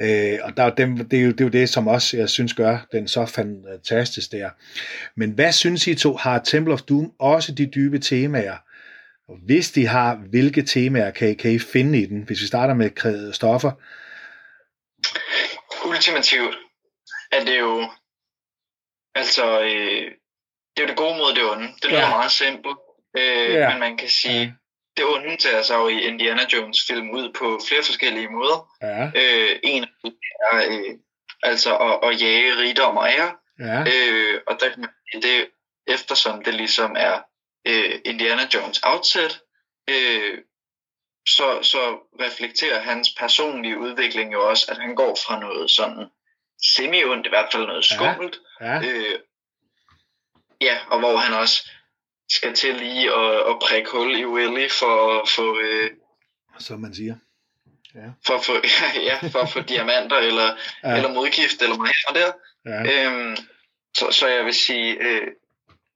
[0.00, 2.54] Øh, og der, dem, det, er jo, det er jo det, som også, jeg synes,
[2.54, 4.50] gør den så fantastisk der.
[5.16, 8.56] Men hvad synes I to, har Temple of Doom også de dybe temaer?
[9.28, 12.22] Og hvis de har, hvilke temaer kan I, kan I finde i den?
[12.22, 13.72] Hvis vi starter med stoffer.
[15.88, 16.56] Ultimativt
[17.32, 17.90] er det jo,
[19.14, 20.10] altså, øh,
[20.76, 21.68] det er jo det gode mod det onde.
[21.82, 22.10] Det lyder ja.
[22.10, 22.76] meget simpelt.
[23.16, 23.72] Øh, yeah.
[23.72, 24.52] Men man kan sige, yeah.
[24.96, 28.68] det onde tager sig jo i Indiana Jones film ud på flere forskellige måder.
[28.82, 29.04] Ja.
[29.04, 29.86] Øh, en
[30.52, 30.94] er øh,
[31.42, 33.36] altså at, at jage rigdom og ære.
[33.58, 33.80] Ja.
[33.80, 34.86] Øh, og der,
[35.22, 35.48] det,
[35.86, 37.20] eftersom det ligesom er
[37.66, 39.40] øh, Indiana Jones outset,
[39.90, 40.38] øh,
[41.28, 46.06] så, så reflekterer hans personlige udvikling jo også, at han går fra noget sådan
[46.62, 48.38] semi-ondt, i hvert fald noget skummelt.
[48.60, 48.74] Ja.
[48.74, 48.80] Ja.
[48.88, 49.18] Øh,
[50.60, 51.70] ja, og hvor han også
[52.30, 55.60] skal til lige at, at prikke hul i Willy for at få...
[55.60, 55.90] Øh,
[56.58, 57.16] Som man siger.
[57.94, 58.10] Ja.
[58.26, 58.52] For at få,
[59.10, 60.96] ja, for at få diamanter eller, ja.
[60.96, 62.32] eller modgift eller hvad der.
[62.66, 63.06] Ja.
[63.06, 63.36] Øhm,
[63.96, 65.26] så, så jeg vil sige, øh,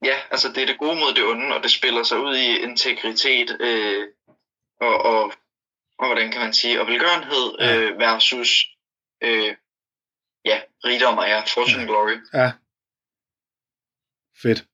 [0.03, 2.57] ja, altså det er det gode mod det onde, og det spiller sig ud i
[2.57, 4.07] integritet øh,
[4.81, 5.33] og, og,
[5.97, 7.77] og hvordan kan man sige, og velgørenhed ja.
[7.77, 8.65] øh, versus
[9.23, 9.55] øh,
[10.45, 11.87] ja, rigdom og ja, fortune ja.
[11.87, 12.17] glory.
[12.33, 12.51] Ja.
[14.41, 14.65] Fedt.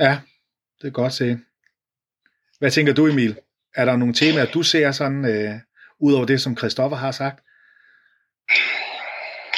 [0.00, 0.20] Ja,
[0.82, 1.38] det er godt se.
[2.58, 3.38] Hvad tænker du, Emil?
[3.74, 5.54] Er der nogle temaer, du ser sådan, øh,
[6.00, 7.44] ud over det, som Christoffer har sagt?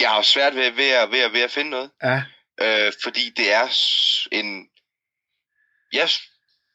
[0.00, 1.90] Jeg har svært ved, ved, at, ved, at, ved at finde noget.
[2.02, 2.22] Ja.
[2.60, 3.64] Øh, fordi det er
[4.32, 4.66] en...
[5.92, 6.08] Jeg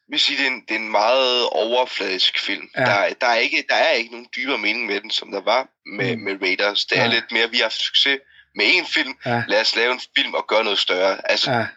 [0.10, 2.70] vil sige, det er en, det er en meget overfladisk film.
[2.78, 2.82] Ja.
[2.82, 5.68] Der, der, er ikke, der er ikke nogen dybere mening med den, som der var
[5.86, 6.24] med, mm.
[6.24, 6.86] med Raiders.
[6.86, 7.10] Det er ja.
[7.10, 8.20] lidt mere, vi har haft succes
[8.56, 9.18] med en film.
[9.26, 9.44] Ja.
[9.48, 11.32] Lad os lave en film og gøre noget større.
[11.32, 11.68] Altså, ja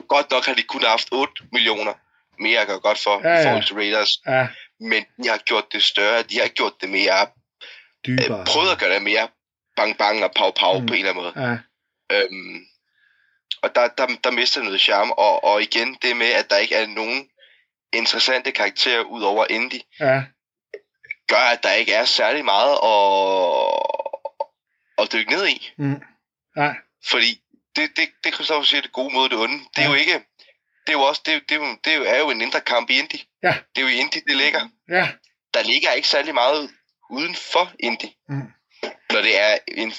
[0.00, 1.94] godt nok har de kun haft 8 millioner
[2.38, 3.40] mere at gøre godt for ja, ja.
[3.40, 4.20] i forhold til Raiders.
[4.26, 4.48] Ja.
[4.80, 7.26] Men de har gjort det større, de har gjort det mere,
[8.06, 8.40] Dybere.
[8.40, 9.28] Øh, prøvet at gøre det mere
[9.76, 10.86] bang bang og pow pow mm.
[10.86, 11.48] på en eller anden måde.
[11.48, 11.58] Ja.
[12.16, 12.66] Øhm,
[13.62, 16.74] og der, der, der mister noget charme, og, og igen det med, at der ikke
[16.74, 17.28] er nogen
[17.92, 20.22] interessante karakterer ud over Indy, ja.
[21.28, 23.02] gør, at der ikke er særlig meget at,
[24.98, 25.72] at dykke ned i.
[25.76, 26.02] Mm.
[26.56, 26.74] Ja.
[27.04, 27.40] Fordi
[27.76, 29.58] det, det, det Christoffer siger, det gode mod det onde.
[29.58, 29.88] Det er ja.
[29.88, 30.20] jo ikke,
[30.86, 32.98] det er jo også, det, det, er jo, det er jo en indre kamp i
[32.98, 33.20] Indy.
[33.42, 33.54] Ja.
[33.76, 34.60] Det er jo i Indy, det ligger.
[34.88, 35.08] Ja.
[35.54, 36.70] Der ligger ikke særlig meget
[37.10, 38.08] uden for Indy.
[38.28, 38.42] Mm.
[39.12, 39.92] Når det er en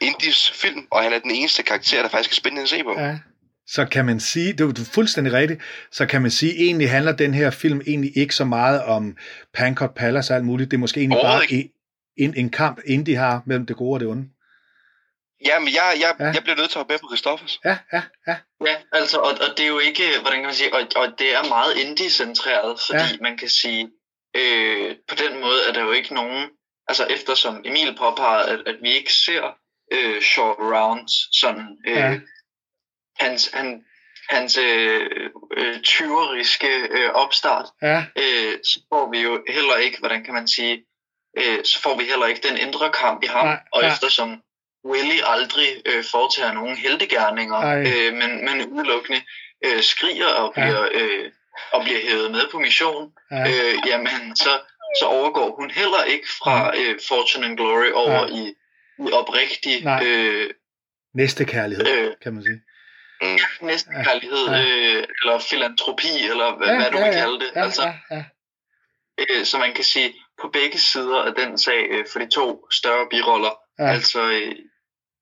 [0.00, 3.00] Indys film, og han er den eneste karakter, der faktisk er spændende at se på.
[3.00, 3.18] Ja.
[3.66, 5.60] Så kan man sige, det er fuldstændig rigtigt,
[5.92, 9.16] så kan man sige, egentlig handler den her film egentlig ikke så meget om
[9.54, 10.70] Pankot Palace og alt muligt.
[10.70, 11.70] Det er måske egentlig bare
[12.16, 14.28] en, en kamp, Indy har mellem det gode og det onde.
[15.44, 16.24] Ja, men jeg, jeg, ja.
[16.24, 17.60] jeg bliver nødt til at hoppe med på Christoffers.
[17.64, 18.36] Ja, ja, ja.
[18.64, 21.34] Ja, altså, og, og det er jo ikke, hvordan kan man sige, og, og det
[21.34, 23.20] er meget indie-centreret, fordi ja.
[23.20, 23.90] man kan sige,
[24.36, 26.48] øh, på den måde er der jo ikke nogen,
[26.88, 29.56] altså eftersom Emil påpegede, at, at vi ikke ser
[29.92, 32.20] øh, short rounds, sådan, øh, ja.
[33.20, 33.84] hans, han,
[34.28, 40.24] hans øh, øh, tyveriske øh, opstart, Ja, øh, så får vi jo heller ikke, hvordan
[40.24, 40.84] kan man sige,
[41.38, 43.92] øh, så får vi heller ikke den indre kamp i ham, Nej, og ja.
[43.92, 44.42] eftersom
[44.90, 47.80] Willy aldrig øh, foretager nogen heldegærninger, Ej.
[47.80, 49.20] øh, men, men udelukkende
[49.66, 50.62] øh, skriger og Ja.
[50.64, 51.30] bliver, øh,
[51.72, 54.60] og bliver hævet med på mission, ja, øh, jamen så,
[55.00, 58.26] så overgår hun heller ikke fra øh, Fortune and Glory over Ja.
[58.26, 58.54] i,
[59.08, 60.04] i oprigtig Nej.
[60.06, 60.50] øh,
[61.14, 62.60] næste kærlighed, øh, kan man sige.
[63.22, 63.66] Mm.
[63.66, 64.62] næstekærlighed, Ja.
[64.62, 67.50] øh, eller filantropi, eller hvad, Ja, hvad du ja, vil ja, kalde det.
[67.56, 68.24] Ja, altså, ja, ja.
[69.18, 72.66] øh, så man kan sige, på begge sider af den sag, øh, for de to
[72.70, 73.84] større biroller, Ja.
[73.84, 73.90] ja.
[73.92, 74.52] altså, øh,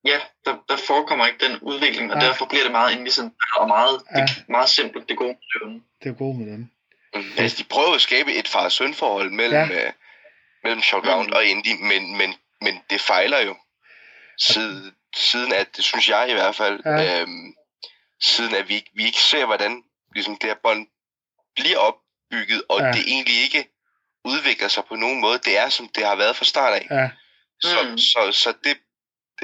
[0.04, 2.24] ja, der, der forekommer ikke den udvikling, og Ja.
[2.24, 2.28] ja.
[2.30, 4.20] derfor bliver det meget indlicenteret og meget, Ja.
[4.20, 4.26] ja.
[4.26, 5.28] det, meget simpelt, det gode
[5.62, 5.82] med det.
[6.02, 6.70] Det er god med dem.
[7.14, 7.22] Mm.
[7.38, 9.74] Altså, de prøver at skabe et far-søn-forhold mellem, Ja.
[9.76, 9.86] ja.
[9.86, 9.92] øh,
[10.64, 13.56] mellem Short Round og Indy, men, men, men det fejler jo.
[14.38, 16.90] Siden, siden at, det synes jeg i hvert fald, Ja.
[16.90, 17.20] ja.
[17.20, 17.54] øhm,
[18.22, 19.82] siden at vi, vi ikke ser, hvordan
[20.14, 20.86] ligesom, det her bånd
[21.56, 22.86] bliver opbygget, og Ja.
[22.86, 22.92] ja.
[22.92, 23.68] det egentlig ikke
[24.24, 25.38] udvikler sig på nogen måde.
[25.38, 26.86] Det er, som det har været fra start af.
[26.90, 27.10] Ja,
[27.60, 27.98] Så, Mm.
[27.98, 28.76] så, så det,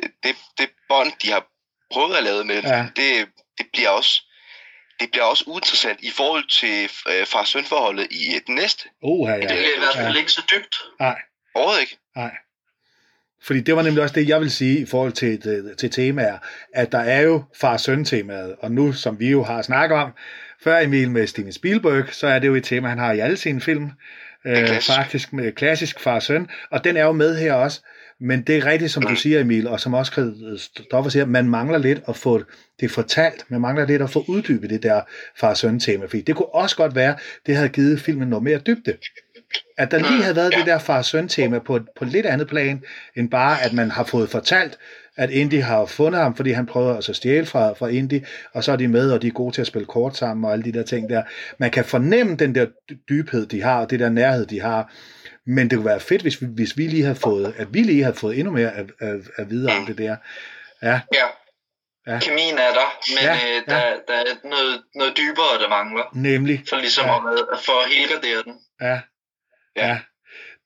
[0.03, 1.47] det, det, det bånd, de har
[1.93, 2.77] prøvet at lave med, Ja.
[2.77, 2.87] ja.
[2.97, 4.23] det, det bliver også
[5.01, 8.89] det bliver også uinteressant i forhold til øh, far-søn-forholdet i øh, den næste.
[9.03, 9.47] oha, Det ja.
[9.47, 10.19] bliver i hvert fald Ja.
[10.21, 10.77] ikke så dybt.
[11.01, 11.19] Nej,
[11.55, 11.99] Overhovedet ikke.
[12.17, 12.31] nej.
[13.43, 16.39] Fordi det var nemlig også det, jeg vil sige i forhold til, til, til temaer,
[16.75, 20.11] at der er jo far-søn-temaet, og nu, som vi jo har snakket om,
[20.65, 23.37] før Emil med Steven Spielberg, så er det jo et tema, han har i alle
[23.37, 23.91] sine film,
[24.47, 27.81] øh, faktisk med klassisk far-søn, og den er jo med her også,
[28.21, 31.79] men det er rigtigt, som du siger, Emil, og som også Stoffer siger, man mangler
[31.79, 32.43] lidt at få
[32.81, 35.01] det fortalt, man mangler lidt at få uddybet det der
[35.41, 37.17] far-søn-tema, fordi det kunne også godt være,
[37.47, 38.97] det havde givet filmen noget mere dybde.
[39.79, 42.83] At der lige havde været det der far-søn-tema på, et- på et lidt andet plan,
[43.17, 44.79] end bare at man har fået fortalt,
[45.17, 48.65] at Indy har fundet ham, fordi han prøver altså at stjæle fra, fra Indy, og
[48.65, 50.65] så er de med, og de er gode til at spille kort sammen, og alle
[50.65, 51.23] de der ting der.
[51.59, 54.93] Man kan fornemme den der dy- dybhed, de har, og det der nærhed, de har.
[55.47, 58.03] Men det kunne være fedt, hvis vi, hvis vi lige havde fået, at vi lige
[58.03, 60.17] havde fået endnu mere at, at, at vide om det der.
[60.83, 61.27] Ja, Ja.
[62.07, 62.19] Ja.
[62.21, 63.93] Kemien er der, men Ja, øh, der, ja.
[64.09, 66.63] der er noget, noget dybere, der mangler, nemlig.
[66.69, 67.17] for ligesom Ja.
[67.17, 68.55] at, for at helgardere den.
[68.81, 69.01] Ja.
[69.77, 69.89] Ja.
[69.89, 69.99] ja.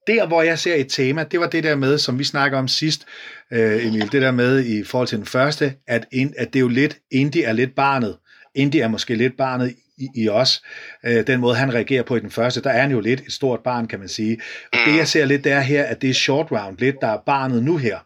[0.07, 2.69] Der, hvor jeg ser et tema, det var det der med, som vi snakker om
[2.69, 3.07] sidst,
[3.53, 6.61] øh, Emil, det der med i forhold til den første, at, in, at det er
[6.61, 8.19] jo lidt, Indy er lidt barnet.
[8.55, 10.63] Indy er måske lidt barnet i, i os.
[11.05, 13.33] Øh, den måde, han reagerer på i den første, der er han jo lidt et
[13.33, 14.41] stort barn, kan man sige.
[14.73, 17.09] Og det, jeg ser lidt, det er her, at det er short round, lidt, der
[17.09, 17.99] er barnet nu her.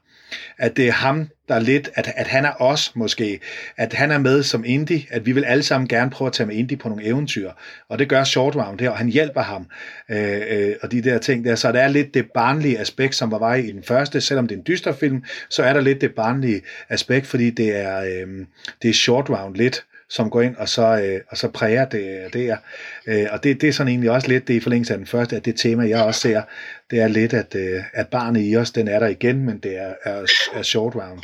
[0.59, 3.41] At det er ham, der er lidt, at, at han er os måske,
[3.77, 6.47] at han er med som Indy, at vi vil alle sammen gerne prøve at tage
[6.47, 7.51] med Indy på nogle eventyr,
[7.89, 9.67] og det gør Short Round der, og han hjælper ham,
[10.11, 13.31] øh, øh, og de der ting der, så der er lidt det barnlige aspekt, som
[13.31, 16.01] var vej i den første, selvom det er en dyster film, så er der lidt
[16.01, 18.47] det barnlige aspekt, fordi det er, øh,
[18.83, 22.33] det er Short Round lidt, som går ind og så, øh, og så præger det
[22.33, 22.57] der.
[23.07, 25.37] Øh, og det, det er sådan egentlig også lidt det i forlængelse af den første,
[25.37, 26.43] at det tema, jeg også ser,
[26.91, 29.77] det er lidt, at, øh, at barnet i os, den er der igen, men det
[29.77, 31.23] er, er, er short round.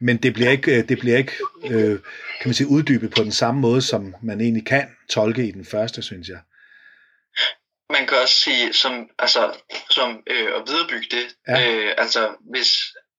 [0.00, 1.32] Men det bliver ikke, øh, det bliver ikke
[1.70, 1.98] øh,
[2.40, 5.64] kan man sige, uddybet på den samme måde, som man egentlig kan tolke i den
[5.64, 6.38] første, synes jeg.
[7.90, 9.52] Man kan også sige, som, altså,
[9.90, 11.70] som øh, at viderebygge det, ja.
[11.70, 12.68] øh, altså hvis,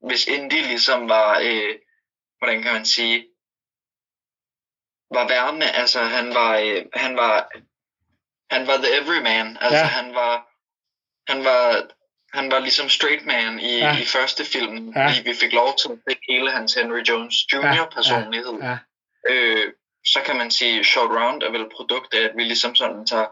[0.07, 1.75] hvis Indy ligesom var, øh,
[2.39, 3.25] hvordan kan man sige,
[5.13, 7.49] var værme, altså han var, øh, han var,
[8.51, 9.81] han var the everyman, altså Ja.
[9.83, 9.85] ja.
[9.87, 10.47] han var,
[11.31, 11.87] han var,
[12.33, 13.87] han var ligesom straight man i, Ja.
[13.87, 13.97] ja.
[14.01, 15.01] i første film, Ja.
[15.01, 15.07] ja.
[15.07, 17.85] fordi vi fik lov til at se hele hans Henry Jones Jr.
[17.95, 18.53] personlighed.
[18.61, 18.77] Ja,
[19.29, 19.71] øh,
[20.05, 23.05] så kan man sige, Short Round er vel et produkt af, at vi ligesom sådan
[23.05, 23.27] tager,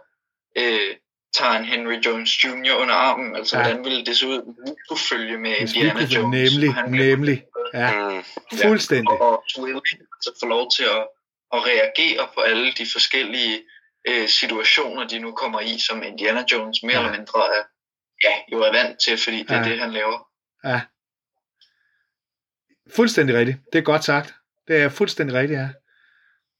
[0.58, 0.96] øh,
[1.38, 2.74] tager en Henry Jones Jr.
[2.82, 3.36] under armen.
[3.36, 3.62] Altså, Ja.
[3.62, 3.68] ja.
[3.68, 6.54] hvordan ville det se ud, hvis vi kunne følge med hvis vi Indiana kunne Jones?
[6.54, 6.76] nemlig,
[7.10, 7.44] nemlig,
[7.74, 8.24] ja, Mm.
[8.64, 9.22] fuldstændig.
[9.22, 9.74] Og Willy
[10.16, 11.08] altså få lov til at,
[11.54, 13.64] at reagere på alle de forskellige
[14.08, 17.00] øh, situationer, de nu kommer i, som Indiana Jones mere Ja.
[17.00, 17.64] eller mindre er,
[18.24, 19.70] ja, jo er vant til, fordi det er Ja.
[19.70, 20.28] det, han laver.
[20.66, 20.82] Ja.
[22.96, 23.58] Fuldstændig rigtigt.
[23.74, 24.34] Det er godt sagt.
[24.68, 25.64] Det er fuldstændig rigtigt, ja.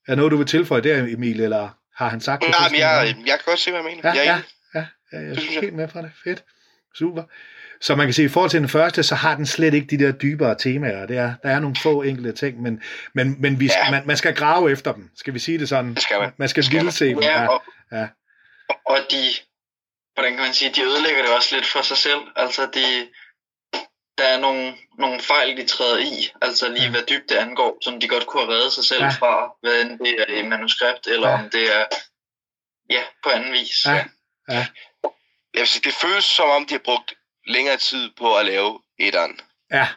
[0.06, 2.50] Er der noget, du vil tilføje der, Emil, eller har han sagt det?
[2.50, 4.14] Nej, men jeg, jeg kan godt se, hvad jeg mener.
[4.14, 4.42] Ja, jeg er
[4.74, 6.12] ja, ja, ja, jeg er helt med fra det.
[6.24, 6.44] Fedt.
[6.94, 7.22] Super.
[7.80, 9.86] Så man kan sige, at i forhold til den første, så har den slet ikke
[9.96, 11.06] de der dybere temaer.
[11.06, 12.82] Det er, der er nogle få enkelte ting, men,
[13.14, 13.90] men, men vi, Ja.
[13.90, 15.10] man, man skal grave efter dem.
[15.16, 15.94] Skal vi sige det sådan?
[15.94, 16.32] Det skal man.
[16.36, 16.92] Man skal Det skal vilde man.
[16.92, 17.18] se dem.
[17.22, 17.62] Ja, Ja, og,
[17.92, 18.08] ja.
[18.86, 19.22] og de,
[20.14, 22.20] hvordan kan man sige, de ødelægger det også lidt for sig selv.
[22.36, 23.08] Altså, de,
[24.18, 26.90] der er nogle, nogle fejl, de træder i, altså lige Ja.
[26.90, 29.06] hvad dybde angår, som de godt kunne have reddet sig selv Ja.
[29.06, 29.12] ja.
[29.12, 31.34] fra, hvad end det er i manuskript, eller Ja.
[31.36, 31.42] ja.
[31.44, 31.84] om det er
[32.90, 33.84] ja, på anden vis.
[33.86, 34.04] Ja.
[35.54, 37.14] Jeg vil sige, det føles som om, de har brugt
[37.46, 39.40] længere tid på at lave etteren.
[39.70, 39.88] Ja,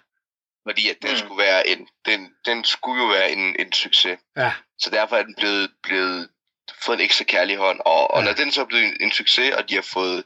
[0.68, 1.18] Fordi at den, Mm.
[1.18, 4.20] skulle være en, den, den skulle jo være en, en succes.
[4.38, 6.30] ja, Så derfor er den blevet, blevet
[6.82, 7.80] fået en ekstra kærlig hånd.
[7.86, 8.26] Og, og Ja.
[8.26, 10.24] når den så er blevet en, en succes, og de har fået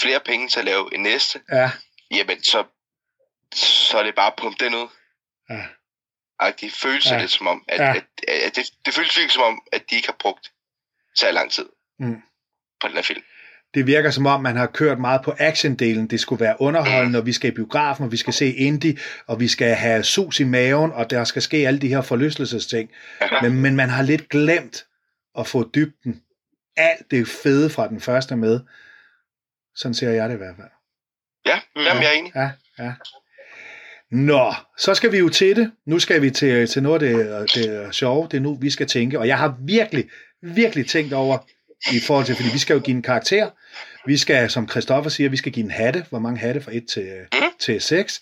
[0.00, 1.70] flere penge til at lave en næste, ja,
[2.10, 2.64] jamen så,
[3.54, 4.88] så er det bare at pumpe den ud.
[5.50, 5.66] ja.
[6.38, 7.18] Og det føles Ja.
[7.20, 7.90] lidt som om, at, Ja.
[7.96, 10.52] at, at, at det, det føles virkelig som om, at de ikke har brugt
[11.14, 11.68] så lang tid
[11.98, 12.22] Mm.
[12.80, 13.24] på den her film.
[13.74, 16.06] Det virker som om, man har kørt meget på actiondelen.
[16.06, 19.40] Det skulle være underholdende, og vi skal i biografen, og vi skal se indie, og
[19.40, 22.90] vi skal have sus i maven, og der skal ske alle de her forlystelsesting.
[23.42, 24.86] Men, men man har lidt glemt
[25.38, 26.22] at få dybden.
[26.76, 28.60] Alt det fede fra den første med.
[29.74, 30.68] Sådan ser jeg det i hvert fald.
[31.46, 32.32] Ja, jamen, jeg er enig.
[32.34, 32.92] Ja, ja.
[34.10, 35.72] Nå, så skal vi jo til det.
[35.86, 38.28] Nu skal vi til, til noget af det, det sjove.
[38.30, 39.18] Det er nu, vi skal tænke.
[39.18, 40.08] Og jeg har virkelig,
[40.42, 41.38] virkelig tænkt over,
[41.92, 43.50] i forhold til, fordi vi skal jo give en karakter.
[44.06, 46.04] Vi skal, som Christoffer siger, vi skal give en hatte.
[46.08, 47.08] Hvor mange hatte fra 1 til,
[47.60, 48.20] til 6.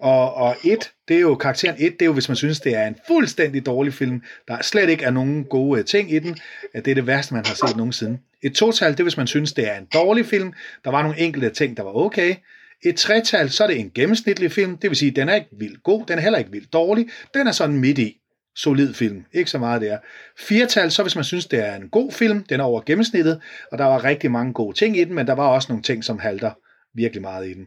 [0.00, 2.76] Og, og 1, det er jo karakteren 1, det er jo, hvis man synes, det
[2.76, 4.22] er en fuldstændig dårlig film.
[4.48, 6.38] Der slet ikke er nogen gode øh, ting i den.
[6.74, 8.18] At det er det værste, man har set nogensinde.
[8.42, 10.52] Et total, det er, hvis man synes, det er en dårlig film.
[10.84, 12.34] Der var nogle enkelte ting, der var okay.
[12.82, 14.76] Et tretal, så er det en gennemsnitlig film.
[14.76, 17.06] Det vil sige, den er ikke vildt god, den er heller ikke vildt dårlig.
[17.34, 18.19] Den er sådan midt i.
[18.62, 19.24] Solid film.
[19.32, 19.98] Ikke så meget det er.
[20.38, 23.40] Firtal, så hvis man synes, det er en god film, den er over gennemsnittet,
[23.72, 26.04] og der var rigtig mange gode ting i den, men der var også nogle ting,
[26.04, 26.50] som halter
[26.94, 27.66] virkelig meget i den.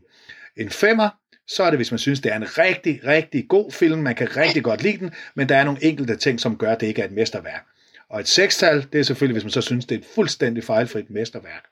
[0.58, 1.10] En femmer,
[1.48, 4.02] så er det, hvis man synes, det er en rigtig, rigtig god film.
[4.02, 6.82] Man kan rigtig godt lide den, men der er nogle enkelte ting, som gør, at
[6.82, 7.66] det ikke er et mesterværk.
[8.10, 11.10] Og et sekstal, det er selvfølgelig, hvis man så synes, det er et fuldstændig fejlfrit
[11.10, 11.64] mesterværk.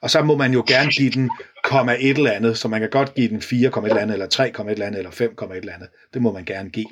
[0.00, 1.30] Og så må man jo gerne give den
[1.64, 4.26] komma et eller andet, så man kan godt give den 4, et eller andet, eller
[4.26, 5.88] 3, et eller andet, eller 5, et eller andet.
[6.14, 6.86] Det må man gerne give.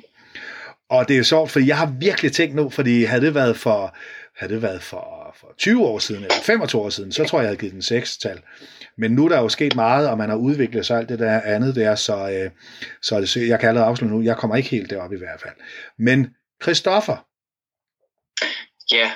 [0.89, 3.97] Og det er sjovt, fordi jeg har virkelig tænkt nu, fordi havde det været for,
[4.39, 7.43] havde det været for, for 20 år siden, eller 25 år siden, så tror jeg,
[7.43, 8.41] jeg havde givet den 6-tal.
[8.97, 11.41] Men nu er der jo sket meget, og man har udviklet sig alt det der
[11.41, 12.51] andet der, så, øh,
[13.01, 15.55] så det, jeg kan allerede afslutte nu, jeg kommer ikke helt derop i hvert fald.
[15.97, 17.17] Men Christoffer,
[18.91, 19.11] Ja.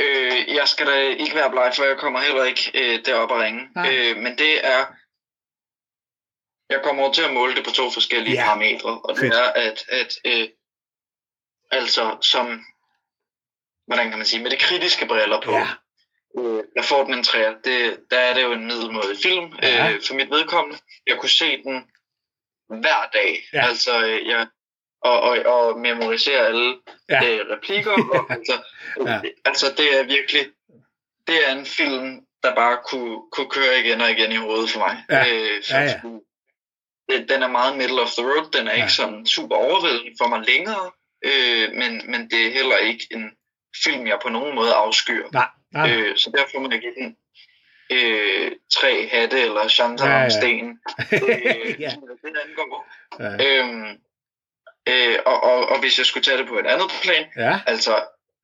[0.00, 3.40] Øh, jeg skal da ikke være bleg, for jeg kommer heller ikke øh, derop og
[3.40, 3.68] ringe.
[3.74, 3.88] Nej.
[3.92, 4.82] Øh, men det er...
[6.70, 8.44] Jeg kommer over til at måle det på to forskellige ja.
[8.44, 9.34] parametre, og det Fedt.
[9.34, 10.48] er, at, at øh,
[11.70, 12.60] altså som,
[13.86, 15.66] hvordan kan man sige, med det kritiske briller på, ja,
[16.38, 17.54] øh, jeg får den en træer.
[17.64, 19.92] Det, der er det jo en middelmådig film Ja.
[19.92, 20.78] øh, for mit vedkommende.
[21.06, 21.84] Jeg kunne se den
[22.68, 23.66] hver dag, Ja.
[23.66, 24.46] altså øh, jeg,
[25.02, 26.76] og, og, og memorisere alle
[27.08, 27.24] Ja.
[27.28, 27.92] øh, replikker.
[28.18, 28.62] Og, altså,
[29.06, 29.20] Ja.
[29.44, 30.46] altså det er virkelig,
[31.26, 34.78] det er en film, der bare kunne, kunne køre igen og igen i hovedet for
[34.80, 35.04] mig.
[35.10, 35.20] Ja.
[35.34, 36.00] Øh, for Ja, ja.
[37.10, 38.76] Den, den er meget middle of the road, den er Ja.
[38.82, 40.90] ikke sådan super overvældende for mig længere,
[41.24, 43.30] øh, men, men det er heller ikke en
[43.84, 45.26] film, jeg på nogen måde afskyr.
[45.32, 47.16] nej, nej, Øh, så derfor må jeg give den
[47.92, 50.66] øh, tre hatte eller chancer Ja, ja, om sten.
[51.12, 51.90] Øh, Ja.
[52.22, 52.88] Det angår.
[53.20, 53.88] ja, Øhm,
[54.88, 57.94] øh, og, og, og hvis jeg skulle tage det på et andet plan, ja, altså,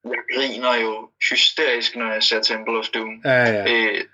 [0.05, 3.21] jeg griner jo hysterisk, når jeg ser Temple of Doom.
[3.25, 4.05] ja, ja, Øh,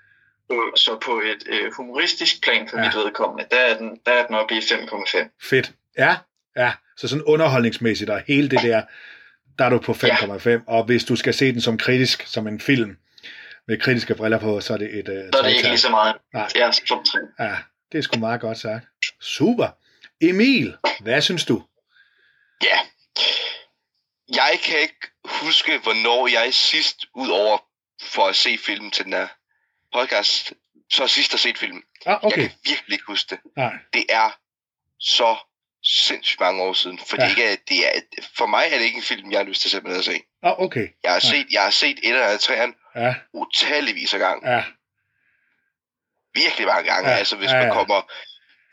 [0.75, 2.83] så- på et øh, humoristisk plan for ja.
[2.85, 5.29] mit vedkommende, der er den, der er den oppe i 5,5.
[5.49, 5.71] fedt.
[5.97, 6.15] Ja,
[6.57, 8.81] ja, så sådan underholdningsmæssigt og hele det der,
[9.59, 12.59] der er du på 5,5, og hvis du skal se den som kritisk, som en
[12.59, 12.97] film,
[13.67, 15.89] med kritiske briller på, så er det et uh, Så er det ikke lige så
[15.89, 16.15] meget.
[16.33, 16.47] Nej.
[16.55, 17.19] Jeg som tre.
[17.39, 17.55] Ja,
[17.91, 18.85] det er sgu meget godt sagt.
[19.21, 19.67] Super.
[20.21, 21.63] Emil, hvad synes du?
[22.63, 22.79] Ja.
[24.29, 27.57] Jeg kan ikke huske, hvornår jeg sidst, ud over
[28.01, 29.27] for at se filmen til den her
[29.93, 30.53] podcast,
[30.91, 31.83] så sidst har set filmen.
[32.05, 32.41] Ah, Jeg okay.
[32.41, 33.39] kan virkelig ikke huske det.
[33.57, 33.73] Nej.
[33.93, 34.37] Det er
[34.99, 35.35] så
[35.85, 36.99] sindssygt mange år siden.
[36.99, 37.29] For Ja.
[37.29, 37.99] ikke er, det er,
[38.37, 40.21] for mig er det ikke en film, jeg har lyst til simpelthen at se.
[40.43, 40.87] Ah, okay.
[41.03, 41.29] Jeg har Ja.
[41.29, 44.51] set, jeg har set et eller andet træerne Ja, utalligvis af gange.
[44.51, 44.63] ja,
[46.33, 47.09] Virkelig mange gange.
[47.09, 47.15] Ja.
[47.17, 47.73] Altså hvis ja, man ja.
[47.73, 48.01] kommer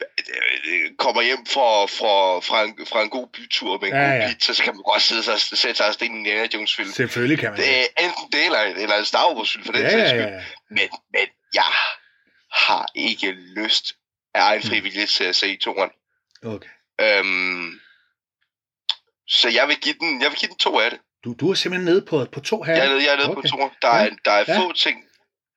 [0.01, 4.21] øh, kommer hjem fra, fra, fra, en, fra en god bytur med en Ja, god
[4.21, 4.29] ja.
[4.29, 6.93] pizza, så kan man godt sidde sig, sætte sig og se en Indiana Jones film.
[6.93, 9.83] selvfølgelig kan man Det er enten det, eller, eller en Star Wars film for den
[9.83, 10.35] Ja, sags ja, skyld.
[10.35, 10.45] ja.
[10.71, 11.73] Men, men jeg
[12.53, 13.93] har ikke lyst
[14.35, 15.91] af egen fri vilje til at se toren.
[16.45, 16.69] Okay.
[17.01, 17.81] Øhm,
[19.29, 21.01] så jeg vil give den, jeg vil give den to af det.
[21.25, 22.75] Du, du er simpelthen nede på, på to her.
[22.75, 23.43] Jeg er nede, jeg er nede Okay.
[23.43, 23.71] på toren.
[23.83, 24.11] Der er, Ja.
[24.25, 24.59] der er Ja.
[24.61, 25.05] få ting,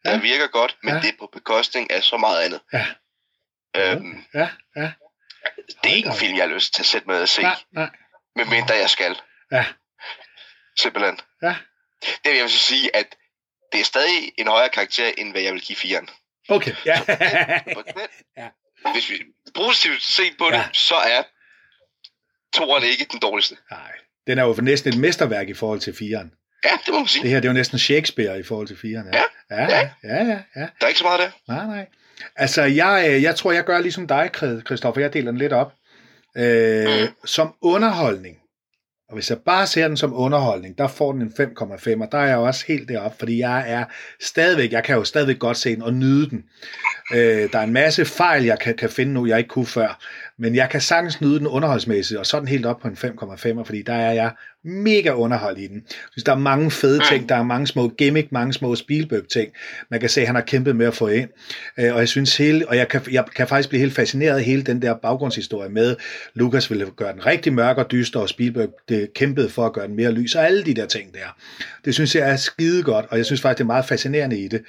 [0.05, 0.17] der Ja.
[0.19, 0.99] virker godt, men Ja.
[1.01, 2.61] det er på bekostning af så meget andet.
[2.73, 2.85] Ja.
[3.77, 4.91] Øhm, Ja, ja.
[5.83, 7.55] det er ikke en film, jeg har lyst til at sætte med at se, Nej,
[7.71, 7.89] nej.
[8.35, 9.19] medmindre jeg skal.
[9.51, 9.65] Ja.
[10.77, 11.19] Simpelthen.
[11.41, 11.55] Ja.
[12.23, 13.15] Det vil jeg så sige, at
[13.71, 16.09] det er stadig en højere karakter, end hvad jeg vil give firen.
[16.49, 17.01] Okay, ja.
[17.73, 18.07] På den,
[18.37, 18.49] Ja.
[18.93, 19.23] hvis vi,
[19.55, 20.69] positivt set på det, Ja.
[20.73, 21.23] så er
[22.53, 23.55] toeren ikke den dårligste.
[23.71, 23.91] Nej,
[24.27, 26.31] den er jo næsten et mesterværk i forhold til firen.
[26.65, 27.23] Ja, det må man sige.
[27.23, 29.05] Det her, det er jo næsten Shakespeare i forhold til firen.
[29.13, 29.23] Ja.
[29.51, 30.39] Ja, ja, ja, ja.
[30.55, 30.61] ja.
[30.61, 31.53] Der er ikke så meget der.
[31.53, 31.85] Nej, nej.
[32.35, 34.29] Altså, jeg, øh, jeg tror, jeg gør ligesom dig,
[34.65, 35.01] Christoffer.
[35.01, 35.73] Jeg deler den lidt op.
[36.37, 38.37] Øh, som underholdning.
[39.09, 42.17] Og hvis jeg bare ser den som underholdning, der får den en 5,5, og der
[42.17, 43.85] er jeg også helt deroppe, fordi jeg er
[44.21, 46.43] stadigvæk, jeg kan jo stadigvæk godt se den og nyde den.
[47.13, 49.99] Øh, der er en masse fejl, jeg kan, kan finde nu, jeg ikke kunne før,
[50.37, 53.63] men jeg kan sagtens nyde den underholdsmæssigt, og så den helt op på en 5,5,
[53.63, 54.31] fordi der er jeg
[54.63, 55.75] mega underholdt i den.
[55.75, 59.51] Jeg synes, der er mange fede ting, der er mange små gimmick, mange små Spielberg-ting,
[59.91, 61.29] man kan se, at han har kæmpet med at få ind.
[61.79, 64.43] Øh, og jeg synes hele, og jeg kan, jeg kan faktisk blive helt fascineret af
[64.43, 65.95] hele den der baggrundshistorie med,
[66.33, 69.87] Lucas ville gøre den rigtig mørk og dyster, og Spielberg det kæmpede for at gøre
[69.87, 71.37] den mere lys, og alle de der ting der.
[71.85, 74.47] Det synes jeg er skide godt, og jeg synes faktisk, det er meget fascinerende i
[74.47, 74.61] det.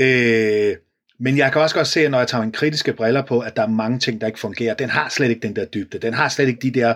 [0.00, 0.76] Øh,
[1.20, 3.62] men jeg kan også godt se, når jeg tager mine kritiske briller på, at der
[3.62, 4.74] er mange ting, der ikke fungerer.
[4.74, 5.98] Den har slet ikke den der dybde.
[5.98, 6.94] Den har slet ikke de der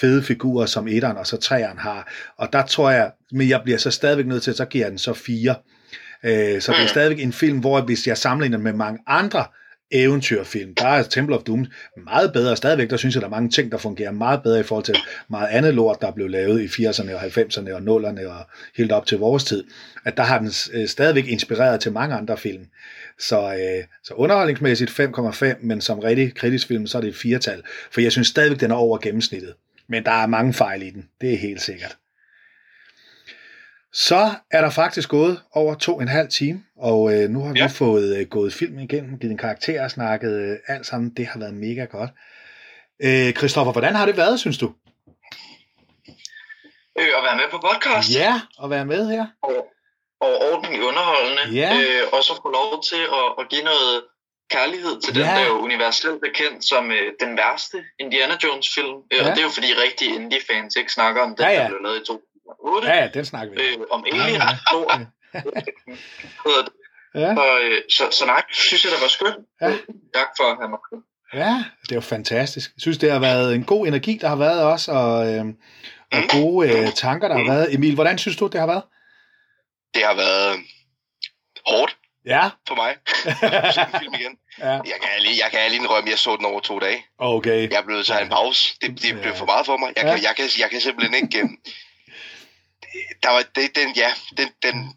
[0.00, 2.12] fede figurer, som etteren og så treeren har.
[2.36, 4.98] Og der tror jeg, men jeg bliver så stadigvæk nødt til, så giver jeg den
[4.98, 5.54] så fire.
[6.24, 9.44] Øh, så det er stadigvæk en film, hvor hvis jeg sammenligner med mange andre
[9.94, 11.66] eventyrfilm, der er Temple of Doom
[12.04, 12.90] meget bedre stadigvæk.
[12.90, 14.96] Der synes jeg, der er mange ting, der fungerer meget bedre i forhold til
[15.28, 18.46] meget andet lort, der blev lavet i 80'erne og 90'erne og 0'erne og
[18.76, 19.64] helt op til vores tid.
[20.04, 22.66] At der har den øh, stadigvæk inspireret til mange andre film.
[23.18, 27.62] Så, øh, så underholdningsmæssigt 5,5, men som rigtig kritisk film, så er det et firetal.
[27.90, 29.54] For jeg synes stadigvæk, den er over gennemsnittet.
[29.86, 31.08] Men der er mange fejl i den.
[31.20, 31.96] Det er helt sikkert.
[33.92, 37.54] Så er der faktisk gået over to og en halv time, og øh, nu har
[37.56, 37.66] ja.
[37.66, 41.10] vi fået øh, gået filmen igennem, givet en karakter og snakket øh, alt sammen.
[41.10, 42.10] Det har været mega godt.
[43.02, 44.74] Øh, Christoffer, hvordan har det været, synes du?
[46.98, 48.14] Øh, at være med på podcast.
[48.14, 49.26] Ja, at være med her.
[49.42, 49.66] Og,
[50.26, 51.44] og ordentligt underholdende.
[51.62, 51.70] Ja.
[51.80, 53.94] Øh, og så få lov til at, at give noget
[54.54, 55.28] kærlighed til den, Ja.
[55.28, 58.96] der er jo universelt bekendt som øh, den værste Indiana Jones film.
[59.12, 59.22] Øh, Ja.
[59.24, 61.60] Og det er jo fordi rigtige indie-fans ikke snakker om den, Ja, ja.
[61.62, 62.88] der blev lavet i 2008.
[62.88, 63.80] Ja, ja, den snakker vi om.
[63.80, 64.58] Øh, om Alien Ja, ja.
[64.72, 64.88] 2.
[66.46, 66.72] hedder det.
[67.14, 69.36] Ja, Så, øh, så, så nej, synes jeg, det var skønt.
[69.62, 69.66] Ja.
[70.18, 70.78] Tak for at have mig
[71.34, 72.70] ja, det er jo fantastisk.
[72.76, 75.44] Jeg synes, det har været en god energi, der har været også, og, øh,
[76.12, 77.74] og gode øh, tanker, der har været.
[77.74, 78.82] Emil, hvordan synes du, det har været?
[79.94, 80.60] Det har været
[81.66, 82.96] hårdt Ja, for mig.
[83.74, 84.38] se den film igen.
[84.58, 84.70] ja.
[84.70, 87.04] Jeg kan lige, jeg kan lige indrømme, jeg så den over to dage.
[87.18, 87.70] Okay.
[87.70, 88.76] Jeg er blevet til at have en pause.
[88.80, 89.92] Det, det blev for meget for mig.
[89.96, 90.14] Jeg Ja.
[90.14, 91.38] kan, jeg kan, jeg kan simpelthen ikke...
[91.38, 91.56] øhm,
[93.22, 94.96] der var det, den, ja, den, den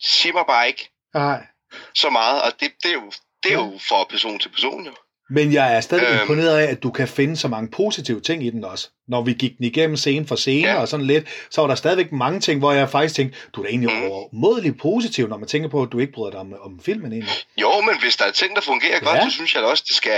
[0.00, 1.46] siger mig bare ikke Nej.
[1.94, 3.12] så meget, og det, det er jo,
[3.42, 4.94] det er jo fra person til person, jo.
[5.34, 6.20] Men jeg er stadig Øhm.
[6.20, 8.88] imponeret af, at du kan finde så mange positive ting i den også.
[9.08, 10.80] Når vi gik den igennem scene for scene Ja.
[10.80, 13.64] og sådan lidt, så var der stadigvæk mange ting, hvor jeg faktisk tænkte, du er
[13.64, 14.02] da egentlig Mm.
[14.10, 17.34] overmodeligt positiv, når man tænker på, at du ikke bryder dig om, om filmen egentlig.
[17.60, 19.24] Jo, men hvis der er ting, der fungerer godt, Ja.
[19.24, 20.12] så synes jeg da også, det skal...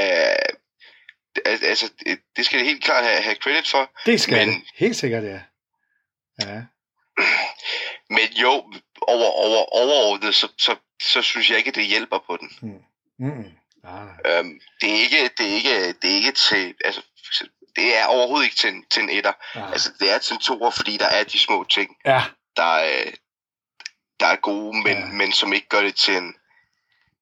[1.45, 1.91] al- Altså,
[2.37, 3.91] det- skal det helt klart have, have credit for.
[4.07, 4.63] Det skal Men- det.
[4.77, 5.41] Helt sikkert, ja.
[6.43, 6.61] Ja.
[8.17, 8.51] Men jo,
[9.03, 12.51] over, over, overordnet, så, så, så synes jeg ikke, at det hjælper på den.
[12.63, 12.81] Mm.
[13.27, 13.45] Nej,
[13.85, 14.39] nej.
[14.39, 16.75] Øhm, det, er ikke, det, er ikke, det er ikke til...
[16.85, 17.03] Altså,
[17.77, 19.33] det er overhovedet ikke til en, til en etter.
[19.55, 19.71] nej.
[19.73, 22.23] Altså, det er til en toer, fordi der er de små ting, Ja,
[22.57, 23.05] der er,
[24.21, 25.05] der er gode, men, Ja.
[25.07, 26.35] men som ikke gør det til en,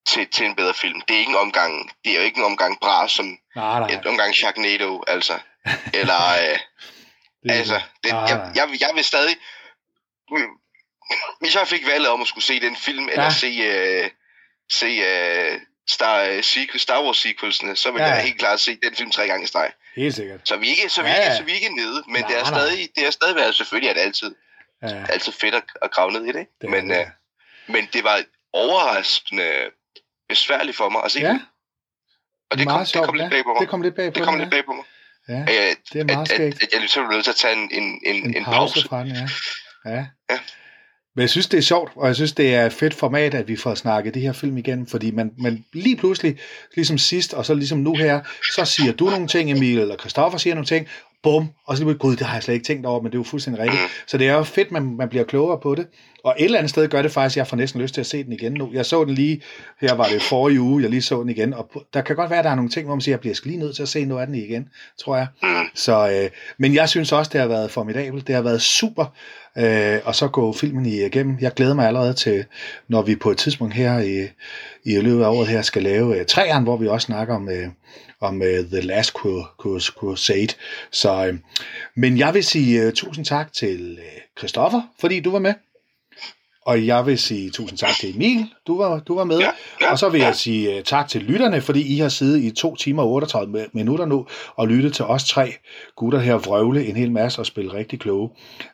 [0.07, 1.00] til, til en bedre film.
[1.00, 3.26] Det er ikke en omgang, det er jo ikke en omgang bra, som
[3.57, 3.89] nej, nej.
[3.89, 5.39] en omgang Sharknado, altså.
[5.94, 6.20] Eller,
[6.52, 6.58] øh,
[7.42, 8.52] Det altså, det, Nej, jeg, nej.
[8.55, 9.36] jeg, vil- jeg vil stadig...
[11.41, 13.31] Hvis jeg fik valget om at skulle se den film, eller Ja.
[13.31, 14.10] se, øh,
[14.73, 18.07] se øh, Star, øh, sequel, Star Wars sequelsene, så vil Ja.
[18.07, 19.73] jeg helt klart se den film tre gange i streg.
[19.97, 20.41] Helt sikkert.
[20.44, 22.43] Så vi ikke, så vi Ja, ikke, så vi ikke nede, men Nej, det er
[22.43, 22.51] nej.
[22.61, 24.35] stadig, det er stadig været, selvfølgelig det altid,
[24.83, 26.99] Ja, altid fedt at, at grave ned i det, det men, det.
[27.01, 27.07] øh,
[27.67, 29.52] men det var overraskende
[30.28, 31.39] besværligt for mig at se ja.
[32.51, 33.61] Og det kom, meget det sjovt, kom lidt bag på mig.
[33.61, 34.85] Det kom lidt bag på Det kom lidt bag på mig.
[35.28, 37.52] Ja, Øh, det er meget at, at, at jeg ligesom blev nødt til at tage
[37.52, 38.89] en, en, en, en, en pause, pause.
[38.89, 39.27] fra den, ja.
[39.94, 40.07] ja.
[40.31, 40.39] Ja.
[41.15, 43.49] Men jeg synes, det er sjovt, og jeg synes, det er et fedt format, at
[43.49, 46.39] vi får snakket det her film igen, fordi man, man lige pludselig,
[46.74, 48.20] ligesom sidst, og så ligesom nu her,
[48.55, 50.86] så siger du nogle ting, Emil, eller Christoffer siger nogle ting,
[51.23, 53.18] bum, og så bliver gud, det har jeg slet ikke tænkt over, men det er
[53.20, 53.83] jo fuldstændig rigtigt.
[54.07, 55.86] Så det er jo fedt, man, man bliver klogere på det.
[56.25, 58.07] Og et eller andet sted gør det faktisk, at jeg får næsten lyst til at
[58.07, 58.70] se den igen nu.
[58.73, 59.42] Jeg så den lige,
[59.81, 62.39] her var det forrige uge, jeg lige så den igen, og der kan godt være,
[62.39, 63.89] at der er nogle ting, hvor man siger, at jeg bliver lige nødt til at
[63.89, 64.68] se noget af den igen,
[64.99, 65.26] tror jeg.
[65.75, 68.26] Så, øh, men jeg synes også, det har været formidabelt.
[68.26, 69.05] Det har været super,
[69.59, 71.36] øh, og så gå filmen igennem.
[71.41, 72.44] Jeg glæder mig allerede til,
[72.89, 74.28] når vi på et tidspunkt her i,
[74.84, 77.68] i løbet af året her skal lave øh, træerne, hvor vi også snakker om, øh,
[78.23, 80.55] om øh, The Last Crusade.
[80.91, 81.39] Så, øh,
[81.94, 85.55] men jeg vil sige øh, tusind tak til øh, Christoffer, fordi du var med.
[86.66, 89.39] Og jeg vil sige tusind tak til Emil, du var, du var med.
[89.39, 89.50] Ja,
[89.81, 90.26] ja, og så vil ja.
[90.26, 93.66] jeg sige uh, tak til lytterne, fordi I har siddet i to timer og 38
[93.73, 94.26] minutter nu
[94.57, 95.55] og lyttet til os tre
[95.97, 98.31] gutter her vrøvle en hel masse og spille rigtig kloge.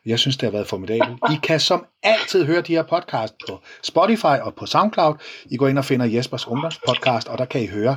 [0.07, 1.19] Jeg synes, det har været formidabelt.
[1.31, 5.15] I kan som altid høre de her podcast på Spotify og på SoundCloud.
[5.51, 7.97] I går ind og finder Jespers Ungdomspodcast, og der kan I høre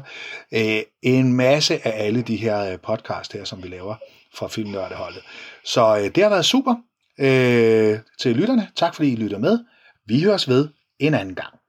[0.51, 0.59] uh,
[1.01, 3.95] en masse af alle de her uh, podcast her, som vi laver
[4.35, 5.21] fra Filmnørdeholdet.
[5.65, 6.75] Så uh, det har været super.
[7.19, 9.59] Øh, til lytterne, tak fordi I lytter med.
[10.11, 11.60] Vi høres ved en anden gang.